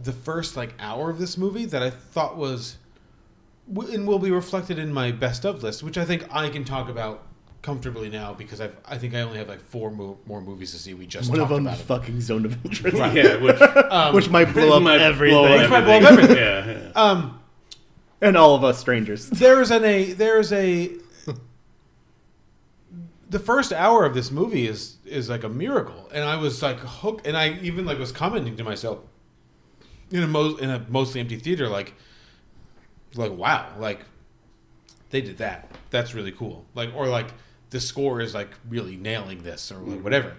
[0.03, 2.77] the first like hour of this movie that I thought was
[3.73, 6.89] and will be reflected in my best of list, which I think I can talk
[6.89, 7.23] about
[7.61, 10.79] comfortably now because I've I think I only have like four mo- more movies to
[10.79, 10.93] see.
[10.93, 11.83] We just One of talked them about it.
[11.83, 12.97] fucking zone of interest.
[12.97, 13.13] Right.
[13.15, 15.37] Yeah, which Um, which might blow up might everything.
[15.37, 16.37] blow Which might blow up everything.
[16.37, 16.83] everything.
[16.83, 17.01] yeah, yeah.
[17.01, 17.39] Um,
[18.19, 19.29] and all of us strangers.
[19.29, 20.91] there is an a there is a
[23.29, 26.77] the first hour of this movie is is like a miracle and i was like
[26.79, 28.99] hooked and i even like was commenting to myself
[30.11, 31.93] in a mo- in a mostly empty theater like
[33.15, 34.01] like wow like
[35.11, 35.69] they did that.
[35.89, 36.65] That's really cool.
[36.73, 37.27] Like or like
[37.69, 40.33] the score is like really nailing this or like whatever.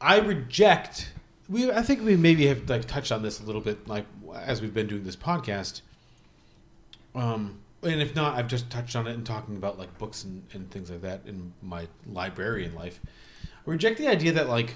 [0.00, 1.12] I reject
[1.48, 4.62] we i think we maybe have like touched on this a little bit like as
[4.62, 5.82] we've been doing this podcast.
[7.14, 10.42] Um, and if not, I've just touched on it in talking about like books and,
[10.52, 12.98] and things like that in my librarian life.
[13.44, 14.74] I reject the idea that like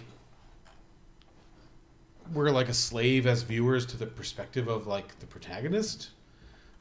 [2.32, 6.10] we're like a slave as viewers to the perspective of like the protagonist.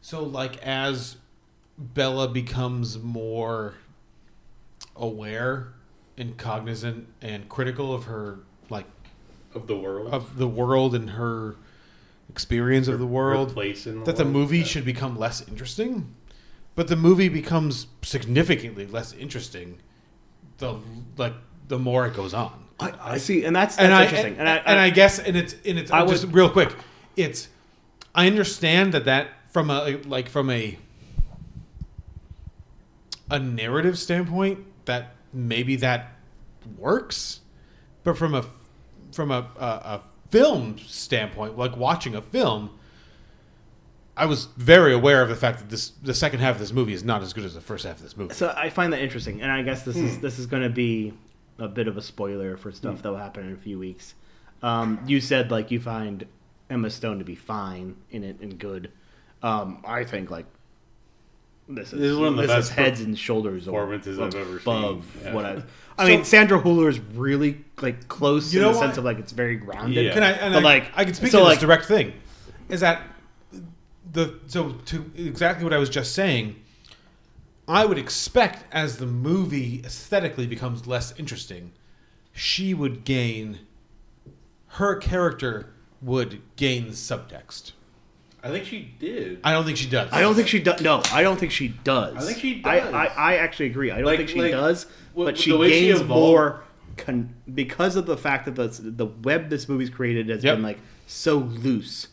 [0.02, 1.18] So like as
[1.78, 3.76] Bella becomes more
[4.96, 5.74] aware
[6.18, 8.86] and cognizant and critical of her like
[9.54, 10.14] of the world.
[10.14, 11.56] of the world and her
[12.30, 14.64] experience of the world place in the that the movie yeah.
[14.64, 16.14] should become less interesting
[16.76, 19.78] but the movie becomes significantly less interesting
[20.58, 20.76] the
[21.18, 21.34] like
[21.68, 24.38] the more it goes on I, I see, and that's, that's and I interesting.
[24.38, 26.76] and, and I, guess and it's and it's I just would- real quick
[27.16, 27.48] it's
[28.14, 30.78] I understand that that from a like from a
[33.30, 36.14] a narrative standpoint that maybe that
[36.78, 37.42] works
[38.04, 38.46] but from a
[39.12, 42.70] from a, a, a film standpoint like watching a film
[44.16, 46.94] I was very aware of the fact that this the second half of this movie
[46.94, 48.34] is not as good as the first half of this movie.
[48.34, 50.22] So I find that interesting, and I guess this is Hmm.
[50.22, 51.14] this is going to be
[51.60, 53.02] a bit of a spoiler for stuff Hmm.
[53.04, 54.16] that will happen in a few weeks.
[54.64, 56.26] Um, you said like you find
[56.68, 58.92] Emma Stone to be fine in it and good.
[59.44, 60.46] Um, I think like
[61.70, 64.58] this is, This is one of the this best heads and shoulders performances I've ever
[64.58, 65.24] above seen.
[65.26, 65.34] Yeah.
[65.34, 65.72] what I've.
[65.98, 68.86] I So- mean, Sandra Hüller is really like close You in know the what?
[68.86, 70.06] sense of like it's very grounded.
[70.06, 70.14] Yeah.
[70.14, 70.32] Can I?
[70.32, 72.14] And But, I, like, I can speak so, to like- this direct thing.
[72.70, 73.02] Is that
[74.12, 76.56] the so to exactly what I was just saying?
[77.68, 81.74] I would expect as the movie aesthetically becomes less interesting,
[82.32, 83.60] she would gain.
[84.72, 87.74] Her character would gain subtext.
[88.48, 89.40] I think she did.
[89.44, 90.10] I don't think she does.
[90.12, 90.82] I don't think she does.
[90.82, 92.16] No, I don't think she does.
[92.16, 92.94] I think she I, does.
[92.94, 93.92] I, I actually agree.
[93.92, 96.10] I don't Like- think she like, does, w- but the she way she gains evolved-
[96.22, 96.64] more
[96.98, 100.56] con- because of the fact that the the web this movie's created has Yep.
[100.56, 102.08] been like so loose.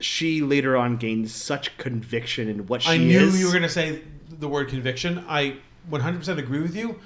[0.00, 2.94] She later on gains such conviction in what she is.
[2.94, 3.38] I knew is.
[3.40, 5.24] you were going to say the word conviction.
[5.28, 5.56] I
[5.90, 6.98] 100% agree with you.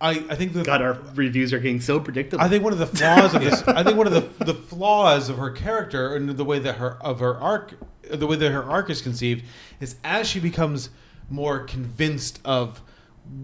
[0.00, 2.42] I, I think the God, our reviews are getting so predictable.
[2.42, 5.28] I think one of the flaws of this, I think one of the the flaws
[5.28, 7.74] of her character and the way that her of her arc,
[8.08, 9.44] the way that her arc is conceived,
[9.80, 10.90] is as she becomes
[11.30, 12.80] more convinced of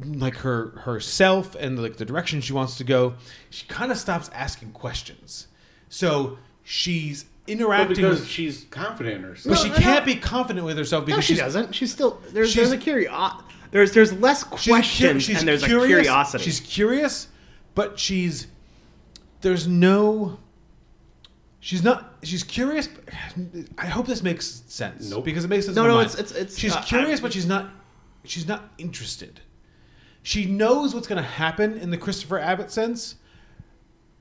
[0.05, 3.15] like her herself and like the direction she wants to go,
[3.51, 5.49] she kind of stops asking questions.
[5.89, 9.57] So she's Well, interacting because with, she's confident in herself.
[9.57, 10.15] but she No, no, can't no.
[10.15, 11.75] be confident with herself no, because she she's doesn't.
[11.75, 13.15] She's still there's she's- there's a curiosity.
[13.15, 13.43] Uh,
[13.75, 16.45] There's there's less she's cur- questions she's and there's curious, a curiosity.
[16.45, 17.27] She's curious,
[17.75, 18.47] but she's
[19.41, 20.39] there's no.
[21.59, 22.15] She's not.
[22.23, 22.89] She's curious.
[23.77, 25.11] I hope this makes sense.
[25.11, 25.25] Nope.
[25.25, 25.75] Because it makes sense.
[25.75, 26.11] No, in my no, mind.
[26.11, 27.69] it's- it's- it's- She's uh, curious, I- but she's not.
[28.23, 29.41] She's not interested.
[30.23, 33.17] She knows what's going to happen in the Christopher Abbott sense,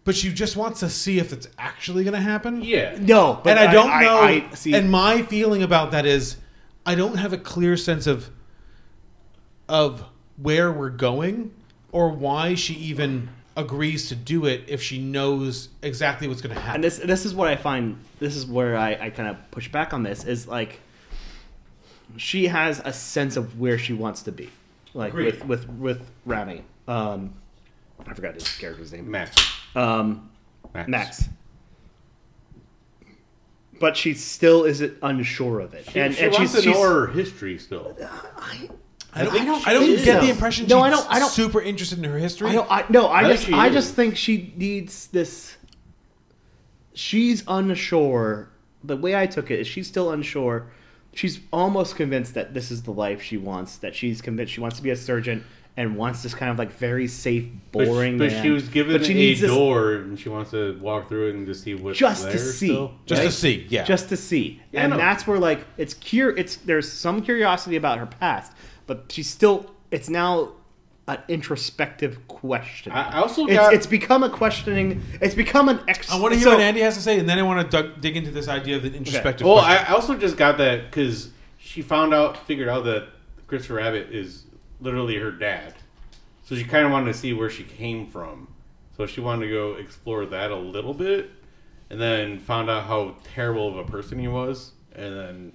[0.03, 2.63] but she just wants to see if it's actually going to happen.
[2.63, 2.97] Yeah.
[2.99, 4.19] no, but and I don't I, know.
[4.19, 6.37] I, see, and my feeling about that is,
[6.87, 8.31] I don't have a clear sense of
[9.73, 10.05] of
[10.37, 11.51] where we're going
[11.91, 13.27] or why she even
[13.57, 16.75] agrees to do it if she knows exactly what's going to happen.
[16.75, 17.97] and this this is what I find.
[18.19, 20.23] This is where I, I kind of push back on this.
[20.23, 20.79] Is like
[22.17, 24.49] she has a sense of where she wants to be,
[24.93, 25.43] like Agreed.
[25.43, 26.63] with with with Ramy.
[26.87, 27.33] Um,
[28.05, 29.09] I forgot his character's name.
[29.09, 29.35] Max.
[29.75, 30.29] Um,
[30.73, 30.87] Max.
[30.89, 31.29] Max.
[33.79, 36.75] But she still isn't unsure of it, She, and she and wants she's, to know
[36.75, 37.97] she's her history still.
[38.37, 38.69] I
[39.23, 40.25] don't, I don't I don't think get so.
[40.25, 42.49] the impression No, she's I don't- I don't- super interested in her history.
[42.49, 42.71] I don't.
[42.71, 43.05] I no.
[43.07, 43.51] I, I just.
[43.51, 45.55] I just think she needs this.
[46.93, 48.49] She's unsure.
[48.83, 50.67] The way I took it is she's still unsure.
[51.13, 53.77] She's almost convinced that this is the life she wants.
[53.77, 55.43] That she's convinced she wants to be a surgeon
[55.75, 58.19] and wants this kind of like very safe, But, boring.
[58.19, 58.43] but man.
[58.43, 61.29] she was given But she a needs this door and she wants to walk through
[61.29, 62.93] it and to see what's just there to see, still.
[63.07, 63.83] Just to see, yeah.
[63.83, 64.97] just to see, Yeah, and no.
[64.97, 66.29] that's where like it's cur.
[66.31, 68.51] It's there's some curiosity about her past,
[68.87, 69.69] but she's still.
[69.91, 70.53] It's now
[71.07, 72.91] an introspective question.
[72.91, 75.03] I- I also it's, got- it's become a questioning.
[75.21, 76.11] It's become an ex.
[76.11, 77.77] I want to hear so- what Andy has to say, and then I want to
[77.83, 79.45] dug, dig into this idea of the introspective.
[79.45, 79.85] Well, question.
[79.85, 81.29] I I also just got that because
[81.59, 83.07] she found out, figured out that
[83.47, 84.45] Christopher Abbott is
[84.81, 85.73] literally her dad.
[86.45, 88.47] So she kind of wanted to see where she came from.
[88.97, 91.31] So she wanted to go explore that a little bit,
[91.89, 95.53] and then found out how terrible of a person he was, and then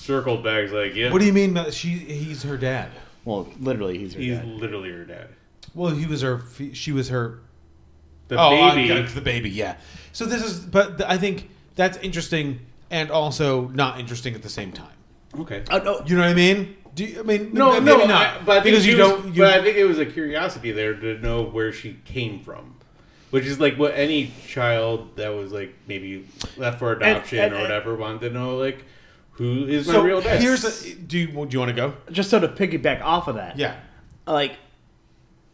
[0.00, 1.88] circled back is like, yeah, what do you mean that she?
[1.90, 2.90] He's her dad.
[3.24, 4.46] Well, literally, he's her he's dad.
[4.46, 5.28] literally her dad.
[5.74, 6.40] Well, he was her.
[6.72, 7.40] She was her.
[8.28, 8.88] The oh, I baby.
[8.88, 9.50] got the baby.
[9.50, 9.76] Yeah.
[10.12, 14.72] So this is, but I think that's interesting and also not interesting at the same
[14.72, 14.92] time.
[15.38, 15.62] Okay.
[15.70, 16.02] Oh, no.
[16.06, 16.76] You know what I mean?
[16.94, 18.26] Do you, I mean No, maybe no, not.
[18.26, 19.34] I, but I think because she you was- don't.
[19.34, 22.74] You, but I think it was a curiosity there to know where she came from,
[23.30, 27.60] which is like what any child that was like maybe left for adoption and- or
[27.60, 28.84] whatever wanted to know, like
[29.40, 30.40] who is my so real dad.
[30.40, 30.94] here's a.
[30.94, 31.94] Do you, do you want to go?
[32.12, 33.76] Just so to piggyback off of that, Yeah.
[34.26, 34.56] like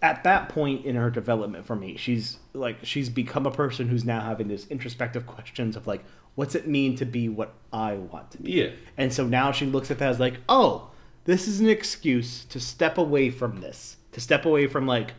[0.02, 4.04] at that point in her development for me, she's like she's become a person who's
[4.04, 8.30] now having this introspective questions of like, what's it mean to be what I want
[8.32, 8.52] to be?
[8.52, 8.70] Yeah.
[8.96, 10.90] And so now she looks at that as like, oh,
[11.24, 15.14] this is an excuse to step away from this, to step away from like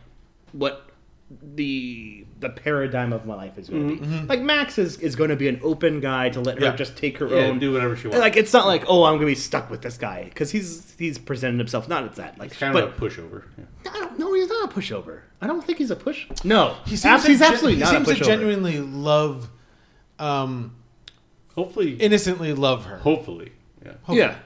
[0.52, 0.87] what
[1.30, 4.26] the the paradigm of my life is going to be.
[4.26, 6.70] Like Max is, is going to be an open guy to let her Mm-hmm.
[6.72, 6.76] Yeah.
[6.76, 8.20] just take her Yeah, own do whatever she wants.
[8.20, 10.94] Like it's not like oh I'm going to be stuck with this guy because he's
[10.98, 13.44] he's presented himself not as that like It's kind but of a pushover.
[13.58, 13.64] Yeah.
[13.92, 14.32] I don't know.
[14.32, 15.20] He's not a pushover.
[15.42, 16.26] I don't think he's a push.
[16.44, 19.50] No, He seems Abs- to he's absolutely he not seems a to genuinely love,
[20.18, 20.74] um,
[21.54, 22.98] Hopefully, innocently love her.
[22.98, 23.52] hopefully,
[23.84, 23.92] yeah.
[24.08, 24.36] Yeah,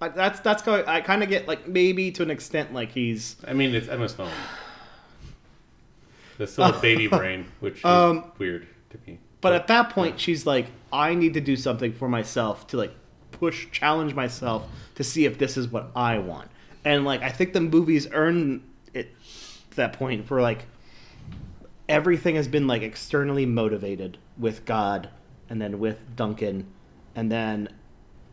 [0.00, 3.36] I, that's that's how I kind of get like maybe to an extent like he's
[3.46, 4.30] I mean, it's Emma Stone.
[6.38, 9.18] That's still a baby brain, which is Um, weird to me.
[9.40, 12.94] But at that point, she's like, I need to do something for myself to like
[13.30, 16.50] push, challenge myself to see if this is what I want.
[16.84, 18.62] And like, I think the movies earn
[18.94, 19.14] it
[19.70, 20.64] to that point for like
[21.88, 25.08] everything has been like externally motivated with God
[25.48, 26.66] and then with Duncan
[27.14, 27.68] and then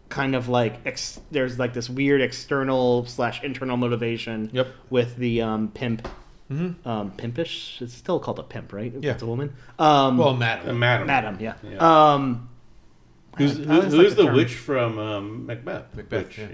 [0.09, 4.49] kind of like ex- there's like this weird external slash internal motivation.
[4.53, 4.67] Yep.
[4.89, 6.07] With the um, pimp.
[6.51, 6.85] Mhm.
[6.85, 7.81] Um, pimpish.
[7.81, 8.93] It's still called a pimp, right?
[8.99, 9.13] Yeah.
[9.13, 9.53] It's a woman.
[9.79, 10.77] Um, Well, madam.
[10.77, 11.07] Madam.
[11.07, 11.37] Madam.
[11.39, 11.55] Yeah.
[11.63, 11.77] Yeah.
[12.13, 12.49] Um,
[13.37, 14.35] Who's, who, who's like the, term.
[14.35, 15.93] witch from um, Macbeth?
[15.95, 16.47] Macbeth, Witch, yeah.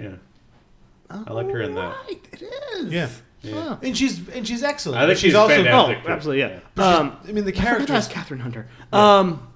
[1.11, 1.23] yeah.
[1.27, 1.95] I like her in that.
[2.07, 2.91] Right, it is.
[2.91, 3.09] Yeah.
[3.43, 3.77] Yeah.
[3.83, 4.97] And she's and she's excellent.
[4.99, 5.97] I think But she's also fantastic.
[6.07, 6.59] Oh, absolutely, yeah.
[6.83, 8.67] Um, I mean, the character that's Kathryn Hunter.
[8.93, 9.47] Um,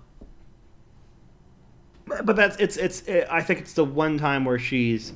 [2.07, 5.13] but but that's it's it's uh, I think it's the one time where she's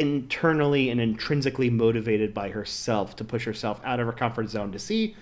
[0.00, 4.78] internally and intrinsically motivated by herself to push herself out of her comfort zone to
[4.78, 5.14] see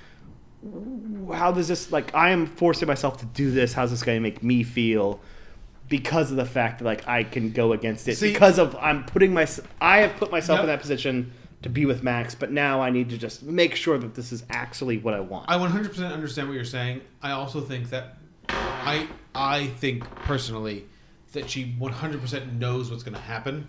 [1.32, 3.72] how does this like I am forcing myself to do this.
[3.72, 5.20] How's this going to make me feel?
[5.88, 8.16] Because of the fact that like I can go against it.
[8.16, 9.46] See- because of I'm putting my
[9.80, 10.64] I have put myself Yep.
[10.64, 11.32] in that position
[11.62, 14.44] to be with Max, but now I need to just make sure that this is
[14.48, 15.50] actually what I want.
[15.50, 17.00] I 100% understand what you're saying.
[17.20, 18.16] I also think that
[18.48, 20.86] I I think personally
[21.32, 23.66] that she 100% knows what's going to happen.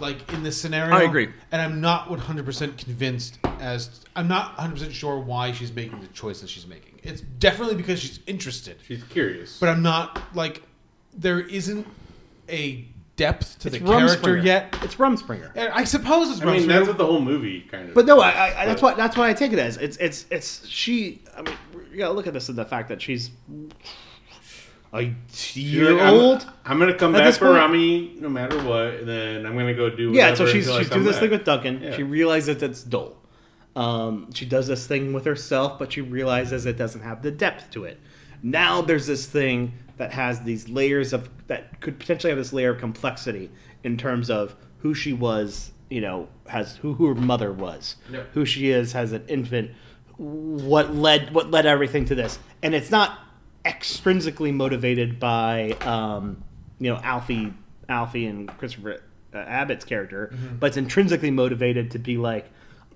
[0.00, 1.28] Like in this scenario, I agree.
[1.52, 6.50] and I'm not 100% convinced as I'm not 100% sure why she's making the choices
[6.50, 7.00] she's making.
[7.02, 9.58] It's definitely because she's interested, She's curious.
[9.58, 10.62] but I'm not like
[11.16, 11.86] there isn't
[12.48, 12.86] a
[13.16, 14.44] depth to It's the character Rumspringa.
[14.44, 14.78] yet.
[14.82, 15.50] It's Rumspringa.
[15.56, 17.94] And I suppose it's I mean, that's what the whole movie kind of.
[17.94, 19.76] But no, I, I, I that's what that's what I take it as.
[19.78, 21.22] It's it's it's she.
[21.36, 21.54] I mean,
[21.90, 23.30] you gotta look at this in the fact that she's
[24.92, 25.14] a
[25.54, 26.46] year like, I'm- old.
[26.64, 27.58] I'm, gonna come back for point.
[27.58, 30.12] Ramy no matter what, and then I'm gonna go do.
[30.12, 31.22] Yeah, so she's she's doing this back.
[31.22, 31.82] thing with Duncan.
[31.82, 31.96] Yeah.
[31.96, 33.16] She realizes that it's dull.
[33.76, 37.70] Um, she does this thing with herself, but she realizes it doesn't have the depth
[37.72, 38.00] to it.
[38.42, 42.70] Now there's this thing that has these layers of that could potentially have this layer
[42.70, 43.50] of complexity
[43.84, 45.72] in terms of who she was.
[45.90, 47.96] You know, has who who her mother was,
[48.32, 49.70] who she is as an infant,
[50.16, 53.18] what led what led everything to this, and it's not
[53.64, 56.42] extrinsically motivated by um,
[56.78, 57.52] you know Alfie
[57.88, 59.02] Alfie and Christopher
[59.34, 60.60] uh, Abbott's character, Mhm.
[60.60, 62.50] but it's intrinsically motivated to be like,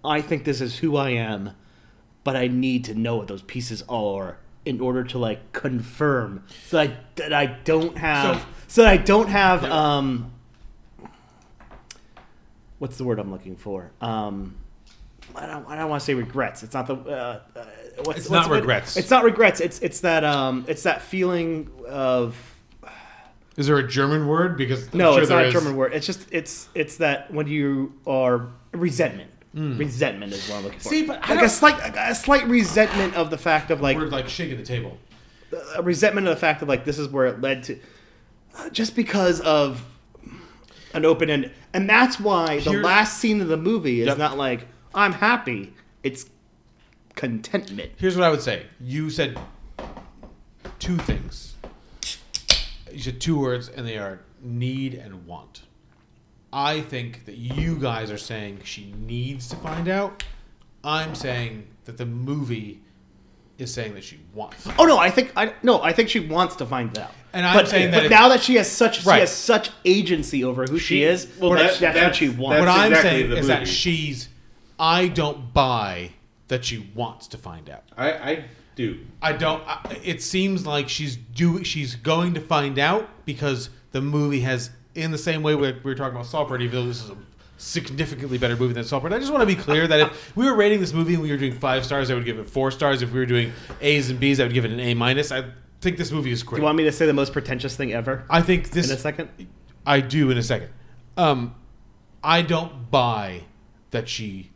[0.05, 1.51] I think this is who I am,
[2.25, 6.77] but I need to know what those pieces are in order to like confirm so
[6.79, 10.33] that I, that I don't have so, that I don't have um
[12.79, 14.55] what's the word I'm looking for um
[15.35, 16.63] I don't, I don't want to say regrets.
[16.63, 16.97] It's not the.
[16.97, 17.65] Uh, uh,
[18.05, 18.61] what's, It's what's not the word?
[18.61, 18.97] regrets.
[18.97, 19.61] It's not regrets.
[19.61, 22.37] It's it's that um it's that feeling of
[23.57, 24.57] Is there a German word?
[24.57, 25.53] Because I'm no, sure it's there not a is.
[25.55, 25.93] German word.
[25.95, 29.31] It's just it's it's that when you are resentment.
[29.55, 29.79] Mm.
[29.79, 30.89] Resentment is what I'm looking for.
[30.89, 33.99] See, but I like a don't- slight a slight resentment of the fact of like
[33.99, 34.97] We're like shaking the table.
[35.77, 37.79] a resentment of the fact of like this is where it led to
[38.57, 39.85] uh, just because of
[40.95, 44.19] an open end and that's why the Here- last scene of the movie is Yep.
[44.19, 45.73] not like i'm happy
[46.03, 46.27] it's
[47.15, 48.67] contentment Here's what I would say.
[48.81, 49.39] You said
[50.79, 51.55] two things.
[52.93, 55.63] You said two words, and they are need and want.
[56.53, 60.23] I think that you guys are saying she needs to find out.
[60.85, 62.81] I'm saying that the movie
[63.59, 64.67] is saying that she wants.
[64.79, 67.55] oh no i think i no i think she wants to find out And I'm
[67.57, 69.17] but, saying that but if- now that she has such Right.
[69.17, 72.17] she has such agency over who she, She- is well, well, that- that's, that's, what
[72.17, 74.29] she wants what I'm exactly saying the is that she's.
[74.81, 76.11] I don't buy
[76.53, 77.83] that she wants to find out.
[77.97, 79.01] I, I do.
[79.23, 79.67] I don't.
[79.67, 81.65] I, it seems like she's do.
[81.65, 85.81] She's going to find out because the movie has, in the same way we we
[85.83, 87.17] were talking about Saltburn, even though this is a
[87.57, 89.15] significantly better movie than Saltburn.
[89.15, 91.31] I just want to be clear that if we were rating this movie and we
[91.31, 93.01] were doing five stars, I would give it four stars.
[93.01, 93.51] If we were doing
[93.81, 95.33] A's and B's, I would give it an A minus.
[95.33, 95.45] I
[95.81, 96.57] think this movie is great.
[96.57, 98.95] do you want me to say the most pretentious thing ever I think this in
[98.95, 99.31] a second
[99.87, 100.69] I do in a second.
[101.17, 101.55] Um,
[102.23, 103.45] I don't buy
[103.91, 104.52] that she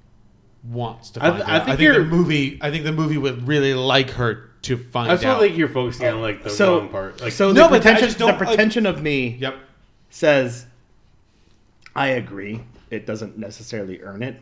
[0.69, 1.63] wants to I find th- I out.
[1.63, 2.59] I think think, the movie.
[2.63, 5.35] I think the movie would really like her to find I just out.
[5.35, 7.21] don't think you're focusing on like the so wrong part.
[7.21, 9.57] Like, so No, the but I pretension just the don't, like- of me Yep.
[10.11, 10.67] says
[11.95, 12.63] I agree.
[12.91, 14.37] It doesn't necessarily earn it.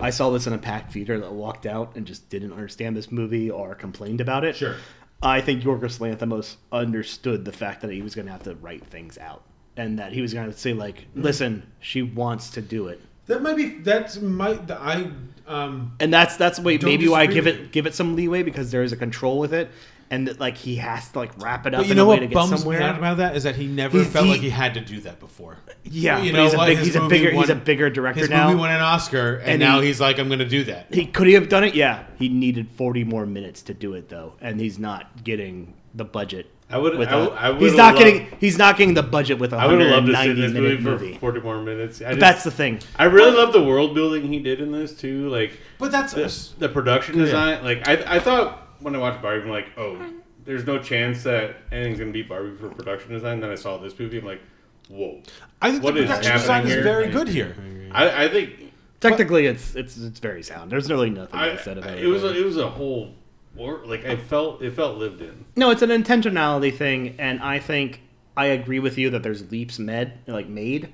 [0.00, 3.10] I saw this in a packed theater that walked out and just didn't understand this
[3.12, 4.56] movie or complained about it.
[4.56, 4.76] Sure.
[5.22, 8.84] I think Yorgos Lanthimos understood the fact that he was going to have to write
[8.84, 9.42] things out
[9.76, 13.42] and that he was going to say like, "Listen, she wants to do it." That
[13.42, 13.66] might be.
[13.78, 14.70] That's might.
[14.70, 15.10] I
[15.46, 15.92] um.
[16.00, 18.82] And that's that's Don't maybe why I give it give it some leeway because there
[18.82, 19.70] is a control with it,
[20.10, 22.06] and that like he has to like wrap it up But you in know a
[22.06, 22.78] way what to get bums somewhere.
[22.80, 24.80] me out about that is that he never He's- felt he- like he had to
[24.80, 25.58] do that before.
[25.84, 28.30] Yeah, you but know he's a big- he's a bigger- he's a bigger director his
[28.30, 28.48] now.
[28.48, 30.92] movie won an Oscar, and, And now he- he's like, I'm going to do that.
[30.92, 31.74] He could he have done it?
[31.74, 36.04] Yeah, he needed forty more minutes to do it though, and he's not getting the
[36.04, 36.50] budget.
[36.68, 38.26] I would- with I a- would- I he's would've not loved- getting.
[38.40, 40.52] He's not getting the budget with a I would have loved to see 190 this
[40.52, 41.14] minute movie, movie.
[41.14, 41.98] for 40 more minutes.
[42.00, 42.80] But just- that's the thing.
[42.96, 45.28] I really love the world building he did in this too.
[45.28, 47.24] Like, But that's the, the production Yeah.
[47.26, 47.64] design.
[47.64, 49.96] Like, I, I thought when I watched Barbie, I'm like, oh,
[50.44, 53.40] there's no chance that anything's gonna beat Barbie for production design.
[53.40, 54.40] Then I saw this movie, I'm like,
[54.88, 55.20] whoa.
[55.62, 57.54] I think the what is production happening design is very good here.
[57.92, 58.50] I, I think
[58.98, 60.72] Technically, it's it's it's very sound.
[60.72, 62.02] There's really nothing I, I said about it.
[62.04, 63.12] it was a, it was a whole
[63.56, 63.80] war.
[63.84, 65.44] Like I felt it felt lived in.
[65.56, 68.00] No, it's an intentionality thing, and I think
[68.36, 70.92] I agree with you that there's leaps med like made.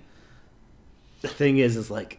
[1.23, 2.18] The thing is, is like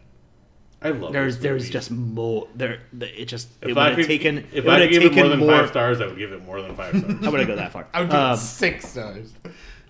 [0.81, 2.79] I love there's this there's just more there.
[2.99, 5.03] It just it If would I have could, taken if it I would have give
[5.03, 5.51] it taken more than more.
[5.59, 7.15] five stars, I would give it more than five stars.
[7.23, 7.87] I wouldn't go that far.
[7.93, 9.33] I would give Um, it six stars.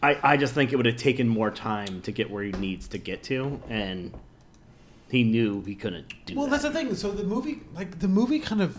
[0.01, 2.89] I, I just think it would have taken more time to get where he needs
[2.89, 4.11] to get to, and
[5.09, 6.61] he knew he couldn't do Well, that.
[6.61, 6.93] that's the thing.
[6.95, 8.77] So the movie, like the movie, kind of.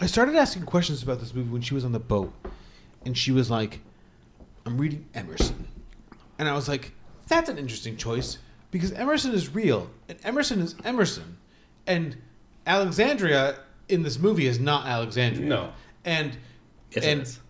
[0.00, 2.32] I started asking questions about this movie when she was on the boat,
[3.04, 3.80] and she was like,
[4.66, 5.68] "I'm reading Emerson,"
[6.38, 6.92] and I was like,
[7.28, 8.38] "That's an interesting choice
[8.70, 11.38] because Emerson is real, and Emerson is Emerson,
[11.86, 12.16] and
[12.66, 13.56] Alexandria
[13.88, 15.46] in this movie is not Alexandria.
[15.48, 15.72] No.
[16.04, 16.36] and
[16.92, 17.04] Yes,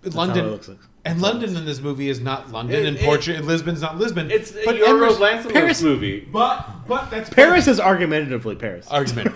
[0.04, 0.14] and.
[0.14, 0.78] London looks like.
[1.04, 4.30] and London in this movie is not London, It- and Portugal, and Lisbon's not Lisbon.
[4.30, 6.20] It's but Emerson- Lanthimos movie.
[6.32, 8.86] but but that's Paris is argumentatively Paris.
[8.90, 9.34] argument.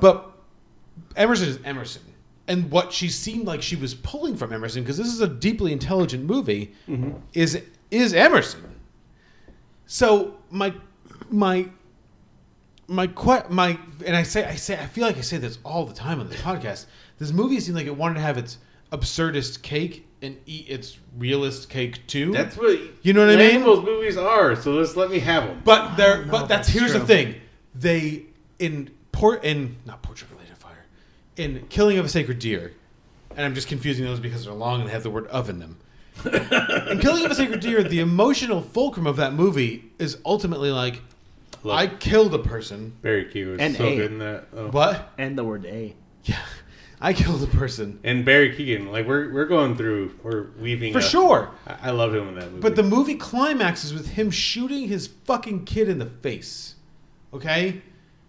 [0.00, 0.32] but
[1.16, 2.02] Emerson is Emerson.
[2.48, 5.72] And what she seemed like she was pulling from Emerson, because this is a deeply
[5.72, 7.18] intelligent movie, mm-hmm.
[7.34, 8.80] is is Emerson.
[9.86, 10.74] So my
[11.30, 11.68] my
[12.88, 15.84] my que- my and I say I say I feel like I say this all
[15.84, 16.86] the time on this podcast.
[17.18, 18.58] This movie seemed like it wanted to have its
[18.92, 22.32] absurdist cake and eat its realist cake too.
[22.32, 23.60] That's what you know what I mean.
[23.60, 24.56] Those movies are.
[24.56, 25.60] So just let me have them.
[25.64, 27.34] But there, oh, but that's, that's here's the thing.
[27.74, 28.24] They
[28.58, 30.37] in port in not portrait related fire
[31.38, 32.72] in Killing of a Sacred Deer,
[33.36, 35.58] and I'm just confusing those because they're long and they have the word of in
[35.60, 35.78] them.
[36.24, 41.00] in Killing of a Sacred Deer, the emotional fulcrum of that movie is ultimately like,
[41.64, 42.94] Love I killed a person.
[43.02, 43.96] Barry Keoghan was And so A.
[43.96, 44.46] good in that.
[44.54, 44.68] Oh.
[44.68, 45.12] What?
[45.18, 45.94] and the word A.
[46.24, 46.38] Yeah.
[47.00, 48.00] I killed a person.
[48.02, 51.50] And Barry Keoghan, like we're we're going through, we're weaving For a- sure.
[51.66, 52.60] I, I love him in that movie.
[52.60, 56.74] But the movie climaxes with him shooting his fucking kid in the face.
[57.32, 57.82] Okay?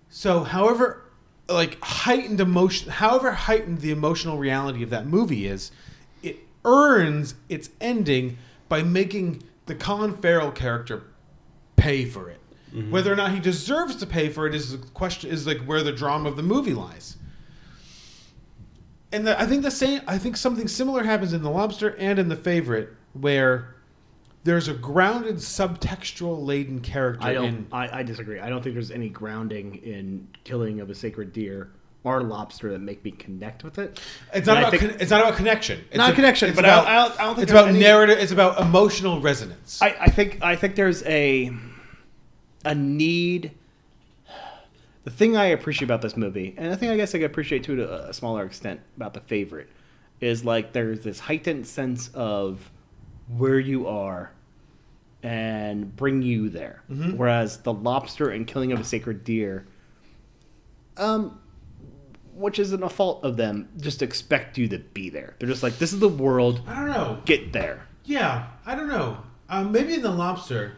[0.10, 1.04] So, however
[1.50, 5.72] like heightened emotion, however heightened the emotional reality of that movie is,
[6.22, 8.38] it earns its ending
[8.68, 11.04] by making the Colin Farrell character
[11.76, 12.40] pay for it.
[12.74, 12.92] Mm-hmm.
[12.92, 15.82] Whether or not he deserves to pay for it is the question is like where
[15.82, 17.18] the drama of the movie lies.
[19.12, 20.02] And the, I think the same.
[20.08, 23.76] I think something similar happens in the Lobster and in the Favorite, where
[24.44, 27.46] there's a grounded, subtextual laden character I don't.
[27.46, 27.68] in.
[27.72, 28.40] I, I disagree.
[28.40, 31.70] I don't think there's any grounding in killing of a sacred deer
[32.06, 34.00] or lobster that make me connect with it.
[34.34, 34.80] It's not And about.
[34.80, 35.82] think- con- it's not about connection.
[35.90, 37.68] It's Not a- connection, it's but about, I, I don't, I don't think it's about
[37.68, 38.18] any- narrative.
[38.20, 39.82] It's about emotional resonance.
[39.82, 41.52] I, I think I think there's a
[42.64, 43.52] a need.
[45.04, 47.64] The thing I appreciate about this movie, and I think I guess I could appreciate
[47.64, 49.70] too to a smaller extent about the favorite,
[50.22, 52.70] is like there's this heightened sense of
[53.38, 54.32] where you are
[55.24, 56.82] and bring you there.
[56.92, 57.16] Mhm.
[57.18, 59.66] Whereas the lobster and killing of a sacred deer,
[60.98, 61.40] um,
[62.34, 65.36] which isn't a fault of them, just expect you to be there.
[65.40, 66.62] They're just like, this is the world.
[66.68, 67.20] I don't know.
[67.26, 67.86] Get there.
[68.06, 69.18] Yeah, I don't know.
[69.50, 70.74] Um, maybe in the Lobster,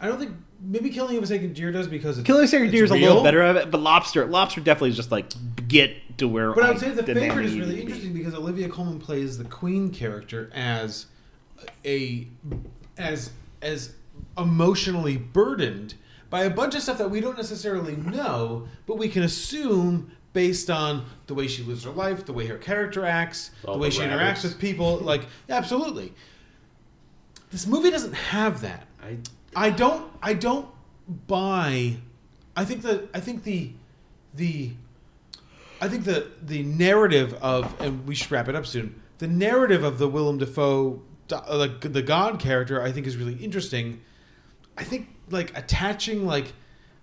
[0.00, 0.32] I don't think.
[0.64, 2.94] Maybe Killing of a Sacred Deer does because it's, Killing a Sacred Deer is a
[2.94, 5.26] little better of it, but Lobster, Lobster definitely is just like
[5.66, 6.52] get to where.
[6.54, 9.90] But I would say the favorite is really interesting because Olivia Colman plays the queen
[9.90, 11.06] character as
[11.84, 12.26] a
[12.98, 13.94] as as
[14.38, 15.94] emotionally burdened
[16.30, 20.70] by a bunch of stuff that we don't necessarily know, but we can assume based
[20.70, 23.88] on the way she lives her life, the way her character acts, All the way
[23.88, 24.40] the she rabbits.
[24.40, 24.96] interacts with people.
[24.98, 26.14] Like, absolutely.
[27.50, 28.86] This movie doesn't have that.
[29.02, 29.18] I
[29.54, 30.68] I don't I don't
[31.26, 31.96] buy
[32.56, 33.72] I think that I think the
[34.34, 34.72] the
[35.82, 39.00] I think the the narrative of and we should wrap it up soon.
[39.18, 43.34] The narrative of the Willem Dafoe Uh, like the God character I think is really
[43.34, 44.00] interesting.
[44.76, 46.52] I think like attaching like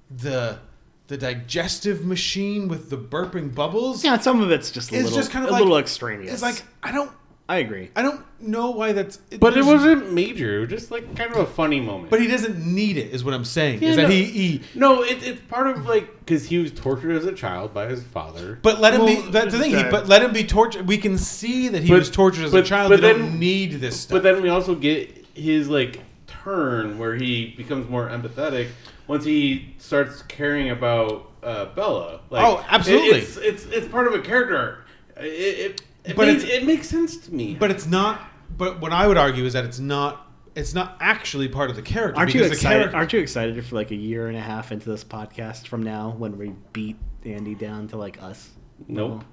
[0.09, 0.59] the
[1.07, 5.31] the digestive machine with the burping bubbles Yeah, some of it's just a little, just
[5.31, 6.33] kind of a like, little extraneous.
[6.33, 7.11] It's like I don't
[7.49, 7.89] I agree.
[7.95, 10.57] I don't know why that's But it wasn't major.
[10.57, 12.11] It was just like kind of a funny moment.
[12.11, 13.81] But he doesn't need it, is what I'm saying.
[13.81, 17.15] Yeah, is that he, he no, it, it's part of like because he was tortured
[17.17, 18.59] as a child by his father.
[18.61, 19.31] But let him Well, be.
[19.31, 19.75] That's the thing.
[19.75, 20.87] He, but let him be tortured.
[20.87, 22.91] We can see that he But- was tortured as but- a child.
[22.91, 24.17] but we then- don't need this stuff.
[24.17, 28.67] But then we also get his like turn where he becomes more empathetic
[29.07, 32.19] once he starts caring about uh, Bella.
[32.29, 33.17] Like, Oh, absolutely.
[33.17, 34.83] it- it's, it's it's part of a character.
[35.17, 37.55] It it, it, But makes, it makes sense to me.
[37.55, 38.21] But it's not.
[38.57, 40.25] But what I would argue is that it's not.
[40.55, 42.17] It's not actually part of the character.
[42.19, 42.77] Aren't you because the excited?
[42.79, 45.83] character- Aren't you excited for like a year and a half into this podcast from
[45.83, 48.49] now when we beat Andy down to like us?
[48.87, 49.23] Nope.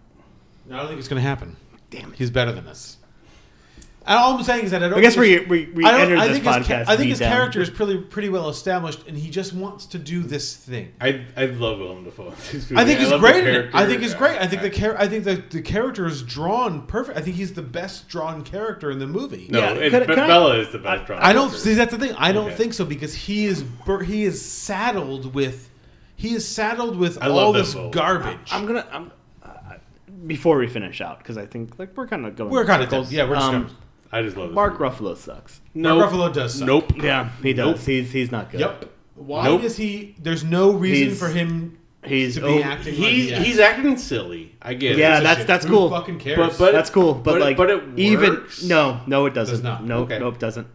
[0.71, 1.57] I don't think it's going to happen.
[1.91, 2.19] Damn it.
[2.19, 2.99] He's better than us.
[4.09, 4.99] And all I'm saying is that I don't.
[4.99, 6.97] I guess think we- we- we I don't- entered I this think his podcast I
[6.97, 7.33] think his down.
[7.33, 10.93] character is pretty pretty well established, and he just wants to do this thing.
[11.01, 12.29] I I love Willem Dafoe.
[12.77, 13.37] I think he's great.
[13.37, 13.51] in it.
[13.51, 13.71] character.
[13.77, 14.41] I think he's great.
[14.41, 17.19] I think the char- I think the the character is drawn perfect.
[17.19, 19.49] I think he's the best drawn character in the movie.
[19.51, 21.21] No, it, Be- Bella is the best drawn.
[21.21, 21.59] I don't character.
[21.71, 21.75] see.
[21.75, 22.15] That's the thing.
[22.17, 22.55] I don't Okay.
[22.57, 23.65] think so because he is
[24.05, 25.69] he is saddled with
[26.15, 27.93] he is saddled with I all this both.
[27.93, 28.39] garbage.
[28.53, 28.87] I'm gonna.
[28.93, 29.11] I'm,
[29.43, 29.49] uh,
[30.29, 32.51] before we finish out, because I think like we're kind of going.
[32.51, 33.13] We're kinda circles.
[33.13, 33.75] Yeah, we're just Um, going-
[34.13, 35.61] I just love this Mark Ruffalo sucks.
[35.75, 36.67] Mark Ruffalo does suck.
[36.67, 36.93] Nope.
[37.03, 37.67] Yeah, he does.
[37.67, 37.79] Nope.
[37.87, 38.61] He's he's not good.
[38.61, 38.91] Yep.
[39.17, 39.63] Why Nope.
[39.63, 40.15] does he?
[40.21, 41.79] There's no reason He's- for him.
[42.05, 42.95] he's to be over- acting.
[43.01, 43.45] like He's he acts.
[43.47, 44.55] he's acting silly.
[44.63, 44.99] I get it.
[44.99, 45.47] Yeah, It's a that's shit.
[45.47, 45.91] that's Who cool.
[45.91, 46.37] fucking cares?
[46.37, 47.15] But, but that's cool.
[47.15, 48.63] But, but it- like, but it even works.
[48.63, 49.55] no, no, it doesn't.
[49.55, 49.85] Does not.
[49.85, 50.19] Nope, Okay.
[50.19, 50.67] nope, doesn't.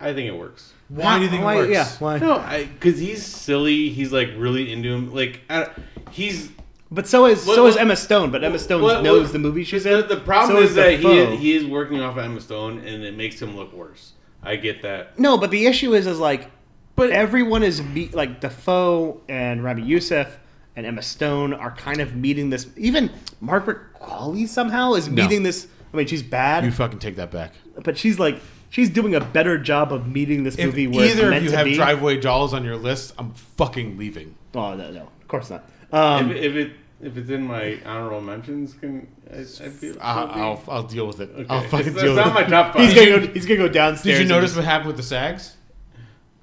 [0.00, 0.72] I think it works.
[0.88, 1.70] Why do you think Why- it works?
[1.72, 2.18] Yeah, why?
[2.18, 2.42] No,
[2.74, 3.90] because he's silly.
[3.90, 5.12] He's like really into him.
[5.14, 5.68] Like I,
[6.10, 6.50] he's.
[6.92, 8.30] But so is What- so is Emma Stone.
[8.30, 10.08] But Emma Stone what- knows what- the movie she's the, in.
[10.08, 11.30] The problem So is that Dafoe.
[11.32, 14.12] he he is working off of Emma Stone, and it makes him look worse.
[14.42, 15.18] I get that.
[15.18, 16.50] No, but the issue is, is like,
[16.96, 20.38] But- everyone is me- like Dafoe and Ramy Youssef
[20.76, 22.66] and Emma Stone are kind of meeting this.
[22.76, 23.10] Even
[23.40, 25.22] Margaret Qualley somehow is No.
[25.22, 25.66] meeting this.
[25.92, 27.52] I mean, she's bad, You fucking take that back.
[27.84, 28.38] but she's like
[28.68, 30.86] she's doing a better job of meeting this If movie.
[30.86, 31.74] Where it's either of you to have be.
[31.74, 34.34] Drive-Away Dolls on your list, I'm fucking leaving.
[34.54, 35.64] Oh no, no, of course not.
[35.92, 36.70] Um, if, if it
[37.02, 39.96] if it's in my honorable mentions, can I, I feel?
[40.00, 41.30] I'll, I'll, I'll deal with it.
[41.48, 41.68] I'll Okay.
[41.68, 42.44] fucking It's- deal it's with not it.
[42.50, 42.82] my top five.
[42.82, 43.32] he's gonna go.
[43.32, 44.18] He's gonna go downstairs.
[44.18, 45.54] Did you notice what happened with the SAGs?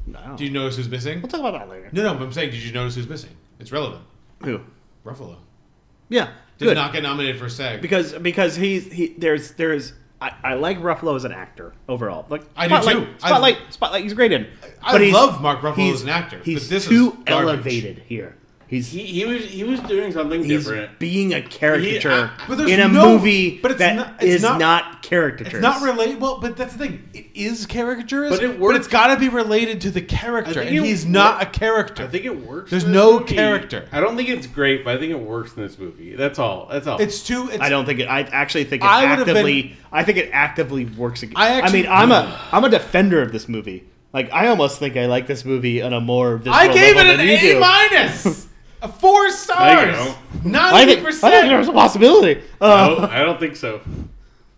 [0.05, 0.35] No.
[0.37, 1.21] Do you notice who's missing?
[1.21, 1.89] We'll talk about that later.
[1.91, 3.31] No, no, but I'm saying, did you notice who's missing?
[3.59, 4.03] It's relevant.
[4.43, 4.61] Who?
[5.05, 5.37] Ruffalo
[6.09, 6.75] Yeah, did good.
[6.75, 7.81] not get nominated for a SAG.
[7.81, 12.25] because because he's he there's there's I, I like Ruffalo as an actor overall.
[12.29, 13.13] Like I do Spotlight, too.
[13.21, 14.47] I- Spotlight, Spotlight, he's great in.
[14.81, 17.29] I But he's- love Mark Ruffalo as an actor, He's but this is too garbage.
[17.49, 18.36] elevated here.
[18.69, 20.99] He's He, he was he was doing something he's different.
[20.99, 24.41] being a caricature He- I- in a no- movie but it's that not- it's is
[24.41, 25.57] not- not, caricature.
[25.57, 27.09] It's not relatable, but that's the thing.
[27.13, 28.87] It is caricatures, But it but it's works.
[28.89, 32.03] got to be related to the I character, think and it he's not a character.
[32.03, 32.71] I think it works.
[32.71, 33.35] There's in this no movie.
[33.35, 33.85] character.
[33.93, 36.15] I don't think it's great, but I think it works in this movie.
[36.17, 36.67] That's all.
[36.69, 36.99] That's all.
[36.99, 37.47] It's too.
[37.49, 38.05] It's, I don't think it.
[38.09, 39.61] I actually think it I would have actively.
[39.63, 41.23] been- I think it actively works.
[41.23, 43.85] Against, I actually- mean, I'm a I'm a defender of this movie.
[44.13, 46.41] Like I almost think I like this movie on a more.
[46.49, 48.47] I gave it an A minus, a
[48.99, 50.17] four stars, don't.
[50.45, 51.69] I ninety think, I think there's percent.
[51.69, 52.43] a possibility.
[52.61, 53.81] Uh, no, I don't think so.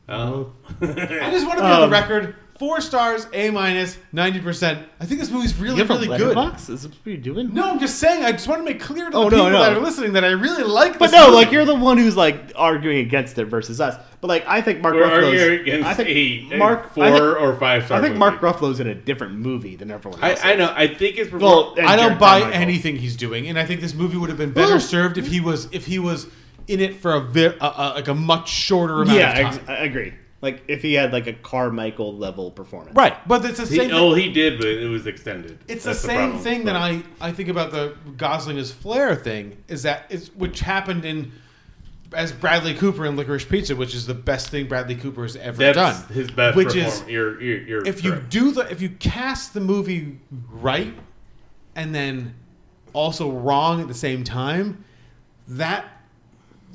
[0.07, 0.53] Oh.
[0.81, 2.35] I just want to be on the record.
[2.59, 4.85] Four stars, A minus, ninety percent.
[4.99, 6.35] I think this movie's really, you have a really good.
[6.35, 6.69] Letterboxd?
[6.71, 7.53] Is this what you're doing?
[7.53, 8.25] No, I'm just saying.
[8.25, 9.59] I just want to make clear to the Oh, no, people no.
[9.63, 10.99] that are listening that I really like.
[10.99, 11.35] But no, movie.
[11.37, 13.95] like you're the one who's like arguing against it versus us.
[14.19, 15.23] But like I think Mark We're Ruffalo's.
[15.41, 18.15] arguing against I think a- a Mark four I think, or five star I think
[18.17, 18.19] movie.
[18.19, 20.41] Mark Ruffalo's in a different movie than everyone else.
[20.43, 20.73] I, I know.
[20.75, 23.79] I think it's Well, and I don't Jerrod buy anything he's doing, and I think
[23.79, 26.27] this movie would have been better Well- served if he was if he was
[26.67, 29.59] in it for a, vi- a, a like a much shorter amount Yeah, of time.
[29.61, 30.13] ex- I agree.
[30.41, 32.95] Like if he had like a Carmichael level performance.
[32.95, 33.91] right, but it's the He, same.
[33.93, 34.23] oh, thing.
[34.23, 35.59] he did, but it was extended.
[35.67, 36.41] It's That's the the same problem.
[36.43, 40.61] thing that I, I think about the Gosling as Flair thing is that is which
[40.61, 41.31] happened in
[42.13, 45.57] as Bradley Cooper in Licorice Pizza, which is the best thing Bradley Cooper has ever
[45.57, 46.13] That's done.
[46.13, 47.01] his best which performance.
[47.01, 50.19] is You're, you're, you're if you do the if you cast the movie
[50.49, 50.93] right
[51.75, 52.33] and then
[52.93, 54.83] also wrong at the same time,
[55.49, 55.85] that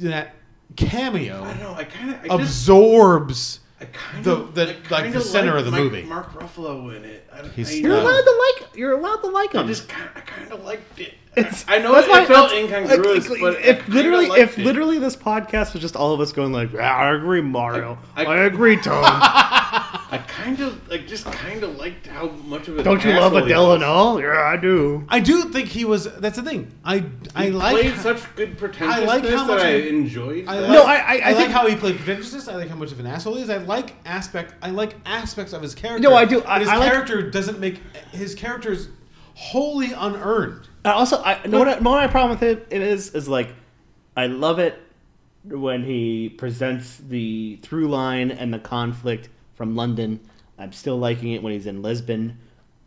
[0.01, 0.35] that
[0.77, 1.75] cameo I don't know.
[1.75, 5.71] I kind of I absorbs I kind the of the like the center of the
[5.71, 6.03] movie.
[6.03, 7.29] Mark Ruffalo in it.
[7.33, 8.77] I, He's- I, You're Uh, allowed to like.
[8.77, 9.67] You're allowed to like I him.
[9.67, 11.15] just kind, I kind of liked it.
[11.37, 14.65] It's, I know that's it, why- it felt incongruous, like, but if literally, if it.
[14.65, 17.99] literally this podcast was just all of us going like, "Yeah, I agree, Mario.
[18.15, 19.03] I, I- agree, Tom.
[20.15, 22.85] I kind of like just kind of liked how much of it.
[22.85, 24.21] Don't you love Adele and all?
[24.21, 25.05] Yeah, I do.
[25.09, 26.05] I do think he was.
[26.05, 26.71] That's the thing.
[26.85, 27.05] I
[27.35, 27.73] I like.
[27.75, 30.47] played such good pretentiousness I like how that much I of- enjoyed.
[30.47, 32.47] I like, No, I- I- I I like think- how he played pretentiousness.
[32.47, 33.51] I like how much of an asshole he is.
[33.51, 34.55] I like aspect.
[34.63, 36.09] I like aspects of his character.
[36.09, 36.45] No, I do.
[36.45, 37.81] I- his I character doesn't make
[38.13, 38.89] his character is
[39.35, 40.69] wholly unearned.
[40.85, 43.49] I also, I know what, I, my problem with it, it is is like,
[44.17, 44.81] I love it
[45.45, 50.21] when he presents the through line and the conflict from London.
[50.59, 52.39] I'm still liking it when he's in Lisbon,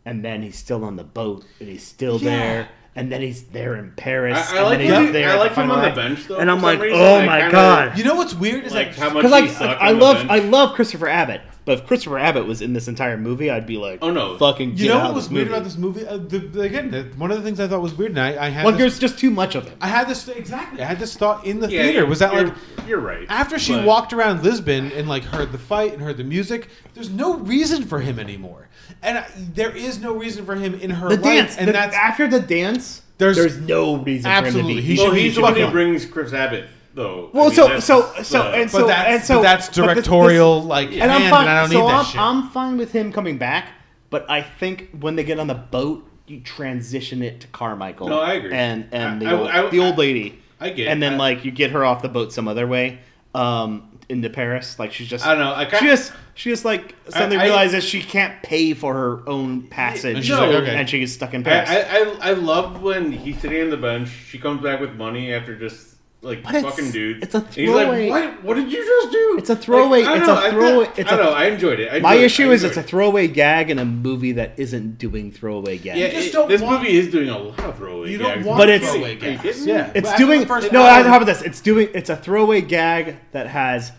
[0.04, 2.30] and then he's still on the boat and he's still Yeah.
[2.30, 4.38] there, and then he's there in Paris.
[4.38, 6.38] I- I and like then he's him- there I like him on the bench though,
[6.38, 6.98] and I'm like, reason.
[7.00, 7.98] oh my kinda- god.
[7.98, 9.98] You know what's weird is Like like, how much Because like he sucked I on
[9.98, 10.30] the love bench.
[10.30, 13.76] I love Christopher Abbott, but if Christopher Abbott was in this entire movie, I'd be
[13.76, 14.38] like, Oh, no.
[14.38, 15.56] fucking get you know out what was this weird movie.
[15.58, 16.06] about this movie?
[16.06, 18.46] Uh, the, the- again, the, one of the things I thought was weird, and I,
[18.46, 19.74] I had Well, this, there's just too much of it.
[19.82, 20.80] I had this exactly.
[20.80, 22.06] I had this thought in the Yeah, theater.
[22.06, 22.54] Was that you're, like
[22.86, 23.26] you're right?
[23.28, 26.70] after she but- walked around Lisbon and like heard the fight and heard the music?
[26.94, 28.68] There's no reason for him anymore,
[29.02, 31.22] and I, there is no reason for him in her The life.
[31.24, 34.62] dance, and the- that's after the dance, There's- there's, no reason Absolutely.
[34.62, 34.96] for him to He be.
[34.96, 36.64] should well, be he's the one who fucking- brings Chris Abbott
[36.98, 37.30] though.
[37.32, 39.68] I Well, mean, so that's so the- so and so that's- and so but that's
[39.68, 41.42] but this- directorial, like, and I'm fine.
[41.42, 42.20] and I don't so need that I'm, shit.
[42.20, 43.70] I'm fine with him coming back,
[44.10, 48.08] but I think when they get on the boat, you transition it to Carmichael.
[48.08, 48.52] No, I agree.
[48.52, 50.40] And and I- the I- old, I- the old lady.
[50.60, 51.18] I get And then it.
[51.18, 52.98] like you get her off the boat some other way.
[53.34, 56.64] Um, into Paris, like she's just I don't know, I kinda- she just she just
[56.64, 60.48] like suddenly I- I- realizes she can't pay for her own passage, And she's like,
[60.50, 60.74] okay.
[60.76, 61.68] and she gets stuck in Paris.
[61.68, 64.08] I, I, I love when he's sitting on the bench.
[64.30, 67.22] She comes back with money after just like But it's- fucking dudes.
[67.22, 68.44] it's a And he's like, throwaway- what?
[68.44, 69.36] What did you just do?
[69.38, 70.02] It's a throwaway.
[70.02, 70.84] Like, I it's know, a I throwaway.
[70.86, 71.30] thought- It's I a, know.
[71.32, 71.92] I enjoyed it.
[71.92, 72.22] I my it.
[72.24, 75.98] issue I is it's a throwaway gag in a movie that isn't doing throwaway gags.
[76.00, 78.34] Yeah, just it- don't this want- movie is doing a lot of throwaway You gags.
[78.36, 79.64] don't want But it's- throwaway Are you gags.
[79.66, 80.82] Yeah, It's But doing first no.
[80.82, 81.42] hour- How about this?
[81.42, 81.88] It's doing.
[81.94, 83.92] It's a throwaway gag that has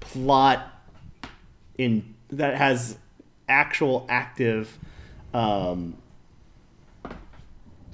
[0.00, 0.68] plot
[1.78, 2.96] in that has
[3.48, 4.78] actual active
[5.34, 5.94] um,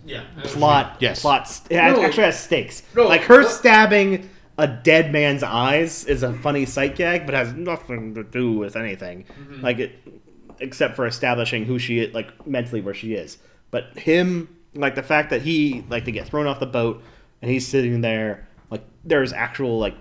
[0.09, 0.23] Yeah.
[0.45, 0.97] plot.
[1.01, 1.21] Yes.
[1.21, 1.49] plot.
[1.49, 2.03] st- It No.
[2.03, 2.83] actually has stakes.
[2.97, 7.35] No, like her what- stabbing a dead man's eyes is a funny sight gag, but
[7.35, 9.25] has nothing to do with anything.
[9.41, 9.61] Mm-hmm.
[9.63, 9.93] Like it,
[10.61, 13.39] except for establishing who she is, like mentally where she is.
[13.71, 17.03] But him, like the fact that he like to get thrown off the boat
[17.43, 19.95] and he's sitting there, like there's actual like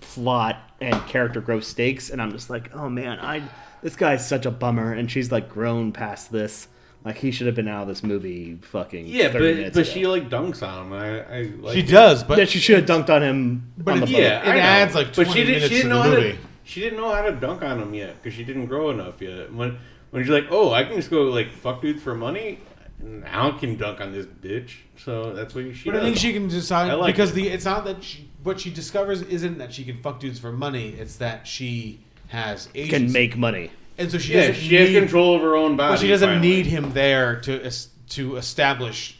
[0.00, 3.42] plot and character growth stakes, and I'm just like, oh man, I
[3.82, 6.68] this guy's such a bummer, and she's like grown past this.
[7.04, 9.80] Like he should have been out of this movie fucking Yeah, 30 but minutes but
[9.82, 9.90] ago.
[9.90, 10.92] she like dunks on him.
[10.94, 11.88] I, I like She it.
[11.88, 14.18] does, but yeah, she should have dunked on him But on the it- boat.
[14.20, 14.60] Yeah, It I know.
[14.60, 15.54] adds, like, but 20 she didn't.
[15.54, 16.32] minutes She didn't to know the how movie.
[16.32, 16.38] to.
[16.64, 19.52] She didn't know how to dunk on him yet because she didn't grow enough yet.
[19.52, 19.76] When
[20.12, 22.60] when she's like, oh, I can just go like fuck dudes for money.
[23.02, 24.76] Now I can dunk on this bitch.
[24.96, 25.90] So that's what she.
[25.90, 26.04] But I does.
[26.06, 27.34] think she can decide like because it.
[27.34, 30.52] the it's not that she, what she discovers isn't that she can fuck dudes for
[30.52, 30.90] money.
[30.98, 32.90] It's that she has agency.
[33.04, 33.70] can make money.
[33.98, 35.94] And so she yeah, doesn't she has need- control of her own body.
[35.94, 36.48] But she doesn't finally.
[36.48, 37.70] need him there to
[38.10, 39.18] to establish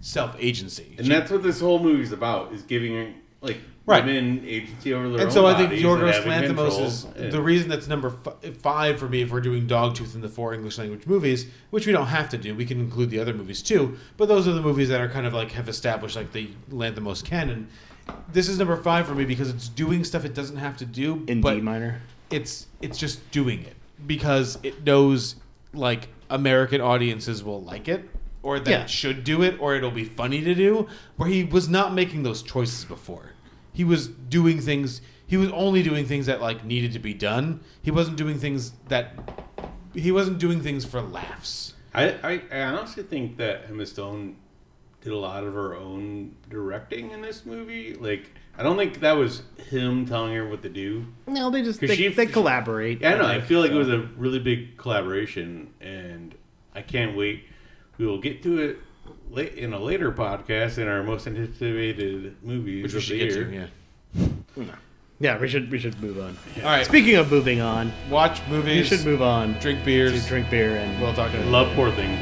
[0.00, 0.94] self agency.
[0.98, 4.04] And that's what this whole movie's about: is giving like Right.
[4.04, 7.40] women agency over their and own so I think bodies Yorgos Lanthimos is And- the
[7.40, 10.76] reason that's number f- five for me if we're doing Dogtooth in the four English
[10.78, 12.52] language movies, which we don't have to do.
[12.52, 15.24] We can include the other movies too, but those are the movies that are kind
[15.24, 17.68] of like have established like the Lanthimos canon.
[18.32, 21.22] This is number five for me because it's doing stuff it doesn't have to do
[21.28, 22.02] In but D minor.
[22.30, 23.74] It's it's just doing it
[24.04, 25.36] because it knows
[25.72, 28.08] like American audiences will like it
[28.42, 28.82] or that Yeah.
[28.82, 30.86] it should do it or it'll be funny to do.
[31.16, 33.32] Where he was not making those choices before.
[33.72, 35.00] He was doing things.
[35.26, 37.60] He was only doing things that like needed to be done.
[37.82, 39.14] He wasn't doing things that.
[39.94, 41.72] He wasn't doing things for laughs.
[41.94, 44.36] I, I, I honestly think that Emma Stone
[45.00, 47.94] did a lot of her own directing in this movie.
[47.94, 51.06] Like, I don't think that was him telling her what to do.
[51.26, 53.00] No, they just they, she- they collaborate.
[53.00, 53.26] Yeah, I know.
[53.26, 56.34] I feel like it was a really big collaboration, and
[56.74, 57.44] I can't wait.
[57.98, 58.78] We will get to it
[59.30, 63.28] late in a later podcast in our most anticipated movies Which we of should the
[63.28, 63.68] get to,
[64.64, 64.74] yeah.
[65.18, 66.36] Yeah, we should we should move on.
[66.58, 66.84] All right.
[66.84, 68.76] Speaking of moving on, Watch movies.
[68.90, 69.54] you should move on.
[69.60, 70.26] Drink beers.
[70.26, 72.20] drink beer and We'll talk about Love poor things.